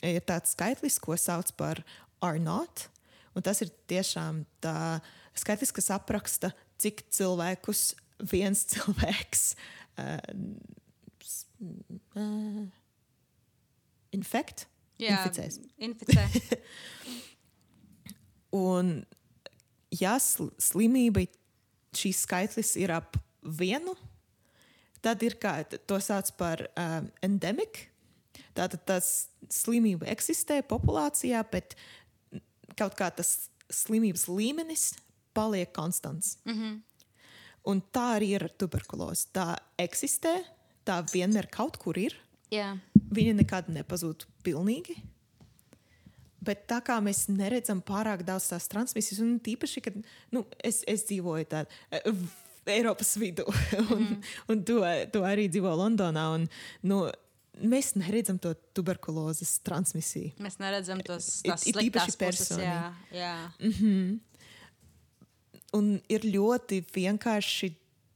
ir 0.05 0.21
tāds 0.21 0.53
skaitlis, 0.53 0.99
ko 1.01 1.17
sauc 1.17 1.51
par 1.57 1.81
R0. 2.21 2.89
Un 3.35 3.43
tas 3.43 3.59
ir 3.65 3.71
tiešām 3.89 4.45
tā 4.63 5.01
skaitlis, 5.35 5.73
kas 5.75 5.91
apraksta, 5.97 6.53
cik 6.81 7.05
cilvēkus 7.13 7.93
viens 8.31 8.63
cilvēks 8.71 9.43
uh, 9.99 10.19
uh, 12.15 12.63
infekt, 14.15 14.67
Jā, 15.01 15.19
inficēs. 15.19 15.59
Inficē. 15.83 16.23
Un, 18.55 19.01
ja 19.91 20.15
sl 20.21 20.47
slimība, 20.61 21.25
šīs 21.95 22.23
skaitlis 22.23 22.75
ir 22.79 22.93
ap 22.95 23.17
vienu, 23.43 23.95
tad 25.03 25.23
ir 25.27 25.35
kā 25.41 25.57
to 25.67 25.99
sauc 26.03 26.31
par 26.39 26.63
um, 26.79 27.11
endemiku. 27.25 27.91
Tātad 28.55 28.85
tas 28.87 29.07
slimība 29.51 30.07
eksistē 30.11 30.61
populācijā, 30.63 31.41
bet 31.51 31.75
kaut 32.79 32.95
kā 32.95 33.09
tas 33.11 33.49
slimības 33.71 34.29
līmenis 34.31 34.93
paliek 35.35 35.71
konstants. 35.75 36.37
Mm 36.45 36.53
-hmm. 36.53 36.81
Un 37.65 37.81
tā 37.81 38.05
arī 38.17 38.35
ir 38.37 38.43
ar 38.43 38.53
tuberkulozi. 38.61 39.27
Tā 39.33 39.55
eksistē, 39.81 40.43
tā 40.85 41.01
vienmēr 41.13 41.49
kaut 41.49 41.77
kur 41.81 41.97
ir. 41.97 42.15
Jā. 42.53 42.77
Viņa 43.11 43.33
nekad 43.41 43.69
nepazūd 43.73 44.25
pilnīgi. 44.45 44.95
Bet 46.45 46.67
tā 46.69 46.77
kā 46.85 46.99
mēs 47.01 47.25
neredzam 47.31 47.81
pārāk 47.81 48.21
daudz 48.23 48.51
tās 48.51 48.67
transmisijas, 48.67 49.19
un 49.19 49.39
tīpaši, 49.39 49.81
kad 49.81 49.97
nu, 50.31 50.45
es, 50.63 50.83
es 50.87 51.05
dzīvoju 51.09 51.47
tādā 51.49 51.65
uh, 52.05 52.25
Eiropas 52.65 53.15
vidū, 53.21 53.45
un, 53.93 54.01
mm. 54.01 54.21
un 54.49 54.63
tu, 54.65 54.79
tu 55.13 55.21
arī 55.25 55.47
dzīvo 55.53 55.73
Londonā. 55.77 56.25
Un, 56.37 56.47
nu, 56.89 57.01
mēs 57.61 57.93
neredzam 57.99 58.39
to 58.41 58.53
tuberkulozes 58.77 59.59
transmisiju. 59.65 60.33
Mēs 60.43 60.57
neredzam 60.61 61.01
tos 61.05 61.27
sliktās 61.43 61.67
īpaši 61.85 62.17
puses. 62.21 62.53
Jā, 62.61 62.79
personīgi. 63.11 63.19
jā. 63.21 63.35
Mhm. 65.75 65.81
Un 65.81 65.99
ir 66.09 66.23
ļoti 66.23 66.81
vienkārši 66.95 67.73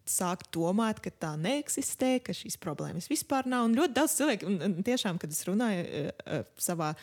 sākt 0.09 0.49
domāt, 0.55 1.01
ka 1.03 1.11
tā 1.11 1.33
neeksistē, 1.37 2.17
ka 2.23 2.33
šīs 2.33 2.57
problēmas 2.61 3.09
vispār 3.11 3.45
nav. 3.49 3.67
Un 3.67 3.75
ļoti 3.77 3.93
daudz 3.93 4.15
cilvēku, 4.17 4.47
un, 4.49 4.77
tiešām, 4.85 5.19
kad 5.21 5.29
es 5.29 5.43
runāju 5.45 5.83
uh, 5.85 6.39
savā 6.57 6.93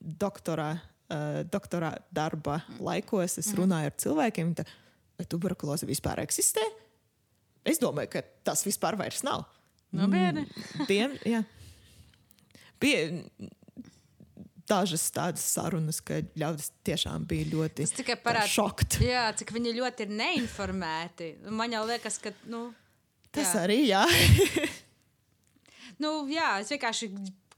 doktorā, 0.00 0.72
uh, 0.74 1.42
doktorā 1.46 1.92
darba 2.14 2.62
laikos, 2.80 3.38
es 3.38 3.52
runāju 3.54 3.92
ar 3.92 3.98
cilvēkiem, 4.02 4.54
vai 5.18 5.28
tuberkuloze 5.30 5.86
vispār 5.86 6.24
eksistē. 6.24 6.64
Es 7.64 7.78
domāju, 7.80 8.16
ka 8.16 8.24
tas 8.44 8.64
vispār 8.66 8.98
vairs 8.98 9.22
nav. 9.24 9.46
Nu, 9.94 10.08
bērni. 10.10 10.48
Diem, 10.88 11.14
jā. 11.28 11.44
Bija 12.82 13.06
dažas 14.68 15.04
tādas 15.14 15.44
sarunas, 15.44 16.00
ka 16.04 16.22
ļaudis 16.40 16.70
tiešām 16.86 17.26
bija 17.28 17.50
ļoti 17.52 17.84
Tas 17.84 17.94
šokti. 18.50 19.04
jā, 19.12 19.26
cik 19.38 19.52
viņi 19.56 19.76
ļoti 19.80 20.06
ir 20.06 20.16
neinformēti. 20.22 21.30
Man 21.52 21.76
jau 21.76 21.84
liekas, 21.88 22.18
ka. 22.22 22.34
Nu, 22.50 22.68
Tas 23.34 23.50
jā. 23.50 23.64
arī, 23.66 23.80
jā. 23.90 24.04
Nu, 26.02 26.24
jā, 26.26 26.56
es 26.58 26.72
vienkārši 26.72 27.06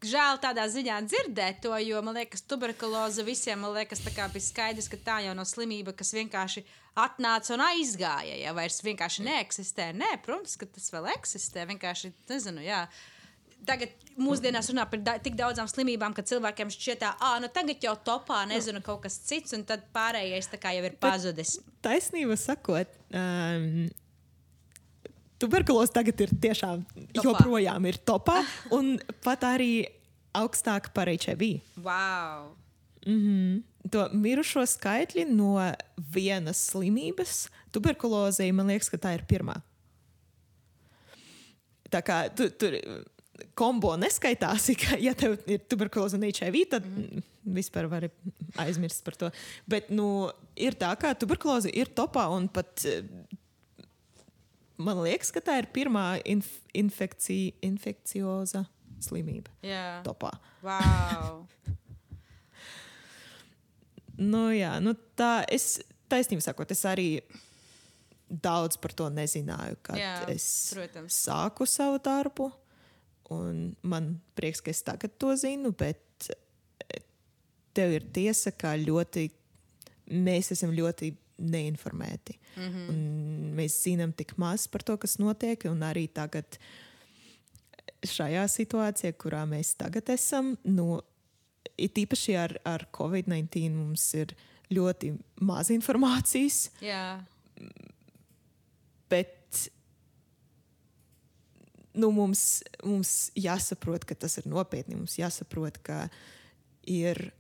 žēl 0.05 0.41
tādā 0.43 0.67
ziņā 0.69 0.99
dzirdēt 1.09 1.63
to, 1.65 1.73
jo 1.81 2.03
man 2.05 2.19
liekas, 2.19 2.43
tuberkuloze 2.49 3.25
visiem 3.25 3.65
liekas, 3.73 4.03
bija 4.35 4.45
skaidrs, 4.45 4.91
ka 4.93 4.99
tā 5.01 5.17
jau 5.25 5.35
nav 5.37 5.49
slimība, 5.49 5.95
kas 5.97 6.13
vienkārši 6.17 6.65
atnāca 7.01 7.55
un 7.57 7.65
aizgāja. 7.65 8.37
Ja 8.41 8.53
vairs 8.57 8.83
vienkārši 8.85 9.25
neeksistē. 9.27 9.91
Nē, 9.97 10.17
protams, 10.25 10.57
ka 10.61 10.69
tas 10.69 10.91
vēl 10.93 11.11
eksistē. 11.17 11.67
Vienkārši 11.73 12.13
nezinu, 12.29 12.65
jā. 12.67 12.85
Tagad 13.67 13.95
mūsdienās 14.21 14.69
runā 14.71 14.85
par 14.91 15.01
da 15.03 15.17
tik 15.23 15.35
daudzām 15.39 15.69
slimībām, 15.71 16.15
ka 16.15 16.23
cilvēkiem 16.27 16.71
šķiet, 16.71 17.05
ka 17.19 17.31
nu, 17.43 17.49
tagad 17.53 17.83
jau 17.83 17.95
topā 18.07 18.45
nezinu 18.49 18.83
kaut 18.85 19.03
kas 19.07 19.19
cits, 19.27 19.55
un 19.57 19.65
tad 19.67 19.87
pārējais 19.97 20.51
jau 20.53 20.85
ir 20.87 20.99
pazudis. 21.03 21.57
Taisnība 21.83 22.37
sakot, 22.39 22.93
um, 23.11 23.89
tuberkuloze 25.43 25.97
tagad 25.97 26.21
ir 26.27 26.35
tiešām 26.47 26.85
Topā. 26.87 27.25
joprojām 27.25 27.89
ir 27.91 27.99
topā 27.99 28.39
un 28.77 28.97
pat 29.25 29.49
arī 29.49 29.87
augstāk 30.37 30.93
par 30.95 31.11
HIV. 31.11 31.61
Wow! 31.83 32.55
To 33.07 34.09
mirušo 34.11 34.65
skaitļi 34.67 35.29
no 35.31 35.55
vienas 36.11 36.59
slimības, 36.73 37.47
tuberkulozei, 37.75 38.51
man 38.55 38.73
liekas, 38.73 38.91
ka 38.91 38.99
tā 38.99 39.15
ir 39.15 39.23
pirmā. 39.31 39.61
Tā 41.87 42.01
kā 42.03 42.25
tu, 42.35 42.49
tur 42.51 42.75
kombo 43.59 43.95
neskaitās, 44.01 44.69
ka, 44.83 44.99
ja 45.03 45.15
tev 45.19 45.39
ir 45.51 45.65
tuberkuloze 45.69 46.19
un 46.19 46.27
HIV, 46.29 46.61
tad 46.77 46.87
mm. 46.89 47.25
vispār 47.57 47.89
vari 47.91 48.11
aizmirst 48.63 49.05
par 49.07 49.17
to. 49.21 49.31
Bet 49.69 49.91
nu, 49.95 50.29
ir 50.57 50.77
tā, 50.79 50.93
ka 51.01 51.15
tuberkuloze 51.19 51.73
ir 51.73 51.93
topā 51.97 52.29
un 52.35 52.49
pat. 52.53 52.87
eh, 52.89 53.03
Man 54.77 54.99
liekas, 55.01 55.31
ka 55.33 55.41
tā 55.41 55.55
ir 55.57 55.71
pirmā 55.73 56.19
inf 56.29 56.51
infekcija, 56.77 57.55
infekcioza 57.65 58.67
slimība. 59.01 59.49
Jā, 59.65 60.03
Topā. 60.05 60.35
wow! 60.61 61.47
Nu, 64.17 64.47
jā, 64.53 64.79
nu 64.81 64.95
tā 65.17 65.45
es 65.53 65.79
taisnība 66.09 66.41
sakot, 66.45 66.71
es 66.73 66.81
arī 66.89 67.21
daudz 68.29 68.79
par 68.81 68.95
to 68.97 69.11
nezināju, 69.13 69.77
kad 69.85 69.99
Jā, 70.01 70.15
es 70.33 70.47
protams. 70.73 71.19
sāku 71.27 71.67
savu 71.69 72.01
darbu. 72.03 72.49
Un 73.35 73.75
man 73.83 74.17
prieks, 74.39 74.63
ka 74.63 74.71
es 74.71 74.83
tagad 74.87 75.17
to 75.19 75.33
zinu, 75.39 75.73
bet 75.75 76.29
eh, 76.31 77.03
tev 77.75 77.97
ir 77.97 78.07
tiesa, 78.15 78.53
ka 78.55 78.77
ļoti, 78.79 79.27
mēs 80.15 80.53
esam 80.55 80.75
ļoti 80.77 81.11
neinformēti. 81.37 82.39
Mm 82.57 82.69
-hmm. 82.73 83.55
Mēs 83.59 83.83
zinām 83.83 84.13
tik 84.17 84.37
maz 84.39 84.67
par 84.69 84.83
to, 84.83 84.97
kas 84.97 85.19
notiek, 85.19 85.65
un 85.65 85.83
arī 85.83 86.09
tagad 86.09 86.59
šajā 88.05 88.47
situācijā, 88.49 89.13
kurā 89.13 89.45
mēs 89.49 89.75
tagad 89.77 90.09
esam, 90.09 90.57
nu, 90.65 91.01
it 91.79 91.99
īpaši 91.99 92.37
ar, 92.37 92.61
ar 92.65 92.87
Covid-19 92.93 93.71
mums 93.71 94.15
ir 94.15 94.35
ļoti 94.71 95.19
maz 95.41 95.71
informācijas, 95.71 96.71
Jā, 96.81 97.25
bet 99.11 99.71
nu, 101.97 102.11
mums, 102.15 102.63
mums 102.85 103.31
jāsaprot, 103.39 104.05
ka 104.09 104.17
tas 104.27 104.39
ir 104.41 104.49
nopietni. 104.51 104.99
Mums 104.99 105.17
jāsaprot, 105.19 105.81
ka 105.87 106.07
ir 106.87 107.31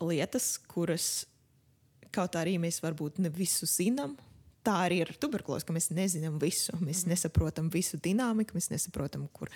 lietas, 0.00 0.54
kuras 0.70 1.10
kaut 2.14 2.36
arī 2.38 2.56
mēs 2.60 2.80
varbūt 2.82 3.20
ne 3.22 3.30
visu 3.32 3.68
zinām. 3.70 4.16
Tā 4.66 4.74
arī 4.84 4.98
ir 5.04 5.12
tuberkuloze, 5.20 5.64
ka 5.64 5.72
mēs 5.72 5.88
nezinām 5.94 6.36
visu. 6.40 6.74
Mēs 6.82 7.04
mm. 7.04 7.14
nesaprotam 7.14 7.70
visu 7.72 7.96
dinamiku, 8.02 8.56
mēs 8.58 8.68
nesaprotam, 8.72 9.24
kur, 9.32 9.48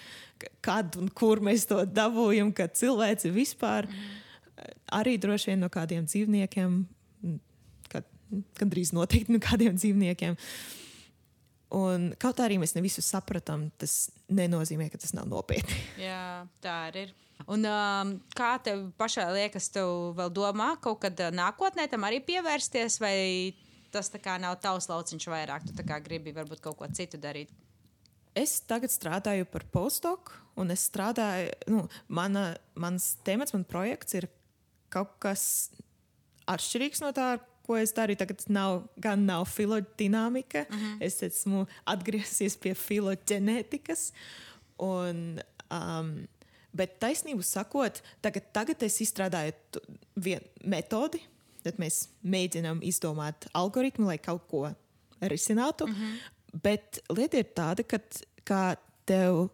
kad 0.64 0.96
un 1.00 1.10
kur 1.12 1.42
mēs 1.44 1.66
to 1.68 1.82
dabūjam, 1.84 2.54
ka 2.56 2.70
cilvēci 2.72 3.32
vispār 3.34 3.88
mm. 3.90 4.06
arī 5.00 5.18
droši 5.20 5.52
vien 5.52 5.60
no 5.60 5.68
kādiem 5.72 6.08
dzīvniekiem, 6.08 6.78
kad, 7.92 8.08
gandrīz 8.60 8.94
noteikti 8.96 9.36
no 9.36 9.42
kādiem 9.44 9.76
dzīvniekiem. 9.76 10.38
Un 11.74 12.12
kaut 12.22 12.38
arī 12.44 12.60
mēs 12.62 12.76
ne 12.76 12.84
visu 12.84 13.02
sapratām, 13.02 13.66
tas 13.80 14.08
nenozīmē, 14.30 14.86
ka 14.92 15.00
tas 15.00 15.14
nav 15.16 15.26
nopietni. 15.30 15.76
jā, 16.08 16.46
tā 16.62 16.78
arī 16.88 17.08
ir. 17.08 17.14
Un, 17.50 17.66
um, 17.66 18.14
kā 18.36 18.54
tev 18.64 18.86
pašai 19.00 19.26
liekas, 19.34 19.68
tev 19.74 20.14
vēl 20.16 20.30
domā 20.32 20.74
kaut 20.82 21.02
kad 21.02 21.18
uh, 21.20 21.32
nākotnē 21.34 21.88
tam 21.90 22.06
arī 22.06 22.22
pievērsties, 22.24 23.00
vai 23.02 23.16
tas 23.94 24.08
tā 24.10 24.20
kā 24.22 24.38
nav 24.40 24.56
tavs 24.62 24.88
lauciņš 24.90 25.26
vairāk? 25.32 25.66
Tu 25.68 25.86
gribi 26.06 26.34
varbūt 26.36 26.62
kaut 26.64 26.78
ko 26.78 26.88
citu 26.94 27.20
darīt. 27.20 27.50
Es 28.34 28.56
tagad 28.66 28.90
strādāju 28.90 29.46
par 29.46 29.66
postdoku, 29.70 30.34
un 30.58 30.72
es 30.74 30.88
strādāju, 30.88 31.52
nu, 31.70 31.84
mana, 32.08 32.54
mans 32.74 33.12
temats, 33.26 33.54
mans 33.54 33.68
projekts 33.70 34.16
ir 34.18 34.26
kaut 34.90 35.12
kas 35.22 35.70
atšķirīgs 36.50 37.02
no 37.04 37.12
tā, 37.14 37.36
ko 37.66 37.76
es 37.80 37.92
darīju. 37.96 38.20
Tagad 38.20 38.44
nav, 38.52 38.82
gan 39.00 39.24
nav 39.26 39.46
filodinamika, 39.50 40.66
uh 40.68 40.76
-huh. 40.76 40.96
es 41.00 41.22
esmu 41.22 41.66
atgriezies 41.86 42.56
pie 42.56 42.74
filoģenētikas. 42.74 44.12
Un, 44.78 45.40
um, 45.70 46.26
bet 46.72 46.98
taisnību 47.00 47.42
sakot, 47.42 48.02
tagad, 48.20 48.42
tagad 48.52 48.82
es 48.82 49.00
izstrādāju 49.00 49.52
tu- 49.70 49.80
vien 50.16 50.40
metodi, 50.64 51.20
tad 51.62 51.76
mēs 51.78 52.08
mēģinām 52.24 52.82
izdomāt 52.82 53.46
algoritmu, 53.52 54.06
lai 54.06 54.18
kaut 54.18 54.48
ko 54.48 54.74
risinātu. 55.20 55.84
Uh 55.84 55.90
-huh. 55.90 56.18
Bet 56.62 56.98
lieta 57.10 57.36
ir 57.38 57.44
tāda, 57.54 57.82
ka 57.82 57.98
kā 58.44 58.76
tev 59.06 59.48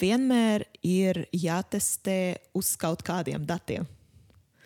vienmēr 0.00 0.64
ir 0.82 1.26
jātestē 1.32 2.36
uz 2.54 2.76
kaut 2.76 3.02
kādiem 3.02 3.46
datiem. 3.46 3.86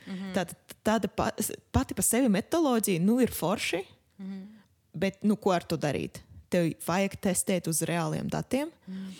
Mm 0.06 0.14
-hmm. 0.14 0.32
Tāda, 0.34 0.54
tāda 0.84 1.08
pa, 1.08 1.30
pati 1.72 1.94
par 1.94 2.04
sevi 2.04 2.28
metodoloģija 2.28 3.00
nu, 3.00 3.20
ir 3.20 3.30
forši, 3.30 3.84
mm 4.18 4.26
-hmm. 4.26 4.46
bet 4.92 5.22
nu, 5.22 5.36
ko 5.36 5.50
ar 5.50 5.62
to 5.62 5.76
darīt? 5.76 6.20
Tev 6.48 6.72
vajag 6.86 7.16
testēt 7.20 7.68
uz 7.68 7.82
reāliem 7.82 8.28
datiem. 8.28 8.68
Mm. 8.86 9.14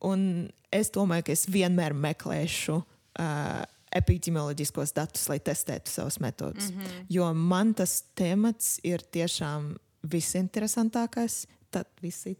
Un 0.00 0.50
es 0.72 0.90
domāju, 0.90 1.22
ka 1.22 1.32
es 1.32 1.46
vienmēr 1.48 1.92
meklēšu 1.92 2.76
uh, 2.76 3.64
epidemioloģiskos 3.94 4.92
datus, 4.96 5.28
lai 5.28 5.38
testētu 5.40 5.90
savus 5.90 6.18
metodus. 6.20 6.70
Mm 6.70 6.80
-hmm. 6.80 7.04
Jo 7.08 7.34
man 7.34 7.74
tas 7.74 8.04
temats 8.14 8.80
ir 8.82 9.00
tiešām 9.00 9.76
visinteresantākais. 10.02 11.46
Tad 11.70 11.86
viss 12.00 12.26
ir 12.26 12.36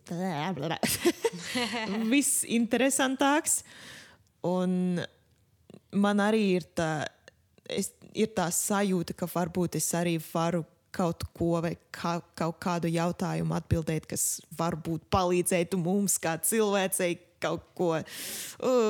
visinteresantāks. 2.15 3.63
Un 4.43 5.01
man 5.93 6.19
arī 6.19 6.43
ir 6.57 6.63
tā, 6.75 7.07
es, 7.69 7.93
ir 8.17 8.33
tā 8.37 8.49
sajūta, 8.55 9.17
ka 9.19 9.29
varbūt 9.31 9.79
es 9.81 9.89
arī 9.97 10.17
varu 10.33 10.65
kaut 10.95 11.25
ko 11.37 11.61
vai 11.63 11.75
kā, 11.95 12.19
kaut 12.39 12.59
kādu 12.65 12.91
jautājumu 12.91 13.57
atbildēt, 13.59 14.09
kas 14.09 14.41
varbūt 14.59 15.05
palīdzētu 15.13 15.81
mums 15.81 16.17
kā 16.23 16.39
cilvēcei 16.41 17.19
kaut 17.39 17.69
ko 17.79 17.93
uh, 17.95 18.05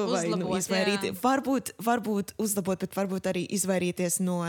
vai, 0.09 0.25
nu, 0.31 0.39
Uzlabot, 0.39 0.59
izvairīties. 0.63 1.13
jā. 1.13 1.21
Varbūt, 1.21 1.73
varbūt 1.85 2.35
uzlabot, 2.41 2.81
bet 2.81 2.97
varbūt 2.97 3.29
arī 3.29 3.45
izvairīties 3.59 4.23
no 4.25 4.41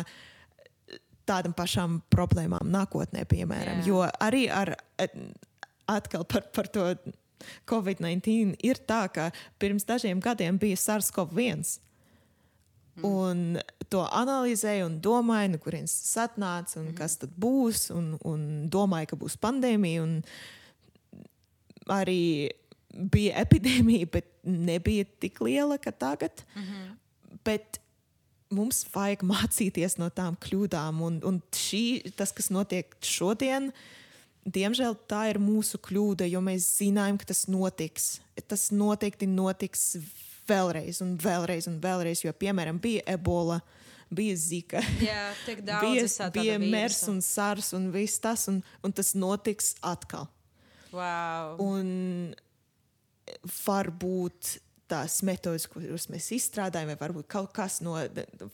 tādām 1.30 1.54
pašām 1.58 2.00
problēmām 2.14 2.70
nākotnē, 2.72 3.26
piemēram. 3.30 3.84
Jā. 3.84 3.90
Jo 3.90 4.06
arī 4.24 4.46
ar, 4.54 4.74
atkal 5.90 6.26
par, 6.30 6.48
par 6.56 6.70
to 6.72 6.88
Covid-19 7.70 8.56
ir 8.66 8.80
tā, 8.88 9.04
ka 9.14 9.30
pirms 9.62 9.86
dažiem 9.90 10.22
gadiem 10.24 10.58
bija 10.62 10.80
SARS-CoV-1. 10.80 11.80
Un 13.06 13.60
to 13.90 14.04
analizēju 14.06 14.86
un 14.90 14.96
domāju, 15.02 15.54
no 15.54 15.60
kurienes 15.64 15.96
tas 16.04 16.30
atnāca 16.30 16.80
un 16.82 16.94
kas 16.98 17.18
tad 17.22 17.34
būs. 17.40 17.90
Un, 17.96 18.14
un 18.28 18.48
domāju, 18.72 19.12
ka 19.12 19.20
būs 19.20 19.38
pandēmija. 19.42 20.06
Un 20.06 20.18
arī 21.90 22.22
bija 22.94 23.44
epidēmija, 23.44 24.10
bet 24.14 24.32
nebija 24.44 25.06
tik 25.22 25.42
liela 25.46 25.78
kā 25.82 25.92
tagad. 25.92 26.44
Mm 26.56 26.64
-hmm. 26.64 26.98
Bet 27.46 27.80
mums 28.50 28.86
vajag 28.94 29.24
mācīties 29.24 29.98
no 30.02 30.10
tām 30.10 30.38
kļūdām. 30.38 31.02
Un, 31.06 31.22
un 31.24 31.42
šī, 31.52 32.12
tas, 32.18 32.32
kas 32.32 32.50
notiek 32.50 32.96
šodien, 33.02 33.72
diemžēl 34.46 34.98
tā 35.10 35.30
ir 35.30 35.40
mūsu 35.40 35.78
kļūda, 35.78 36.30
jo 36.30 36.42
mēs 36.42 36.68
zinājām, 36.80 37.18
ka 37.18 37.26
tas 37.26 37.48
notiks. 37.48 38.20
Tas 38.48 38.70
noteikti 38.72 39.28
notiks 39.28 39.98
vēlreiz 40.50 41.02
un 41.06 41.14
vēlreiz 41.22 41.70
un 41.70 41.78
vēlreiz, 41.84 42.24
jo, 42.26 42.34
piemēram, 42.34 42.82
bija 42.82 43.06
ebola. 43.16 43.62
Bija 44.10 44.34
zika, 44.42 44.80
Jā, 45.06 45.28
tik 45.46 45.60
daudz 45.62 46.16
bija, 46.18 46.32
bija 46.34 46.54
mers 46.58 47.04
un 47.12 47.20
sārs 47.22 47.68
un 47.78 47.92
viss 47.94 48.18
tas, 48.18 48.48
un, 48.50 48.56
un 48.82 48.96
tas 48.98 49.12
notiks 49.14 49.76
atkal. 49.86 50.26
Wow. 50.90 51.60
Un 51.62 51.92
varbūt 53.68 54.56
tās 54.90 55.20
metodas, 55.26 55.68
kuras 55.70 56.08
mēs 56.10 56.32
izstrādājam, 56.34 56.90
vai 56.90 56.98
varbūt 56.98 57.30
kaut 57.30 57.54
kas 57.54 57.80
no, 57.86 57.96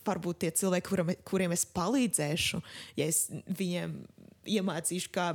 varbūt 0.06 0.42
tie 0.44 0.52
cilvēki, 0.60 0.88
kuram, 0.90 1.12
kuriem 1.24 1.54
es 1.56 1.64
palīdzēšu, 1.76 2.60
ja 3.00 3.08
es 3.08 3.24
viņiem 3.32 3.96
iemācīšu, 4.56 5.10
kā 5.14 5.30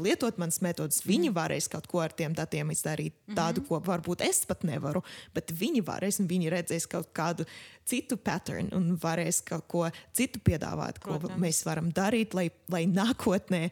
lietot 0.00 0.38
manas 0.40 0.60
metodas, 0.64 1.02
viņi 1.06 1.32
varēs 1.34 1.68
kaut 1.72 1.86
ko 1.90 2.02
ar 2.04 2.14
tiem 2.16 2.34
datiem 2.36 2.70
izdarīt, 2.72 3.16
tādu, 3.36 3.64
ko 3.68 3.80
varbūt 3.84 4.24
es 4.26 4.44
pat 4.48 4.64
nevaru, 4.68 5.02
bet 5.36 5.52
viņi 5.56 5.82
varēs, 5.86 6.20
un 6.22 6.30
viņi 6.30 6.52
redzēs 6.52 6.88
kaut 6.90 7.10
kādu 7.16 7.46
citu 7.88 8.16
pattern 8.16 8.70
un 8.76 8.94
varēs 9.02 9.42
kaut 9.48 9.66
ko 9.70 9.88
citu 10.16 10.40
piedāvāt, 10.44 11.02
ko 11.02 11.18
Protams. 11.18 11.40
mēs 11.42 11.64
varam 11.68 11.90
darīt, 11.94 12.36
lai, 12.38 12.48
lai 12.72 12.84
nākotnē 12.90 13.68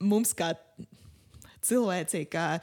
mums 0.00 0.34
kā 0.36 0.52
cilvēcei, 1.64 2.26
kā 2.30 2.60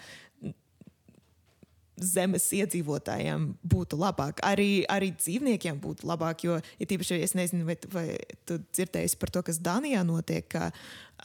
zemes 1.97 2.45
iedzīvotājiem 2.53 3.47
būtu 3.65 3.97
labāk. 3.99 4.41
Arī, 4.45 4.85
arī 4.91 5.11
dzīvniekiem 5.17 5.79
būtu 5.81 6.07
labāk. 6.07 6.43
Jo, 6.45 6.57
ja 6.79 6.89
tīpaši, 6.89 7.21
es 7.25 7.35
nezinu, 7.37 7.65
vai, 7.67 7.77
vai 7.93 8.07
tu 8.47 8.59
dzirdēji 8.61 9.17
par 9.21 9.33
to, 9.33 9.43
kas 9.47 9.61
Danijā 9.63 10.03
notiek. 10.07 10.47
Ka, 10.51 10.69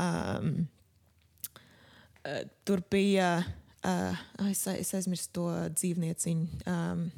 um, 0.01 0.55
uh, 2.25 2.39
tur 2.69 2.85
bija, 2.93 3.35
uh, 3.85 4.23
es, 4.49 4.65
es 4.73 4.95
aizmirsu 4.99 5.33
to 5.37 5.49
dzīvnieciņu. 5.77 6.63
Um, 6.67 7.09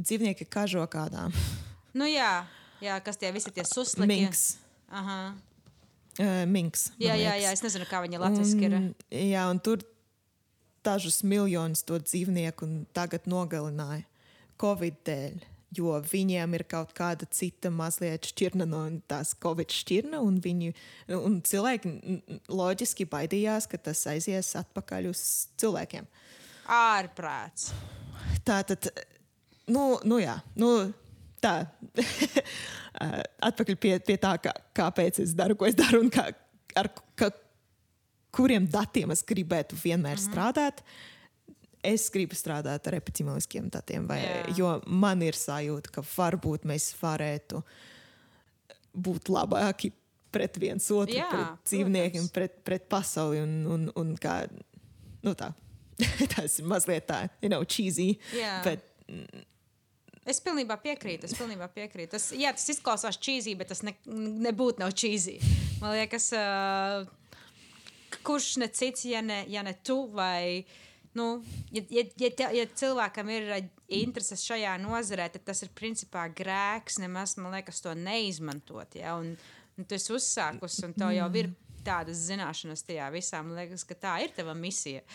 dzīvnieki 0.00 0.48
kažo 0.52 0.84
kādām. 0.92 1.34
Nu 1.96 2.08
jā, 2.08 2.44
jā, 2.84 2.96
kas 3.04 3.20
tie 3.20 3.32
visi 3.32 3.52
tie 3.54 3.64
susliki? 3.64 4.08
Minks. 4.12 4.46
Aha. 4.92 5.20
Uh, 6.16 6.42
minks. 6.48 6.90
Jā, 7.00 7.16
jā, 7.20 7.36
jā, 7.40 7.52
es 7.52 7.64
nezinu, 7.64 7.84
kā 7.88 8.00
viņa 8.04 8.20
latviski 8.22 8.68
ir. 8.68 8.76
Jā, 9.12 9.46
un 9.52 9.60
tur 9.60 9.84
dažus 10.86 11.22
miljonus 11.26 11.84
to 11.86 11.98
dzīvnieku 12.02 12.66
un 12.66 12.80
tagad 12.96 13.26
nogalināja 13.30 14.06
Covid 14.60 15.02
dēļ. 15.06 15.44
Jo 15.76 15.96
viņiem 16.00 16.54
ir 16.56 16.62
kaut 16.70 16.92
kāda 16.96 17.26
cita 17.34 17.72
mazliet 17.74 18.28
šķirna 18.30 18.64
no 18.70 18.84
tās 19.10 19.34
Covid 19.42 19.74
šķirna, 19.74 20.20
un, 20.24 20.38
viņi, 20.40 20.70
un 21.18 21.40
cilvēki 21.44 21.92
loģiski 22.48 23.08
baidījās, 23.10 23.66
ka 23.68 23.80
tas 23.88 24.04
aizies 24.08 24.54
atpakaļ 24.62 25.10
uz 25.10 25.22
cilvēkiem. 25.60 26.06
Ārprāts. 26.72 27.72
Tā 28.46 28.62
tad, 28.66 28.88
nu, 29.68 29.98
nu 30.06 30.20
jā, 30.22 30.38
nu, 30.58 30.70
tā. 31.42 31.58
Atpakaļ 33.50 33.76
pie, 33.82 33.96
pie 34.06 34.16
tā, 34.22 34.36
kā, 34.40 34.54
kāpēc 34.76 35.20
es 35.26 35.34
daru, 35.36 35.58
ko 35.58 35.68
es 35.68 35.76
daru 35.76 36.00
un 36.06 36.12
kā, 36.14 36.30
ar 36.78 36.88
ka, 37.18 37.32
kuriem 38.36 38.68
datiem 38.70 39.12
es 39.14 39.24
gribētu 39.26 39.78
vienmēr 39.80 40.16
mm 40.16 40.22
-hmm. 40.22 40.30
strādāt. 40.30 40.82
Es 41.86 42.08
gribu 42.10 42.34
strādāt 42.34 42.86
ar 42.88 42.94
epidemioloģiskiem 42.94 43.68
datiem, 43.70 44.06
vai, 44.06 44.20
Jā. 44.20 44.56
jo 44.56 44.70
man 44.86 45.22
ir 45.22 45.34
sajūta, 45.38 45.90
ka 45.92 46.02
varbūt 46.02 46.64
mēs 46.66 46.94
varētu 47.02 47.62
būt 48.96 49.28
labāki 49.28 49.92
pret 50.32 50.56
viens 50.56 50.90
otru, 50.90 51.14
Jā, 51.14 51.28
pret 51.30 51.68
dzīvniekiem, 51.68 52.28
protams. 52.28 52.32
pret, 52.32 52.64
pret 52.64 52.88
pasauli. 52.88 53.40
Un, 53.40 53.66
un, 53.66 53.90
un 53.94 54.16
kā, 54.16 54.48
nu 55.22 55.34
tā. 55.34 55.52
Tas 56.34 56.58
ir 56.58 56.64
mazliet 56.64 57.06
tā, 57.06 57.28
you 57.40 57.48
know, 57.48 57.64
cheesy. 57.64 58.18
Jā. 58.34 58.62
Bet 58.64 58.80
Es 60.26 60.40
pilnībā 60.42 60.74
piekrītu. 60.82 61.28
Es 61.28 61.36
pilnībā 61.38 61.68
piekrītu. 61.70 62.10
Tas, 62.16 62.32
jā, 62.34 62.50
tas 62.50 62.66
izklausās 62.72 63.18
čīzī, 63.22 63.54
bet 63.58 63.68
tas 63.70 63.84
ne, 63.86 63.92
nebūtu 64.48 64.82
nav 64.82 64.90
čīzī. 64.90 65.36
Man 65.78 65.94
liekas, 65.94 66.32
uh, 66.34 67.06
kurš 68.26 68.56
ne 68.62 68.68
cits, 68.74 69.06
ja 69.08 69.22
ne, 69.22 69.44
ja 69.48 69.62
ne 69.66 69.76
tu 69.86 70.02
vai. 70.12 70.64
Nu, 71.16 71.42
ja, 71.72 71.80
ja, 71.88 72.02
ja, 72.20 72.30
te- 72.36 72.52
ja 72.58 72.66
cilvēkam 72.76 73.30
ir 73.32 73.46
uh, 73.54 73.60
intereses 73.96 74.42
šajā 74.44 74.74
nozarē, 74.82 75.30
tad 75.32 75.46
tas 75.48 75.62
ir 75.64 75.70
principā 75.72 76.26
grēks 76.28 76.98
nemaz, 77.00 77.38
man 77.40 77.56
liekas, 77.56 77.80
to 77.80 77.94
neizmantot. 77.96 78.98
Ja? 79.00 79.16
Un, 79.16 79.32
un 79.78 79.88
tu 79.88 79.96
esi 79.96 80.12
uzsākus, 80.12 80.82
un 80.84 80.92
tev 80.92 81.14
jau 81.16 81.30
ir 81.40 81.52
tādas 81.86 82.26
zināšanas 82.28 82.84
tajā 82.84 83.08
visā. 83.14 83.40
Man 83.46 83.56
liekas, 83.62 83.86
ka 83.88 83.96
tā 83.96 84.18
ir 84.26 84.36
tava 84.36 84.58
misija. 84.58 85.06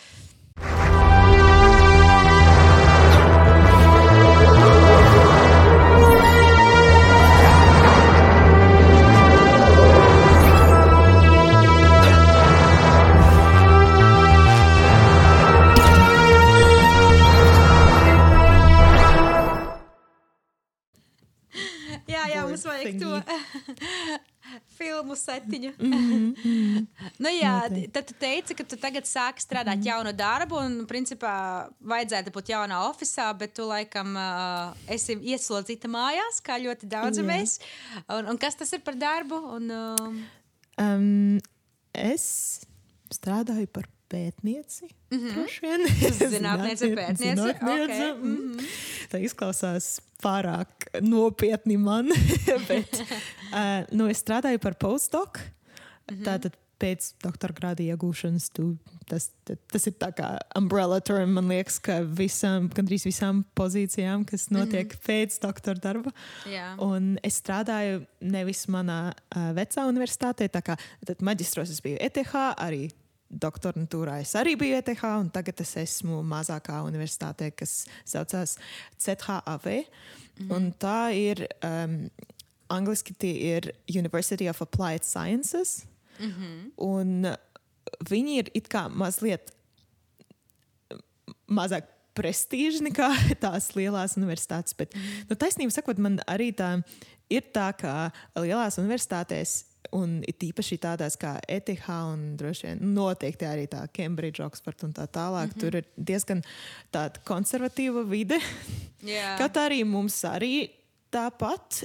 Jā, 22.82 22.98
Board 22.98 23.22
mums 23.22 23.30
vajag 23.32 23.32
thingy. 23.32 24.18
to 24.18 24.20
filmu 24.76 25.16
setiņu. 25.16 25.72
Mhm, 25.78 26.86
nu, 27.22 27.32
jā, 27.32 27.54
Noteikti. 27.62 27.92
tad 27.94 28.08
tu 28.08 28.16
teici, 28.18 28.56
ka 28.58 28.66
tu 28.68 28.78
tagad 28.80 29.06
sāki 29.08 29.44
strādāt 29.44 29.84
jaunu 29.86 30.12
darbu, 30.16 30.58
un, 30.58 30.76
principā, 30.90 31.34
vajadzētu 31.92 32.34
būt 32.34 32.52
jaunā 32.54 32.82
oficiālā, 32.88 33.36
bet 33.38 33.54
tu 33.56 33.66
laikam 33.68 34.16
uh, 34.18 34.74
esi 34.92 35.16
ieslodzīta 35.32 35.90
mājās, 35.92 36.42
kā 36.44 36.58
ļoti 36.62 36.90
daudzi 36.90 37.24
mēs. 37.26 37.58
Un, 38.08 38.32
un 38.34 38.40
kas 38.40 38.58
tas 38.58 38.72
ir 38.74 38.82
par 38.84 38.98
darbu? 38.98 39.38
Un, 39.56 39.70
um, 39.78 40.20
um, 40.82 41.40
es 41.94 42.26
strādāju 43.12 43.70
par 43.72 43.88
pētnieci. 44.12 44.88
Mm 45.12 45.26
-hmm. 45.26 45.86
Zinātniece, 46.36 46.92
pētniece, 46.96 47.50
ok, 47.50 47.66
mm. 48.22 48.72
Tā 49.12 49.20
izklausās 49.24 50.00
pārāk 50.22 50.88
nopietni 51.00 51.76
man. 51.80 52.12
bet 52.70 53.00
uh, 53.02 53.82
nu, 53.96 54.08
es 54.12 54.22
strādāju 54.24 54.58
par 54.58 54.74
postdoc. 54.74 55.38
Mm 55.38 56.16
-hmm. 56.16 56.24
Tātad 56.24 56.58
pēc 56.82 57.12
doktora 57.22 57.54
grāda 57.54 57.84
iegūšanas 57.84 58.48
tu, 58.56 58.76
tas, 59.10 59.28
tas, 59.44 59.86
ir 59.86 59.94
tā 60.02 60.10
kā 60.16 60.38
umbrella 60.58 61.00
term. 61.00 61.36
Man 61.38 61.50
liekas, 61.52 61.78
ka 61.78 62.00
visām, 62.02 62.68
gandrīz 62.74 63.06
visām 63.06 63.44
pozīcijām, 63.58 64.24
kas 64.28 64.48
notiek 64.50 64.86
mm 64.86 64.96
-hmm. 64.96 65.04
pēc 65.06 65.38
doktora 65.42 65.78
darba. 65.78 66.10
jā. 66.46 66.74
Un 66.78 67.18
es 67.22 67.42
strādāju 67.42 68.06
nevis 68.20 68.66
manā 68.66 69.12
uh, 69.12 69.52
vecā 69.54 69.86
universitātē, 69.86 70.48
tā 70.48 70.62
kā 70.62 70.78
tad 71.06 71.22
maģistros 71.22 71.70
es 71.70 71.80
biju 71.80 71.96
ETH, 72.00 72.34
arī 72.58 72.90
doktorantūrā 73.32 74.18
es 74.22 74.34
arī 74.38 74.54
biju 74.60 74.76
ETH, 74.78 75.04
un 75.18 75.30
tagad 75.32 75.60
es 75.64 75.76
esmu 75.80 76.20
mazākā 76.28 76.82
universitātē, 76.86 77.50
kas 77.56 77.86
saucās 78.04 78.58
CHAV. 78.98 79.66
Mm 80.38 80.48
-hmm. 80.48 80.72
Tā 80.78 81.12
ir, 81.14 81.46
um, 81.64 82.10
angliski 82.68 83.14
tie 83.14 83.56
ir 83.56 83.72
University 83.88 84.48
of 84.48 84.62
Applied 84.62 85.04
Sciences, 85.04 85.84
mm 86.18 86.30
-hmm. 86.30 86.70
un 86.76 87.36
viņi 88.10 88.38
ir 88.38 88.50
it 88.54 88.68
kā 88.68 88.88
mazliet 88.88 89.52
mazāk 91.48 91.84
prestiži 92.14 92.82
nekā 92.84 93.08
tās 93.44 93.74
lielās 93.74 94.16
universitātes. 94.16 94.76
Bet, 94.76 94.94
mm. 94.94 95.26
nu, 95.28 95.36
taisnība 95.36 95.70
sakot, 95.70 95.98
man 95.98 96.20
arī 96.26 96.52
tā 96.52 96.82
ir 97.32 97.42
tā, 97.54 97.72
ka 97.78 98.10
lielās 98.36 98.78
universitātēs. 98.78 99.64
Un 99.92 100.20
it 100.28 100.42
īpaši 100.46 100.78
tādās 100.78 101.18
kā 101.20 101.34
ETH 101.48 101.88
un 101.90 102.36
droši 102.40 102.66
vien 102.68 102.78
noteikti 102.94 103.44
arī 103.44 103.66
tā 103.68 103.82
Cambridge, 103.92 104.42
Oxford 104.44 104.84
un 104.86 104.92
tā 104.92 105.06
tālāk. 105.06 105.46
Mm 105.46 105.52
-hmm. 105.52 105.60
Tur 105.60 105.76
ir 105.76 105.84
diezgan 105.96 106.42
tāda 106.92 107.18
konservatīva 107.24 108.08
vide. 108.08 108.38
jā. 109.02 109.36
Kaut 109.38 109.56
arī 109.56 109.84
mums 109.84 110.22
arī 110.24 110.70
tāpat, 111.12 111.84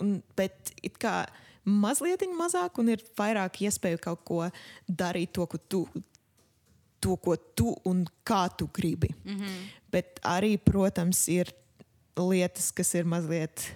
un, 0.00 0.22
bet 0.36 0.72
it 0.82 0.98
kā 0.98 1.26
mazliet 1.64 2.22
mazāk 2.38 2.78
un 2.78 2.88
ir 2.88 3.04
vairāk 3.16 3.60
iespēju 3.60 4.00
kaut 4.00 4.24
ko 4.24 4.50
darīt, 4.88 5.32
to, 5.32 5.46
ko 5.46 5.58
tu, 5.58 5.88
to, 7.00 7.16
ko 7.16 7.36
tu 7.36 7.74
un 7.84 8.04
kā 8.24 8.48
tu 8.56 8.68
gribi. 8.72 9.14
Mm 9.24 9.40
-hmm. 9.40 9.68
Bet 9.92 10.20
arī, 10.22 10.58
protams, 10.58 11.28
ir 11.28 11.52
lietas, 12.16 12.72
kas 12.72 12.94
ir 12.94 13.04
mazliet 13.04 13.74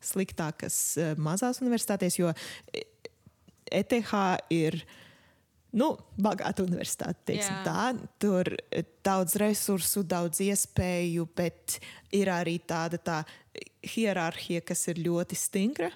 sliktākas 0.00 0.80
eh, 0.98 1.14
mazās 1.20 1.60
universitātēs, 1.64 2.18
jo 2.20 2.32
ETH 3.70 4.14
ir 4.50 4.80
nu, 5.76 5.92
bagāta 6.18 6.64
universitāte. 6.66 7.36
Tā. 7.64 7.92
Tur 8.22 8.50
ir 8.74 8.88
daudz 9.06 9.36
resursu, 9.40 10.02
daudz 10.06 10.42
iespēju, 10.42 11.28
bet 11.36 11.78
ir 12.16 12.30
arī 12.32 12.58
tāda 12.66 12.98
tā 12.98 13.20
hierarhija, 13.94 14.62
kas 14.66 14.86
ir 14.90 15.00
ļoti 15.04 15.36
stingra. 15.38 15.88
Mm 15.88 15.94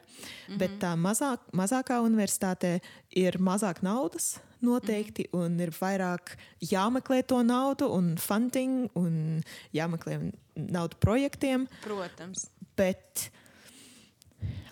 -hmm. 0.55 0.59
Bet 0.59 0.79
tā 0.81 0.95
mazāk, 0.97 1.39
mazākā 1.53 2.01
universitātē 2.03 2.81
ir 3.11 3.39
mazāk 3.39 3.83
naudas. 3.83 4.39
Noteikti, 4.61 5.29
mm 5.33 5.41
-hmm. 5.41 5.45
un 5.45 5.61
ir 5.61 5.71
vairāk 5.71 6.37
jāmeklē 6.61 7.23
to 7.27 7.43
naudu, 7.43 7.89
un 7.93 8.17
funding, 8.17 8.91
un 8.95 9.43
jāmeklē 9.73 10.33
naudu 10.55 10.97
projektiem. 11.01 11.69
Protams. 11.83 12.47
Bet 12.77 13.31
uh, 13.31 13.44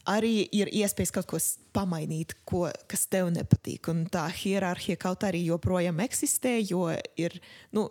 arī 0.09 0.49
ir 0.55 0.71
iespējas 0.73 1.13
kaut 1.15 1.29
ko 1.31 1.39
pamainīt, 1.77 2.35
ko, 2.49 2.67
kas 2.91 3.07
tev 3.11 3.31
nepatīk. 3.35 3.89
Un 3.93 4.05
tā 4.13 4.27
hierarhija 4.35 4.99
kaut 5.01 5.25
arī 5.27 5.45
joprojām 5.47 6.01
eksistē, 6.05 6.57
jo 6.67 6.89
ir, 7.21 7.39
nu, 7.73 7.89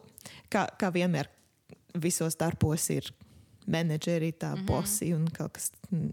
kā, 0.52 0.68
kā 0.80 0.92
vienmēr 0.94 1.30
visos 2.02 2.38
darbos 2.40 2.90
ir 2.94 3.12
menedžeri, 3.72 4.32
tā 4.34 4.56
mm 4.56 4.62
-hmm. 4.62 4.66
bosi 4.68 5.14
un 5.14 5.28
kaut 5.28 5.54
kas, 5.54 5.72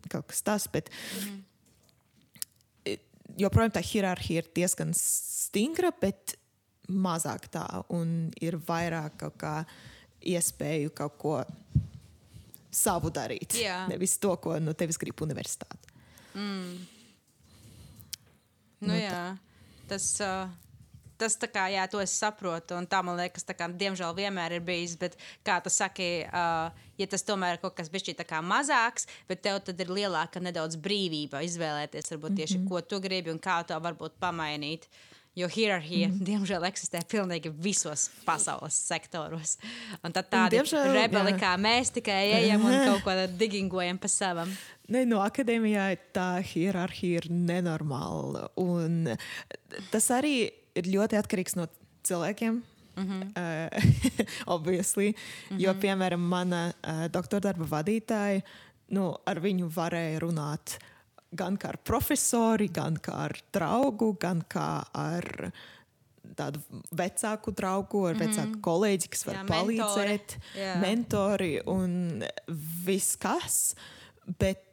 kaut 0.08 0.26
kas 0.26 0.42
tas. 0.42 0.68
Bet, 0.68 0.90
mm 0.90 1.20
-hmm. 1.28 2.98
joprojām 3.36 3.70
tā 3.70 3.82
hierarhija 3.82 4.38
ir 4.38 4.50
diezgan 4.54 4.94
stingra, 4.94 5.92
bet 6.00 6.38
mazāk 6.88 7.48
tā 7.52 7.82
un 7.88 8.30
ir 8.40 8.56
vairāk 8.56 9.16
kaut 9.16 9.36
kā 9.36 9.64
iespēju 10.20 10.90
kaut 10.90 11.18
ko 11.18 11.44
savu 12.70 13.10
darīt. 13.10 13.54
Jā. 13.54 13.86
Nevis 13.88 14.18
to, 14.18 14.36
ko 14.36 14.58
no 14.60 14.72
tevis 14.72 14.98
grib 15.00 15.20
universitāte. 15.24 15.87
Mm. 16.38 16.78
Nu, 18.78 18.92
nu, 18.92 18.94
jā, 18.94 19.22
tas, 19.90 20.06
uh, 20.22 20.46
tas 21.18 21.34
tā 21.40 21.48
kā, 21.50 21.66
jā, 21.72 21.82
to 21.90 22.00
es 22.02 22.14
saprotu, 22.14 22.76
un 22.78 22.86
tā 22.86 23.00
man 23.02 23.18
liekas, 23.18 23.46
tā 23.46 23.56
kā, 23.58 23.66
diemžēl 23.80 24.14
vienmēr 24.14 24.54
ir 24.58 24.64
bijis, 24.64 24.94
bet, 25.00 25.18
kā 25.46 25.58
tu 25.64 25.72
saki, 25.72 26.28
uh, 26.28 26.70
ja 27.00 27.10
tas 27.10 27.26
tomēr 27.26 27.56
ir 27.56 27.62
kaut 27.64 27.74
kas 27.78 27.90
kā 27.90 28.40
mazāks, 28.44 29.08
bet 29.28 29.42
tev 29.42 29.60
tad 29.66 29.80
ir 29.80 29.90
lielāka 29.90 30.40
nedaudz 30.40 30.78
brīvība 30.78 31.42
izvēlēties, 31.42 32.14
varbūt 32.14 32.38
tieši, 32.38 32.58
mm 32.58 32.64
-hmm. 32.64 32.68
ko 32.70 32.80
tu 32.80 33.00
gribi 33.00 33.34
un 33.34 33.38
kā 33.42 33.64
to 33.66 33.74
varbūt 33.74 34.18
pamainīt. 34.20 34.88
Jo 35.38 35.46
hierarhija, 35.46 36.08
mm. 36.08 36.24
diemžēl, 36.26 36.64
eksistē 36.66 36.98
pilnīgi 37.06 37.52
visos 37.62 38.08
pasaules 38.24 38.74
sektoros. 38.74 39.58
Un 40.02 40.12
tad 40.12 40.26
tādi 40.32 40.56
diemžēl, 40.56 40.88
rebeli 40.92 41.30
jā. 41.36 41.38
kā 41.38 41.52
mēs 41.54 41.92
tikai 41.94 42.32
ejam 42.40 42.64
un 42.64 42.74
kaut 42.88 43.04
ko 43.04 43.14
digingojam 43.38 43.98
pa 43.98 44.08
savam. 44.08 44.50
Ne, 44.88 45.04
no 45.04 45.20
akadēmijā 45.20 45.84
tā 46.16 46.38
hierarhija 46.40 47.20
ir 47.20 47.28
nenormāla. 47.28 48.48
Un 48.56 49.10
tas 49.92 50.08
arī 50.16 50.48
ir 50.78 50.88
ļoti 50.88 51.18
atkarīgs 51.20 51.58
no 51.58 51.68
cilvēkiem. 52.08 52.62
Mm 52.98 53.06
-hmm. 53.06 53.22
uh, 53.38 54.24
obviously, 54.54 55.08
mm 55.08 55.56
-hmm. 55.56 55.60
Jo, 55.60 55.74
piemēram, 55.74 56.20
mana 56.20 56.72
uh, 56.72 57.06
doktora 57.06 57.40
darba 57.40 57.64
vadītāja, 57.64 58.42
nu, 58.88 59.14
ar 59.26 59.40
viņu 59.40 59.70
varēja 59.70 60.18
runāt 60.18 60.78
gan 61.30 61.58
kā 61.58 61.68
ar 61.68 61.76
profesori, 61.84 62.68
gan 62.68 62.96
kā 62.96 63.12
ar 63.12 63.36
draugu, 63.52 64.16
gan 64.20 64.42
kā 64.54 64.84
ar 64.92 65.52
tādu 66.36 66.60
vecāku 66.90 67.52
draugu, 67.54 68.06
ar 68.06 68.14
mm 68.14 68.20
-hmm. 68.20 68.28
vecāku 68.28 68.60
kolēģi, 68.60 69.08
kas 69.08 69.26
var 69.26 69.34
Jā, 69.34 69.44
palīdzēt, 69.44 70.36
mentori, 70.54 70.80
mentori 70.80 71.60
un 71.66 72.24
viss 72.84 73.16
kas. 73.16 73.74
Bet 74.38 74.67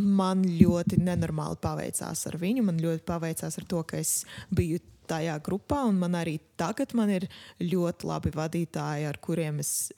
man 0.00 0.42
ļoti 0.44 0.98
nenormāli 1.02 1.58
paveicās 1.62 2.26
ar 2.30 2.38
viņu. 2.40 2.64
Man 2.66 2.80
ļoti 2.82 3.04
paveicās 3.06 3.58
ar 3.60 3.66
to, 3.70 3.82
ka 3.86 4.00
es 4.02 4.22
biju 4.54 4.80
tajā 5.08 5.36
grupā, 5.44 5.84
un 5.88 5.98
man 6.00 6.16
arī 6.18 6.38
tagad 6.58 6.94
man 6.96 7.12
ir 7.12 7.28
ļoti 7.60 8.08
labi 8.08 8.32
vadītāji, 8.34 9.06
ar 9.08 9.20
kuriem 9.22 9.60
es 9.62 9.92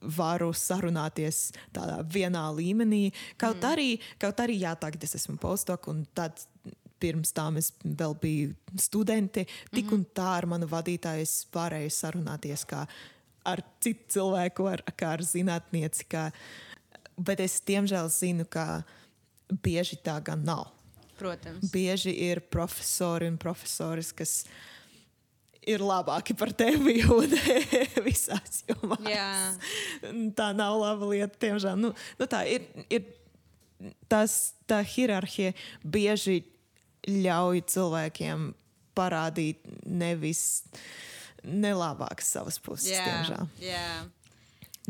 varu 0.00 0.50
sarunāties 0.56 1.50
tādā 1.76 2.00
vienā 2.08 2.46
līmenī. 2.56 3.10
Kaut, 3.36 3.60
mm. 3.60 3.68
arī, 3.68 3.90
kaut 4.20 4.40
arī, 4.40 4.56
jā, 4.64 4.72
tagad 4.80 5.04
es 5.04 5.18
esmu 5.20 5.36
postdoc, 5.40 5.90
un 5.92 6.06
tad 6.16 6.40
pirms 7.00 7.32
tam 7.36 7.58
es 7.60 7.70
vēl 7.84 8.16
biju 8.20 8.54
studenti. 8.80 9.46
Tik 9.70 9.86
mm 9.86 9.96
un 9.96 10.04
tā 10.16 10.28
ar 10.38 10.46
manu 10.48 10.68
vadītāju 10.68 11.24
es 11.24 11.46
varēju 11.52 11.92
sarunāties 11.92 12.64
kā 12.68 12.86
ar 13.44 13.62
citu 13.80 14.16
cilvēku, 14.16 14.66
ar, 14.68 14.82
kā 14.96 15.14
ar 15.16 15.24
zinātnieci. 15.24 16.06
Kā, 16.10 16.28
bet 17.20 17.42
es 17.44 17.58
diemžēl 17.68 18.10
zinu, 18.12 18.46
ka 18.48 18.82
bieži 19.50 19.98
tā 20.04 20.18
gan 20.24 20.44
nav. 20.46 20.70
Protams. 21.20 21.68
Bieži 21.72 22.14
ir 22.30 22.40
profesori 22.48 23.28
un 23.28 23.36
profesoris, 23.40 24.12
kas 24.16 24.44
ir 25.68 25.82
labāki 25.84 26.34
par 26.38 26.52
tevi 26.56 27.00
un 27.18 27.34
visās 28.08 28.62
jomās. 28.68 29.04
Jā. 29.08 29.32
Tā 30.36 30.50
nav 30.56 30.78
laba 30.80 31.10
lieta, 31.12 31.36
diemžēl. 31.44 31.76
Nu, 31.80 31.92
nu 32.20 32.30
tā 32.30 32.44
ir, 32.48 32.64
ir 32.88 33.04
tas, 34.08 34.54
tā 34.68 34.80
hierarhija 34.86 35.52
bieži 35.84 36.40
ļauj 37.08 37.64
cilvēkiem 37.72 38.50
parādīt 38.96 39.62
nevis 39.88 40.64
nelabākas 41.44 42.32
savas 42.34 42.58
puses, 42.60 42.90
jā, 42.92 43.04
diemžēl. 43.06 43.46
Jā. 43.64 43.84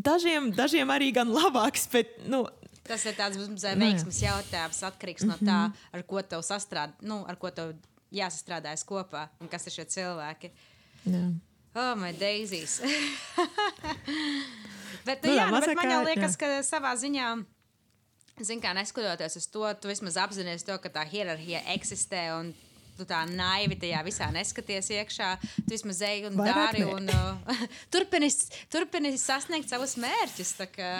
Dažiem, 0.01 0.49
dažiem 0.57 0.91
arī 0.93 1.11
gan 1.15 1.29
labāks, 1.29 1.87
bet 1.93 2.17
nu, 2.31 2.45
Tas 2.91 3.05
ir 3.07 3.15
tāds 3.15 3.39
veiksmes 3.39 4.19
jautājums, 4.19 4.81
atkarīgs 4.89 5.23
no 5.29 5.37
tā, 5.39 5.69
mhm. 5.69 5.77
ar 5.95 6.03
ko 6.09 6.23
tev 6.27 6.43
sastrādāt, 6.43 7.05
nu, 7.07 7.21
ar 7.29 7.37
ko 7.39 7.53
tev 7.55 7.77
jāsastrādājas 8.15 8.83
kopā 8.89 9.29
un 9.39 9.51
kas 9.51 9.69
ir 9.69 9.77
šie 9.77 9.87
cilvēki. 9.95 10.51
Jā. 11.05 11.23
Oh, 11.79 11.95
my 11.95 12.11
daisies. 12.19 12.81
bet, 15.07 15.23
nu, 15.23 15.37
jā, 15.37 15.47
jā, 15.47 15.47
bet 15.55 15.77
man 15.79 15.93
jau 15.93 16.01
liekas, 16.09 16.35
jā. 16.35 16.41
ka 16.41 16.65
savā 16.67 16.97
ziņā. 16.99 17.29
Ziniet, 18.41 18.65
kā 18.65 18.73
neskatoties 18.75 19.37
uz 19.37 19.47
to, 19.53 19.63
tu 19.79 19.91
vismaz 19.91 20.17
apzinājies 20.19 20.67
to, 20.67 20.75
ka 20.83 20.91
tā 20.91 21.05
hierarhija 21.07 21.61
eksistē 21.77 22.25
un 22.39 22.51
tu 23.01 23.09
tā 23.09 23.23
naivi 23.29 23.79
tajā 23.81 24.03
visā 24.07 24.29
neskaties 24.35 24.93
iekšā. 24.99 25.31
Tu 25.63 25.69
vismaz 25.73 26.03
ej 26.07 26.29
un 26.29 26.37
Vairāk 26.41 26.77
dari 26.77 26.85
un 26.89 27.09
uh, 27.09 27.65
turpini, 27.93 28.31
turpini 28.73 29.15
sasniegt 29.21 29.73
savus 29.73 29.97
mērķus. 30.01 30.55
Tā 30.61 30.69
kā, 30.71 30.93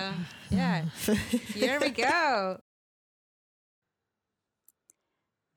yeah, 0.55 0.89
here 1.55 1.79
we 1.83 1.93
go! 1.95 2.59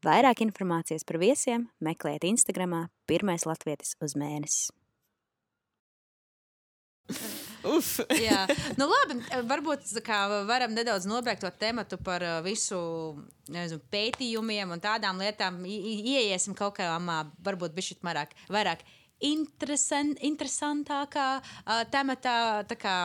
Vairāk 0.03 0.41
informācijas 0.43 1.05
par 1.07 1.15
viesiem 1.21 1.69
meklējiet 1.83 2.27
Instagram 2.27 2.89
Pirmais 3.07 3.47
Latvijas 3.47 3.95
uz 4.03 4.17
mēnesi. 4.19 4.73
Uf. 7.63 7.95
Jā, 8.19 8.43
nu 8.79 8.87
labi. 8.89 9.19
Varbūt 9.49 9.87
varam 10.49 10.73
nedaudz 10.75 11.07
nobeigt 11.09 11.43
to 11.43 11.51
tematu 11.59 11.99
par 12.01 12.23
uh, 12.25 12.39
visu 12.45 12.79
nezinu, 13.51 13.81
pētījumiem 13.93 14.75
un 14.75 14.83
tādām 14.83 15.21
lietām. 15.21 15.61
Ieiesim 15.65 16.55
kaut 16.57 16.77
kā, 16.79 16.89
varbūt 17.43 17.75
bišķi 17.77 18.01
vairāk, 18.03 18.35
vairāk 18.51 18.83
interesant, 19.23 20.19
interesantākā 20.23 21.27
uh, 21.39 21.83
tematā. 21.91 22.65
Kā, 22.79 22.97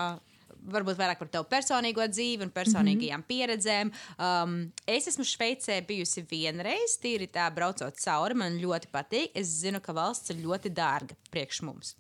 varbūt 0.73 0.99
vairāk 1.01 1.21
par 1.23 1.31
tavu 1.33 1.49
personīgo 1.51 2.07
dzīvi 2.09 2.47
un 2.47 2.53
personīgajām 2.55 3.21
mm 3.21 3.25
-hmm. 3.25 3.31
pieredzēm. 3.31 3.93
Um, 4.19 4.73
es 4.87 5.09
esmu 5.09 5.25
Šveicē 5.25 5.81
bijusi 5.87 6.27
vienreiz, 6.31 6.99
tīri 7.03 7.29
tā 7.29 7.49
braucot 7.55 7.97
cauri. 8.05 8.35
Man 8.35 8.59
ļoti 8.59 8.93
patīk. 8.93 9.31
Es 9.35 9.47
zinu, 9.63 9.81
ka 9.81 9.93
valsts 9.93 10.31
ir 10.31 10.37
ļoti 10.37 10.73
dārga 10.75 11.15
priekš 11.31 11.63
mums. 11.63 11.97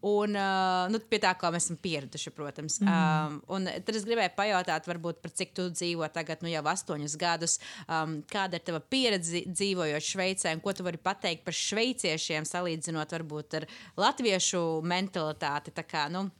Un 0.00 0.36
uh, 0.36 0.88
nu, 0.88 0.98
pie 1.10 1.18
tā, 1.20 1.34
kā 1.36 1.50
mēs 1.52 1.66
esam 1.66 1.76
pieraduši, 1.76 2.30
protams. 2.32 2.78
Mm. 2.80 2.88
Um, 2.88 3.42
un 3.56 3.68
tad 3.84 3.96
es 3.98 4.06
gribēju 4.08 4.32
pajautāt, 4.36 4.88
varbūt, 4.88 5.20
par 5.20 5.34
cik 5.36 5.52
tu 5.56 5.66
dzīvo 5.68 6.08
tagad, 6.14 6.40
nu 6.44 6.48
jau 6.48 6.62
astoņus 6.72 7.16
gadus. 7.20 7.58
Um, 7.84 8.22
kāda 8.30 8.56
ir 8.56 8.64
tava 8.64 8.80
pieredze 8.80 9.44
dzīvojot 9.46 10.08
Šveicē, 10.10 10.54
un 10.56 10.64
ko 10.64 10.72
tu 10.72 10.86
vari 10.86 11.00
pateikt 11.00 11.44
par 11.44 11.56
šveiciešiem, 11.56 12.48
salīdzinot 12.48 13.12
varbūt 13.18 13.60
ar 13.60 13.68
latviešu 14.00 14.62
mentalitāti? 14.88 15.74
Tā 15.76 15.84
kā, 15.84 16.08
nu, 16.12 16.30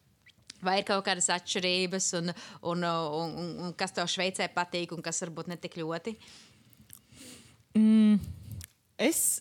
Vai 0.64 0.80
ir 0.80 0.86
kaut 0.88 1.04
kādas 1.06 1.30
atšķirības, 1.32 2.10
un, 2.18 2.32
un, 2.68 2.84
un, 2.84 3.36
un, 3.42 3.50
un 3.66 3.76
kas 3.78 3.94
tev 3.96 4.08
Šveicē 4.10 4.50
patīk, 4.54 4.92
un 4.96 5.04
kas 5.04 5.22
varbūt 5.24 5.48
ne 5.48 5.56
tik 5.60 5.78
ļoti? 5.80 6.16
Mm, 7.78 8.18
es, 9.00 9.40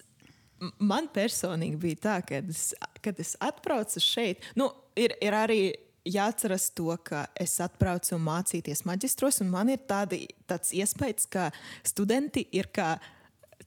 man 0.80 1.10
personīgi 1.12 1.80
bija 1.82 2.02
tā, 2.06 2.16
ka 2.24 2.40
es, 2.40 2.70
kad 3.04 3.20
es 3.20 3.36
atbraucu 3.44 4.02
šeit, 4.04 4.46
nu, 4.60 4.70
ir, 5.00 5.16
ir 5.24 5.36
arī 5.36 5.62
jāatceras 6.10 6.70
to, 6.76 6.90
ka 7.04 7.26
es 7.38 7.58
atbraucu 7.64 8.20
mācīties 8.22 8.86
maģistros, 8.88 9.42
un 9.44 9.52
man 9.54 9.72
ir 9.74 9.82
tādi, 9.90 10.24
tāds 10.50 10.74
iespējas, 10.76 11.28
ka 11.32 11.50
studenti 11.86 12.46
ir 12.56 12.72
kā 12.74 12.96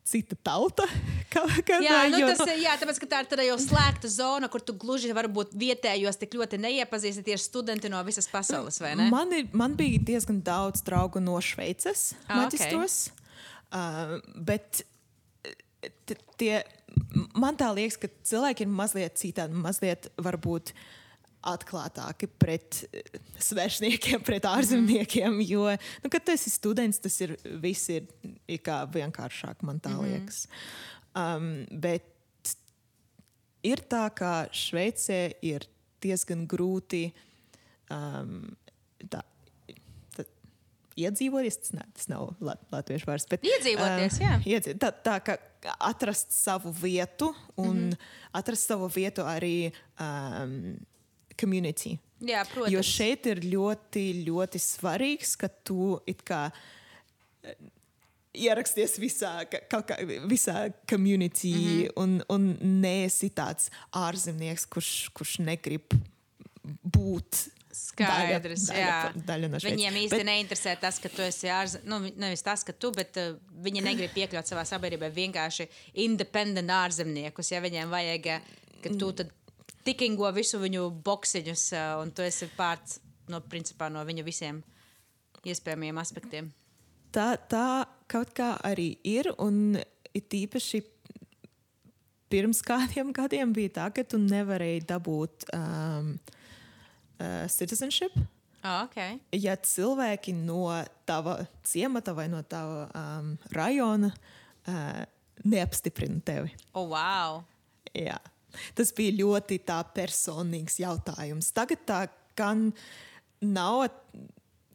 cita 0.04 0.36
tauta. 0.42 0.86
Ka, 1.32 1.40
ka, 1.64 1.78
Jā, 1.80 2.02
nu, 2.12 2.18
jo, 2.20 2.26
tas 2.28 2.50
jā, 2.60 2.74
tāpēc, 2.76 2.98
tā 3.08 3.22
ir 3.22 3.28
tāda 3.30 3.44
jau 3.46 3.54
slēgta 3.56 4.08
zona, 4.12 4.50
kur 4.52 4.60
tu 4.60 4.74
gluži 4.76 5.14
varbūt 5.16 5.54
vietējos 5.56 6.18
tik 6.20 6.34
ļoti 6.36 6.58
neiepazīsti 6.60 7.22
tieši 7.24 7.46
studenti 7.46 7.88
no 7.88 8.02
visas 8.04 8.28
pasaules? 8.28 8.76
Man, 9.08 9.32
ir, 9.32 9.46
man 9.56 9.72
bija 9.78 9.96
diezgan 10.12 10.42
daudz 10.44 10.84
draugu 10.84 11.22
no 11.24 11.38
Šveices, 11.40 12.10
Ah, 12.26 12.42
maģistros. 12.42 12.98
Uh, 13.72 14.18
bet 14.36 14.82
t- 16.04 16.18
tie, 16.36 16.58
man 17.32 17.56
tā 17.56 17.70
liekas, 17.72 17.96
ka 18.02 18.12
cilvēki 18.28 18.66
ir 18.66 18.74
mazliet 18.76 19.16
citādi, 19.16 19.56
mazliet 19.56 20.10
varbūt 20.20 20.74
atklātāki 21.42 22.28
pret 22.38 22.84
eh, 22.92 23.18
svešniekiem, 23.42 24.22
pret 24.26 24.46
ārzemniekiem. 24.48 25.40
Jo, 25.46 25.66
nu, 26.04 26.10
kad 26.12 26.24
tu 26.24 26.34
esi 26.34 26.50
students, 26.52 27.00
tas 27.02 27.18
ir 27.24 27.36
viss 27.62 27.90
ir, 27.92 28.06
ir 28.46 28.62
kā 28.64 28.82
vienkāršāk, 28.92 29.62
man 29.66 29.80
tā 29.82 29.94
liekas. 29.98 30.46
Um, 31.18 31.66
bet 31.70 32.06
ir 33.66 33.82
tā, 33.90 34.06
ka 34.14 34.48
Šveicē 34.54 35.20
ir 35.44 35.66
diezgan 36.02 36.46
grūti 36.50 37.04
um, 37.92 38.50
tā, 39.10 39.22
tā, 40.16 40.26
iedzīvoties. 40.98 41.60
Tas, 41.62 41.74
ne, 41.76 41.86
tas 41.94 42.08
nav 42.10 42.32
lat, 42.42 42.62
latviešu 42.72 43.10
vārds. 43.10 43.28
Bet, 43.30 43.44
Iedzīvoties, 43.46 44.20
jā. 44.22 44.38
Iedzīv, 44.46 44.78
tā, 44.82 44.90
tā 45.04 45.18
kā 45.22 45.38
atrast 45.78 46.32
savu 46.34 46.72
vietu 46.74 47.34
un 47.56 47.66
mm 47.66 47.72
Mhm. 47.72 47.88
-hmm. 47.88 47.98
atrast 48.32 48.66
savu 48.66 48.88
vietu 48.88 49.22
arī 49.22 49.72
um, 50.00 50.76
community. 51.38 51.96
Jā, 52.22 52.44
protams. 52.46 52.72
Jo 52.72 52.82
šeit 52.86 53.26
ir 53.30 53.42
ļoti, 53.50 54.04
ļoti 54.28 54.60
svarīgs, 54.62 55.34
ka 55.40 55.50
tu 55.66 55.96
it 56.06 56.22
kā 56.26 56.44
eh, 57.42 57.56
ieraksties 58.46 58.96
visā, 59.02 59.32
kā, 59.50 59.82
visā 60.30 60.70
community 60.88 61.52
mm. 61.54 61.64
-hmm. 61.64 61.90
un, 61.96 62.22
un 62.28 62.80
neesi 62.80 63.30
tāds 63.30 63.70
ārzemnieks, 63.90 64.68
kurš, 64.68 65.10
kurš 65.12 65.38
negrib 65.38 65.98
būt. 66.82 67.48
Skaidrs, 67.72 68.66
daļa, 68.68 68.78
jā. 68.78 68.96
daļa, 69.02 69.22
daļa 69.26 69.48
no 69.48 69.58
Šveices. 69.58 69.78
Viņiem 69.78 69.94
īsti 70.02 70.16
Bet- 70.18 70.26
neinteresē 70.28 70.74
tas, 70.80 70.98
ka 71.00 71.08
tu 71.08 71.22
esi 71.24 71.48
ārzemnieks. 71.48 71.88
Nu, 71.88 71.98
vi- 72.04 72.12
nevis 72.20 72.44
tas, 72.44 72.64
ka 72.68 72.72
tu, 72.72 72.90
bet 72.92 73.16
uh, 73.16 73.38
viņi 73.64 73.80
negrib 73.80 74.12
piekļūt 74.12 74.50
savā 74.52 74.64
sabiedrībā 74.68 75.08
vienkārši 75.08 75.66
independent 76.04 76.68
ārzemniekus. 76.68 77.50
Ja 77.50 77.62
viņiem 77.64 77.88
vajag, 77.88 78.26
eh, 78.26 78.42
ka 78.84 78.92
tu 79.00 79.08
tad 79.16 79.32
tikingo 79.86 80.30
visu 80.34 80.60
viņu 80.62 80.88
boksiņus, 81.04 81.66
uh, 81.76 81.94
un 82.02 82.12
tu 82.14 82.24
esi 82.26 82.48
pārts 82.56 83.00
no, 83.30 83.40
principā, 83.40 83.90
no 83.92 84.02
viņu 84.06 84.24
visiem 84.26 84.62
iespējamiem 85.42 85.98
aspektiem. 85.98 86.52
tā, 87.12 87.34
tā 87.50 87.84
kaut 88.10 88.32
kā 88.36 88.54
arī 88.64 88.94
ir. 89.04 89.30
Un 89.42 89.78
it 90.14 90.34
īpaši 90.36 90.82
pirms 92.32 92.62
kādiem 92.64 93.12
gadiem 93.12 93.52
bija 93.52 93.76
tā, 93.80 93.88
ka 93.92 94.04
tu 94.08 94.20
nevarēji 94.20 94.86
dabūt 94.88 95.48
um, 95.56 96.14
uh, 97.18 97.44
citizenship. 97.52 98.14
Oh, 98.62 98.84
okay. 98.86 99.18
Ja 99.34 99.56
cilvēki 99.58 100.36
no 100.38 100.70
tava 101.08 101.40
ciemata 101.66 102.14
vai 102.14 102.28
no 102.30 102.44
tava 102.46 102.86
um, 102.94 103.32
rajona 103.50 104.12
uh, 104.12 105.02
neapstiprina 105.42 106.22
tevi. 106.22 106.54
oh, 106.78 106.86
wow. 106.86 107.42
Jā. 107.92 108.20
Tas 108.74 108.92
bija 108.96 109.18
ļoti 109.22 109.58
tā 109.66 109.80
personīgs 109.94 110.78
jautājums. 110.82 111.52
Tagad 111.52 111.86
tā 111.88 112.00
gan 112.38 112.70
nav 113.40 113.88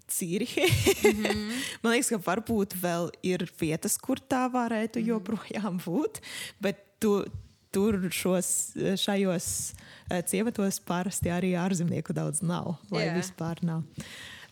Cīrihe. 0.07 0.67
Mm 1.03 1.23
-hmm. 1.23 1.63
Man 1.83 1.91
liekas, 1.93 2.09
ka 2.09 2.17
varbūt 2.17 2.77
vēl 2.81 3.09
ir 3.23 3.43
vietas, 3.59 3.97
kur 3.97 4.19
tā 4.19 4.47
varētu 4.51 4.99
mm 4.99 5.03
-hmm. 5.03 5.07
joprojām 5.07 5.79
būt. 5.85 6.21
Bet 6.59 6.99
tu, 6.99 7.25
tur 7.71 8.09
šos, 8.11 8.73
šajos 8.95 9.73
eh, 10.09 10.23
ciematos 10.23 10.79
parasti 10.79 11.29
arī 11.29 11.53
ārzemnieku 11.59 12.13
daudz 12.13 12.41
nav. 12.41 12.75
Vai 12.89 13.05
Jā. 13.05 13.17
vispār 13.17 13.63
nav. 13.63 13.83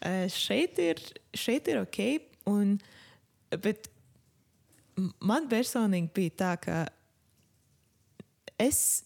Eh, 0.01 0.27
Šeit 0.29 0.79
ir, 0.79 0.99
šeit 1.33 1.67
ir 1.67 1.81
ok. 1.81 1.99
Un, 2.45 2.79
bet 3.49 3.89
man 5.19 5.49
personīgi 5.49 6.09
bija 6.13 6.29
tā, 6.29 6.57
ka 6.61 6.85
es 8.59 9.03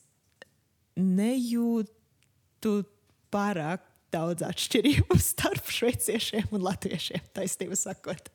nejūtu 1.00 2.74
pārāk 3.34 3.86
daudz 4.14 4.42
atšķirību 4.46 5.18
starp 5.32 5.70
šveiciešiem 5.70 6.50
un 6.56 6.66
latviešiem, 6.66 7.22
taisnība 7.34 7.78
sakot. 7.78 8.30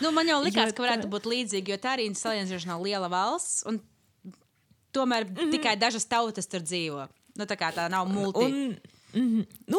Nu, 0.00 0.12
man 0.14 0.28
jau 0.28 0.38
likās, 0.44 0.70
Jo 0.70 0.76
ka 0.76 0.86
varētu 0.86 1.10
būt 1.12 1.26
līdzīgi, 1.28 1.74
jo 1.74 1.78
tā 1.82 1.96
arī 1.96 2.06
ir 2.08 2.16
salīdzinoši 2.16 2.78
liela 2.84 3.10
valsts. 3.12 3.64
un 3.66 3.80
Tomēr 4.96 5.26
mm 5.28 5.34
-hmm. 5.36 5.50
tikai 5.52 5.76
dažas 5.76 6.06
tautas 6.08 6.46
tur 6.46 6.60
dzīvo. 6.60 7.08
Nu, 7.36 7.44
tā 7.44 7.56
kā 7.56 7.68
tā 7.74 7.88
nav 7.90 8.08
multi. 8.08 8.44
Un, 8.44 8.76
mm, 9.14 9.46
nu, 9.66 9.78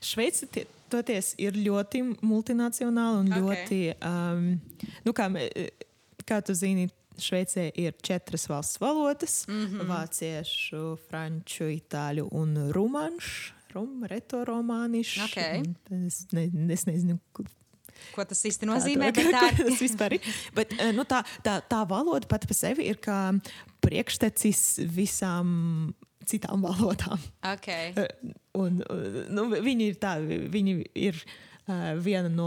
Šveice 0.00 0.46
tie- 0.46 0.66
toties 0.88 1.34
ir 1.38 1.52
ļoti 1.52 2.16
multinacionāla 2.22 3.18
un 3.20 3.32
Ok. 3.32 3.38
ļoti, 3.38 3.94
um, 4.06 4.60
nu, 5.04 5.12
kā, 5.12 5.26
kā 6.26 6.42
tu 6.42 6.54
zini, 6.54 6.88
Šveicē 7.18 7.70
ir 7.74 7.94
četras 8.02 8.48
valsts 8.48 8.80
valodas 8.80 9.46
mm. 9.48 9.66
-hmm.- 9.66 9.86
vāciešu, 9.92 10.96
franču, 11.08 11.64
itāļu 11.64 12.28
un 12.32 12.56
rumāņu. 12.72 13.52
Rum, 13.74 14.04
retoromānišu. 14.08 15.24
Ok. 15.24 15.36
Es, 16.06 16.26
ne, 16.32 16.72
es 16.72 16.86
nezinu, 16.86 17.18
Ko 18.14 18.24
tas 18.24 18.44
īsti 18.44 18.66
nozīmē? 18.68 19.12
bet 19.12 19.26
tā 19.32 19.48
ir- 19.52 19.64
tas 19.64 19.80
vispār 19.80 20.12
ir. 20.12 20.20
Bet, 20.54 20.72
eh, 20.78 20.92
nu, 20.92 21.04
tā, 21.04 21.22
tā, 21.44 21.60
tā 21.64 21.88
valoda 21.88 22.26
pati 22.26 22.46
par 22.46 22.56
sevi 22.56 22.86
ir 22.88 22.96
kā 22.96 23.40
priekštecis 23.80 24.78
visām 24.92 25.94
citām 26.26 26.62
valodām. 26.62 27.18
Okay. 27.42 27.92
Eh, 27.96 28.34
Un, 28.56 28.80
un, 28.88 29.26
nu, 29.28 29.42
viņi 29.52 29.90
ir 29.90 29.96
tādi, 30.00 30.38
viņi 30.48 30.86
ir 30.94 31.18
uh, 31.68 31.92
viena 32.00 32.30
no 32.32 32.46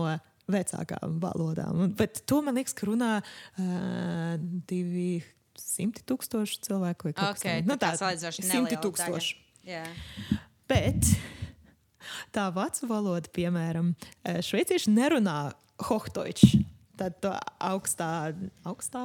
vecākām 0.52 1.20
valodām. 1.24 1.88
Bet 2.00 2.24
to 2.30 2.42
man 2.46 2.58
liekas, 2.60 2.76
ka 2.78 2.90
runā 2.90 3.12
uh, 3.22 4.36
divi 4.70 5.22
simti 5.60 6.04
tūkstoši 6.08 6.62
cilvēku 6.68 7.14
Okay, 7.14 7.64
nu, 7.68 7.78
tā 7.80 7.94
salīdzinoši 8.00 8.48
simti 8.48 8.80
tūkstoši. 8.80 9.40
Jā. 9.70 9.84
Bet 10.70 11.10
tā 12.36 12.48
vācu 12.56 12.88
valoda, 12.90 13.30
piemēram, 13.36 13.92
šveicieši 14.46 14.94
nerunā 14.94 15.40
hohtoičs. 15.90 16.60
Tad 17.00 17.24
augstā, 17.64 18.34
augstā 18.68 19.04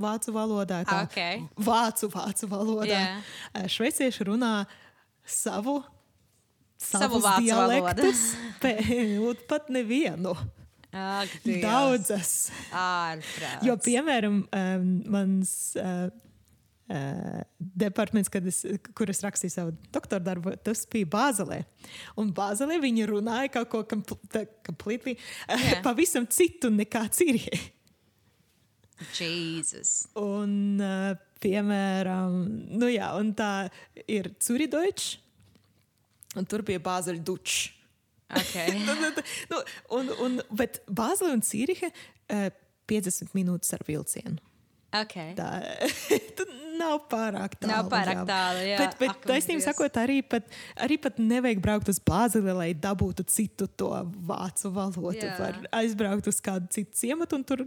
vācu 0.00 0.32
valodā, 0.34 0.82
tā 0.84 1.02
Ok. 1.04 1.18
vācu, 1.56 2.08
vācu 2.10 2.48
valodā. 2.48 3.20
Eh, 3.54 3.68
Šveicieši 3.68 4.24
runā 4.24 4.66
savu, 5.24 5.82
Savu 6.76 7.20
dialektus, 7.40 8.34
un 9.28 9.36
pat 9.48 9.70
nevienu. 9.70 10.34
Ak. 10.94 11.32
Daudzas. 11.42 12.34
Ārprāts. 12.70 13.64
Jo, 13.66 13.74
piemēram, 13.82 14.36
um, 14.54 14.84
mans 15.10 15.50
uh, 15.80 16.04
uh, 16.86 17.40
departaments, 17.58 18.30
es, 18.30 18.60
kur 18.94 19.10
es 19.10 19.22
rakstīju 19.26 19.54
savu 19.56 19.74
doktora 19.94 20.22
darbu, 20.22 20.54
tas 20.62 20.84
bija 20.92 21.08
Bāzelē. 21.10 21.64
Un 22.20 22.30
Bāzelē 22.36 22.78
viņi 22.82 23.08
runāja 23.10 23.50
kaut 23.56 23.72
ko 23.74 23.82
kompl 23.90 24.20
tā- 24.30 24.46
completely, 24.66 25.16
uh, 25.48 25.58
Jā. 25.58 25.80
pavisam 25.82 26.28
citu 26.30 26.70
nekā 26.70 27.08
Cīrija. 27.10 27.58
Jēzus. 29.18 30.06
Un, 30.22 30.78
uh, 30.80 31.14
piemēram, 31.42 32.36
nu 32.78 32.86
jā, 32.92 33.10
un 33.18 33.32
tā 33.36 33.50
ir 34.06 34.30
Curidoičs, 34.40 35.16
un 36.38 36.46
tur 36.46 36.62
bija 36.66 36.78
Bāzeļa 36.82 37.24
dučs. 37.26 37.72
Okay. 38.32 38.72
nu, 39.50 39.60
un, 39.98 40.10
un, 40.24 40.40
bet 40.56 40.80
Bāzele 40.88 41.34
un 41.36 41.44
Cīriha 41.44 41.90
uh, 41.90 42.50
50 42.90 43.36
minūtes 43.36 43.72
ar 43.76 43.84
vilcienu. 43.86 44.40
Okay. 44.94 45.32
Tā 45.34 45.48
tad 46.38 46.50
nav 46.78 47.06
pārāk 47.10 47.56
tālu. 47.58 47.72
Nav 47.72 47.88
pārāk 47.90 48.20
tālu, 48.28 48.62
jā. 48.66 48.78
Bet, 48.78 48.96
bet 49.00 49.12
Ak, 49.12 49.24
taisnība 49.26 49.64
sakot, 49.64 49.98
arī 49.98 50.20
pat, 50.26 50.46
arī 50.80 50.98
pat 51.02 51.18
nevajag 51.22 51.62
braukt 51.62 51.90
uz 51.90 51.98
Bāzeli, 52.02 52.54
lai 52.54 52.68
dabūtu 52.78 53.26
citu 53.30 53.68
to 53.80 53.90
vācu 54.28 54.70
valodu. 54.74 55.24
Jā. 55.26 55.34
Var 55.40 55.58
aizbraukt 55.82 56.30
uz 56.30 56.38
kādu 56.44 56.70
citu 56.74 56.94
ciematu 57.00 57.40
un 57.40 57.46
tur 57.48 57.66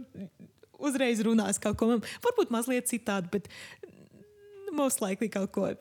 uzreiz 0.78 1.20
runās 1.24 1.60
kaut 1.62 1.78
ko. 1.80 1.90
Varbūt 2.24 2.54
mazliet 2.54 2.88
citādi, 2.90 3.28
bet 3.34 3.48
most 4.72 5.04
likely 5.04 5.30
kaut 5.32 5.52
ko 5.52 5.72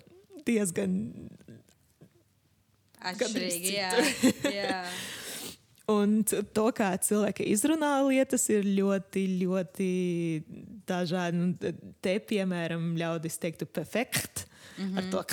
diezgan. 0.48 0.99
Atšķirīgi, 3.06 3.74
jā. 3.78 3.91
jā. 4.61 4.82
Un 5.88 6.19
to, 6.28 6.65
kā 6.76 6.90
cilvēki 6.99 7.45
izrunā 7.53 7.94
lietas, 8.03 8.49
ir 8.52 8.65
ļoti, 8.68 9.22
ļoti 9.40 9.91
dažādi. 10.90 11.40
Un 11.45 11.53
t- 11.61 11.72
te, 12.03 12.18
piemēram, 12.19 12.90
ļaudis 12.99 13.40
teiktu 13.40 13.65
perfekt. 13.65 14.48
Mm 14.78 14.90
-hmm. 14.90 14.98
Ar 14.98 15.06
to, 15.11 15.24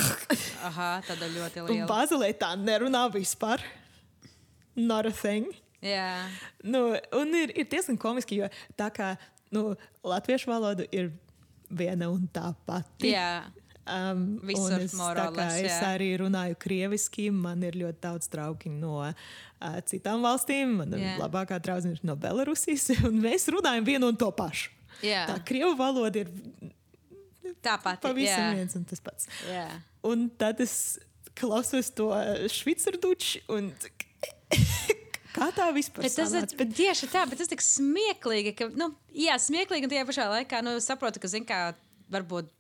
Aha, 0.62 1.03
tāda 1.09 1.28
ļoti 1.28 1.61
Un 1.65 1.70
liela. 1.70 1.89
Bāzelē 1.91 2.31
tā 2.39 2.55
nerunā 2.57 3.09
vispār. 3.12 3.61
Not 4.77 5.07
a 5.07 5.11
thing. 5.11 5.51
Jā. 5.82 6.28
Nu, 6.62 6.95
un 7.12 7.35
ir, 7.35 7.53
ir 7.59 7.66
diezgan 7.69 7.99
komiski, 7.99 8.36
jo 8.36 8.49
tā 8.78 8.91
kā 8.91 9.16
nu, 9.51 9.74
latviešu 10.05 10.51
valoda 10.51 10.86
ir 10.93 11.12
viena 11.69 12.09
un 12.11 12.28
tā 12.32 12.55
pati. 12.66 13.11
Jā, 13.12 13.45
Um, 13.85 14.39
Visur, 14.40 14.78
es, 14.81 14.94
more 14.97 15.12
tā 15.19 15.27
or 15.28 15.35
kā 15.36 15.44
less, 15.44 15.61
es 15.61 15.82
arī 15.85 16.15
runāju 16.23 16.56
krieviski. 16.62 17.27
Man 17.35 17.65
ir 17.66 17.77
ļoti 17.77 18.01
daudz 18.01 18.31
draugu 18.32 18.73
no 18.73 19.02
uh, 19.05 19.12
citām 19.90 20.24
valstīm. 20.24 20.78
Man 20.81 20.97
yeah. 20.97 21.19
labākā 21.20 21.59
draudzene 21.61 21.98
ir 21.98 22.06
no 22.09 22.16
Belarusijas. 22.16 22.89
un 23.09 23.20
Mēs 23.24 23.51
runājam 23.52 23.85
vienu 23.89 24.09
un 24.09 24.20
to 24.20 24.31
pašu. 24.32 24.73
jā. 25.05 25.27
Tā 25.28 25.36
krievu 25.44 25.74
valoda 25.77 26.24
ir 26.24 26.32
tāpat. 27.65 28.01
pavisam 28.01 28.48
jā. 28.48 28.55
viens 28.56 28.78
un 28.78 28.89
tas 28.89 29.05
pats. 29.05 29.28
Jā. 29.51 29.69
Un 30.05 30.28
tad 30.40 30.65
es 30.65 30.98
klausos 31.36 31.90
to 31.97 32.09
švicarduču 32.52 33.43
un 33.52 33.73
kā 35.36 35.51
tā 35.52 35.69
vispār 35.74 36.06
Bet 36.06 36.16
tas 36.16 36.35
ir 36.39 36.48
tieši 36.48 37.11
tā, 37.12 37.24
bet 37.28 37.40
tas 37.40 37.51
ir 37.51 37.56
tik 37.56 37.65
smieklīgi, 37.65 38.55
ka, 38.59 38.70
nu, 38.78 38.93
jā, 39.12 39.36
smieklīgi, 39.43 39.89
un 39.89 39.93
tajā 39.93 40.09
pašā 40.09 40.28
laikā, 40.39 40.62
nu, 40.65 40.77
saprotu, 40.85 41.23
ka, 41.23 41.31
zin 41.31 41.47
kā, 41.48 41.66
varbūt 42.15 42.52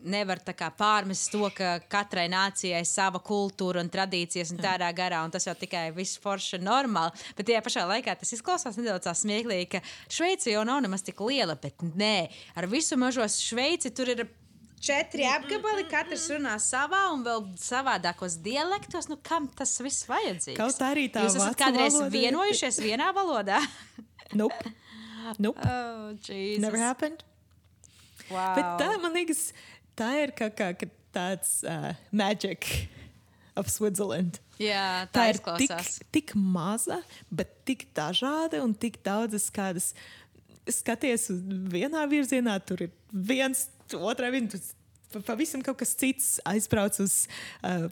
nevar 0.00 0.40
pārmest 0.78 1.30
to, 1.32 1.48
ka 1.54 1.78
katrai 1.88 2.26
nācijai 2.28 2.82
ir 2.82 2.88
sava 2.88 3.20
kultūra 3.24 3.80
un 3.80 3.90
tradīcijas 3.92 4.52
un 4.52 4.60
tādā 4.62 4.90
garā, 4.96 5.22
un 5.24 5.32
tas 5.32 5.46
jau 5.46 5.54
tikai 5.54 5.90
viss 5.96 6.18
forši 6.20 6.58
un 6.58 6.66
normāli. 6.68 7.12
Bet 7.36 7.48
tajā 7.48 7.62
pašā 7.64 7.86
laikā 7.88 8.16
tas 8.20 8.32
izklausās 8.36 8.78
nedaudz 8.80 9.08
smieklīgi, 9.22 9.68
ka 9.76 9.82
Šveice 10.12 10.52
jau 10.52 10.64
nav 10.66 10.82
nemaz 10.84 11.04
tik 11.06 11.20
liela, 11.24 11.56
bet 11.56 11.80
nē, 11.82 12.28
ar 12.56 12.68
visu 12.70 12.98
mažo 13.00 13.26
Šveici 13.28 13.94
tur 13.94 14.12
ir. 14.14 14.26
Četri 14.84 15.24
apgabali, 15.24 15.86
katrs 15.88 16.26
runā 16.28 16.58
savā 16.60 17.06
un 17.14 17.22
vēl 17.24 17.46
savādākos 17.56 18.34
dialektos. 18.44 19.06
Nu, 19.08 19.16
kam 19.16 19.46
tas 19.56 19.72
viss 19.80 20.04
vajadzīgs? 20.04 20.58
Kaut 20.58 20.82
arī 20.84 21.06
tā 21.08 21.22
Jūs 21.24 21.38
esat 21.38 21.56
kādreiz 21.56 21.96
valoda 21.96 22.10
ir- 22.10 22.18
vienojušies 22.18 22.82
vienā 22.84 23.06
valodā? 23.16 23.62
nope. 24.40 24.74
Nope. 25.40 25.64
oh, 25.64 26.12
Jesus. 26.20 26.60
Never 26.60 26.76
happened. 26.76 27.24
Wow. 28.28 28.54
Bet 28.56 28.68
tā, 28.80 28.90
man 29.02 29.12
liekas, 29.16 29.40
tā 29.98 30.10
ir 30.22 30.34
kā, 30.36 30.50
kā 30.54 30.88
tāds 31.14 31.62
uh, 31.68 31.92
magic 32.12 32.66
of 33.58 33.70
Switzerland. 33.70 34.40
Jā, 34.58 35.06
tā, 35.10 35.18
Tā 35.18 35.26
ir 35.32 35.38
tik, 35.42 35.66
izklausās. 35.68 35.98
tik 36.14 36.34
maza, 36.38 37.00
bet 37.30 37.50
tik 37.66 37.86
dažāda 37.94 38.62
un 38.62 38.74
tik 38.74 39.00
daudzas 39.06 39.48
kādas. 39.54 39.92
Skaties 40.70 41.28
uz 41.34 41.42
vienā 41.70 42.06
virzienā, 42.08 42.56
tur 42.64 42.86
ir 42.86 42.92
viens, 43.12 43.66
otrā 43.94 44.30
virzienā, 44.32 44.72
pavisam 45.26 45.62
kaut 45.62 45.78
kas 45.82 45.92
cits 45.98 46.38
aizbrauc 46.48 46.98
uz. 47.04 47.24
Uh, 47.62 47.90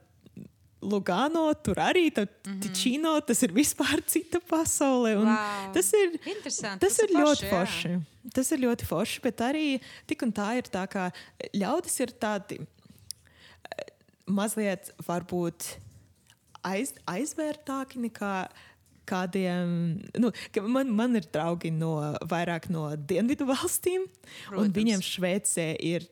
Lugano, 0.82 1.44
tur 1.62 1.78
arī 1.78 2.08
tā 2.12 2.26
Mhm. 2.46 2.60
Ticino, 2.60 3.12
tas 3.24 3.42
ir 3.42 3.52
vispār 3.54 4.02
cita 4.06 4.40
pasaule. 4.40 5.16
un 5.20 5.26
Wow. 5.30 5.72
Tas 5.72 5.92
ir, 5.94 6.18
tas 6.42 6.56
tas 6.80 6.98
ir 6.98 7.08
ir 7.10 7.16
ļoti 7.16 7.46
forši, 7.46 7.46
jā. 7.46 7.50
forši. 7.52 8.32
Tas 8.34 8.52
ir 8.52 8.58
ļoti 8.58 8.86
forši, 8.86 9.20
bet 9.22 9.36
arī 9.38 9.80
tik 10.06 10.22
un 10.22 10.32
tā 10.32 10.56
ir 10.58 10.62
tā, 10.62 10.88
ka 10.90 11.10
ļaudis 11.54 12.00
ir 12.00 12.12
tādi 12.18 12.58
eh, 12.60 13.84
mazliet 14.26 14.90
varbūt 15.06 15.76
aiz, 16.64 16.92
aizvērtāki 17.06 17.98
nekā 18.08 18.48
kādiem. 19.06 20.00
Nu, 20.18 20.30
ka 20.54 20.62
man, 20.62 20.90
man 20.94 21.16
ir 21.18 21.26
draugi 21.32 21.72
no 21.74 21.96
vairāk 22.30 22.68
no 22.70 22.88
dienvidu 22.96 23.46
valstīm, 23.48 24.04
un 24.06 24.48
Protams. 24.48 24.76
viņiem 24.76 25.02
Šveicē 25.02 25.68
ir 25.82 26.06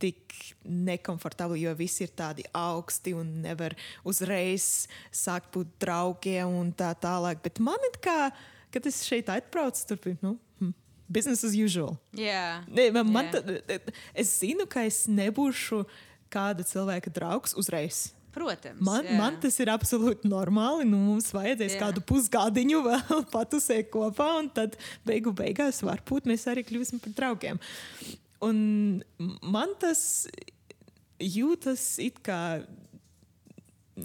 tik 0.00 0.34
nekomfortabli, 0.64 1.62
jo 1.66 1.72
visi 1.78 2.04
ir 2.06 2.12
tādi 2.16 2.44
augsti 2.56 3.12
un 3.16 3.30
nevar 3.44 3.74
uzreiz 4.08 4.86
sākt 5.12 5.50
būt 5.54 5.74
draugiem 5.84 6.52
un 6.60 6.72
tā 6.76 6.92
tālāk. 7.00 7.42
Bet 7.44 7.60
man 7.62 7.78
ir 7.90 7.98
kā, 8.04 8.30
kad 8.72 8.86
es 8.88 9.02
šeit 9.06 9.28
atbraucu, 9.32 9.82
tur 9.92 10.16
nu, 10.24 10.36
hm, 10.60 10.72
business 11.08 11.44
as 11.44 11.56
usual. 11.58 11.98
Ne, 12.68 12.88
man, 12.94 13.12
man, 13.12 13.28
Jā. 13.30 13.42
tā- 13.42 13.92
es 14.14 14.32
zinu, 14.40 14.66
ka 14.70 14.86
es 14.88 15.04
nebūšu 15.10 15.84
kāda 16.30 16.64
cilvēka 16.64 17.12
draugs 17.12 17.54
uzreiz. 17.58 18.12
protams. 18.30 18.78
Man, 18.80 19.02
jā. 19.04 19.16
man 19.18 19.40
tas 19.42 19.56
ir 19.58 19.66
absolūti 19.66 20.28
normāli. 20.30 20.84
Nu, 20.86 21.00
mums 21.02 21.32
vajadzēs 21.34 21.74
Jā. 21.74 21.80
kādu 21.82 21.98
pusgadiņu 22.06 22.78
vēl 22.88 23.24
patusēt 23.32 23.90
kopā, 23.90 24.28
un 24.38 24.48
tad 24.54 24.76
beigu 25.04 25.32
beigās 25.34 25.82
varbūt 25.82 26.28
mēs 26.30 26.46
arī 26.46 26.62
kļūsim 26.62 27.02
par 27.02 27.16
draugiem. 27.18 27.58
Un 28.40 28.58
man 29.20 29.74
tas 29.80 30.02
jūtas 31.20 31.84
it 32.00 32.22
kā. 32.24 32.64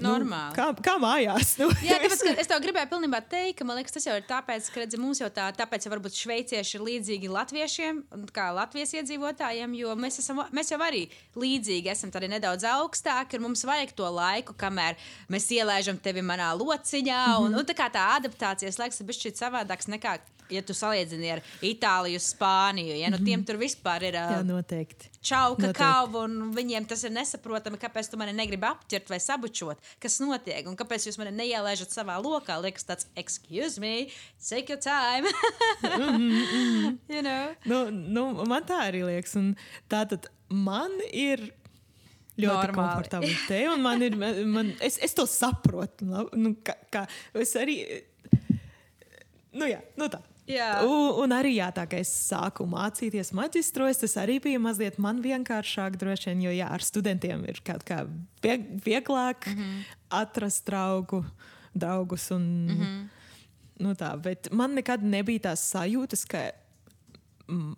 Normāli. 0.04 0.52
Nu, 0.52 0.58
kā, 0.58 0.66
kā 0.84 0.96
mājās. 1.02 1.56
Nu, 1.62 1.70
Jā, 1.86 1.98
tāpēc, 2.02 2.24
es 2.42 2.50
tev 2.50 2.62
gribēju 2.64 2.90
pilnībā 2.92 3.22
teikt, 3.32 3.58
ka 3.60 3.68
man 3.68 3.80
liekas, 3.80 3.96
tas 3.96 4.08
jau 4.08 4.16
ir 4.18 4.26
tāpēc, 4.28 4.68
ka 4.74 4.82
redzi, 4.84 5.00
mums 5.02 5.22
jau 5.22 5.30
tā, 5.34 5.48
tāpēc 5.56 5.88
jau 5.88 5.94
varbūt 5.94 6.20
šveicieši 6.20 6.78
ir 6.78 6.86
līdzīgi 6.90 7.32
latviešiem, 7.32 8.04
un 8.18 8.28
kā 8.36 8.50
Latvijas 8.56 8.96
iedzīvotājiem, 9.00 9.78
jo 9.80 9.96
mēs, 10.00 10.20
esam, 10.24 10.44
mēs 10.56 10.74
jau 10.74 10.80
arī 10.84 11.06
līdzīgi 11.40 11.92
esam 11.94 12.14
tādi 12.14 12.30
nedaudz 12.32 12.68
augstāki, 12.76 13.40
un 13.40 13.48
mums 13.48 13.66
vajag 13.68 13.96
to 13.98 14.12
laiku, 14.12 14.56
kamēr 14.60 15.00
mēs 15.32 15.50
ielaižam 15.56 16.00
tevi 16.02 16.26
manā 16.26 16.52
lociņā, 16.60 17.24
un, 17.46 17.58
un 17.60 17.68
tā 17.68 17.78
kā 17.78 17.90
tā 17.94 18.08
adaptācijas 18.20 18.80
laiks 18.82 19.02
ir 19.02 19.12
bijis 19.12 19.40
savādāks 19.40 19.92
nekā. 19.92 20.20
Ja 20.54 20.62
tu 20.62 20.76
salīdzini 20.78 21.32
ar 21.34 21.40
Itāliju, 21.66 22.20
Spāniju, 22.22 22.94
ja 23.00 23.10
nu 23.10 23.18
tiem 23.18 23.42
tur 23.42 23.58
vispār 23.58 24.04
ir 24.12 24.20
Jā, 24.20 24.44
noteikti. 24.46 25.10
Čau, 25.26 25.56
Noteikti. 25.56 25.74
kakao, 25.74 26.24
un 26.24 26.54
viņiem 26.56 26.86
tas 26.90 27.04
ir 27.08 27.14
nesaprotami, 27.16 27.80
kāpēc 27.82 28.12
tu 28.12 28.20
mani 28.22 28.36
negribi 28.38 28.70
apķert 28.70 29.10
vai 29.10 29.20
sabučot, 29.24 29.82
kas 30.04 30.20
notiek, 30.24 30.64
un 30.70 30.78
kāpēc 30.80 31.10
jūs 31.10 31.18
mani 31.22 31.34
neielaižat 31.40 31.94
savā 31.96 32.20
lokā. 32.22 32.60
Liekas, 32.62 32.86
tāds, 32.88 33.10
excuse 33.18 33.82
me, 33.82 34.10
take 34.40 34.70
your 34.70 34.82
time. 34.82 35.26
you 37.10 37.22
know? 37.26 37.56
Nu, 37.66 37.86
nu, 37.90 38.28
man 38.46 38.66
tā 38.68 38.86
arī 38.88 39.06
liekas. 39.08 39.36
Un 39.42 39.56
Tā 39.92 40.04
tad 40.10 40.30
man 40.50 40.94
ir. 41.12 41.52
Ļoti 42.36 42.52
Normāli. 42.52 42.76
komfortabli 42.76 43.36
te, 43.48 43.60
man 43.80 44.02
ir. 44.04 44.16
Man, 44.20 44.74
es, 44.84 44.98
es 45.00 45.14
to 45.16 45.24
saprotu. 45.30 46.04
Nu, 46.36 46.52
kā, 46.66 46.76
kā, 46.92 47.06
es 47.40 47.54
arī. 47.56 47.78
Nu, 49.56 49.70
jā, 49.70 49.80
nu 49.96 50.10
tā. 50.12 50.20
Jā. 50.46 50.84
Un, 50.86 51.24
un 51.24 51.34
arī 51.34 51.56
jā, 51.56 51.72
tā 51.74 51.88
kā 51.90 51.98
es 52.04 52.12
sāku 52.30 52.68
mācīties 52.70 53.32
maģistros, 53.34 54.04
tas 54.04 54.14
arī 54.22 54.38
bija 54.44 54.62
mazliet 54.62 55.00
man 55.02 55.24
vienkāršāk, 55.24 55.98
droši 56.02 56.32
vien, 56.32 56.44
jo 56.46 56.54
jā, 56.54 56.68
ar 56.70 56.86
studentiem 56.86 57.42
ir 57.50 57.62
kaut 57.66 57.86
kā 57.88 58.04
vieg, 58.46 58.68
vieglāk 58.86 59.48
mm 59.50 59.58
-hmm. 59.58 59.80
atrast 60.22 60.66
draugu, 60.70 61.24
draugus. 61.74 62.30
Un, 62.32 62.44
mm 62.66 62.78
-hmm. 62.78 63.08
nu, 63.80 63.94
tā, 63.94 64.22
bet 64.22 64.52
man 64.52 64.74
nekad 64.74 65.04
nebija 65.04 65.40
tās 65.40 65.66
sajūtas, 65.74 66.28
ka 66.28 66.52
mm, 67.48 67.76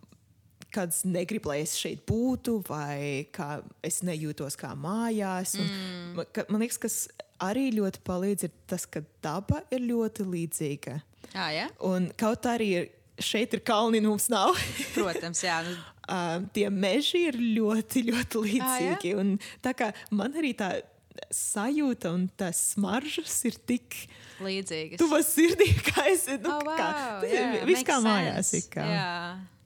kāds 0.74 1.06
negrib, 1.06 1.46
lai 1.46 1.62
es 1.62 1.76
šeit 1.76 2.06
būtu, 2.06 2.62
vai 2.68 3.28
kā 3.32 3.64
es 3.84 4.02
nejūtos 4.02 4.58
kā 4.60 4.76
mājās. 4.76 5.56
Un, 5.60 5.66
mm. 5.66 6.26
ka, 6.32 6.46
man 6.50 6.62
liekas, 6.62 6.78
kas 6.78 7.08
arī 7.40 7.72
ļoti 7.72 8.00
palīdz, 8.04 8.44
ir 8.44 8.52
tas, 8.68 8.86
ka 8.86 9.02
daba 9.24 9.62
ir 9.72 9.80
ļoti 9.80 10.26
līdzīga. 10.26 11.02
Ah, 11.36 11.50
ja? 11.54 11.68
Un 11.84 12.10
kaut 12.18 12.46
arī 12.50 12.70
ir, 12.82 12.90
šeit 13.20 13.54
ir 13.58 13.64
kalni, 13.66 14.00
nu 14.04 14.14
mums 14.16 14.30
nav. 14.32 14.56
Protams, 14.98 15.44
jā. 15.46 15.62
Nu, 15.68 15.78
Uh, 16.08 16.46
tie 16.56 16.70
meži 16.72 17.26
ir 17.28 17.36
ļoti, 17.36 18.00
ļoti 18.08 18.40
līdzīgi. 18.46 19.10
Ah, 19.12 19.18
Un 19.20 19.34
tā 19.60 19.74
kā 19.76 19.90
man 20.16 20.32
arī 20.40 20.54
tā 20.56 20.70
sajūta 21.36 22.14
un 22.16 22.30
tas 22.40 22.62
smaržas 22.72 23.34
ir 23.50 23.58
tik 23.68 23.98
līdzīgas. 24.40 25.02
tuvas 25.02 25.28
sirdī, 25.34 25.68
kā 25.90 26.06
es 26.08 26.24
nu, 26.30 26.48
Oh, 26.54 26.62
wow, 26.64 26.78
kā, 26.80 26.88
tas 27.26 27.34
jā, 27.34 27.44
ir 27.60 27.68
viss 27.68 27.84
kā 27.84 27.98
mājās. 28.06 28.54
Kā. 28.72 28.86
Jā, 28.88 29.10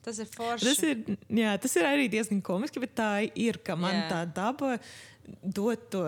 tas 0.01 0.21
ir 0.23 0.31
forši. 0.33 0.65
Tas 0.65 0.81
ir, 0.87 1.03
jā, 1.43 1.53
tas 1.61 1.77
ir 1.77 1.89
arī 1.91 2.09
diezgan 2.09 2.41
komiski, 2.41 2.81
bet 2.81 2.95
tā 2.97 3.11
ir, 3.37 3.61
ka 3.61 3.77
man 3.77 3.99
Jā. 3.99 4.07
tā 4.09 4.21
daba 4.41 4.79
dod 5.45 5.85
to 5.93 6.07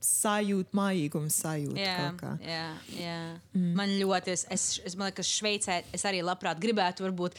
s- 0.00 0.22
sajūtu, 0.22 0.68
mājīgumu 0.72 1.30
sajūtu. 1.30 1.78
Jā, 1.78 2.10
jā, 2.42 2.66
jā. 2.98 3.18
Mm. 3.54 3.72
Man 3.76 3.88
ļoti, 4.00 4.30
es, 4.32 4.46
es, 4.50 4.80
es 4.84 4.96
man 4.96 5.10
liekas, 5.10 5.26
Šveicē 5.26 5.82
es 5.92 6.04
arī 6.04 6.22
labprāt 6.22 6.58
gribētu, 6.60 7.02
varbūt, 7.06 7.34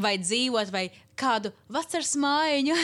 vai 0.00 0.16
dzīvot, 0.18 0.70
vai 0.72 0.90
kādu 1.16 1.52
vasaras 1.68 2.14
mājiņu 2.16 2.76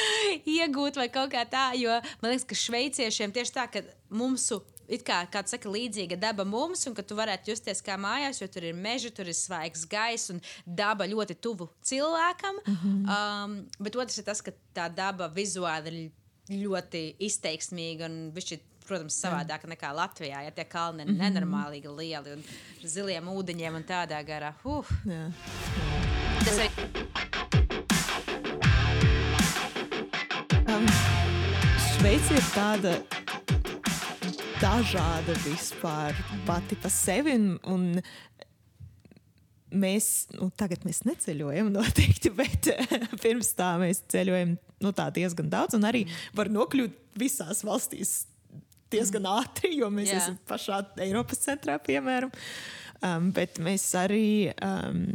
iegūt, 0.58 0.96
vai 1.00 1.08
kaut 1.12 1.32
kā 1.32 1.44
tā. 1.48 1.70
Jo 1.78 1.98
man 2.22 2.32
liekas, 2.32 2.46
ka 2.48 2.54
šveiciešiem 2.58 3.32
tieši 3.34 3.52
tā, 3.58 3.66
ka 3.70 3.82
mums. 4.10 4.50
It 4.92 5.04
kā 5.06 5.22
kāds 5.30 5.54
saka, 5.54 5.70
līdzīga 5.72 6.18
daba 6.20 6.44
mums, 6.44 6.82
un 6.90 6.92
ka 6.92 7.02
tu 7.06 7.14
varētu 7.16 7.48
justies 7.52 7.80
kā 7.80 7.94
mājās, 7.96 8.40
jo 8.42 8.48
tur 8.50 8.64
ir 8.66 8.74
meži, 8.76 9.12
tur 9.14 9.24
ir 9.30 9.36
svaigs 9.38 9.86
gaiss 9.88 10.28
un 10.34 10.40
daba 10.66 11.06
ļoti 11.08 11.36
tuvu 11.40 11.68
cilvēkam. 11.86 12.58
Mm 12.66 12.76
-hmm. 12.82 13.06
um, 13.14 13.54
bet 13.78 13.96
otrs 13.96 14.18
ir 14.18 14.24
tas, 14.24 14.42
ka 14.42 14.52
tā 14.74 14.88
daba 14.94 15.28
vizuāli 15.32 15.86
ir 15.88 16.10
ļoti 16.50 17.02
izteiksmīga 17.22 18.08
un 18.10 18.32
viņš 18.34 18.52
ir 18.56 18.60
protams, 18.86 19.16
savādāk 19.22 19.66
nekā 19.70 19.92
Latvijā. 19.94 20.42
Ja 20.46 20.50
tie 20.50 20.64
kalni 20.64 21.02
ir 21.02 21.08
mm 21.08 21.14
-hmm. 21.14 21.22
nenormāli 21.22 21.82
lieli 21.82 22.32
un 22.32 22.42
ar 22.82 22.88
ziliem 22.88 23.28
ūdeņiem 23.28 23.74
un 23.74 23.84
tādā 23.84 24.22
garā. 24.26 24.54
Uh, 24.64 24.86
Jā. 25.06 25.32
tas 26.44 26.58
ir 26.58 26.70
Um, 30.72 30.86
Šveice 31.92 32.34
ir 32.34 32.44
tāda 32.54 32.92
dažāda 34.60 35.34
vispār 35.44 36.14
pati 36.46 36.76
par 36.76 36.90
sevi. 36.90 37.34
Un, 37.34 37.58
un 37.64 38.02
mēs, 39.72 40.08
nu, 40.36 40.50
tagad 40.58 40.84
mēs 40.86 41.02
neceļojam 41.08 41.72
noteikti, 41.74 42.32
bet 42.40 42.70
eh, 42.72 43.08
pirms 43.22 43.52
tam 43.58 43.82
mēs 43.84 44.04
ceļojam 44.12 44.56
nu, 44.82 44.92
tā 44.96 45.08
diezgan 45.14 45.50
daudz 45.52 45.78
un 45.78 45.88
arī 45.88 46.04
var 46.36 46.50
nokļūt 46.52 47.00
visās 47.18 47.62
valstīs 47.66 48.22
diezgan 48.92 49.26
ātri, 49.30 49.74
jo 49.80 49.88
mēs 49.92 50.12
Jā. 50.12 50.20
esam 50.20 50.38
pašā 50.48 50.82
Eiropas 51.00 51.40
centrā, 51.44 51.78
piemēram. 51.80 52.32
Um, 53.02 53.30
bet 53.34 53.56
mēs 53.62 53.86
arī 53.98 54.52
um, 54.62 55.06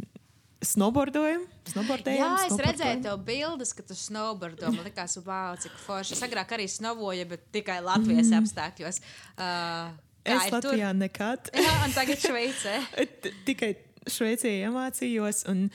snowboardojam. 0.64 1.46
Jā, 1.68 2.32
es 2.48 2.58
redzēju 2.58 3.04
tev 3.06 3.22
bildes, 3.24 3.72
ka 3.76 3.84
tu 3.86 3.96
snowboardo. 3.96 4.72
Man 4.74 4.88
liekas, 4.88 5.16
wow, 5.24 5.54
cik 5.62 5.78
forši. 5.86 6.16
Es 6.18 6.24
agrāk 6.26 6.52
arī 6.58 6.66
snowboardoju, 6.68 7.30
bet 7.30 7.48
tikai 7.54 7.78
Latvijas 7.86 8.34
apstākļos. 8.42 9.00
Uh, 9.38 9.96
Es 10.28 10.44
ir 10.44 10.52
tur? 10.52 10.74
Latvijā 10.74 10.92
nekad. 10.96 11.50
Jā, 11.56 11.74
un 11.86 11.94
tagad 11.96 12.20
Šveicē. 12.20 12.74
Tikai 13.48 13.70
Šveicē 14.12 14.50
iemācījos, 14.64 15.44
un 15.50 15.66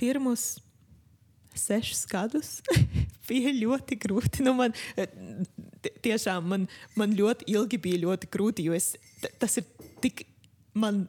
pirmus 0.00 0.58
sešus 1.56 2.04
gadus 2.10 2.50
bija 3.28 3.52
ļoti 3.56 3.98
grūti. 4.00 4.44
Nu, 4.46 4.54
man, 4.58 4.74
t- 4.96 5.94
tiešām 6.06 6.46
man, 6.52 6.68
man 6.98 7.16
ļoti 7.18 7.48
ilgi 7.52 7.80
bija 7.82 8.04
ļoti 8.06 8.30
grūti, 8.32 8.68
jo 8.68 8.76
es, 8.76 8.92
tas 9.42 9.58
ir 9.60 9.66
tik 10.04 10.24
man 10.78 11.04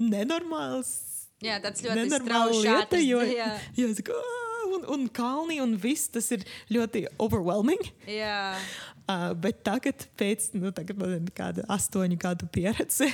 nenormāls. 0.00 0.92
Jā, 1.40 1.56
tāds 1.64 1.80
ļoti 1.80 2.02
Nenormāla 2.02 2.52
strauji 2.52 2.62
lieta, 2.66 2.98
jo, 3.00 3.20
jā. 3.40 3.48
jo 3.78 3.88
es 3.88 4.00
saku, 4.02 4.16
un, 4.76 4.82
un 4.92 5.06
kalni 5.16 5.56
un 5.64 5.72
viss 5.80 6.10
tas 6.12 6.28
ir 6.36 6.44
ļoti 6.72 7.06
overwhelming. 7.18 7.88
Jā, 8.08 8.52
Uh, 9.10 9.32
bet 9.34 9.64
tagad, 9.66 10.04
pēc 10.20 10.52
nu, 10.54 10.70
tagad 10.70 10.98
man 11.00 11.16
ir 11.16 11.30
kāda 11.34 11.64
astoņu 11.74 12.14
gadu 12.20 12.46
pieredze, 12.54 13.08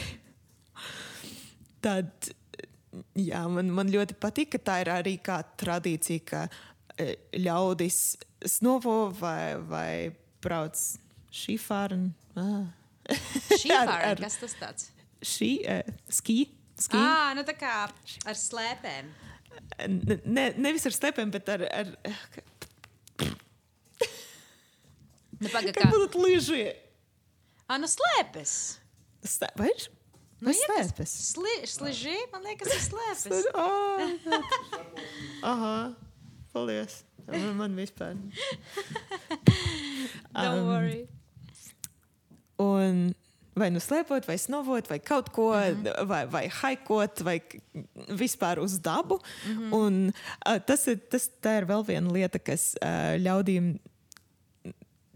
tad 1.87 2.31
jā, 3.19 3.43
man, 3.53 3.71
man 3.75 3.91
ļoti 3.93 4.17
patīk, 4.23 4.55
ka 4.57 4.63
tā 4.71 4.81
ir 4.85 4.91
arī 4.95 5.17
kā 5.23 5.39
tradīcija, 5.61 6.25
ka 6.27 6.43
eh, 6.99 7.15
ļaudis 7.39 8.01
snovo 8.57 8.99
vai, 9.21 9.57
vai 9.69 9.91
brauc 10.45 10.81
šīfāru. 11.37 12.01
Ah. 12.39 12.67
šī 13.55 13.73
ar- 13.81 14.21
kas 14.21 14.41
tas 14.43 14.57
tāds? 14.59 14.91
Šī 15.27 15.51
uh, 15.65 15.95
ski. 16.13 16.43
ski. 16.79 16.99
Ā, 17.01 17.33
nu 17.39 17.47
tā 17.49 17.55
kā 17.57 17.77
ar 17.89 18.37
slēpēm. 18.39 19.09
Ne, 19.89 20.19
ne, 20.29 20.51
nevis 20.61 20.85
ar 20.87 20.95
stepiem, 20.95 21.31
bet 21.33 21.49
ar, 21.49 21.65
ar 21.73 21.95
Nu, 25.41 25.51
paga, 25.53 25.73
kā 25.77 25.89
būtu 25.93 26.23
līži. 26.25 26.63
Ā, 27.67 27.79
nu 27.81 27.89
slēpes. 27.91 28.57
Nu, 30.41 30.53
tas 30.53 30.59
stepes? 30.61 31.13
Sli, 31.33 31.55
sliži, 31.65 32.17
man 32.33 32.45
liekas, 32.45 32.73
ir 32.75 32.83
slēpes. 32.85 33.47
Oh, 33.57 34.03
Aha, 35.53 35.77
paldies. 36.53 37.05
Man, 37.27 37.55
man 37.57 37.77
vispār. 37.79 38.19
Don't 40.37 40.61
Um, 40.61 40.67
worry. 40.69 41.07
Un 42.63 43.15
vai 43.57 43.71
nu 43.73 43.81
slēpot, 43.81 44.27
vai 44.29 44.37
snovot, 44.39 44.89
vai 44.91 44.99
kaut 45.01 45.31
ko, 45.33 45.49
mm 45.55 45.83
-hmm. 45.83 46.07
vai, 46.07 46.27
vai 46.27 46.45
haikot, 46.49 47.21
vai 47.25 47.41
vispār 48.09 48.59
uz 48.59 48.79
dabu. 48.79 49.21
Mm 49.47 49.59
-hmm. 49.59 49.75
Un 49.75 50.13
uh, 50.49 50.59
tas 50.67 50.87
ir, 50.87 51.01
tas, 51.11 51.31
tā 51.43 51.59
ir 51.59 51.67
vēl 51.67 51.87
viena 51.87 52.13
lieta, 52.13 52.39
kas 52.39 52.75
uh, 52.83 53.17
ļaudīm 53.17 53.79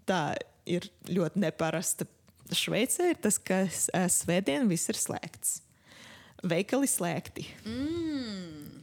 tā 0.07 0.37
ir 0.67 0.91
ļoti 1.09 1.39
neparasta. 1.39 2.07
Šveicē 2.57 3.13
ir 3.13 3.21
tas, 3.23 3.39
ka 3.39 3.63
svētdien 3.71 4.69
viss 4.71 4.91
ir 4.91 4.99
slēgts. 4.99 5.61
Veikali 6.47 6.89
slēgti. 6.89 7.45
Mm. 7.69 8.81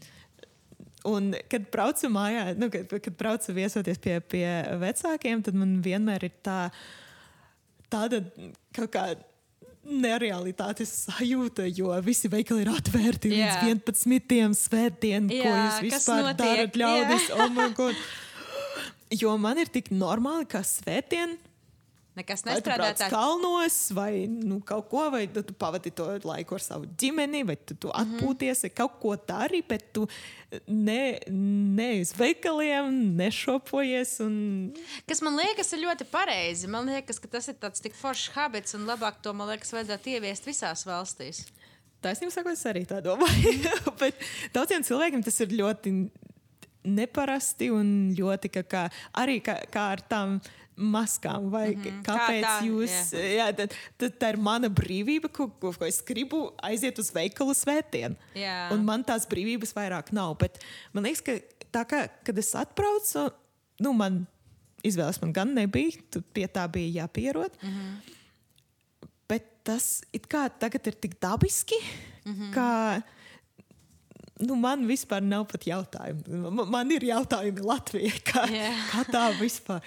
Un, 1.07 1.31
kad 1.51 1.69
braucu 1.71 2.09
mājā, 2.11 2.51
nu, 2.59 2.69
kad, 2.73 2.91
kad 2.91 3.15
braucu 3.17 3.55
viesoties 3.55 3.99
pie, 4.03 4.17
pie 4.21 4.47
vecākiem, 4.81 5.41
tad 5.45 5.55
man 5.57 5.77
vienmēr 5.83 6.27
ir 6.27 6.35
tā, 6.43 6.67
tāda 7.91 8.21
kaut 8.75 8.91
kāda 8.93 9.23
nerealitātes 9.87 10.91
sajūta, 11.05 11.63
jo 11.71 11.93
visi 12.03 12.27
veikali 12.31 12.65
ir 12.65 12.71
atvērti 12.73 13.31
Jā. 13.31 13.53
līdz 13.63 13.85
11. 13.87 14.57
svētdienam, 14.59 15.29
ko 15.31 15.47
Jā, 15.47 15.59
jūs 15.63 15.77
vispār 15.87 16.31
darat, 16.35 16.75
ļaudis. 16.75 17.29
Jā. 17.31 17.47
Oh 17.47 17.91
jo 19.23 19.35
man 19.39 19.61
ir 19.61 19.71
tik 19.71 19.91
normāli, 19.95 20.47
ka 20.51 20.63
svētdien 20.67 21.37
Nekas 22.17 22.41
nestrādā 22.47 22.89
tā. 22.97 23.07
kalnos, 23.13 23.75
vai 23.93 24.25
nu, 24.25 24.57
kaut 24.65 24.87
ko, 24.89 25.03
vai 25.13 25.27
tu, 25.29 25.43
tu 25.45 25.53
pavadi 25.53 25.91
to 25.93 26.07
laiku 26.25 26.57
ar 26.57 26.63
savu 26.63 26.89
ģimeni, 26.97 27.43
vai 27.45 27.55
tu, 27.61 27.75
tu 27.77 27.91
atpūties, 27.93 28.63
vai 28.65 28.71
kaut 28.79 28.95
ko 29.03 29.13
dari, 29.29 29.61
bet 29.61 29.91
tu 29.93 30.07
ne, 30.65 31.19
ne 31.29 31.89
uz 32.01 32.15
veikaliem 32.17 32.89
nešopojies. 33.19 34.15
Un... 34.25 34.35
Kas 35.09 35.21
man 35.25 35.37
liekas, 35.37 35.69
ir 35.77 35.83
ļoti 35.85 36.07
pareizi. 36.09 36.71
Man 36.73 36.89
liekas, 36.89 37.21
ka 37.21 37.29
tas 37.37 37.51
ir 37.51 37.59
tāds 37.61 37.83
tik 37.85 37.93
foršs 37.97 38.33
habits, 38.33 38.73
un 38.77 38.89
labāk 38.89 39.21
to, 39.21 39.35
man 39.37 39.51
liekas, 39.53 39.75
vajadzētu 39.77 40.17
ieviest 40.17 40.49
visās 40.49 40.87
valstīs. 40.89 41.45
Taisnība 42.01 42.33
sakot, 42.33 42.57
es 42.57 42.65
arī 42.69 42.85
tā 42.89 43.01
domāju. 43.05 43.53
bet 44.01 44.25
daudziem 44.57 44.85
cilvēkiem 44.85 45.21
tas 45.25 45.37
ir 45.45 45.53
ļoti 45.61 45.93
neparasti 46.87 47.69
un 47.73 47.89
ļoti 48.17 48.51
kā, 48.53 48.63
kā, 48.69 48.85
arī 49.21 49.39
kā, 49.43 49.59
kā 49.71 49.91
ar 49.95 50.03
tām. 50.09 50.39
Maskām, 50.77 51.49
vai 51.49 51.75
mm 51.75 51.81
-hmm. 51.81 52.01
kāpēc 52.05 52.43
Kā 52.43 52.61
tā, 52.61 52.65
jūs. 52.67 53.13
Jā, 53.17 53.47
tad, 53.57 53.73
tad 53.97 54.17
tā 54.21 54.29
ir 54.29 54.37
mana 54.37 54.69
brīvība, 54.69 55.31
ko, 55.33 55.47
ko, 55.49 55.71
ko 55.73 55.85
es 55.85 56.01
gribu 56.05 56.53
aiziet 56.61 56.99
uz 56.99 57.09
veikalu 57.13 57.53
svētdienu. 57.53 58.15
Jā. 58.35 58.69
Un 58.71 58.85
man 58.85 59.03
tās 59.03 59.25
brīvības 59.25 59.73
vairāk 59.73 60.11
nav. 60.11 60.37
Bet 60.37 60.59
man 60.93 61.03
liekas, 61.03 61.21
ka 61.21 61.39
tā 61.71 61.83
kā 61.85 62.07
kad 62.23 62.37
es 62.37 62.53
atbraucu, 62.55 63.31
nu, 63.79 63.93
man 63.93 64.27
izvēles 64.85 65.21
man 65.21 65.33
gan 65.33 65.53
nebija. 65.53 65.97
tu 66.11 66.21
Pie 66.21 66.47
tā 66.47 66.67
bija 66.71 67.03
jāpierod. 67.03 67.51
Mm 67.61 67.69
-hmm. 67.69 68.15
Bet 69.27 69.43
tas 69.63 70.03
it 70.13 70.27
kā 70.27 70.49
tagad 70.59 70.87
ir 70.87 70.93
tik 70.93 71.19
dabiski, 71.21 71.75
mm 72.25 72.33
-hmm. 72.33 72.53
ka 72.53 73.01
nu, 74.39 74.55
man 74.55 74.85
vispār 74.87 75.21
nav 75.23 75.45
pat 75.45 75.65
jautājumu. 75.67 76.51
Man, 76.51 76.69
man 76.69 76.91
ir 76.91 77.01
jautājumi 77.01 77.63
Latvijai, 77.65 78.19
kā, 78.23 78.45
Jā. 78.51 78.73
kā 78.91 79.03
tā 79.09 79.39
vispār. 79.39 79.81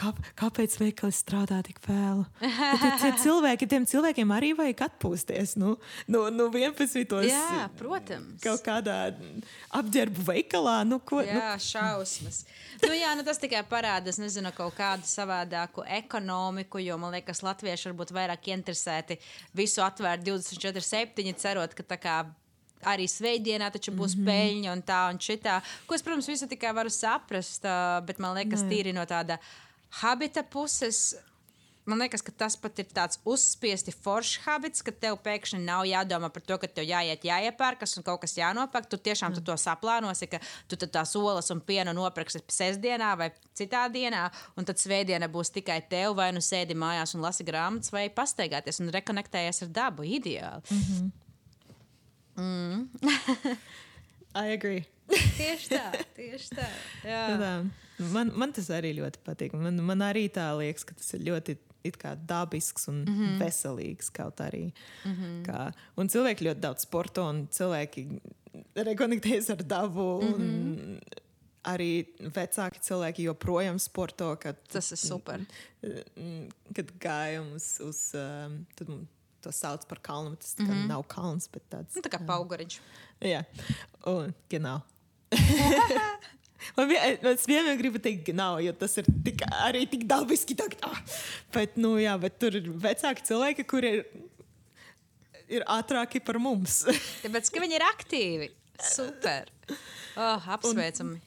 Kā, 0.00 0.14
kāpēc 0.38 0.78
veikali 0.80 1.12
strādā 1.12 1.58
tik 1.64 1.80
vēlu? 1.84 2.24
Tie- 2.40 2.92
tie 3.02 3.10
cilvēki, 3.20 3.68
tiem 3.68 3.84
cilvēkiem 3.88 4.32
arī 4.32 4.54
vajag 4.56 4.86
atpūsties. 4.86 5.58
Nu, 5.60 5.74
nu, 6.08 6.22
nu 6.32 6.48
11. 6.48 7.28
Jā, 7.28 7.68
protams. 7.76 8.40
kaut 8.40 8.64
kādā 8.64 8.96
apģērbu 9.76 10.24
veikalā. 10.30 10.78
Nu, 10.88 11.02
ko, 11.04 11.20
nu, 11.20 11.28
Jā, 11.28 11.52
šausmas. 11.60 12.46
Nu, 12.80 12.94
jā, 12.96 13.12
nu 13.18 13.26
tas 13.26 13.40
tikai 13.42 13.60
parāda, 13.68 14.08
es 14.08 14.20
nezinu, 14.22 14.54
kaut 14.56 14.78
kādu 14.78 15.04
savādāku 15.04 15.84
ekonomiku, 15.84 16.80
jo 16.80 16.96
man 17.00 17.12
liekas, 17.18 17.44
latvieši 17.44 17.90
varbūt 17.90 18.16
vairāk 18.16 18.52
interesēti 18.54 19.20
visu 19.52 19.84
atvērt 19.84 20.24
24, 20.24 20.80
7, 20.80 21.34
cerot, 21.36 21.76
ka 21.76 21.84
tā 21.84 22.00
kā. 22.00 22.20
Arī 22.88 23.04
svētdienā 23.04 23.66
taču 23.68 23.92
būs 23.92 24.14
mm 24.16 24.22
-hmm. 24.22 24.28
peļņa 24.30 24.72
un 24.72 24.82
tā 24.82 25.00
un 25.12 25.18
šitā. 25.20 25.60
Ko 25.86 25.94
es, 25.94 26.00
protams, 26.00 26.28
visu 26.28 26.46
tikai 26.48 26.72
varu 26.72 26.88
saprast, 26.88 27.66
bet 28.06 28.18
man 28.18 28.32
liekas, 28.38 28.62
tīri 28.64 28.94
no 28.96 29.04
tāda 29.04 29.36
habita 30.02 30.42
puses. 30.42 31.16
Man 31.88 31.98
liekas, 31.98 32.22
ka 32.22 32.30
tas 32.36 32.54
pat 32.60 32.76
ir 32.78 32.90
tāds 32.92 33.18
uzspiesti 33.26 33.90
foršs 33.90 34.42
habits, 34.44 34.82
ka 34.84 34.92
tev 34.92 35.16
pēkšņi 35.24 35.58
nav 35.64 35.86
jādomā 35.88 36.28
par 36.30 36.44
to, 36.44 36.58
ka 36.60 36.68
tev 36.68 36.84
jāiet, 36.86 37.24
jāiepērkas 37.26 37.96
un 37.98 38.04
kaut 38.06 38.20
kas 38.22 38.36
jānopērk. 38.36 38.86
Tu 38.92 39.00
tiešām 39.08 39.34
tu 39.34 39.42
to 39.42 39.56
saplānosi, 39.58 40.28
ka 40.30 40.38
tu 40.70 40.78
tad 40.78 40.92
tās 40.94 41.16
olas 41.18 41.50
un 41.50 41.64
pienu 41.64 41.96
nopirksi 41.96 42.44
sestdienā 42.52 43.10
vai 43.18 43.30
citā 43.58 43.86
dienā, 43.90 44.28
un 44.60 44.68
tad 44.68 44.78
svētdiena 44.78 45.30
būs 45.32 45.50
tikai 45.56 45.80
tev, 45.90 46.14
vai 46.20 46.30
nu 46.36 46.44
sēdi 46.44 46.76
mājās 46.78 47.16
un 47.16 47.24
lasi 47.24 47.48
grāmatas, 47.48 47.90
vai 47.96 48.06
pastaigāties 48.12 48.84
un 48.84 48.92
rekonektējies 48.94 49.64
ar 49.66 49.74
dabu. 49.80 50.06
Ideāli. 50.06 50.78
Mm. 52.36 52.86
I 54.40 54.52
agree. 54.54 54.84
Tieši 55.10 55.74
tā, 55.74 55.86
tieši 56.14 56.54
tā. 56.54 56.66
Jā. 57.02 57.24
Tā, 57.40 57.54
man, 58.12 58.32
man 58.34 58.52
tas 58.56 58.70
arī 58.74 58.94
ļoti 58.98 59.22
patīk. 59.26 59.56
Man, 59.58 59.80
man 59.86 60.04
arī 60.06 60.28
tā 60.32 60.50
liekas, 60.58 60.86
ka 60.88 60.96
tas 60.98 61.12
ir 61.14 61.26
ļoti 61.28 61.56
dabisks 62.26 62.88
un 62.88 63.04
mm 63.04 63.14
-hmm. 63.14 63.38
veselīgs 63.40 64.10
kaut 64.12 64.40
arī. 64.40 64.72
Mm 65.04 65.14
-hmm. 65.14 65.44
kā, 65.46 65.72
un 65.96 66.08
cilvēki 66.08 66.44
ļoti 66.44 66.60
daudz 66.60 66.82
sporto, 66.82 67.24
un 67.28 67.48
cilvēki 67.48 68.20
rekonektējas 68.74 69.50
ar 69.50 69.62
dabu. 69.62 70.20
Mm 70.22 70.34
-hmm. 70.34 71.00
Arī 71.64 72.06
vecāki 72.18 72.80
cilvēki 72.80 73.22
joprojām 73.22 73.78
sporto. 73.78 74.36
Kad, 74.36 74.56
Tas 74.68 74.92
ir 74.92 74.96
super. 74.96 75.40
mm, 76.16 76.48
kad 76.74 76.92
gājām 77.00 77.52
uz, 77.54 77.80
uz 77.80 78.14
um, 78.14 78.66
tad 78.74 78.88
to 79.40 79.52
sauc 79.52 79.84
par 79.88 79.98
kalnu, 79.98 80.36
tas 80.36 80.58
mm 80.58 80.66
-hmm. 80.66 80.86
nav 80.86 81.02
kalns, 81.02 81.48
bet 81.52 81.62
tāds. 81.70 81.96
Nu, 81.96 82.02
tā 82.02 82.08
kā 82.08 82.26
pauguriņš. 82.26 82.80
Jā, 83.20 83.44
un 84.06 84.34
genau. 84.48 84.80
Man 86.76 86.88
vien, 86.90 87.18
es 87.32 87.46
vienmēr 87.48 87.78
gribu 87.80 88.00
teikt, 88.02 88.24
genau, 88.30 88.58
jo 88.60 88.72
tas 88.76 88.96
ir 89.00 89.06
tik, 89.24 89.42
arī 89.64 89.86
tik 89.88 90.04
dabiski. 90.10 90.56
Tā, 90.58 90.66
ah. 90.86 90.98
Bet, 91.54 91.78
nu, 91.80 91.94
jā, 92.02 92.16
bet 92.20 92.36
tur 92.42 92.58
ir 92.60 92.68
vecāki 92.84 93.24
cilvēki, 93.30 93.64
kuriem 93.70 94.00
ir 94.02 94.04
ir 95.50 95.64
ātrāki 95.66 96.20
par 96.22 96.38
mums. 96.38 96.84
Tāpēc, 97.24 97.48
ka 97.50 97.62
viņi 97.64 97.74
ir 97.80 97.84
aktīvi. 97.88 98.46
Super. 98.80 99.48
Oh, 100.14 100.46
apsveicami. 100.54 101.18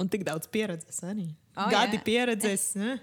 Un 0.00 0.08
tik 0.10 0.24
daudz 0.26 0.48
pieredzes 0.50 1.02
arī. 1.04 1.26
Oh, 1.52 1.68
Gadi 1.70 1.98
jā. 2.00 2.04
pieredzes. 2.06 2.70
Ne? 2.80 2.94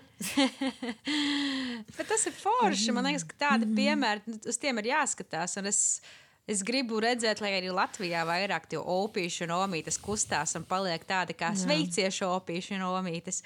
Bet 1.96 2.10
tas 2.10 2.26
ir 2.28 2.34
forši. 2.36 2.92
Man 2.96 3.06
liekas, 3.08 3.24
ka 3.30 3.38
tādi 3.46 3.68
Mhm. 3.70 3.76
piemēri, 3.78 4.22
nu, 4.28 4.40
uz 4.52 4.58
tiem 4.60 4.82
ir 4.82 4.90
jāskatās. 4.92 5.54
Un 5.62 5.70
es, 5.70 6.02
es 6.50 6.64
gribu 6.66 7.00
redzēt, 7.04 7.42
lai 7.44 7.54
arī 7.58 7.72
Latvijā 7.74 8.24
vairāk 8.28 8.68
tie 8.72 8.80
opīšu 8.80 9.46
un 9.48 9.56
omītes 9.60 10.00
kustās 10.02 10.56
un 10.58 10.66
paliek 10.70 11.04
tādi 11.08 11.36
kā 11.38 11.52
sveiciešu 11.58 12.28
opīšu 12.40 12.78
un 12.80 12.88
omītes. 12.90 13.44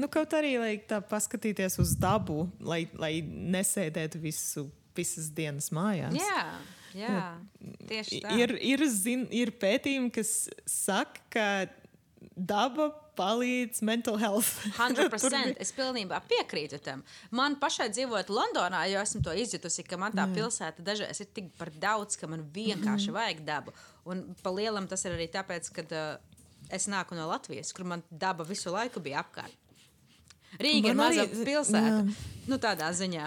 Nu, 0.00 0.10
kaut 0.12 0.34
arī, 0.38 0.56
lai 0.60 0.74
tā 0.88 1.00
paskatīties 1.04 1.78
uz 1.82 1.94
dabu, 2.00 2.46
lai, 2.60 2.84
lai 2.98 3.18
nesēdētu 3.24 4.22
visu, 4.22 4.68
visas 4.96 5.30
dienas 5.34 5.70
mājās. 5.74 6.16
Jā, 6.18 6.44
jā 6.96 7.18
tieši 7.90 8.22
tā. 8.24 8.36
Ir, 8.40 8.56
ir, 8.74 8.86
zin, 8.92 9.26
ir 9.34 9.52
pētījumi, 9.60 10.12
kas 10.14 10.48
saka, 10.68 11.24
ka 11.32 11.48
daba 12.38 12.90
palīdz 13.18 13.82
mental 13.86 14.16
health. 14.22 14.48
Tur 14.96 15.08
100% 15.10 15.58
es 15.64 15.72
pilnībā 15.76 16.20
piekrītu 16.30 16.78
tam. 16.84 17.02
Man 17.34 17.56
pašai 17.60 17.88
dzīvojot 17.92 18.30
Londonā, 18.32 18.84
jau 18.92 19.02
esmu 19.02 19.22
to 19.26 19.34
izjutusi, 19.42 19.84
ka 19.86 19.98
man 20.00 20.14
tā 20.16 20.24
pilsēta 20.32 20.84
dažreiz 20.86 21.20
ir 21.24 21.30
tik 21.34 21.50
par 21.58 21.72
daudz, 21.82 22.16
ka 22.20 22.30
man 22.30 22.46
vienkārši 22.54 23.14
vajag 23.14 23.42
dabu. 23.48 23.74
Un 24.08 24.22
pa 24.42 24.54
lielam 24.54 24.86
tas 24.88 25.02
ir 25.04 25.18
arī 25.18 25.26
tāpēc, 25.34 25.68
ka 25.76 25.84
uh, 25.90 26.38
es 26.72 26.86
nāku 26.88 27.18
no 27.18 27.26
Latvijas, 27.28 27.74
kur 27.76 27.84
man 27.90 28.02
daba 28.10 28.46
visu 28.48 28.70
laiku 28.72 29.02
bija 29.04 29.24
apkārt. 29.26 29.52
Rīga 30.58 30.92
ir 30.92 30.96
Man 30.96 31.02
maza 31.10 31.26
arī- 31.26 31.44
pilsēta. 31.44 31.98
jā. 32.06 32.28
Nu, 32.48 32.56
tādā 32.56 32.88
ziņā. 32.96 33.26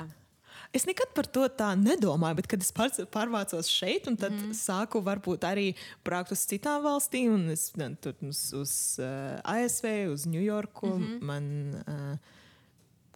Es 0.72 0.85
nekad 0.88 1.10
par 1.11 1.27
to 1.27 1.43
tā 1.52 1.73
nedomāju, 1.76 2.38
bet 2.39 2.48
kad 2.53 2.61
es 2.64 2.72
pār- 2.72 3.07
pārvācos 3.11 3.68
šeit, 3.68 4.07
un 4.07 4.15
tad 4.19 4.31
mm. 4.31 4.53
sāku 4.56 5.02
varbūt 5.03 5.43
arī 5.43 5.73
braukt 6.07 6.31
uz 6.31 6.45
citām 6.48 6.80
valstīm, 6.85 7.34
un 7.35 7.52
es 7.52 7.68
tur 7.99 8.15
uz, 8.23 8.39
uz 8.56 8.73
uh, 9.03 9.35
ASV, 9.43 9.89
uz 10.14 10.23
Ņujorku. 10.31 10.93
Mm 10.95 11.03
-hmm. 11.03 11.22
Man 11.27 11.84
uh, 11.84 12.18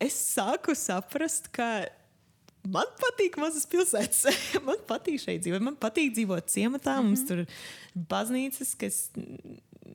es 0.00 0.18
sāku 0.34 0.74
saprast, 0.76 1.52
ka. 1.54 1.86
Man 2.66 2.88
patīk 2.98 3.36
mazas 3.38 3.62
pilsētas. 3.70 4.24
man 4.68 4.80
patīk 4.88 5.20
šeit 5.22 5.44
dzīvot. 5.44 5.62
Man 5.62 5.76
patīk 5.78 6.10
dzīvot 6.16 6.50
ciematā. 6.50 6.96
Mm 6.96 6.98
-hmm. 6.98 7.06
Mums 7.06 7.26
tur 7.28 7.38
ir 7.38 7.46
baznīcas, 7.94 8.74
kas 8.74 8.96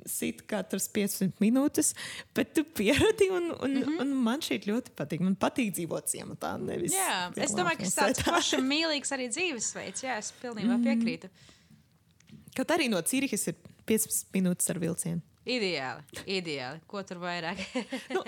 sit 0.06 0.42
katrs 0.50 0.88
15 0.94 1.40
minūtes, 1.44 1.94
bet 2.36 2.54
tu 2.58 2.64
pieradi. 2.64 3.30
Un, 3.32 3.52
un, 3.52 3.72
mm 3.72 3.84
-hmm. 3.84 4.02
un 4.02 4.14
man 4.24 4.42
šeit 4.42 4.68
ļoti 4.68 4.94
patīk. 4.98 5.20
Man 5.20 5.36
patīk 5.36 5.74
dzīvot 5.78 6.08
ciematā. 6.08 6.58
Nevis 6.62 6.94
Jā, 6.94 7.32
es 7.36 7.52
domāju, 7.52 7.78
ka 7.78 7.84
tas 7.84 7.96
tāds 7.96 8.24
pašam 8.24 8.68
mīlīgs 8.68 9.12
arī 9.12 9.30
dzīvesveids. 9.30 10.04
Jā, 10.04 10.18
es 10.18 10.34
pilnībā 10.42 10.78
piekrītu. 10.84 11.30
Kaut 12.56 12.72
arī 12.72 12.90
no 12.90 13.02
Cīrihas 13.02 13.48
ir 13.48 13.56
15 13.86 14.26
minūtes 14.34 14.70
ar 14.70 14.80
vilcienu. 14.80 15.22
Ideāli, 15.46 16.04
ideāli. 16.28 16.80
Ko 16.88 17.02
tur 17.04 17.18
vairāk? 17.18 17.58
nu, 18.14 18.24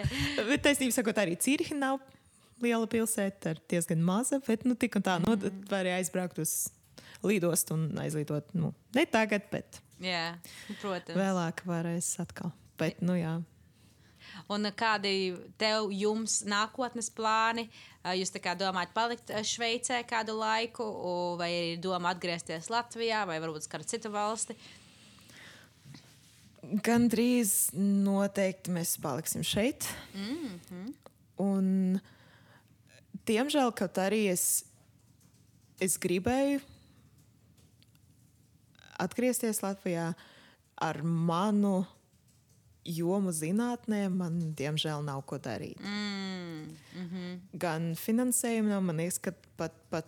bet 0.47 0.63
taisnība 0.65 0.91
sakot, 0.95 1.17
arī 1.21 1.35
Cīriha 1.37 1.75
nav 1.77 1.99
liela 2.63 2.87
pilsēta, 2.89 3.53
ir 3.53 3.59
diezgan 3.69 4.01
maza, 4.01 4.39
bet 4.47 4.65
nu, 4.65 4.75
tik 4.79 4.95
un 4.95 5.05
tā, 5.05 5.19
nu, 5.21 5.35
Mhm. 5.35 5.67
var 5.69 5.83
arī 5.83 5.97
aizbraukt 5.99 6.39
uz 6.39 6.71
lidostu 7.23 7.73
un 7.73 7.91
aizlidot. 8.03 8.53
Nu, 8.53 8.73
ne 8.95 9.05
tagad, 9.05 9.45
bet 9.51 9.81
Jā, 10.03 10.35
protams. 10.81 11.17
vēlāk 11.17 11.63
varēs 11.67 12.13
atkal. 12.23 12.51
Bet, 12.79 13.01
nu, 13.05 13.15
jā. 13.17 13.37
Un 14.51 14.67
kādi 14.75 15.33
tev 15.61 15.91
jums 15.93 16.41
nākotnes 16.49 17.09
plāni? 17.13 17.67
Jūs 18.03 18.33
domājat 18.59 18.93
palikt 18.95 19.31
Šveicē 19.47 20.01
kādu 20.07 20.35
laiku, 20.39 20.83
vai 21.39 21.51
ir 21.53 21.83
doma 21.83 22.11
atgriezties 22.11 22.69
Latvijā, 22.73 23.23
vai 23.29 23.39
varbūt 23.39 23.69
kādu 23.71 23.87
citu 23.87 24.11
valsti? 24.11 24.57
Gan 26.83 27.07
drīz 27.11 27.71
noteikti 27.75 28.71
mēs 28.71 28.97
paliksim 29.03 29.43
šeit. 29.43 29.87
Mm 30.15 30.59
-hmm. 30.69 30.93
Un, 31.43 31.99
diemžēl, 33.27 33.71
kaut 33.75 33.97
arī 33.97 34.27
es, 34.31 34.65
es 35.79 35.97
gribēju 35.97 36.61
atgriezties 38.99 39.61
Latvijā 39.63 40.13
ar 40.81 41.01
manu 41.03 41.85
jomu 42.83 43.31
zinātnē, 43.31 44.09
man 44.11 44.39
diemžēl 44.57 45.03
nav 45.05 45.23
ko 45.25 45.37
darīt. 45.39 45.79
Mm, 45.79 46.75
mm 46.95 47.07
-hmm. 47.09 47.39
Gan 47.53 47.95
finansējuma 47.95 48.81
man 48.81 48.99
ka 49.21 49.31
pat, 49.57 49.73
pat 49.89 50.05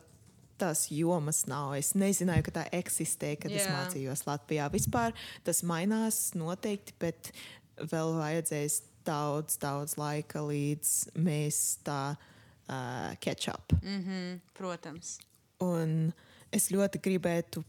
tās 0.57 0.88
jomas 0.91 1.45
nav. 1.48 1.76
Es 1.76 1.94
nezināju, 1.94 2.44
ka 2.44 2.52
tā 2.52 2.66
eksistē, 2.72 3.36
kad 3.40 3.52
es 3.52 3.66
Jā. 3.66 3.72
mācījos 3.72 4.26
Latvijā. 4.28 4.70
Vispār 4.72 5.14
tas 5.44 5.64
mainās 5.64 6.34
noteikti, 6.34 6.94
bet 6.99 7.32
vēl 7.78 8.16
vajadzēs 8.20 8.82
daudz, 9.06 9.57
daudz 9.62 9.98
laika, 9.98 10.41
līdz 10.41 11.16
mēs 11.16 11.80
tā 11.86 12.16
uh, 12.16 13.16
catch 13.20 13.49
up. 13.49 13.74
Mm 13.84 14.02
-hmm, 14.03 14.40
protams. 14.53 15.20
Un 15.60 16.14
es 16.52 16.72
ļoti 16.72 17.02
gribētu 17.02 17.64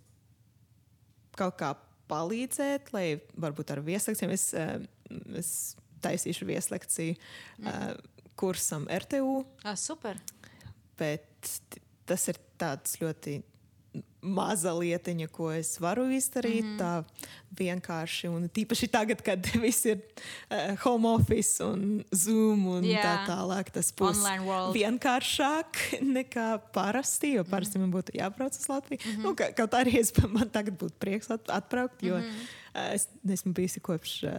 kaut 1.39 1.57
kā 1.61 1.73
palīdzēt, 2.11 2.93
lai 2.95 3.07
varbūt 3.43 3.73
ar 3.75 3.83
vieslekcijiem 3.87 4.33
es, 4.37 4.49
uh, 4.57 4.77
es 5.39 5.51
taisīšu 6.05 6.47
vieslekciju 6.49 7.17
uh, 7.17 7.91
kursam 8.39 8.85
RTU, 8.93 9.41
Ah, 9.65 9.75
super. 9.81 10.19
bet 10.99 11.51
tas 12.07 12.29
ir 12.31 12.39
tāds 12.61 12.99
ļoti 13.01 13.41
maza 14.27 14.73
lietiņa, 14.74 15.28
ko 15.32 15.51
es 15.55 15.77
varu 15.81 16.09
izdarīt. 16.11 16.65
Mm 16.65 16.77
-hmm. 16.77 16.78
Tā 16.78 17.36
vienkārši, 17.57 18.28
un 18.28 18.48
tīpaši 18.53 18.89
tagad, 18.93 19.23
kad 19.24 19.47
viss 19.65 19.86
ir 19.86 20.01
uh, 20.01 20.74
home 20.82 21.09
office 21.09 21.65
un 21.65 22.05
Zoom 22.15 22.66
un 22.66 22.85
Jā. 22.85 23.03
tā 23.03 23.15
tālāk, 23.31 23.70
tas 23.73 23.93
būs 23.97 24.23
vienkāršāk 24.74 25.82
nekā 26.19 26.48
parasti, 26.74 27.36
jo 27.39 27.44
parasti 27.48 27.78
man 27.78 27.93
būtu 27.94 28.16
jābrauc 28.19 28.59
uz 28.59 28.69
Latviju. 28.69 29.01
Mm 29.05 29.12
-hmm. 29.12 29.23
nu, 29.23 29.35
ka, 29.35 29.53
kaut 29.53 29.73
arī 29.78 29.98
es, 30.01 30.12
man 30.39 30.51
tagad 30.51 30.78
būtu 30.78 30.98
prieks 30.98 31.31
at, 31.31 31.51
atbraukt, 31.51 32.03
jo 32.03 32.16
mm 32.16 32.23
-hmm. 32.23 32.94
es 32.94 33.09
esmu 33.28 33.53
bijusi 33.53 33.81
kopš 33.81 34.23
uh, 34.23 34.31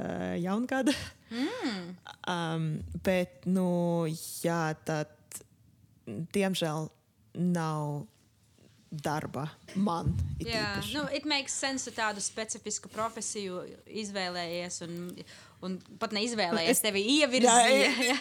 jaungada. 0.42 0.92
Mm. 1.32 1.96
Um, 2.28 2.80
bet, 3.04 3.46
nu, 3.46 4.06
jā, 4.44 4.76
tad, 4.86 5.08
diemžēl, 6.08 6.90
nav 7.34 8.06
darba 8.92 9.50
man. 9.76 10.14
it 10.40 10.48
Jā, 10.48 10.62
īpaši. 10.78 10.94
nu, 10.96 11.02
it 11.14 11.26
makes 11.26 11.52
sense, 11.54 11.84
tu 11.86 11.92
tādu 11.92 12.22
specifisku 12.24 12.88
profesiju 12.90 13.64
izvēlējies. 13.86 14.82
Un, 14.88 14.96
un 15.66 15.76
pat 16.00 16.14
neizvēlējies, 16.16 16.70
Es- 16.78 16.84
tevi 16.86 17.02
ievirzīja. 17.18 17.90
Jā, 17.90 18.14
Jā, 18.14 18.18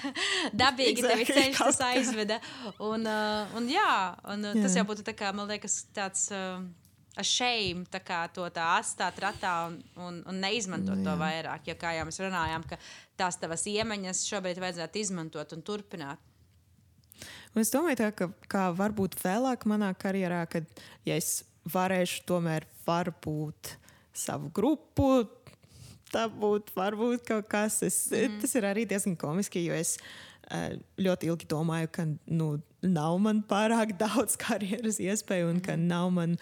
Dabīgi 0.56 1.04
tevi 1.04 1.22
Exactly, 1.22 1.36
ceļš 1.36 1.58
tas 1.58 1.76
kaut 1.76 1.78
kā. 1.84 1.92
aizveda. 1.94 2.40
Un, 2.80 3.06
uh, 3.06 3.54
un 3.60 3.68
jā, 3.70 3.92
un, 4.32 4.44
uh, 4.50 4.56
tas 4.62 4.72
Jā. 4.74 4.80
jau 4.82 4.86
būtu 4.90 5.04
tā 5.06 5.14
kā, 5.14 5.32
man 5.36 5.48
liekas, 5.52 5.84
tāds. 5.94 6.30
Uh, 6.34 6.64
A 7.16 7.22
shame 7.24 7.86
tā 7.88 7.96
kā 8.04 8.18
to 8.28 8.44
tā 8.52 8.60
atstāt 8.76 9.16
ratā 9.24 9.52
un, 9.70 9.78
un, 9.96 10.18
un 10.28 10.36
neizmantot 10.36 11.00
to 11.00 11.14
vairāk. 11.16 11.62
Jo, 11.64 11.74
kā 11.80 11.94
jau 11.96 12.02
mēs 12.04 12.18
runājām, 12.20 12.66
ka 12.68 12.76
tās 13.16 13.38
tavas 13.40 13.62
iemaņas 13.72 14.20
šobrīd 14.28 14.60
vajadzētu 14.60 15.00
izmantot 15.00 15.54
un 15.56 15.62
turpināt. 15.64 16.20
Un 17.56 17.64
es 17.64 17.72
domāju, 17.72 17.96
tā, 18.02 18.10
ka 18.12 18.28
kā 18.52 18.66
varbūt 18.76 19.16
vēlāk 19.22 19.64
manā 19.64 19.88
karjerā, 19.96 20.42
kad 20.52 20.66
ja 21.08 21.16
es 21.16 21.40
varēšu 21.72 22.26
tomēr 22.28 22.66
varbūt 22.84 23.70
savu 24.16 24.50
grupu, 24.52 25.24
tā 26.12 26.26
būtu 26.30 26.74
varbūt 26.76 27.24
kaut 27.26 27.48
kas. 27.50 27.80
Es, 27.86 27.98
mm. 28.12 28.40
Tas 28.42 28.54
ir 28.58 28.66
arī 28.68 28.84
diezgan 28.88 29.16
komiski, 29.18 29.64
jo 29.66 29.76
es 29.76 29.96
eh, 30.50 30.76
ļoti 31.00 31.30
ilgi 31.30 31.48
domāju, 31.50 31.90
ka 31.96 32.06
nu, 32.28 32.50
nav 32.84 33.18
man 33.24 33.40
pārāk 33.48 33.96
daudz 34.04 34.38
karjeras 34.40 35.00
iespēju 35.02 35.54
un 35.54 35.62
ka 35.64 35.78
nav 35.80 36.10
man 36.16 36.36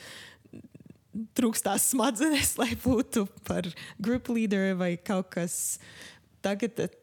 trūkstās 1.39 1.93
smadzenes, 1.93 2.57
lai 2.61 2.73
būtu 2.75 3.29
par 3.47 3.69
grupu 4.03 4.35
līderi 4.41 4.75
vai 4.79 4.95
kaut 4.99 5.31
kas. 5.37 5.79
Tagad 6.45 6.89
eh, 6.89 6.99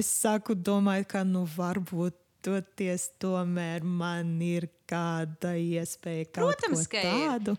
es 0.00 0.08
sāku 0.22 0.56
domāt, 0.56 1.08
ka 1.12 1.24
nu, 1.26 1.44
varbūt 1.52 2.16
toties 2.48 3.08
tomēr 3.20 3.84
man 3.84 4.34
ir 4.42 4.68
kāda 4.88 5.52
iespēja 5.60 6.30
kaut 6.32 6.56
Protams, 6.56 6.86
ko 6.88 7.02
tādu. 7.04 7.54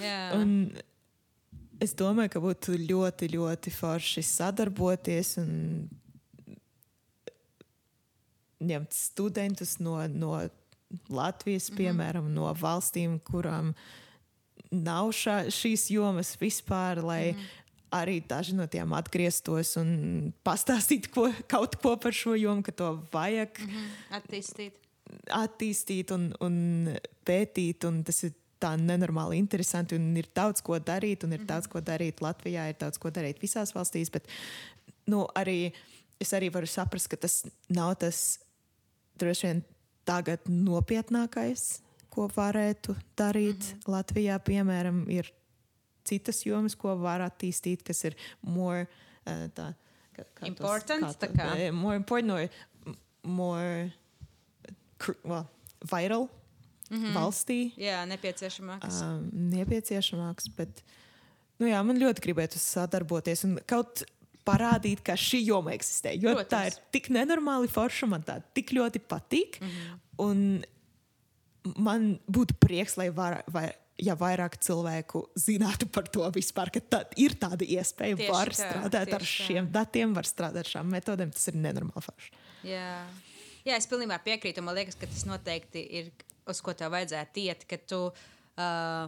Jā, 0.00 0.18
Un 0.38 0.54
es 1.82 1.92
domāju, 1.98 2.32
ka 2.36 2.40
būtu 2.40 2.76
ļoti, 2.88 3.28
ļoti 3.36 3.72
forši 3.76 4.22
sadarboties 4.24 5.36
un 5.42 5.52
ņemt 8.62 8.94
studentus 8.94 9.76
no, 9.82 9.96
no 10.08 10.36
Latvijas, 11.10 11.70
Mhm. 11.70 11.76
piemēram, 11.78 12.26
no 12.34 12.52
valstīm, 12.54 13.18
kurām 13.24 13.74
nav 14.72 15.10
šā, 15.16 15.46
šīs 15.52 15.88
jomas 15.90 16.36
vispār, 16.40 17.02
lai 17.02 17.32
Mhm. 17.32 17.40
Arī 17.92 18.20
daži 18.28 18.56
no 18.56 18.66
tiem 18.70 18.92
atgrieztos 18.96 19.76
un 19.80 20.32
pastāstītu 20.46 21.12
ko, 21.14 21.26
kaut 21.50 21.76
ko 21.82 21.96
par 22.00 22.16
šo 22.16 22.34
jomu, 22.38 22.64
ka 22.66 22.72
to 22.72 22.92
vajag 23.12 23.60
Attīstīt. 24.18 24.78
attīstīt 25.28 26.12
un, 26.14 26.30
un 26.40 26.56
pētīt. 27.28 27.84
Un 27.88 28.02
tas 28.06 28.22
ir 28.28 28.34
tā 28.62 28.74
nenormāli 28.78 29.40
interesanti. 29.40 29.98
Un 29.98 30.12
ir 30.18 30.30
daudz 30.34 30.62
ko 30.64 30.78
darīt, 30.78 31.26
un 31.26 31.34
ir 31.36 31.44
daudz 31.48 31.68
ko 31.70 31.82
darīt 31.84 32.22
Latvijā, 32.24 32.68
ir 32.70 32.78
daudz 32.80 33.00
ko 33.02 33.12
darīt 33.14 33.42
visās 33.42 33.74
valstīs. 33.74 34.12
Bet 34.14 34.30
nu, 35.10 35.24
arī, 35.38 35.72
es 36.22 36.32
arī 36.36 36.52
varu 36.54 36.70
saprast, 36.70 37.10
ka 37.10 37.20
tas 37.20 37.42
nav 37.72 37.96
tas 38.02 38.40
droši 39.20 39.48
vien 39.48 39.62
tagad 40.08 40.48
nopietnākais, 40.50 41.82
ko 42.12 42.28
varētu 42.32 42.94
darīt 43.16 43.58
mm 43.58 43.78
-hmm. 43.78 43.92
Latvijā. 43.94 44.38
Piemēram, 44.38 45.04
ir 45.10 45.32
citas 46.04 46.42
jomas, 46.46 46.76
ko 46.78 46.96
var 47.00 47.24
attīstīt, 47.24 47.82
kas 47.86 48.04
ir 48.04 48.16
more. 48.42 48.86
Uh, 49.26 49.46
tā, 49.54 49.72
kā, 50.16 50.26
kā 50.34 50.46
Important, 50.50 51.06
tos, 51.06 51.16
tā 51.16 51.30
kā, 51.30 51.52
kā? 51.52 51.58
eh, 51.58 51.70
more 51.70 51.96
important 51.96 52.32
or 52.32 52.48
more 53.22 53.92
well, 55.24 55.46
vital 55.80 56.28
mm 56.90 56.96
-hmm. 57.04 57.12
valstī 57.14 57.72
Jā, 57.76 58.06
nepieciešamāks. 58.06 59.02
um, 59.02 59.30
nepieciešamāks. 59.32 60.48
Bet, 60.56 60.82
nu 61.58 61.66
jā, 61.66 61.82
man 61.84 61.98
ļoti 61.98 62.20
gribētu 62.20 62.58
sadarboties 62.58 63.44
un 63.44 63.58
kaut 63.66 64.02
parādīt, 64.44 65.02
ka 65.02 65.12
šī 65.12 65.44
joma 65.44 65.72
eksistē. 65.72 66.14
Jo 66.18 66.34
Protams. 66.34 66.50
tā 66.50 66.66
ir 66.66 66.72
tik 66.90 67.08
nenormāli 67.08 67.68
forša, 67.68 68.06
man 68.06 68.22
tā 68.22 68.42
tik 68.54 68.70
ļoti 68.70 68.98
patīk. 68.98 69.60
Mm 69.60 69.68
-hmm. 69.68 69.98
Un 70.18 70.64
man 71.76 72.18
būtu 72.30 72.54
prieks, 72.58 72.96
lai 72.96 73.10
var, 73.10 73.42
vai, 73.46 73.72
ja 74.00 74.14
vairāk 74.18 74.56
cilvēku 74.62 75.24
zinātu 75.38 75.88
par 75.92 76.08
to 76.12 76.24
vispār, 76.34 76.72
ka 76.72 76.80
tā 76.80 77.02
ir 77.20 77.36
tāda 77.40 77.66
iespēja. 77.66 78.18
Tieši 78.20 78.32
var 78.32 78.52
tā, 78.52 78.58
strādāt 78.60 79.14
ar 79.16 79.24
tieši 79.24 79.38
tā. 79.42 79.48
šiem 79.48 79.70
datiem, 79.74 80.14
var 80.16 80.28
strādāt 80.28 80.64
ar 80.64 80.72
šām 80.74 80.92
metodēm. 80.92 81.32
Tas 81.34 81.50
ir 81.52 81.58
nenormāli 81.60 82.04
forši. 82.06 82.34
Jā. 82.66 82.92
Jā, 83.62 83.76
es 83.76 83.86
pilnībā 83.90 84.18
piekrītu. 84.24 84.64
Man 84.64 84.76
liekas, 84.78 84.98
ka 84.98 85.06
tas 85.06 85.26
noteikti 85.28 85.84
ir 86.00 86.10
uz 86.50 86.62
ko 86.64 86.74
tev 86.74 86.94
vajadzētu 86.94 87.44
iet. 87.44 87.66
Ka 87.70 87.78
tu, 87.78 88.00
uh, 88.10 89.04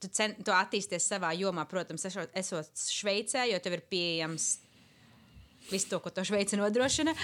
tu, 0.00 0.08
cen, 0.16 0.38
tu 0.46 0.54
attīsties 0.56 1.10
savā 1.12 1.34
jomā, 1.36 1.66
protams, 1.68 2.06
esot 2.08 2.84
Šveicē, 2.86 3.44
jo 3.50 3.60
tev 3.60 3.76
ir 3.76 3.84
pieejams 3.92 4.54
visu 5.70 5.90
to, 5.90 5.98
ko 6.02 6.10
to 6.14 6.24
Šveice 6.26 6.58
nodrošina. 6.58 7.14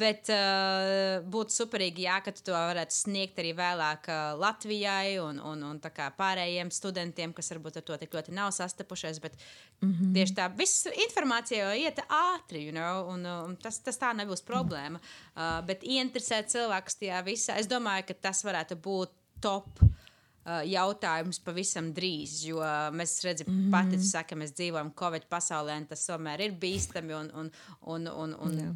Bet 0.00 0.30
uh, 0.32 1.20
būtu 1.30 1.54
superīgi, 1.54 2.04
jā, 2.06 2.18
ka 2.24 2.34
tu 2.34 2.44
to 2.50 2.54
varētu 2.56 2.96
sniegt 2.96 3.40
arī 3.42 3.52
vēlāk 3.58 4.10
uh, 4.10 4.38
Latvijai 4.40 5.18
un, 5.22 5.40
un, 5.52 5.64
un 5.70 5.80
pārējiem 5.80 6.72
studentiem, 6.74 7.34
kas 7.36 7.52
varbūt 7.54 7.80
ar 7.80 7.86
to 7.86 8.00
tik 8.02 8.16
ļoti 8.16 8.34
nav 8.36 8.52
sastapušies. 8.56 9.20
Bet 9.22 9.38
mm 9.80 9.92
-hmm. 9.92 10.12
tieši 10.14 10.36
tā, 10.38 10.50
viss 10.56 10.88
informācija 11.06 11.70
jau 11.70 11.78
iet 11.84 12.02
ātri, 12.08 12.66
you 12.66 12.72
know, 12.72 13.08
un, 13.14 13.26
un 13.26 13.56
tas, 13.56 13.78
tas 13.78 13.98
tā 13.98 14.12
nebūs 14.16 14.44
problēma. 14.46 15.00
Uh, 15.36 15.60
bet 15.66 15.82
ieinteresēt 15.82 16.52
cilvēkus 16.52 17.00
tajā 17.00 17.24
visā, 17.24 17.58
es 17.58 17.66
domāju, 17.66 18.06
ka 18.06 18.14
tas 18.14 18.44
varētu 18.44 18.76
būt 18.76 19.10
top 19.40 19.82
uh, 19.82 19.99
jautājums 20.44 21.40
pavisam 21.44 21.90
drīz. 21.94 22.40
Jo 22.48 22.60
mēs 22.96 23.18
redzam, 23.24 23.50
mm 23.50 23.58
-hmm. 23.58 23.70
pati 23.70 23.98
tu 23.98 24.04
saki, 24.04 24.34
ka 24.34 24.40
mēs 24.40 24.54
dzīvojam 24.56 24.94
Covid 24.98 25.28
pasaulē, 25.28 25.76
un 25.76 25.86
tas 25.86 26.06
tomēr 26.06 26.40
ir 26.40 26.52
bīstami. 26.52 27.14
Un, 27.14 27.30
un, 27.34 27.50
un, 27.82 28.08
un, 28.08 28.34
un, 28.34 28.58
Jā. 28.58 28.74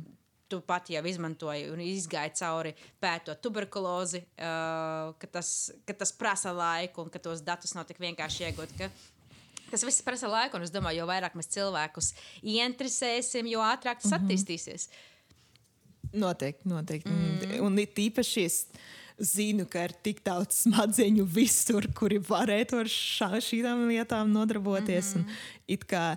Tu 0.48 0.60
pati 0.60 0.92
jau 0.92 1.06
izmantoji 1.06 1.70
un 1.70 1.80
izgāji 1.80 2.34
cauri 2.38 2.74
pētot 3.00 3.40
tuberkulozi, 3.40 4.18
uh, 4.18 5.14
ka, 5.18 5.26
tas, 5.32 5.72
ka 5.86 5.94
tas 5.94 6.12
prasa 6.12 6.52
laiku 6.52 7.02
un 7.02 7.10
ka 7.10 7.18
tos 7.18 7.40
datus 7.40 7.74
nav 7.74 7.86
tik 7.86 7.98
vienkārši 7.98 8.44
iegūt. 8.44 8.76
Ka, 8.78 8.90
Tas 9.70 9.82
viss 9.82 10.02
prasa 10.02 10.28
laiku, 10.28 10.56
un 10.56 10.62
es 10.62 10.70
domāju, 10.70 11.00
jo 11.00 11.06
vairāk 11.06 11.34
mēs 11.34 11.48
cilvēkus 11.50 12.12
ieinteresēsim, 12.42 13.48
jo 13.50 13.60
ātrāk 13.64 13.98
tas 13.98 14.10
mm 14.10 14.16
-hmm. 14.16 14.24
attīstīsies. 14.24 14.88
Noteikti, 16.14 16.68
noteikti. 16.68 17.10
Mm. 17.10 17.60
Un 17.66 17.78
it 17.78 17.98
īpaši 17.98 18.44
es 18.44 18.58
zinu, 19.18 19.66
ka 19.70 19.84
ir 19.86 19.94
tik 20.04 20.22
daudz 20.26 20.64
smadzeņu 20.64 21.26
visur, 21.30 21.86
kuri 21.96 22.18
varētu 22.18 22.80
ar 22.82 22.90
šā, 22.90 23.30
šīm 23.44 23.86
lietām 23.88 24.32
nodarboties. 24.34 25.14
Mm 25.14 25.22
-hmm. 25.22 25.42
It 25.66 25.84
kā 25.86 26.16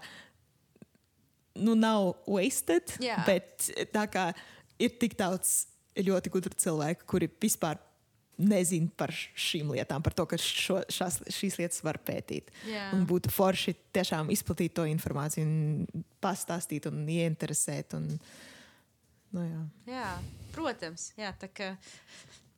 nu, 1.56 1.76
nav 1.76 2.14
wasted, 2.28 2.98
Jā. 3.02 3.24
bet 3.26 3.70
tā 3.94 4.06
kā 4.08 4.34
ir 4.80 4.90
tik 4.90 5.18
daudz 5.18 5.68
ļoti 5.98 6.30
gudru 6.30 6.54
cilvēku, 6.54 7.06
kuri 7.06 7.30
vispār 7.42 7.78
nezina 8.38 8.90
par 8.98 9.10
šīm 9.12 9.72
lietām, 9.74 10.04
par 10.06 10.14
to, 10.14 10.26
ka 10.30 10.38
šo, 10.38 10.82
šās, 10.94 11.22
šīs 11.34 11.58
lietas 11.58 11.82
var 11.84 11.98
pētīt. 11.98 12.52
Jā. 12.70 12.92
Un 12.94 13.08
būtu 13.10 13.32
forši 13.34 13.74
tiešām 13.98 14.30
izplatīt 14.30 14.76
to 14.78 14.86
informāciju, 14.86 15.46
un 15.46 16.04
pastāstīt 16.22 16.86
un 16.86 17.02
ieinteresēt. 17.10 17.98
Un, 17.98 18.20
nu, 19.34 19.42
jā. 19.42 19.64
Jā, 19.90 20.12
protams, 20.54 21.12
jā, 21.18 21.34
tā 21.42 21.50
kā 21.50 21.72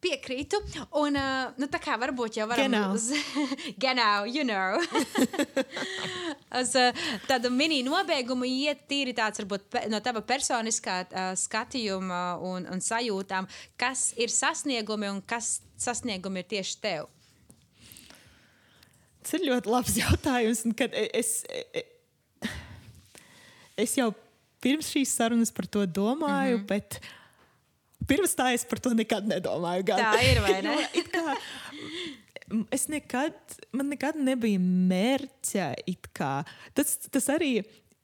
piekrītu. 0.03 0.59
Un, 0.99 1.17
uh, 1.19 1.51
nu, 1.59 1.67
tā 1.71 1.79
kā 1.83 1.97
varbūt 1.99 2.39
jau 2.39 2.47
varam 2.49 2.69
Genau. 2.69 2.93
uz 2.95 3.09
Genau, 3.83 4.25
you 4.25 4.45
know. 4.47 4.79
uz 6.61 6.73
uh, 6.79 7.05
tādu 7.27 7.51
mini 7.53 7.81
nobeigumu 7.85 8.47
iet 8.47 8.85
tīri 8.89 9.13
tāds, 9.17 9.41
varbūt 9.41 9.67
pe, 9.71 9.85
no 9.91 9.99
tava 10.05 10.23
personiskā 10.25 10.97
uh, 11.07 11.31
skatījuma 11.39 12.39
un, 12.45 12.67
un 12.71 12.83
sajūtām, 12.83 13.49
kas 13.79 14.11
ir 14.19 14.33
sasniegumi 14.33 15.11
un 15.11 15.21
kas 15.21 15.59
sasniegumi 15.79 16.43
ir 16.43 16.51
tieši 16.55 16.79
tev. 16.83 17.11
Tas 19.23 19.35
ir 19.37 19.45
ļoti 19.49 19.69
labs 19.69 19.99
jautājums. 20.03 20.65
un 20.65 20.75
kad 20.77 20.95
Es, 20.95 21.43
es, 21.49 21.85
es 23.85 23.95
jau 23.99 24.11
pirms 24.63 24.89
šīs 24.91 25.13
sarunas 25.15 25.51
par 25.55 25.67
to 25.67 25.85
domāju, 25.85 26.57
mm 26.57 26.63
-hmm. 26.63 26.67
bet 26.67 26.99
pirms 28.07 28.35
tā 28.37 28.51
es 28.55 28.65
par 28.67 28.81
to 28.83 28.93
nekad 28.95 29.27
nedomāju. 29.29 29.85
Gan. 29.89 30.01
Tā 30.03 30.23
ir, 30.23 30.41
vai 30.43 30.59
ne? 30.65 30.77
Jo 30.95 31.03
kā, 31.11 31.35
es 32.75 32.87
nekad, 32.91 33.37
man 33.75 33.91
nekad 33.93 34.19
nebija 34.19 34.61
mērķa. 34.61 35.69
Tas, 36.77 36.97
tas 37.09 37.29
arī. 37.33 37.59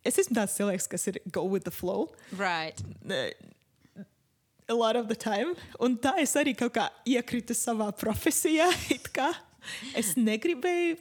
Es 0.05 0.19
esmu 0.21 0.37
tāds 0.37 0.53
cilvēks, 0.57 0.85
kas 0.91 1.07
ir 1.09 1.17
go 1.33 1.47
with 1.49 1.65
the 1.65 1.73
flow. 1.73 2.11
Right. 2.37 2.77
A 4.67 4.73
lot 4.73 4.95
of 4.95 5.07
the 5.09 5.17
time. 5.17 5.55
Un 5.81 5.97
tā 5.97 6.13
es 6.21 6.35
arī 6.37 6.53
kaut 6.57 6.75
kā 6.77 6.89
iekritu 7.09 7.57
savā 7.57 7.91
profesijā. 7.97 8.69
Es 9.97 10.11
negribēju 10.13 10.99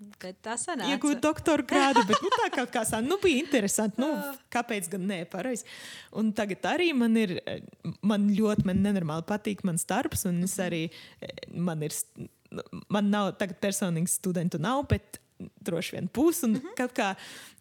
Bet 0.00 0.38
tā 0.40 0.54
sanāca. 0.56 0.88
iegūt 0.94 1.18
doktora 1.20 1.64
grādu, 1.68 2.00
bet 2.08 2.22
nu, 2.24 2.30
tā 2.32 2.46
kaut 2.54 2.70
kā 2.72 2.86
tā 2.88 3.02
nu, 3.04 3.18
bija 3.20 3.42
interesanti. 3.42 4.00
Nu, 4.00 4.08
kāpēc 4.52 4.88
gan 4.94 5.02
ne? 5.10 5.18
Pareizi. 5.28 5.66
Un 6.16 6.30
tagad 6.36 6.64
arī 6.70 6.88
man 6.96 7.18
ir, 7.20 7.34
man 8.00 8.30
ļoti, 8.32 8.64
man 8.70 8.80
nenormāli 8.80 9.26
patīk 9.28 9.60
mans 9.68 9.84
darbs, 9.88 10.24
un 10.30 10.38
es 10.46 10.56
arī, 10.62 10.86
eh, 11.20 11.42
man 11.52 11.84
ir, 11.84 11.92
man 12.88 13.10
nav 13.12 13.34
tagad 13.42 13.60
personīgi 13.60 14.14
studentu 14.14 14.60
nav, 14.62 14.86
bet 14.88 15.20
droši 15.60 15.98
vien 15.98 16.08
būs. 16.08 16.46
Un 16.48 16.56
kaut 16.80 16.96
kā 16.96 17.12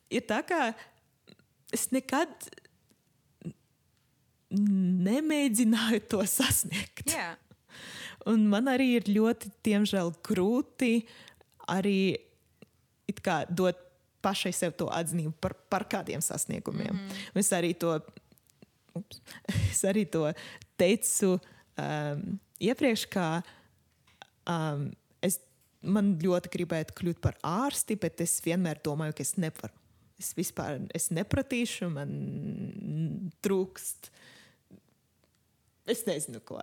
ir 0.08 0.24
tā, 0.30 0.40
kā 0.48 0.72
es 1.76 1.90
nekad 1.92 2.32
nemēģināju 4.56 6.08
to 6.08 6.24
sasniegt. 6.24 7.12
Jā. 7.12 7.34
Un 8.32 8.48
man 8.48 8.72
arī 8.72 8.94
ir 9.02 9.12
ļoti, 9.12 9.52
diemžēl, 9.68 10.16
grūti 10.24 11.04
arī 11.70 12.29
dot 13.50 13.86
pašai 14.22 14.52
sev 14.56 14.76
to 14.80 14.90
atzinību 14.92 15.34
par, 15.42 15.56
par 15.72 15.86
kādiem 15.90 16.22
sasniegumiem. 16.22 16.94
Mm 16.94 17.08
-hmm. 17.10 17.40
Es 17.40 17.52
arī 17.52 17.74
to, 17.78 18.00
ups, 18.94 19.22
es 19.72 19.84
arī 19.84 20.06
to 20.10 20.34
teicu 20.78 21.40
um, 21.78 22.40
iepriekš, 22.60 23.06
ka 23.06 23.42
um, 24.48 24.92
es, 25.22 25.40
man 25.82 26.18
ļoti 26.20 26.52
gribētu 26.52 26.94
kļūt 26.94 27.20
par 27.20 27.38
ārsti, 27.44 27.96
bet 27.96 28.22
es 28.22 28.42
vienmēr 28.46 28.82
domāju, 28.84 29.14
ka 29.14 29.22
es 29.22 29.36
nevaru. 29.38 29.74
Es 30.20 30.34
vispār 30.36 30.82
es 30.94 31.10
nepratīšu, 31.10 31.90
man 31.90 33.32
trūkst 33.42 34.12
Es 35.90 36.04
nezinu, 36.06 36.40
ko 36.46 36.60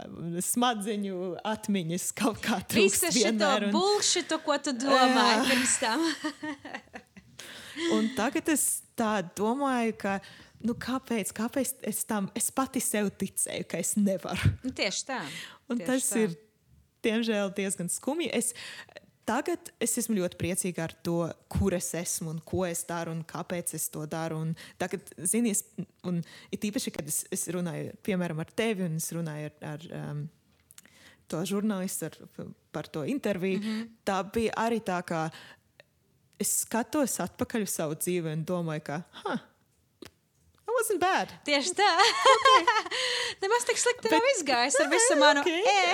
smadzeņu 0.46 1.16
atmiņas 1.50 2.08
kaut 2.18 2.38
kā 2.44 2.60
trūkst. 2.62 3.08
Visu 3.10 3.24
šo 3.26 3.32
un- 3.34 3.72
bullshitu, 3.74 4.38
ko 4.46 4.58
tu 4.62 4.74
domāji 4.78 5.46
pirms 5.50 5.76
tam. 5.82 6.04
Un 7.96 8.08
tagad 8.16 8.48
es 8.48 8.64
tā 8.96 9.18
domāju, 9.36 9.92
ka 10.00 10.14
nu, 10.64 10.72
kāpēc, 10.80 11.32
kāpēc 11.36 11.74
es 11.90 12.04
tam 12.08 12.30
es 12.38 12.48
pati 12.54 12.80
sev 12.80 13.10
ticēju, 13.20 13.66
ka 13.68 13.80
es 13.82 13.94
nevaru. 14.00 14.52
Nu, 14.64 14.72
tieši 14.72 15.04
tā. 15.10 15.18
Un 15.68 15.82
Tieši 15.82 15.90
tas 15.90 16.08
tā. 16.14 16.22
ir 16.24 16.36
diemžēl 17.04 17.52
diezgan 17.58 17.90
skumji. 17.92 18.30
Es, 18.34 18.54
tagad 19.26 19.70
es 19.82 19.96
esmu 20.00 20.16
ļoti 20.20 20.38
priecīga 20.40 20.86
ar 20.86 20.94
to, 21.06 21.18
kur 21.52 21.74
es 21.76 21.90
esmu 21.98 22.30
un 22.34 22.40
ko 22.46 22.64
es 22.68 22.84
daru 22.88 23.14
un 23.16 23.24
kāpēc 23.26 23.74
es 23.78 23.88
to 23.92 24.06
daru. 24.10 24.38
Un 24.46 24.54
tagad, 24.80 25.08
zini, 25.18 25.52
es, 25.56 25.64
un 26.06 26.22
it 26.54 26.64
īpaši, 26.68 26.94
kad 26.94 27.08
es, 27.10 27.24
es 27.34 27.46
runāju 27.54 27.96
piemēram 28.06 28.40
ar 28.42 28.52
tevi 28.56 28.86
un 28.86 28.98
es 29.02 29.12
runāju 29.16 29.52
ar. 29.52 29.60
ar 29.74 29.86
um, 30.00 30.26
To 31.26 31.40
žurnālistu 31.42 32.06
ar, 32.06 32.16
par 32.70 32.86
to 32.86 33.00
interviju. 33.02 33.58
Mm 33.58 33.64
-hmm. 33.64 33.86
Tā 34.06 34.20
bija 34.32 34.52
arī 34.62 34.78
tā, 34.78 35.02
ka 35.02 35.30
es 36.38 36.60
skatos 36.60 37.20
atpakaļ 37.20 37.62
uz 37.62 37.70
savu 37.70 37.94
dzīvi 37.94 38.32
un 38.32 38.44
domāju, 38.44 38.80
ka, 38.80 39.02
huh, 39.24 39.38
that 39.38 39.55
wasn't 40.76 41.00
bad. 41.02 41.32
Tieši 41.48 41.72
tā. 41.78 41.88
Nemaz 43.42 43.66
tik 43.68 43.78
slikti 43.80 44.12
nav 44.12 44.24
izgājis 44.36 44.78
ar 44.82 44.88
visu 44.92 45.18
manu 45.20 45.42
ok. 45.42 45.50
e. 45.50 45.86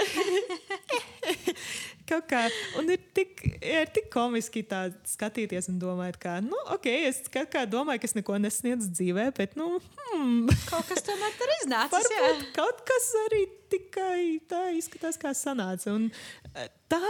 Kaut 2.13 2.27
kā, 2.29 2.41
un 2.81 2.91
ir 2.91 2.99
tik, 3.15 3.41
ir 3.63 3.87
tik 3.95 4.09
komiski 4.13 4.65
tā 4.67 4.81
skatīties 5.07 5.69
un 5.71 5.79
domāt, 5.81 6.19
ka, 6.21 6.41
nu, 6.45 6.59
ok, 6.75 6.89
es 7.09 7.23
kaut 7.33 7.49
kā 7.53 7.63
domāju, 7.71 8.03
ka 8.03 8.09
es 8.11 8.17
neko 8.19 8.37
nesniedzu 8.43 8.91
dzīvē, 8.91 9.29
bet, 9.37 9.55
nu, 9.57 9.79
hmm, 9.79 10.51
Kaut 10.67 10.91
kas 10.91 11.07
tomēr 11.07 11.33
tur 11.39 11.53
iznācis. 11.61 12.11
jā. 12.11 12.21
varbūt 12.27 12.51
kaut 12.59 12.83
kas 12.91 13.07
arī 13.23 13.43
tikai 13.73 14.19
tā 14.51 14.65
izskatās, 14.77 15.17
kā 15.21 15.33
sanāca. 15.37 15.95
Un 15.95 16.11
eh, 16.59 16.69
tā, 16.91 17.01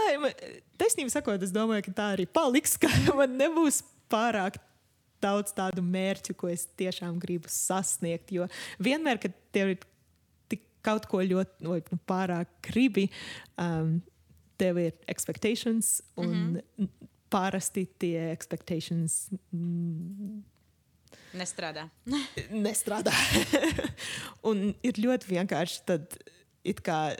taisnība 0.79 1.11
sakot, 1.11 1.41
es 1.43 1.51
domāju, 1.55 1.89
ka 1.89 1.97
tā 1.97 2.07
arī 2.19 2.29
paliks, 2.29 2.77
ka 2.79 2.91
man 3.17 3.35
nebūs 3.41 3.81
pārāk 4.13 4.61
daudz 5.23 5.55
tādu 5.55 5.83
mērķu, 5.85 6.35
ko 6.37 6.51
es 6.51 6.67
tiešām 6.79 7.17
gribu 7.21 7.51
sasniegt. 7.51 8.33
Jo 8.35 8.47
vienmēr, 8.83 9.21
kad 9.23 9.35
tev 9.55 9.73
ir 9.75 9.85
tik 10.51 10.65
kaut 10.85 11.07
ko 11.11 11.23
ļoti 11.23 11.69
vai, 11.69 11.81
nu, 11.91 11.99
pārāk 12.09 12.51
gribi, 12.69 13.09
um, 13.57 13.97
tev 14.61 14.79
ir 14.83 14.93
expectations, 15.11 16.01
un 16.15 16.33
mm 16.33 16.57
-hmm. 16.61 16.89
parasti 17.33 17.87
tie 17.99 18.31
expectations 18.31 19.29
mm, 19.51 20.43
Nestrādā. 21.33 21.87
nestrādā. 22.53 23.13
un 24.49 24.73
ir 24.85 24.99
ļoti 25.01 25.31
vienkārši 25.33 25.81
tad 25.85 26.17
it 26.63 26.81
kā 26.85 27.15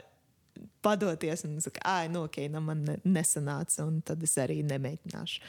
padoties 0.84 1.44
un 1.48 1.58
saka, 1.62 1.82
ah, 1.88 2.04
nu, 2.10 2.24
ok, 2.28 2.44
nu, 2.52 2.62
man 2.62 2.84
ne- 2.86 2.98
nesanāca, 3.04 3.82
un 3.86 4.00
tad 4.06 4.22
es 4.22 4.36
arī 4.38 4.60
nemēģināšu. 4.66 5.40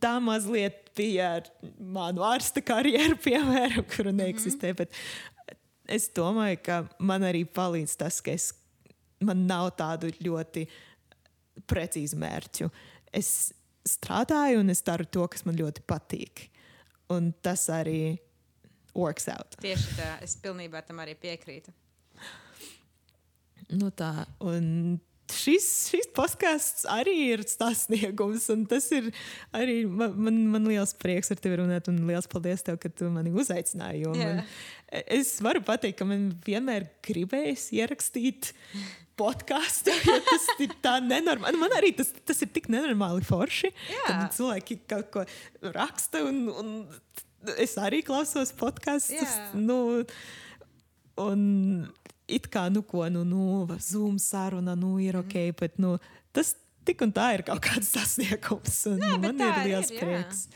Tā 0.00 0.14
mazliet 0.24 0.90
bija 0.96 1.34
ar 1.38 1.48
manu 1.78 2.24
ārsta 2.24 2.62
karjeru, 2.64 3.18
piemēram, 3.26 3.84
kuru 3.96 4.14
neeksistē. 4.16 4.72
Mm 4.72 4.76
-hmm. 4.76 4.88
Es 5.84 6.08
domāju, 6.16 6.58
ka 6.64 6.88
man 6.98 7.22
arī 7.22 7.44
palīdz 7.44 7.96
tas, 7.96 8.20
ka 8.20 8.30
es, 8.32 8.54
man 9.20 9.46
nav 9.46 9.70
tādu 9.76 10.08
ļoti 10.24 10.66
precīzu 11.68 12.16
mērķu. 12.16 12.70
Es 13.12 13.52
strādāju 13.88 14.60
un 14.60 14.70
es 14.70 14.82
daru 14.82 15.04
to, 15.04 15.26
kas 15.28 15.44
man 15.44 15.56
ļoti 15.56 15.84
patīk. 15.86 16.48
Un 17.12 17.32
tas 17.42 17.68
arī 17.68 18.18
works 18.94 19.28
out. 19.28 19.56
Tieši 19.60 19.96
tā. 19.98 20.10
Es 20.24 20.36
pilnībā 20.40 20.80
tam 20.86 21.02
arī 21.04 21.14
piekrītu. 21.20 21.72
Nu 23.74 23.90
tā, 23.90 24.26
un 24.40 24.98
šis, 25.32 25.66
šis 25.92 26.08
podkāsts 26.16 26.84
arī 26.90 27.14
ir 27.32 27.44
sasniegums. 27.48 28.48
un 28.52 28.64
Tas 28.70 28.90
ir 28.94 29.10
arī 29.56 29.82
man, 29.88 30.16
man, 30.16 30.40
man 30.56 30.68
liels 30.70 30.94
prieks 31.00 31.32
ar 31.32 31.40
tevi 31.40 31.60
runāt, 31.62 31.88
un 31.92 32.02
liels 32.08 32.28
paldies 32.30 32.64
tev, 32.66 32.78
ka 32.82 32.90
tu 32.92 33.08
mani 33.12 33.32
uzaicināji. 33.34 34.04
Jā. 34.04 34.12
Man, 34.18 34.44
es 35.04 35.36
varu 35.44 35.64
pateikt, 35.64 35.98
ka 36.00 36.08
man 36.08 36.28
vienmēr 36.46 36.88
gribējās 37.06 37.70
ierakstīt 37.76 38.52
podkāstu. 39.18 39.94
Tas 40.04 40.46
ir 40.62 40.76
tā 40.84 40.98
nenormāli. 41.04 41.58
Man 41.60 41.74
arī 41.78 41.94
tas, 41.96 42.10
tas 42.26 42.40
ir 42.44 42.50
tik 42.54 42.68
nenormāli 42.72 43.26
forši. 43.26 43.70
Jā. 43.92 44.06
Kad 44.08 44.38
cilvēki 44.38 44.80
kaut 44.90 45.10
ko 45.14 45.26
raksta, 45.74 46.24
un, 46.26 46.46
un 46.50 47.52
es 47.60 47.76
arī 47.80 48.02
klausos 48.06 48.54
podkāstus. 48.58 49.36
Jā. 49.36 49.50
Nu, 49.58 50.02
un 51.22 51.44
it 52.28 52.48
kā, 52.52 52.66
nu, 52.72 52.82
ko, 52.86 53.06
nu, 53.12 53.24
nu 53.28 53.78
Zoom 53.80 54.18
saruna, 54.22 54.74
nu, 54.78 54.96
ir 55.02 55.18
ok, 55.20 55.34
bet 55.60 55.80
nu, 55.82 55.96
tas 56.34 56.54
tik 56.84 57.02
un 57.04 57.12
tā 57.16 57.30
ir 57.38 57.44
kaut 57.48 57.62
kāds 57.64 57.90
sasniegums. 57.96 58.78
Un 58.92 59.02
Jā, 59.02 59.18
bet 59.18 59.34
man 59.34 59.44
ir 59.48 59.60
liels 59.70 59.92
ir, 59.92 59.98
jā. 59.98 60.06
prieks, 60.06 60.46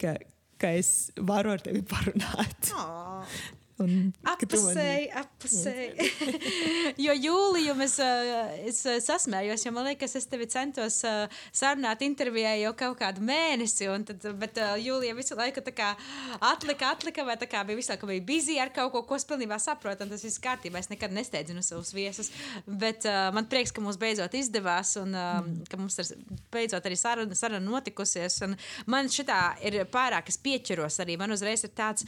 ka, 0.00 0.16
ka 0.60 0.72
es 0.80 0.94
varu 1.18 1.54
ar 1.54 1.64
tevi 1.64 1.84
parunāt. 1.88 2.72
Oh. 2.78 3.36
Apusēji, 3.74 5.08
apusēji. 5.18 6.04
jo 7.06 7.14
jūliju 7.18 7.74
es, 7.82 7.96
uh, 7.98 8.52
es 8.70 8.78
uh, 8.86 9.00
sasmējos, 9.02 9.64
jo 9.66 9.72
man 9.74 9.88
liekas, 9.88 10.14
es 10.20 10.28
tevi 10.30 10.46
centos 10.50 11.00
uh, 11.08 11.24
sarunāt 11.50 12.04
intervijā 12.06 12.52
jau 12.60 12.70
kaut 12.78 13.00
kādu 13.00 13.24
mēnesi. 13.26 13.88
Tad, 14.06 14.28
bet 14.38 14.60
jūlija 14.78 15.16
visu 15.18 15.34
laiku 15.38 15.64
kā 15.74 15.90
atlika, 16.38 16.92
atlika, 16.94 17.26
vai 17.26 17.34
tā 17.40 17.50
kā 17.50 17.64
bija 17.66 17.80
visu 17.80 17.94
laiku 17.94 18.12
bija 18.12 18.26
busy 18.28 18.60
ar 18.62 18.70
kaut 18.74 18.92
ko, 18.94 19.02
ko 19.08 19.18
es 19.18 19.26
pilnībā 19.26 19.58
saprotu. 19.58 20.06
Tas 20.06 20.22
viss 20.22 20.42
kārtībā. 20.42 20.78
Es 20.78 20.92
nekad 20.92 21.14
nesteidzinu 21.16 21.64
savus 21.66 21.90
viesus. 21.96 22.30
Bet 22.66 23.08
man 23.34 23.50
prieks, 23.50 23.74
ka 23.74 23.82
mums 23.82 23.98
beidzot 23.98 24.38
izdevās 24.38 24.94
un 25.02 25.16
mm. 25.18 25.64
ka 25.70 25.80
mums 25.80 25.98
ir 25.98 26.14
beidzot 26.54 26.86
arī 26.86 27.00
saruna, 27.00 27.38
saruna 27.38 27.64
notikusies. 27.66 28.38
Un 28.46 28.54
man 28.86 29.10
šitā 29.10 29.56
ir 29.66 29.82
pārāk, 29.90 30.30
es 30.30 30.38
pieķeros 30.38 31.02
arī. 31.02 31.18
Man 31.18 31.34
uzreiz 31.34 31.66
ir 31.66 31.74
tāds, 31.74 32.06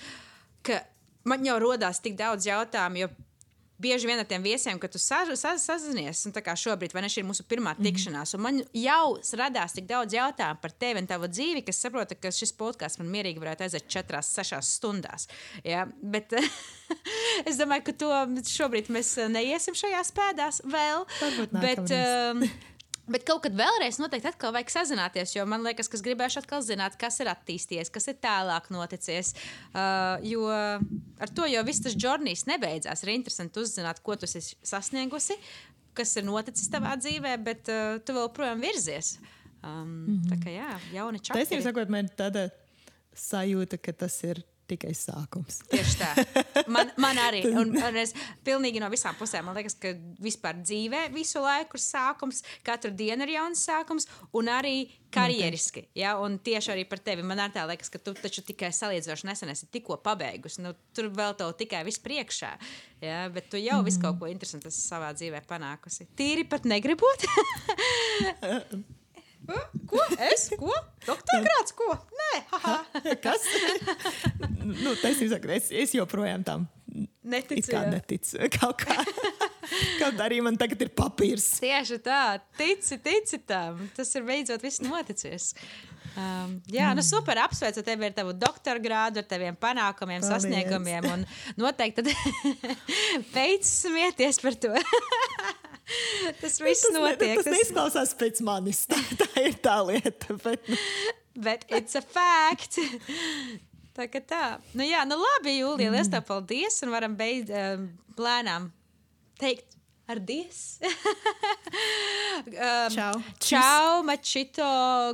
ka 0.66 0.84
man 1.26 1.44
jau 1.44 1.58
rodās 1.62 2.00
tik 2.02 2.16
daudz 2.18 2.46
jautājumu. 2.48 3.04
Jo 3.04 3.12
Bieži 3.76 4.08
vien 4.08 4.16
ar 4.16 4.24
tiem 4.24 4.40
viesiem, 4.40 4.78
kad 4.80 4.88
tu 4.88 4.96
sa- 4.96 5.36
sa- 5.36 5.58
sazinies, 5.60 6.22
un 6.24 6.32
tā 6.32 6.40
kā 6.40 6.54
šobrīd, 6.56 6.94
vai 6.96 7.02
ne 7.04 7.08
šī 7.12 7.18
ir 7.20 7.26
mūsu 7.28 7.44
pirmā 7.44 7.74
tikšanās, 7.76 8.32
un 8.32 8.40
man 8.40 8.60
jau 8.72 9.18
radās 9.36 9.74
tik 9.76 9.84
daudz 9.86 10.14
jautājumu 10.16 10.62
par 10.62 10.72
tevi 10.80 11.02
un 11.02 11.06
tavu 11.06 11.28
dzīvi, 11.28 11.60
ka 11.62 11.68
es 11.74 11.82
saprotu, 11.84 12.16
ka 12.18 12.30
šis 12.32 12.54
podkāsts 12.56 12.96
man 13.02 13.10
mierīgi 13.12 13.36
varētu 13.44 13.66
aiziet 13.66 13.84
4, 13.92 14.22
6 14.24 14.64
stundās. 14.78 15.28
Ja? 15.62 15.84
Bet 16.02 16.32
es 17.50 17.58
domāju, 17.60 17.84
ka 17.84 17.92
to 17.92 18.08
šobrīd 18.48 18.88
mēs 18.88 19.12
neiesim 19.28 19.76
šajās 19.76 20.08
pēdās 20.16 20.62
vēl. 20.64 21.04
Varbūt 21.20 21.52
Bet, 21.60 21.84
nākamreiz. 21.84 22.30
um, 22.32 22.48
Bet 23.06 23.22
kaut 23.26 23.44
kad 23.44 23.54
vēlreiz 23.54 24.00
noteikti 24.02 24.32
atkal 24.32 24.50
vajag 24.54 24.72
sazināties, 24.72 25.36
jo 25.36 25.44
man 25.46 25.62
liekas, 25.62 25.86
ka 25.90 25.94
es 25.98 26.02
gribēšu 26.02 26.40
atkal 26.42 26.64
zināt, 26.66 26.96
kas 26.98 27.20
ir 27.22 27.30
attīstījies, 27.30 27.92
kas 27.94 28.10
ir 28.10 28.18
tālāk 28.22 28.66
noticis. 28.74 29.30
Uh, 29.70 30.18
jo 30.26 30.48
ar 30.50 31.32
to 31.36 31.46
jau 31.46 31.62
viss 31.68 31.84
tas 31.84 31.94
journey's 31.94 32.46
nebeidzās. 32.50 33.04
Ir 33.06 33.14
interesanti 33.14 33.62
uzzināt, 33.62 34.02
ko 34.02 34.18
tu 34.18 34.26
esi 34.26 34.42
sasniegusi, 34.66 35.38
kas 35.96 36.16
ir 36.18 36.26
noticis 36.26 36.68
tavā 36.72 36.96
dzīvē, 36.98 37.36
bet 37.46 37.70
uh, 37.70 37.96
tu 38.02 38.16
vēl 38.16 38.32
projām 38.34 38.64
virzies. 38.64 39.16
Um, 39.62 39.86
mm 39.86 40.16
-hmm. 40.16 40.28
Tā 40.32 40.36
kā 40.42 40.56
jā, 40.56 40.72
jauni 40.98 41.20
čakri. 41.20 41.42
Taisnība 41.42 41.62
sakot, 41.62 41.88
man 41.88 42.04
ir 42.04 42.10
tāda 42.18 42.48
sajūta, 43.14 43.78
ka 43.78 43.92
tas 43.92 44.18
ir 44.24 44.42
tikai 44.70 44.92
sākums. 44.96 45.60
Tieši 45.70 45.96
tā. 46.00 46.10
Man, 46.72 46.90
man 47.00 47.18
arī. 47.22 47.44
Un, 47.56 47.72
un 47.78 47.96
es 48.00 48.12
pilnīgi 48.44 48.80
no 48.82 48.88
visām 48.92 49.16
pusēm. 49.18 49.46
Man 49.48 49.56
liekas, 49.56 49.76
ka 49.80 49.94
vispār 50.22 50.58
dzīvē 50.60 51.06
visu 51.14 51.40
laiku 51.42 51.78
ir 51.78 51.82
sākums, 51.82 52.42
katru 52.66 52.90
dienu 52.94 53.24
ir 53.24 53.36
jauns 53.36 53.62
sākums, 53.68 54.08
un 54.36 54.50
arī 54.52 54.74
karjeriski. 55.14 55.86
Ja? 55.96 56.16
Un 56.22 56.38
tieši 56.42 56.74
arī 56.74 56.84
par 56.88 57.00
tevi. 57.04 57.24
Man 57.26 57.40
arī 57.46 57.64
liekas, 57.70 57.90
ka 57.92 58.00
tu 58.02 58.14
taču 58.18 58.44
tikai 58.46 58.72
salīdzinoši 58.74 59.30
nesen 59.30 59.54
esi 59.54 59.70
tikko 59.72 60.00
pabeigusi. 60.04 60.62
Nu, 60.64 60.74
tur 60.96 61.08
vēl 61.14 61.38
tev 61.38 61.54
tikai 61.60 61.84
viss 61.86 62.02
priekšā. 62.04 62.52
Ja? 63.04 63.24
Bet 63.32 63.50
tu 63.52 63.60
jau 63.62 63.80
mm. 63.80 63.88
visu 63.88 64.02
kaut 64.04 64.20
ko 64.20 64.30
interesantu 64.30 64.74
savā 64.74 65.14
dzīvē 65.16 65.42
panākusi. 65.48 66.10
Tīri 66.18 66.46
pat 66.50 66.68
negribot. 66.68 67.26
Ko? 69.86 70.02
Es? 70.30 70.48
Ko? 70.58 70.72
Doktorgrāts? 71.06 71.74
Ko? 71.78 71.86
Nē, 72.20 72.30
haha. 72.50 72.78
Kas? 73.24 73.44
nu, 74.64 74.94
taisnība 75.02 75.36
sakot, 75.36 75.52
es, 75.56 75.68
es 75.70 75.94
joprojām 75.94 76.42
tam 76.46 76.66
Neticu. 77.26 77.70
kā 77.70 77.84
neticu. 77.92 78.38
Kaut 78.58 78.82
kā. 78.82 78.96
Kaut 80.00 80.20
arī 80.22 80.38
man 80.44 80.56
tagad 80.58 80.82
ir 80.86 80.90
papīrs. 80.96 81.46
Tieši 81.62 81.98
tā, 82.06 82.38
tici, 82.58 82.98
tici 83.02 83.40
tam. 83.46 83.82
Tas 83.96 84.12
ir 84.16 84.24
beidzot 84.26 84.62
viss 84.64 84.82
noticis. 84.84 85.52
Um, 86.16 86.54
jā, 86.72 86.92
nu 86.96 87.02
super, 87.04 87.36
apsveicu 87.42 87.82
tevi 87.84 88.06
ar 88.08 88.14
tavu 88.16 88.32
doktora 88.32 88.80
grādu, 88.80 89.20
ar 89.20 89.26
taviem 89.28 89.56
panākumiem, 89.60 90.22
Paldies. 90.22 90.46
sasniegumiem. 90.46 91.08
Un 91.12 91.26
noteikti 91.60 92.06
beidz 93.34 93.68
smieties 93.82 94.40
par 94.40 94.56
to. 94.62 94.72
tas 96.40 96.58
viss 96.62 96.82
Tas, 96.86 96.92
ne, 96.94 97.02
notiek. 97.04 97.36
tas 97.40 97.50
neizklausās 97.52 98.14
pēc 98.18 98.42
manis. 98.46 98.84
Tā, 98.90 98.98
tā 99.22 99.30
ir 99.46 99.56
tā 99.62 99.76
lieta. 99.86 100.36
Bet, 100.42 100.66
Bet 101.36 101.64
it's 101.68 101.94
a 101.98 102.02
fact. 102.02 102.78
Tā 103.96 104.06
kā 104.12 104.20
tā. 104.24 104.44
Nu, 104.76 104.84
jā, 104.84 105.02
nu 105.08 105.18
labi, 105.20 105.58
Jūlija, 105.60 105.92
liels 105.92 106.08
tev 106.12 106.24
paldies. 106.28 106.80
Un 106.84 106.92
varam 106.94 107.16
beigt 107.16 107.52
um, 107.52 107.86
plēnām 108.16 108.70
teikt 109.40 109.76
ar 110.08 110.20
dies. 110.22 110.78
um, 112.46 112.94
Čau. 112.94 113.12
Čau, 113.42 114.02
mačito, 114.06 114.68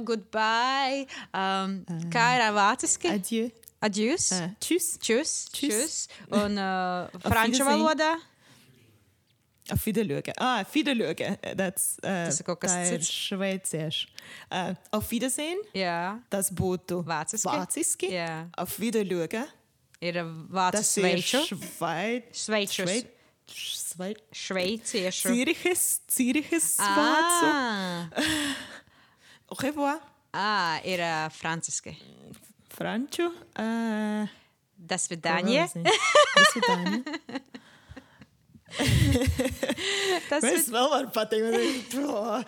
goodbye. 0.07 1.07
Um, 1.35 1.81
kā 2.13 2.27
ir 2.39 2.47
vāciski? 2.57 3.11
adieu. 3.13 3.51
Adjūs. 3.83 4.29
Uh, 4.37 4.51
Čus. 4.63 4.85
Čus. 5.03 5.31
Tschüss. 5.51 6.05
Čus. 6.07 6.27
Un 6.39 6.55
uh, 6.55 7.11
franču 7.25 7.67
valodā. 7.67 8.13
Auf 9.73 9.87
Wiederlöge. 9.87 10.33
Ah, 10.39 10.65
Wiederlöge. 10.73 11.39
Das, 11.57 11.97
uh, 12.03 12.27
Tas 12.29 12.41
ir 12.41 12.45
kaut 12.45 12.61
kas 12.61 12.73
tā 12.77 12.83
ir 12.93 12.99
cits. 13.01 13.09
šveiciešu. 13.31 14.09
Uh, 14.53 14.75
auf 14.93 15.09
Wiedersehen. 15.11 15.59
Jā, 15.75 16.19
Tas 16.31 16.51
būtu 16.53 17.01
Vāciski. 17.09 17.49
vāciski. 17.49 18.11
Jā. 18.13 18.49
Auf 18.59 18.77
Wiederlöge. 18.79 19.47
ir 20.03 20.15
vācu 20.53 20.73
Tas 20.77 20.97
ir 20.99 21.05
sveiču. 21.07 21.41
švai... 21.47 22.23
Šveičus. 22.35 22.85
švei- 22.85 23.07
švei- 23.53 24.17
Šveiciešu. 24.33 25.29
Ziriches, 25.33 26.01
Ziriches 26.11 26.77
vācu. 26.79 27.49
Ah, 27.49 28.09
Au 29.49 29.57
revoir. 29.63 30.01
Ah, 30.35 30.81
ir 30.85 30.99
uh, 31.01 31.29
franciski. 31.31 31.97
Franču. 32.73 33.29
Uh, 33.59 34.27
Das 34.83 35.05
vidāņie. 35.09 35.69
Tas 36.35 36.57
ir 36.59 36.63
tā. 36.67 36.77
Tas 40.31 40.47
Es 40.49 40.67
ir 40.69 40.73
vēl 40.75 40.89
varu 40.93 41.13
pateikt, 41.15 41.97
uh, 42.01 42.41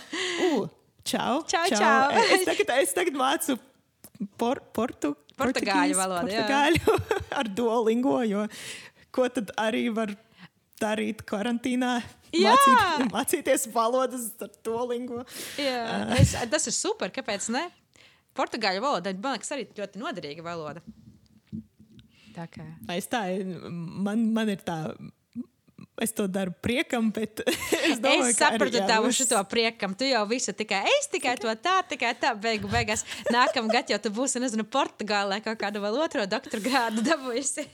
čau. 1.04 1.42
Čau, 1.50 1.68
čau. 1.68 2.24
Es 2.34 2.46
tagad, 2.48 2.74
es 2.80 2.96
tagad 2.96 3.18
mācu 3.18 3.58
por, 4.40 4.62
portu, 4.74 5.14
Portugāļu 5.38 5.96
valodu. 5.98 6.30
Portugāļu 6.30 6.98
ar 7.40 7.50
duolingo, 7.50 8.18
jo 8.28 8.44
ko 9.14 9.26
tad 9.30 9.50
arī 9.60 9.88
var 9.94 10.14
darīt 10.82 11.22
karantīnā? 11.28 11.94
Mācīt, 12.34 13.04
mācīties 13.14 13.68
valodas 13.74 14.26
ar 14.42 14.50
duolingo. 14.66 15.22
Jā, 15.60 15.84
es, 16.18 16.34
tas 16.50 16.66
ir 16.70 16.74
super. 16.74 17.12
Kāpēc 17.14 17.46
ne? 17.54 17.68
Portugāļu 18.34 18.82
valoda, 18.82 19.12
man 19.22 19.36
liekas, 19.36 19.52
arī 19.54 19.68
ļoti 19.76 20.00
noderīga 20.02 20.42
valoda. 20.46 20.82
Tā 22.34 22.48
kā. 22.50 22.64
Es 22.96 23.06
tā, 23.10 23.22
man, 23.70 24.26
man 24.34 24.50
ir 24.50 24.64
tā. 24.66 24.78
Es 26.02 26.10
to 26.10 26.26
daru 26.26 26.50
priekam, 26.62 27.12
bet 27.14 27.44
es 27.90 28.00
domāju, 28.02 28.32
Es 28.32 28.38
sapratu 28.40 28.80
tavu 28.88 29.12
šo 29.14 29.42
priekam. 29.46 29.94
Tu 29.94 30.08
jau 30.10 30.24
visu 30.26 30.54
tikai 30.56 30.82
es 30.90 31.06
tikai 31.12 31.36
to 31.38 31.52
tā, 31.62 31.76
tikai 31.86 32.10
tā. 32.18 32.32
Beigu, 32.34 32.66
beigās 32.70 33.04
nākamā 33.30 33.70
gada 33.76 33.94
jau 33.94 34.00
tu 34.02 34.10
būsi, 34.16 34.42
nezinu, 34.42 34.66
Portugālē 34.66 35.38
kaut 35.44 35.60
kādu 35.60 35.84
vēl 35.84 36.00
otro 36.02 36.26
doktora 36.26 36.62
grādu 36.64 37.04
dabūjusi. 37.06 37.66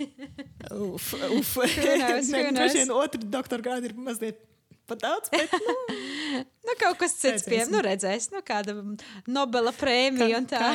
Uf, 0.77 1.15
uf. 1.39 1.57
droši 2.57 2.83
vien 2.83 2.93
otru 2.93 3.25
doktora 3.25 3.65
grādu 3.65 3.89
ir 3.89 3.97
mazliet 3.97 4.45
pat 4.91 5.01
daudz, 5.05 5.27
bet 5.33 5.49
nu, 5.55 5.75
nu, 6.67 6.73
kaut 6.81 6.97
kas 7.01 7.13
cits 7.19 7.45
pie, 7.47 7.59
Redzēsim. 7.61 7.73
nu 7.75 7.79
redzēs, 7.87 8.25
nu 8.35 8.39
kāda 8.47 8.71
Nobela 9.31 9.73
prēmija 9.77 10.35
un 10.41 10.47
tā. 10.51 10.67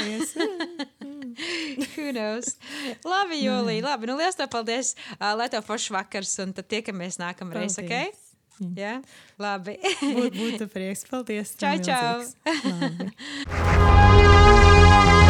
Who 1.96 2.08
knows? 2.16 2.48
Labi, 3.04 3.38
Jūlija, 3.44 3.84
labi. 3.84 4.08
Nu, 4.08 4.14
liels 4.20 4.38
tev 4.40 4.48
paldies. 4.54 4.88
Uh, 5.18 5.34
lai 5.36 5.48
tev 5.52 5.62
foršs 5.68 5.92
vakars, 5.96 6.32
un 6.44 6.50
tad 6.56 6.66
tiekamies 6.72 7.16
nākamreiz, 7.20 7.76
ok? 7.82 7.92
Paldies. 7.92 8.20
Jā, 8.80 8.94
labi. 9.42 9.76
Būt, 10.00 10.32
būtu 10.40 10.64
prieks. 10.72 11.04
Paldies. 11.12 11.50
Čau, 11.60 11.76
čau. 11.84 12.24